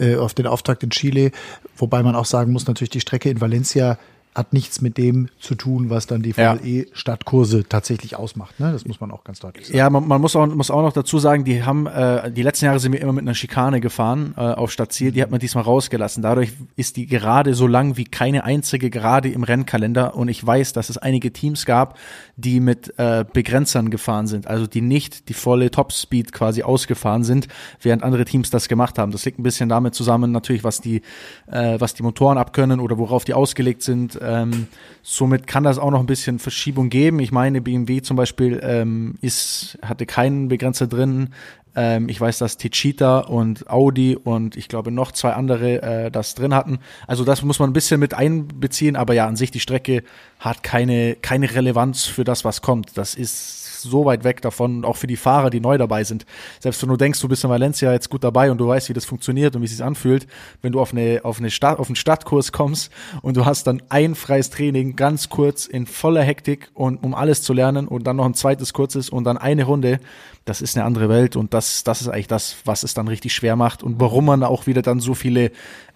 äh, 0.00 0.16
auf 0.16 0.32
den 0.32 0.46
Auftakt 0.46 0.82
in 0.82 0.88
Chile. 0.88 1.30
Wobei 1.76 2.02
man 2.02 2.16
auch 2.16 2.24
sagen 2.24 2.52
muss, 2.52 2.66
natürlich 2.66 2.88
die 2.88 3.00
Strecke 3.00 3.28
in 3.28 3.42
Valencia 3.42 3.98
hat 4.34 4.54
nichts 4.54 4.80
mit 4.80 4.96
dem 4.96 5.28
zu 5.38 5.54
tun, 5.54 5.90
was 5.90 6.06
dann 6.06 6.22
die 6.22 6.32
Formel 6.32 6.60
ja. 6.64 6.84
Stadtkurse 6.94 7.64
tatsächlich 7.68 8.16
ausmacht. 8.16 8.60
Ne? 8.60 8.72
Das 8.72 8.86
muss 8.86 8.98
man 8.98 9.10
auch 9.10 9.24
ganz 9.24 9.40
deutlich 9.40 9.66
sagen. 9.66 9.76
Ja, 9.76 9.90
man, 9.90 10.08
man, 10.08 10.22
muss, 10.22 10.34
auch, 10.36 10.46
muss 10.46 10.70
auch 10.70 10.80
noch 10.80 10.94
dazu 10.94 11.18
sagen, 11.18 11.44
die 11.44 11.64
haben 11.64 11.86
äh, 11.86 12.32
die 12.32 12.42
letzten 12.42 12.64
Jahre 12.64 12.80
sind 12.80 12.92
wir 12.92 13.00
immer 13.02 13.12
mit 13.12 13.22
einer 13.22 13.34
Schikane 13.34 13.80
gefahren 13.80 14.32
äh, 14.38 14.40
auf 14.40 14.72
Stadtziel. 14.72 15.12
Die 15.12 15.20
hat 15.20 15.30
man 15.30 15.38
diesmal 15.38 15.64
rausgelassen. 15.64 16.22
Dadurch 16.22 16.52
ist 16.76 16.96
die 16.96 17.06
gerade 17.06 17.52
so 17.52 17.66
lang 17.66 17.98
wie 17.98 18.04
keine 18.04 18.44
einzige 18.44 18.88
gerade 18.88 19.28
im 19.28 19.42
Rennkalender. 19.42 20.14
Und 20.14 20.28
ich 20.28 20.44
weiß, 20.44 20.72
dass 20.72 20.88
es 20.88 20.96
einige 20.96 21.34
Teams 21.34 21.66
gab, 21.66 21.98
die 22.36 22.60
mit 22.60 22.98
äh, 22.98 23.26
Begrenzern 23.30 23.90
gefahren 23.90 24.26
sind, 24.26 24.46
also 24.46 24.66
die 24.66 24.80
nicht 24.80 25.28
die 25.28 25.34
volle 25.34 25.70
Topspeed 25.70 26.32
quasi 26.32 26.62
ausgefahren 26.62 27.22
sind, 27.22 27.48
während 27.82 28.02
andere 28.02 28.24
Teams 28.24 28.48
das 28.48 28.68
gemacht 28.68 28.98
haben. 28.98 29.12
Das 29.12 29.26
liegt 29.26 29.38
ein 29.38 29.42
bisschen 29.42 29.68
damit 29.68 29.94
zusammen, 29.94 30.32
natürlich, 30.32 30.64
was 30.64 30.80
die, 30.80 31.02
äh, 31.50 31.78
was 31.78 31.92
die 31.92 32.02
Motoren 32.02 32.38
abkönnen 32.38 32.80
oder 32.80 32.96
worauf 32.96 33.24
die 33.24 33.34
ausgelegt 33.34 33.82
sind 33.82 34.21
ähm, 34.24 34.68
somit 35.02 35.46
kann 35.46 35.64
das 35.64 35.78
auch 35.78 35.90
noch 35.90 36.00
ein 36.00 36.06
bisschen 36.06 36.38
Verschiebung 36.38 36.88
geben. 36.88 37.18
Ich 37.20 37.32
meine, 37.32 37.60
BMW 37.60 38.02
zum 38.02 38.16
Beispiel 38.16 38.60
ähm, 38.62 39.14
ist, 39.20 39.78
hatte 39.82 40.06
keinen 40.06 40.48
Begrenzer 40.48 40.86
drin. 40.86 41.30
Ähm, 41.74 42.08
ich 42.08 42.20
weiß, 42.20 42.38
dass 42.38 42.56
Tichita 42.56 43.20
und 43.20 43.68
Audi 43.70 44.16
und 44.16 44.56
ich 44.56 44.68
glaube 44.68 44.90
noch 44.90 45.12
zwei 45.12 45.32
andere 45.32 45.82
äh, 45.82 46.10
das 46.10 46.34
drin 46.34 46.54
hatten. 46.54 46.78
Also 47.06 47.24
das 47.24 47.42
muss 47.42 47.58
man 47.58 47.70
ein 47.70 47.72
bisschen 47.72 48.00
mit 48.00 48.14
einbeziehen, 48.14 48.96
aber 48.96 49.14
ja, 49.14 49.26
an 49.26 49.36
sich 49.36 49.50
die 49.50 49.60
Strecke 49.60 50.02
hat 50.38 50.62
keine, 50.62 51.16
keine 51.16 51.54
Relevanz 51.54 52.04
für 52.04 52.24
das, 52.24 52.44
was 52.44 52.62
kommt. 52.62 52.96
Das 52.98 53.14
ist 53.14 53.61
so 53.82 54.04
weit 54.04 54.24
weg 54.24 54.40
davon, 54.42 54.84
auch 54.84 54.96
für 54.96 55.06
die 55.06 55.16
Fahrer, 55.16 55.50
die 55.50 55.60
neu 55.60 55.78
dabei 55.78 56.04
sind. 56.04 56.26
Selbst 56.60 56.82
wenn 56.82 56.88
du 56.88 56.96
denkst, 56.96 57.20
du 57.20 57.28
bist 57.28 57.44
in 57.44 57.50
Valencia 57.50 57.92
jetzt 57.92 58.10
gut 58.10 58.24
dabei 58.24 58.50
und 58.50 58.58
du 58.58 58.68
weißt, 58.68 58.88
wie 58.88 58.92
das 58.92 59.04
funktioniert 59.04 59.54
und 59.54 59.62
wie 59.62 59.66
es 59.66 59.72
sich 59.72 59.84
anfühlt, 59.84 60.26
wenn 60.62 60.72
du 60.72 60.80
auf 60.80 60.92
eine, 60.92 61.20
auf 61.24 61.38
eine 61.38 61.50
Stadt, 61.50 61.78
auf 61.78 61.88
einen 61.88 61.96
Stadtkurs 61.96 62.52
kommst 62.52 62.90
und 63.22 63.36
du 63.36 63.44
hast 63.44 63.66
dann 63.66 63.82
ein 63.88 64.14
freies 64.14 64.50
Training, 64.50 64.96
ganz 64.96 65.28
kurz, 65.28 65.66
in 65.66 65.86
voller 65.86 66.22
Hektik 66.22 66.70
und 66.74 67.02
um 67.02 67.14
alles 67.14 67.42
zu 67.42 67.52
lernen 67.52 67.88
und 67.88 68.06
dann 68.06 68.16
noch 68.16 68.26
ein 68.26 68.34
zweites 68.34 68.72
kurzes 68.72 69.10
und 69.10 69.24
dann 69.24 69.38
eine 69.38 69.64
Runde, 69.64 70.00
das 70.44 70.60
ist 70.60 70.76
eine 70.76 70.84
andere 70.84 71.08
Welt 71.08 71.36
und 71.36 71.54
das, 71.54 71.84
das 71.84 72.00
ist 72.00 72.08
eigentlich 72.08 72.28
das, 72.28 72.56
was 72.64 72.82
es 72.82 72.94
dann 72.94 73.08
richtig 73.08 73.34
schwer 73.34 73.56
macht 73.56 73.82
und 73.82 74.00
warum 74.00 74.26
man 74.26 74.42
auch 74.42 74.66
wieder 74.66 74.82
dann 74.82 75.00
so 75.00 75.14
viele, 75.14 75.52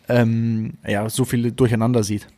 ähm, 0.08 0.74
ja, 0.86 1.08
so 1.08 1.24
viele 1.24 1.52
durcheinander 1.52 2.04
sieht. 2.04 2.28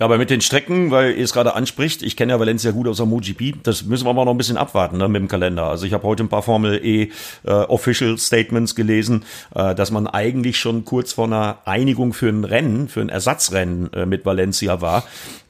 Ja, 0.00 0.06
aber 0.06 0.16
mit 0.16 0.30
den 0.30 0.40
Strecken, 0.40 0.90
weil 0.90 1.12
ihr 1.12 1.24
es 1.24 1.34
gerade 1.34 1.54
anspricht, 1.54 2.02
ich 2.02 2.16
kenne 2.16 2.32
ja 2.32 2.40
Valencia 2.40 2.70
gut 2.70 2.88
aus 2.88 2.96
der 2.96 3.04
MotoGP, 3.04 3.62
das 3.62 3.84
müssen 3.84 4.06
wir 4.06 4.10
aber 4.10 4.24
noch 4.24 4.32
ein 4.32 4.38
bisschen 4.38 4.56
abwarten 4.56 4.96
ne, 4.96 5.08
mit 5.08 5.20
dem 5.20 5.28
Kalender. 5.28 5.64
Also 5.64 5.84
ich 5.84 5.92
habe 5.92 6.04
heute 6.04 6.24
ein 6.24 6.30
paar 6.30 6.42
Formel 6.42 6.80
E 6.82 7.10
äh, 7.44 7.50
Official 7.50 8.16
Statements 8.16 8.74
gelesen, 8.74 9.24
äh, 9.54 9.74
dass 9.74 9.90
man 9.90 10.06
eigentlich 10.06 10.56
schon 10.58 10.86
kurz 10.86 11.12
vor 11.12 11.26
einer 11.26 11.58
Einigung 11.66 12.14
für 12.14 12.30
ein 12.30 12.44
Rennen, 12.44 12.88
für 12.88 13.02
ein 13.02 13.10
Ersatzrennen 13.10 13.92
äh, 13.92 14.06
mit 14.06 14.24
Valencia 14.24 14.80
war. 14.80 15.04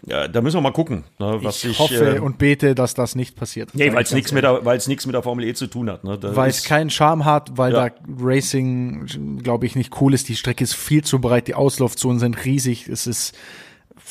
Ja, 0.05 0.27
da 0.27 0.41
müssen 0.41 0.57
wir 0.57 0.63
mal 0.63 0.73
gucken, 0.73 1.05
ne, 1.21 1.39
was 1.43 1.63
ich 1.63 1.79
hoffe 1.79 2.17
äh, 2.17 2.19
und 2.19 2.39
bete, 2.39 2.75
dass 2.75 2.95
das 2.95 3.15
nicht 3.15 3.37
passiert. 3.37 3.71
Nee, 3.75 3.93
weil 3.93 4.03
es 4.03 4.13
nichts 4.13 4.33
mit 4.33 4.43
der, 4.43 4.65
weil 4.65 4.79
es 4.79 4.89
nichts 4.89 5.07
mit 5.07 5.15
der 5.15 5.23
Formel 5.23 5.45
E 5.45 5.55
zu 5.55 5.69
tun 5.69 5.89
hat. 5.89 6.03
Ne? 6.03 6.19
Weil 6.23 6.51
es 6.51 6.65
keinen 6.65 6.91
Charme 6.91 7.25
hat, 7.25 7.57
weil 7.57 7.73
ja. 7.73 7.91
da 7.91 7.95
Racing, 8.19 9.39
glaube 9.45 9.67
ich, 9.67 9.77
nicht 9.77 10.01
cool 10.01 10.13
ist. 10.13 10.29
Die 10.29 10.35
Strecke 10.35 10.65
ist 10.65 10.75
viel 10.75 11.05
zu 11.05 11.21
breit, 11.21 11.47
die 11.47 11.55
Auslaufzonen 11.55 12.19
sind 12.19 12.45
riesig. 12.45 12.89
Es 12.89 13.07
ist 13.07 13.37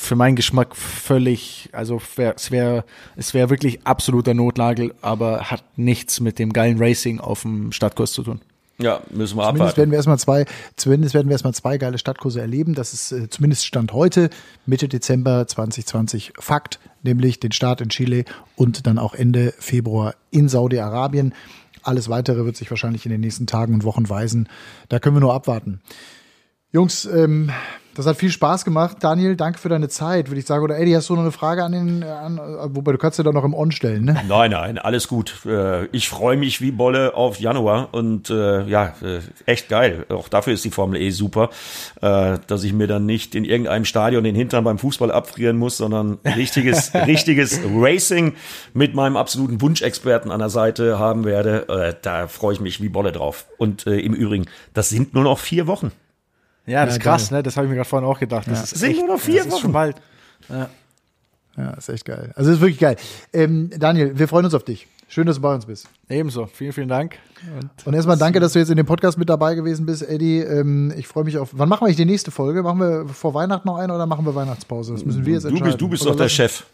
für 0.00 0.16
meinen 0.16 0.34
Geschmack 0.34 0.74
völlig, 0.74 1.68
also 1.72 2.00
wär, 2.16 2.34
es 2.34 2.50
wäre 2.50 2.84
es 3.16 3.34
wäre 3.34 3.50
wirklich 3.50 3.86
absoluter 3.86 4.32
Notlagel, 4.32 4.94
aber 5.02 5.50
hat 5.50 5.62
nichts 5.76 6.20
mit 6.20 6.38
dem 6.38 6.54
geilen 6.54 6.78
Racing 6.78 7.20
auf 7.20 7.42
dem 7.42 7.70
Stadtkurs 7.70 8.12
zu 8.12 8.22
tun. 8.22 8.40
Ja, 8.78 9.02
müssen 9.10 9.36
wir 9.36 9.42
zumindest 9.42 9.60
abwarten. 9.60 9.76
Werden 9.76 9.90
wir 9.90 9.96
erstmal 9.96 10.18
zwei, 10.18 10.46
zumindest 10.76 11.14
werden 11.14 11.28
wir 11.28 11.32
erstmal 11.32 11.52
zwei 11.52 11.76
geile 11.76 11.98
Stadtkurse 11.98 12.40
erleben. 12.40 12.74
Das 12.74 12.94
ist 12.94 13.12
äh, 13.12 13.28
zumindest 13.28 13.66
Stand 13.66 13.92
heute, 13.92 14.30
Mitte 14.64 14.88
Dezember 14.88 15.46
2020 15.46 16.32
Fakt, 16.38 16.80
nämlich 17.02 17.38
den 17.38 17.52
Start 17.52 17.82
in 17.82 17.90
Chile 17.90 18.24
und 18.56 18.86
dann 18.86 18.98
auch 18.98 19.12
Ende 19.12 19.52
Februar 19.58 20.14
in 20.30 20.48
Saudi-Arabien. 20.48 21.34
Alles 21.82 22.08
weitere 22.08 22.46
wird 22.46 22.56
sich 22.56 22.70
wahrscheinlich 22.70 23.04
in 23.04 23.12
den 23.12 23.20
nächsten 23.20 23.46
Tagen 23.46 23.74
und 23.74 23.84
Wochen 23.84 24.08
weisen. 24.08 24.48
Da 24.88 24.98
können 24.98 25.16
wir 25.16 25.20
nur 25.20 25.34
abwarten. 25.34 25.82
Jungs, 26.72 27.04
ähm, 27.04 27.50
Das 27.96 28.06
hat 28.06 28.16
viel 28.16 28.30
Spaß 28.30 28.64
gemacht. 28.64 28.98
Daniel, 29.00 29.34
danke 29.36 29.58
für 29.58 29.68
deine 29.68 29.88
Zeit, 29.88 30.28
würde 30.28 30.38
ich 30.38 30.46
sagen. 30.46 30.62
Oder 30.62 30.78
Eddie, 30.78 30.96
hast 30.96 31.08
du 31.08 31.14
noch 31.14 31.22
eine 31.22 31.32
Frage 31.32 31.64
an 31.64 31.72
den, 31.72 32.02
an, 32.04 32.40
wobei 32.74 32.92
du 32.92 32.98
kannst 32.98 33.18
ja 33.18 33.24
doch 33.24 33.32
noch 33.32 33.44
im 33.44 33.52
On 33.52 33.72
stellen, 33.72 34.04
ne? 34.04 34.16
Nein, 34.28 34.52
nein, 34.52 34.78
alles 34.78 35.08
gut. 35.08 35.44
Äh, 35.44 35.86
Ich 35.86 36.08
freue 36.08 36.36
mich 36.36 36.60
wie 36.60 36.70
Bolle 36.70 37.14
auf 37.14 37.40
Januar 37.40 37.88
und 37.92 38.30
äh, 38.30 38.64
ja, 38.66 38.94
äh, 39.02 39.18
echt 39.44 39.68
geil. 39.68 40.06
Auch 40.08 40.28
dafür 40.28 40.52
ist 40.52 40.64
die 40.64 40.70
Formel 40.70 41.00
E 41.00 41.10
super, 41.10 41.50
äh, 42.00 42.38
dass 42.46 42.62
ich 42.62 42.72
mir 42.72 42.86
dann 42.86 43.06
nicht 43.06 43.34
in 43.34 43.44
irgendeinem 43.44 43.84
Stadion 43.84 44.22
den 44.22 44.36
Hintern 44.36 44.62
beim 44.64 44.78
Fußball 44.78 45.10
abfrieren 45.10 45.56
muss, 45.58 45.76
sondern 45.76 46.18
richtiges, 46.24 46.94
richtiges 47.06 47.60
Racing 47.74 48.34
mit 48.72 48.94
meinem 48.94 49.16
absoluten 49.16 49.60
Wunschexperten 49.60 50.30
an 50.30 50.38
der 50.38 50.48
Seite 50.50 50.98
haben 50.98 51.24
werde. 51.24 51.68
Äh, 51.68 51.94
Da 52.00 52.28
freue 52.28 52.54
ich 52.54 52.60
mich 52.60 52.80
wie 52.80 52.88
Bolle 52.88 53.10
drauf. 53.12 53.46
Und 53.58 53.86
äh, 53.88 53.98
im 53.98 54.14
Übrigen, 54.14 54.46
das 54.74 54.88
sind 54.90 55.12
nur 55.12 55.24
noch 55.24 55.38
vier 55.40 55.66
Wochen. 55.66 55.90
Ja, 56.70 56.84
das 56.86 56.94
Ja, 56.94 56.98
ist 56.98 57.02
krass, 57.02 57.28
geil. 57.30 57.38
ne? 57.38 57.42
Das 57.42 57.56
habe 57.56 57.66
ich 57.66 57.70
mir 57.70 57.76
gerade 57.76 57.88
vorhin 57.88 58.08
auch 58.08 58.18
gedacht. 58.18 58.46
Das 58.48 58.64
ist 58.72 58.78
Sind 58.80 58.90
echt, 58.90 58.98
nur 59.00 59.08
noch 59.08 59.20
vier 59.20 59.38
das 59.38 59.46
ist 59.46 59.52
Wochen. 59.52 59.60
schon 59.62 59.72
bald. 59.72 59.96
Ja, 61.56 61.70
ist 61.76 61.88
echt 61.88 62.04
geil. 62.04 62.32
Also 62.36 62.52
ist 62.52 62.60
wirklich 62.60 62.78
geil. 62.78 62.96
Ähm, 63.32 63.70
Daniel, 63.76 64.18
wir 64.18 64.28
freuen 64.28 64.44
uns 64.44 64.54
auf 64.54 64.64
dich. 64.64 64.86
Schön, 65.08 65.26
dass 65.26 65.36
du 65.36 65.42
bei 65.42 65.52
uns 65.52 65.66
bist. 65.66 65.88
Ebenso. 66.08 66.46
Vielen, 66.46 66.72
vielen 66.72 66.88
Dank. 66.88 67.16
Und 67.60 67.86
Und 67.88 67.94
erstmal 67.94 68.16
danke, 68.16 68.38
dass 68.38 68.52
du 68.52 68.60
jetzt 68.60 68.70
in 68.70 68.76
dem 68.76 68.86
Podcast 68.86 69.18
mit 69.18 69.28
dabei 69.28 69.56
gewesen 69.56 69.84
bist, 69.84 70.08
Eddie. 70.08 70.38
Ähm, 70.38 70.92
ich 70.96 71.08
freue 71.08 71.24
mich 71.24 71.36
auf. 71.36 71.50
Wann 71.52 71.68
machen 71.68 71.80
wir 71.82 71.86
eigentlich 71.86 71.96
die 71.96 72.04
nächste 72.04 72.30
Folge? 72.30 72.62
Machen 72.62 72.78
wir 72.78 73.08
vor 73.08 73.34
Weihnachten 73.34 73.66
noch 73.66 73.76
eine 73.76 73.92
oder 73.92 74.06
machen 74.06 74.24
wir 74.24 74.34
Weihnachtspause? 74.36 74.92
Das 74.92 75.04
müssen 75.04 75.26
wir 75.26 75.34
jetzt 75.34 75.42
Du 75.44 75.48
entscheiden. 75.48 75.66
bist, 75.72 75.80
du 75.80 75.88
bist 75.88 76.02
Oder 76.04 76.10
doch 76.12 76.16
der 76.18 76.26
lassen- 76.26 76.36
Chef. 76.36 76.64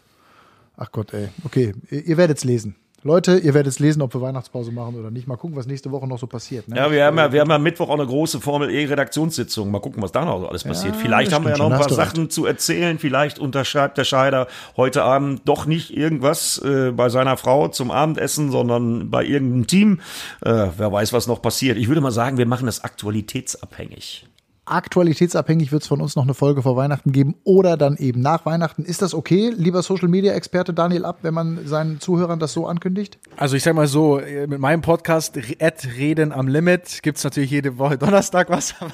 Ach 0.77 0.91
Gott, 0.91 1.11
ey. 1.15 1.29
Okay, 1.43 1.73
ihr, 1.89 2.05
ihr 2.05 2.17
werdet 2.17 2.37
es 2.37 2.43
lesen. 2.43 2.75
Leute, 3.07 3.37
ihr 3.37 3.53
werdet 3.53 3.71
es 3.71 3.79
lesen, 3.79 4.01
ob 4.01 4.13
wir 4.13 4.21
Weihnachtspause 4.21 4.71
machen 4.71 4.99
oder 4.99 5.09
nicht. 5.09 5.27
Mal 5.27 5.37
gucken, 5.37 5.55
was 5.55 5.65
nächste 5.65 5.91
Woche 5.91 6.05
noch 6.07 6.19
so 6.19 6.27
passiert. 6.27 6.67
Ne? 6.67 6.75
Ja, 6.75 6.91
wir 6.91 7.05
haben 7.05 7.17
ja, 7.17 7.31
wir 7.31 7.39
haben 7.39 7.49
ja 7.49 7.57
Mittwoch 7.57 7.89
auch 7.89 7.93
eine 7.93 8.05
große 8.05 8.41
Formel 8.41 8.69
E 8.69 8.85
Redaktionssitzung. 8.85 9.71
Mal 9.71 9.79
gucken, 9.79 10.03
was 10.03 10.11
da 10.11 10.25
noch 10.25 10.41
so 10.41 10.47
alles 10.49 10.65
passiert. 10.65 10.95
Ja, 10.95 11.01
Vielleicht 11.01 11.31
haben 11.31 11.45
wir 11.45 11.51
ja 11.51 11.57
noch 11.57 11.71
ein 11.71 11.79
paar 11.79 11.89
Sachen 11.89 12.29
zu 12.29 12.45
erzählen. 12.45 12.99
Vielleicht 12.99 13.39
unterschreibt 13.39 13.97
der 13.97 14.03
Scheider 14.03 14.47
heute 14.75 15.03
Abend 15.03 15.41
doch 15.45 15.65
nicht 15.65 15.95
irgendwas 15.95 16.57
äh, 16.59 16.91
bei 16.91 17.07
seiner 17.07 17.37
Frau 17.37 17.69
zum 17.69 17.91
Abendessen, 17.91 18.51
sondern 18.51 19.09
bei 19.09 19.23
irgendeinem 19.23 19.67
Team. 19.67 20.01
Äh, 20.41 20.67
wer 20.77 20.91
weiß, 20.91 21.13
was 21.13 21.27
noch 21.27 21.41
passiert. 21.41 21.77
Ich 21.77 21.87
würde 21.87 22.01
mal 22.01 22.11
sagen, 22.11 22.37
wir 22.37 22.45
machen 22.45 22.65
das 22.65 22.83
aktualitätsabhängig. 22.83 24.27
Aktualitätsabhängig 24.69 25.71
wird 25.71 25.83
es 25.83 25.87
von 25.87 26.01
uns 26.01 26.15
noch 26.15 26.23
eine 26.23 26.33
Folge 26.33 26.61
vor 26.61 26.75
Weihnachten 26.75 27.11
geben 27.11 27.35
oder 27.43 27.77
dann 27.77 27.95
eben 27.97 28.21
nach 28.21 28.45
Weihnachten. 28.45 28.83
Ist 28.83 29.01
das 29.01 29.13
okay, 29.13 29.53
lieber 29.55 29.81
Social 29.81 30.09
Media 30.09 30.33
Experte 30.33 30.73
Daniel 30.73 31.05
Ab, 31.05 31.19
wenn 31.21 31.33
man 31.33 31.65
seinen 31.65 31.99
Zuhörern 31.99 32.39
das 32.39 32.53
so 32.53 32.67
ankündigt? 32.67 33.17
Also 33.37 33.55
ich 33.55 33.63
sag 33.63 33.75
mal 33.75 33.87
so, 33.87 34.19
äh, 34.19 34.47
mit 34.47 34.59
meinem 34.59 34.81
Podcast 34.81 35.37
Ad 35.37 35.87
Reden 35.97 36.31
am 36.31 36.47
Limit 36.47 36.99
gibt's 37.01 37.23
natürlich 37.23 37.51
jede 37.51 37.77
Woche 37.77 37.97
Donnerstag 37.97 38.49
was. 38.49 38.75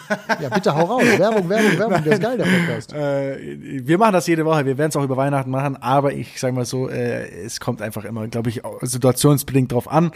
Ja, 0.41 0.49
bitte 0.49 0.75
hau 0.75 0.85
raus. 0.85 1.03
Werbung, 1.17 1.49
Werbung, 1.49 1.79
Werbung. 1.79 2.03
Der 2.03 2.13
ist 2.13 2.21
geil, 2.21 2.37
der 2.37 2.45
Podcast. 2.45 2.93
Äh, 3.03 3.87
wir 3.87 3.97
machen 3.97 4.13
das 4.13 4.27
jede 4.27 4.45
Woche, 4.45 4.65
wir 4.65 4.77
werden 4.77 4.89
es 4.89 4.95
auch 4.95 5.03
über 5.03 5.17
Weihnachten 5.17 5.49
machen, 5.49 5.77
aber 5.77 6.13
ich 6.13 6.39
sag 6.39 6.53
mal 6.53 6.65
so, 6.65 6.89
äh, 6.89 7.27
es 7.43 7.59
kommt 7.59 7.81
einfach 7.81 8.05
immer, 8.05 8.27
glaube 8.27 8.49
ich, 8.49 8.61
situationsbedingt 8.81 9.71
drauf 9.71 9.91
an. 9.91 10.11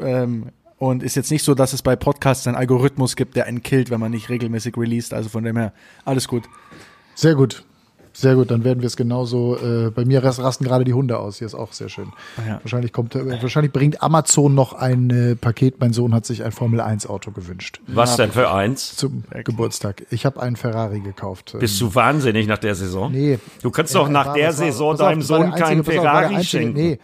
Ähm, 0.00 0.46
und 0.90 1.02
ist 1.04 1.14
jetzt 1.14 1.30
nicht 1.30 1.44
so, 1.44 1.54
dass 1.54 1.72
es 1.72 1.80
bei 1.82 1.94
Podcasts 1.94 2.44
einen 2.48 2.56
Algorithmus 2.56 3.14
gibt, 3.14 3.36
der 3.36 3.46
einen 3.46 3.62
killt, 3.62 3.90
wenn 3.90 4.00
man 4.00 4.10
nicht 4.10 4.28
regelmäßig 4.30 4.76
released. 4.76 5.14
Also 5.14 5.28
von 5.28 5.44
dem 5.44 5.56
her, 5.56 5.72
alles 6.04 6.26
gut. 6.26 6.42
Sehr 7.14 7.36
gut. 7.36 7.64
Sehr 8.14 8.34
gut, 8.34 8.50
dann 8.50 8.62
werden 8.64 8.80
wir 8.82 8.88
es 8.88 8.96
genauso. 8.96 9.56
Äh, 9.56 9.90
bei 9.90 10.04
mir 10.04 10.22
ras- 10.22 10.42
rasten 10.42 10.64
gerade 10.64 10.84
die 10.84 10.92
Hunde 10.92 11.18
aus. 11.18 11.38
Hier 11.38 11.46
ist 11.46 11.54
auch 11.54 11.72
sehr 11.72 11.88
schön. 11.88 12.12
ja. 12.46 12.58
Wahrscheinlich 12.62 12.92
kommt, 12.92 13.14
äh, 13.14 13.40
wahrscheinlich 13.40 13.72
bringt 13.72 14.02
Amazon 14.02 14.54
noch 14.54 14.72
ein 14.74 15.08
äh, 15.08 15.34
Paket. 15.36 15.80
Mein 15.80 15.92
Sohn 15.94 16.12
hat 16.12 16.26
sich 16.26 16.42
ein 16.44 16.52
Formel 16.52 16.80
1 16.82 17.06
Auto 17.06 17.30
gewünscht 17.30 17.80
Was 17.86 18.16
denn 18.16 18.32
für 18.32 18.50
eins? 18.50 18.96
zum 18.96 19.22
Geburtstag. 19.44 20.02
Ich 20.10 20.26
habe 20.26 20.42
einen 20.42 20.56
Ferrari 20.56 21.00
gekauft. 21.00 21.56
Bist 21.58 21.80
du 21.80 21.94
wahnsinnig 21.94 22.46
nach 22.48 22.58
der 22.58 22.74
Saison? 22.74 23.12
Nee. 23.12 23.38
Du 23.62 23.70
kannst 23.70 23.94
doch 23.94 24.06
Ja, 24.08 24.12
nach 24.12 24.26
war- 24.26 24.34
der 24.34 24.46
war- 24.48 24.52
Saison 24.52 24.92
auf, 24.92 24.98
deinem 24.98 25.22
Sohn 25.22 25.50
keinen 25.52 25.78
einzige- 25.78 25.80
auf, 25.80 25.86
der 25.86 25.94
Ferrari 26.02 26.34
einzige- 26.34 26.44
schenken. 26.44 26.74
Nee. 26.74 26.98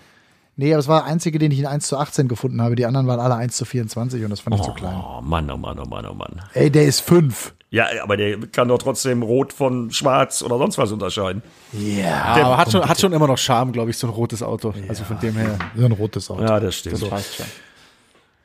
Nee, 0.61 0.73
aber 0.73 0.81
es 0.81 0.89
war 0.89 1.03
der 1.03 1.13
einzige, 1.13 1.39
den 1.39 1.53
ich 1.53 1.61
in 1.61 1.67
1 1.67 1.87
zu 1.87 1.97
18 1.97 2.27
gefunden 2.27 2.61
habe. 2.61 2.75
Die 2.75 2.85
anderen 2.85 3.07
waren 3.07 3.21
alle 3.21 3.37
1 3.37 3.57
zu 3.57 3.65
24 3.65 4.25
und 4.25 4.31
das 4.31 4.41
fand 4.41 4.57
ich 4.57 4.63
zu 4.63 4.73
klein. 4.73 4.97
Oh 4.97 5.21
Mann, 5.23 5.49
oh 5.53 5.57
Mann, 5.57 5.79
oh 5.79 5.85
Mann, 5.89 6.05
oh 6.05 6.15
Mann. 6.15 6.41
Ey, 6.53 6.69
der 6.69 6.85
ist 6.85 7.01
5. 7.01 7.55
Ja, 7.71 7.87
aber 8.03 8.17
der 8.17 8.39
kann 8.49 8.67
doch 8.67 8.79
trotzdem 8.79 9.23
rot 9.23 9.53
von 9.53 9.93
schwarz 9.93 10.43
oder 10.43 10.59
sonst 10.59 10.77
was 10.77 10.91
unterscheiden. 10.91 11.43
Ja. 11.73 12.35
aber 12.35 12.57
hat 12.57 12.73
schon, 12.73 12.89
hat 12.89 13.01
schon 13.01 13.13
immer 13.13 13.29
noch 13.29 13.39
Charme, 13.39 13.71
glaube 13.71 13.91
ich, 13.91 13.99
so 13.99 14.09
ein 14.09 14.13
rotes 14.13 14.43
Auto. 14.43 14.75
Also 14.89 15.05
von 15.05 15.21
dem 15.21 15.37
her. 15.37 15.57
So 15.77 15.85
ein 15.85 15.93
rotes 15.93 16.29
Auto. 16.29 16.43
Ja, 16.43 16.59
das 16.59 16.75
stimmt. 16.75 16.97
So. 16.97 17.07
Passt 17.07 17.37
schon. 17.37 17.47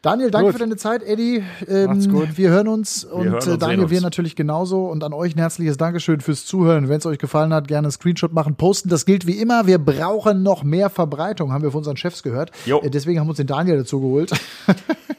Daniel, 0.03 0.31
danke 0.31 0.47
Gut. 0.47 0.53
für 0.55 0.59
deine 0.59 0.75
Zeit. 0.75 1.01
Eddie, 1.01 1.43
ähm, 1.65 1.85
Macht's 1.85 2.09
gut. 2.09 2.37
wir 2.37 2.49
hören 2.49 2.67
uns. 2.67 3.05
Und 3.05 3.23
hören 3.23 3.35
uns, 3.35 3.47
äh, 3.47 3.51
sehen 3.51 3.59
Daniel, 3.59 3.79
uns. 3.83 3.91
wir 3.91 4.01
natürlich 4.01 4.35
genauso. 4.35 4.87
Und 4.87 5.01
an 5.01 5.13
euch 5.13 5.33
ein 5.33 5.39
herzliches 5.39 5.77
Dankeschön 5.77 6.19
fürs 6.19 6.45
Zuhören. 6.45 6.89
Wenn 6.89 6.97
es 6.97 7.05
euch 7.05 7.17
gefallen 7.19 7.53
hat, 7.53 7.69
gerne 7.69 7.85
einen 7.85 7.93
Screenshot 7.93 8.33
machen, 8.33 8.55
posten. 8.55 8.89
Das 8.89 9.05
gilt 9.05 9.25
wie 9.27 9.39
immer. 9.39 9.65
Wir 9.65 9.77
brauchen 9.77 10.43
noch 10.43 10.65
mehr 10.65 10.89
Verbreitung, 10.89 11.53
haben 11.53 11.63
wir 11.63 11.71
von 11.71 11.79
unseren 11.79 11.95
Chefs 11.95 12.21
gehört. 12.21 12.51
Jo. 12.65 12.81
Äh, 12.81 12.89
deswegen 12.89 13.17
haben 13.21 13.27
wir 13.27 13.29
uns 13.29 13.37
den 13.37 13.47
Daniel 13.47 13.77
dazu 13.77 14.01
geholt. 14.01 14.31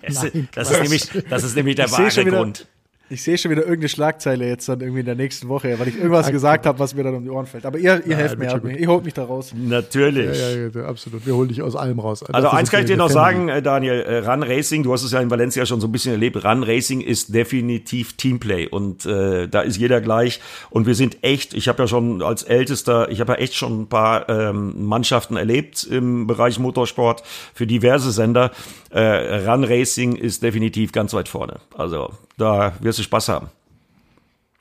Es, 0.03 0.22
Nein, 0.22 0.49
das, 0.55 0.70
ist 0.70 0.82
nämlich, 0.82 1.11
das 1.30 1.45
ist 1.45 1.57
nämlich 1.57 1.76
der 1.76 1.91
wahre 1.91 2.24
Grund. 2.26 2.66
Ich 3.11 3.22
sehe 3.22 3.36
schon 3.36 3.50
wieder 3.50 3.62
irgendeine 3.62 3.90
Schlagzeile 3.90 4.48
jetzt 4.48 4.66
dann 4.66 4.80
irgendwie 4.80 5.00
in 5.00 5.07
der 5.07 5.14
nächsten 5.14 5.46
Woche, 5.48 5.78
weil 5.78 5.88
ich 5.88 5.96
irgendwas 5.96 6.30
gesagt 6.30 6.64
habe, 6.64 6.78
was 6.78 6.94
mir 6.94 7.05
dann 7.05 7.14
um 7.14 7.22
die 7.22 7.28
Ohren 7.28 7.44
fällt. 7.44 7.66
Aber 7.66 7.76
ihr, 7.76 8.02
ihr 8.07 8.16
helft 8.16 8.36
mir, 8.38 8.46
wird 8.46 8.52
helft 8.52 8.64
schon 8.64 8.72
mir. 8.72 8.78
ihr 8.78 8.88
holt 8.88 9.05
mich 9.05 9.12
da 9.12 9.24
raus. 9.24 9.52
Natürlich. 9.55 10.38
ja, 10.38 10.50
ja, 10.50 10.68
ja, 10.74 10.86
absolut. 10.86 11.26
Wir 11.26 11.34
holen 11.34 11.48
dich 11.48 11.61
aus 11.61 11.76
allem 11.76 11.98
raus. 11.98 12.22
Also 12.22 12.32
Dafür 12.32 12.59
eins 12.59 12.70
kann 12.70 12.80
ich 12.80 12.88
wir 12.88 12.96
dir 12.96 13.02
noch 13.02 13.11
sagen, 13.11 13.50
äh, 13.50 13.61
Daniel, 13.61 14.00
äh, 14.00 14.18
Run 14.18 14.42
Racing, 14.42 14.84
du 14.84 14.92
hast 14.94 15.02
es 15.02 15.12
ja 15.12 15.20
in 15.20 15.30
Valencia 15.30 15.66
schon 15.66 15.82
so 15.82 15.86
ein 15.86 15.92
bisschen 15.92 16.12
erlebt, 16.12 16.42
Run 16.44 16.62
Racing 16.62 17.02
ist 17.02 17.34
definitiv 17.34 18.16
Teamplay 18.16 18.68
und 18.68 19.05
äh, 19.05 19.48
da 19.48 19.61
ist 19.61 19.76
jeder 19.76 20.00
gleich 20.00 20.40
und 20.70 20.86
wir 20.86 20.94
sind 20.94 21.18
echt, 21.22 21.52
ich 21.52 21.68
habe 21.68 21.82
ja 21.82 21.86
schon 21.86 22.22
als 22.22 22.42
Ältester, 22.42 23.11
ich 23.11 23.20
habe 23.20 23.32
ja 23.32 23.38
echt 23.38 23.55
schon 23.55 23.82
ein 23.82 23.86
paar 23.88 24.30
ähm, 24.30 24.86
Mannschaften 24.86 25.36
erlebt 25.36 25.84
im 25.84 26.26
Bereich 26.26 26.59
Motorsport 26.59 27.22
für 27.52 27.66
diverse 27.66 28.12
Sender. 28.12 28.50
Äh, 28.90 29.48
Run 29.48 29.64
Racing 29.64 30.16
ist 30.16 30.42
definitiv 30.42 30.92
ganz 30.92 31.12
weit 31.12 31.28
vorne. 31.28 31.57
Also 31.76 32.11
da 32.37 32.72
wirst 32.80 32.99
du 32.99 33.03
Spaß 33.03 33.28
haben. 33.28 33.49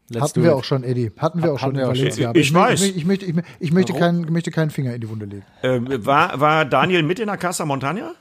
Let's 0.09 0.23
Hatten 0.25 0.43
wir 0.43 0.51
it. 0.51 0.55
auch 0.57 0.63
schon, 0.63 0.83
Eddie. 0.83 1.11
Hatten 1.17 1.41
wir 1.41 1.53
auch 1.53 1.59
schon 1.59 1.77
Hatten 1.77 1.79
in 1.79 1.87
wir 1.87 1.95
schon. 1.95 2.03
Valencia. 2.05 2.31
Ich- 2.33 2.41
ich 2.41 2.51
möchte- 2.53 2.71
weiß. 2.73 2.81
Ich, 2.83 3.05
möchte, 3.05 3.25
ich, 3.25 3.33
möchte- 3.33 3.51
ich 3.59 3.71
möchte, 3.71 3.93
keinen, 3.93 4.31
möchte 4.33 4.51
keinen 4.51 4.69
Finger 4.69 4.93
in 4.93 5.01
die 5.01 5.09
Wunde 5.09 5.25
legen. 5.25 5.43
Äh, 5.61 6.05
war, 6.05 6.39
war 6.39 6.65
Daniel 6.65 7.03
mit 7.03 7.19
in 7.19 7.27
der 7.27 7.37
Casa 7.37 7.65
Montagna? 7.65 8.11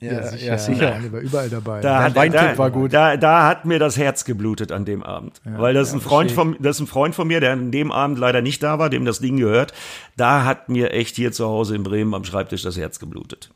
Ja, 0.00 0.34
ja, 0.34 0.58
sicher. 0.58 0.90
Daniel 0.90 1.12
war 1.12 1.20
überall 1.20 1.48
dabei. 1.48 1.80
Da 1.80 2.02
hat, 2.02 2.16
Weintipp 2.16 2.40
da, 2.40 2.58
war 2.58 2.72
gut. 2.72 2.92
Da, 2.92 3.16
da 3.16 3.46
hat 3.46 3.66
mir 3.66 3.78
das 3.78 3.96
Herz 3.96 4.24
geblutet 4.24 4.72
an 4.72 4.84
dem 4.84 5.04
Abend. 5.04 5.40
Weil 5.44 5.74
das 5.74 5.88
ist 5.88 5.94
ein 5.94 6.00
Freund 6.00 6.32
von, 6.32 6.56
das 6.58 6.76
ist 6.76 6.80
ein 6.80 6.86
Freund 6.88 7.14
von 7.14 7.28
mir, 7.28 7.38
der 7.38 7.52
an 7.52 7.70
dem 7.70 7.92
Abend 7.92 8.18
leider 8.18 8.42
nicht 8.42 8.60
da 8.64 8.80
war, 8.80 8.90
dem 8.90 9.04
das 9.04 9.20
Ding 9.20 9.36
gehört. 9.36 9.72
Da 10.16 10.44
hat 10.44 10.68
mir 10.68 10.90
echt 10.92 11.14
hier 11.14 11.30
zu 11.30 11.46
Hause 11.46 11.76
in 11.76 11.84
Bremen 11.84 12.14
am 12.14 12.24
Schreibtisch 12.24 12.62
das 12.62 12.76
Herz 12.76 12.98
geblutet. 12.98 13.50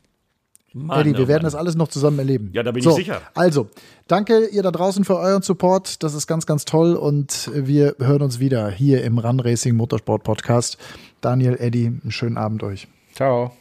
Mann, 0.85 1.01
Eddie, 1.01 1.17
wir 1.17 1.25
oh 1.25 1.27
werden 1.27 1.43
Mann. 1.43 1.51
das 1.51 1.55
alles 1.55 1.75
noch 1.75 1.87
zusammen 1.87 2.19
erleben. 2.19 2.49
Ja, 2.53 2.63
da 2.63 2.71
bin 2.71 2.79
ich 2.79 2.83
so, 2.83 2.91
sicher. 2.91 3.21
Also, 3.33 3.67
danke 4.07 4.47
ihr 4.47 4.63
da 4.63 4.71
draußen 4.71 5.03
für 5.03 5.17
euren 5.17 5.41
Support. 5.41 6.03
Das 6.03 6.13
ist 6.13 6.27
ganz, 6.27 6.45
ganz 6.45 6.65
toll 6.65 6.95
und 6.95 7.49
wir 7.53 7.95
hören 7.99 8.21
uns 8.21 8.39
wieder 8.39 8.69
hier 8.69 9.03
im 9.03 9.17
Run 9.17 9.39
Racing 9.39 9.75
Motorsport 9.75 10.23
Podcast. 10.23 10.77
Daniel, 11.21 11.57
Eddie, 11.59 11.87
einen 11.87 12.11
schönen 12.11 12.37
Abend 12.37 12.63
euch. 12.63 12.87
Ciao. 13.15 13.51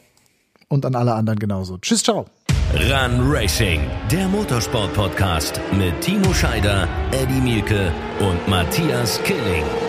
Und 0.68 0.84
an 0.84 0.94
alle 0.94 1.14
anderen 1.14 1.38
genauso. 1.38 1.78
Tschüss, 1.78 2.02
ciao. 2.02 2.26
Run 2.74 3.30
Racing, 3.32 3.80
der 4.10 4.26
Motorsport-Podcast 4.28 5.60
mit 5.78 6.00
Timo 6.00 6.34
Scheider, 6.34 6.88
Eddie 7.12 7.40
Mielke 7.40 7.92
und 8.18 8.48
Matthias 8.48 9.22
Killing. 9.22 9.85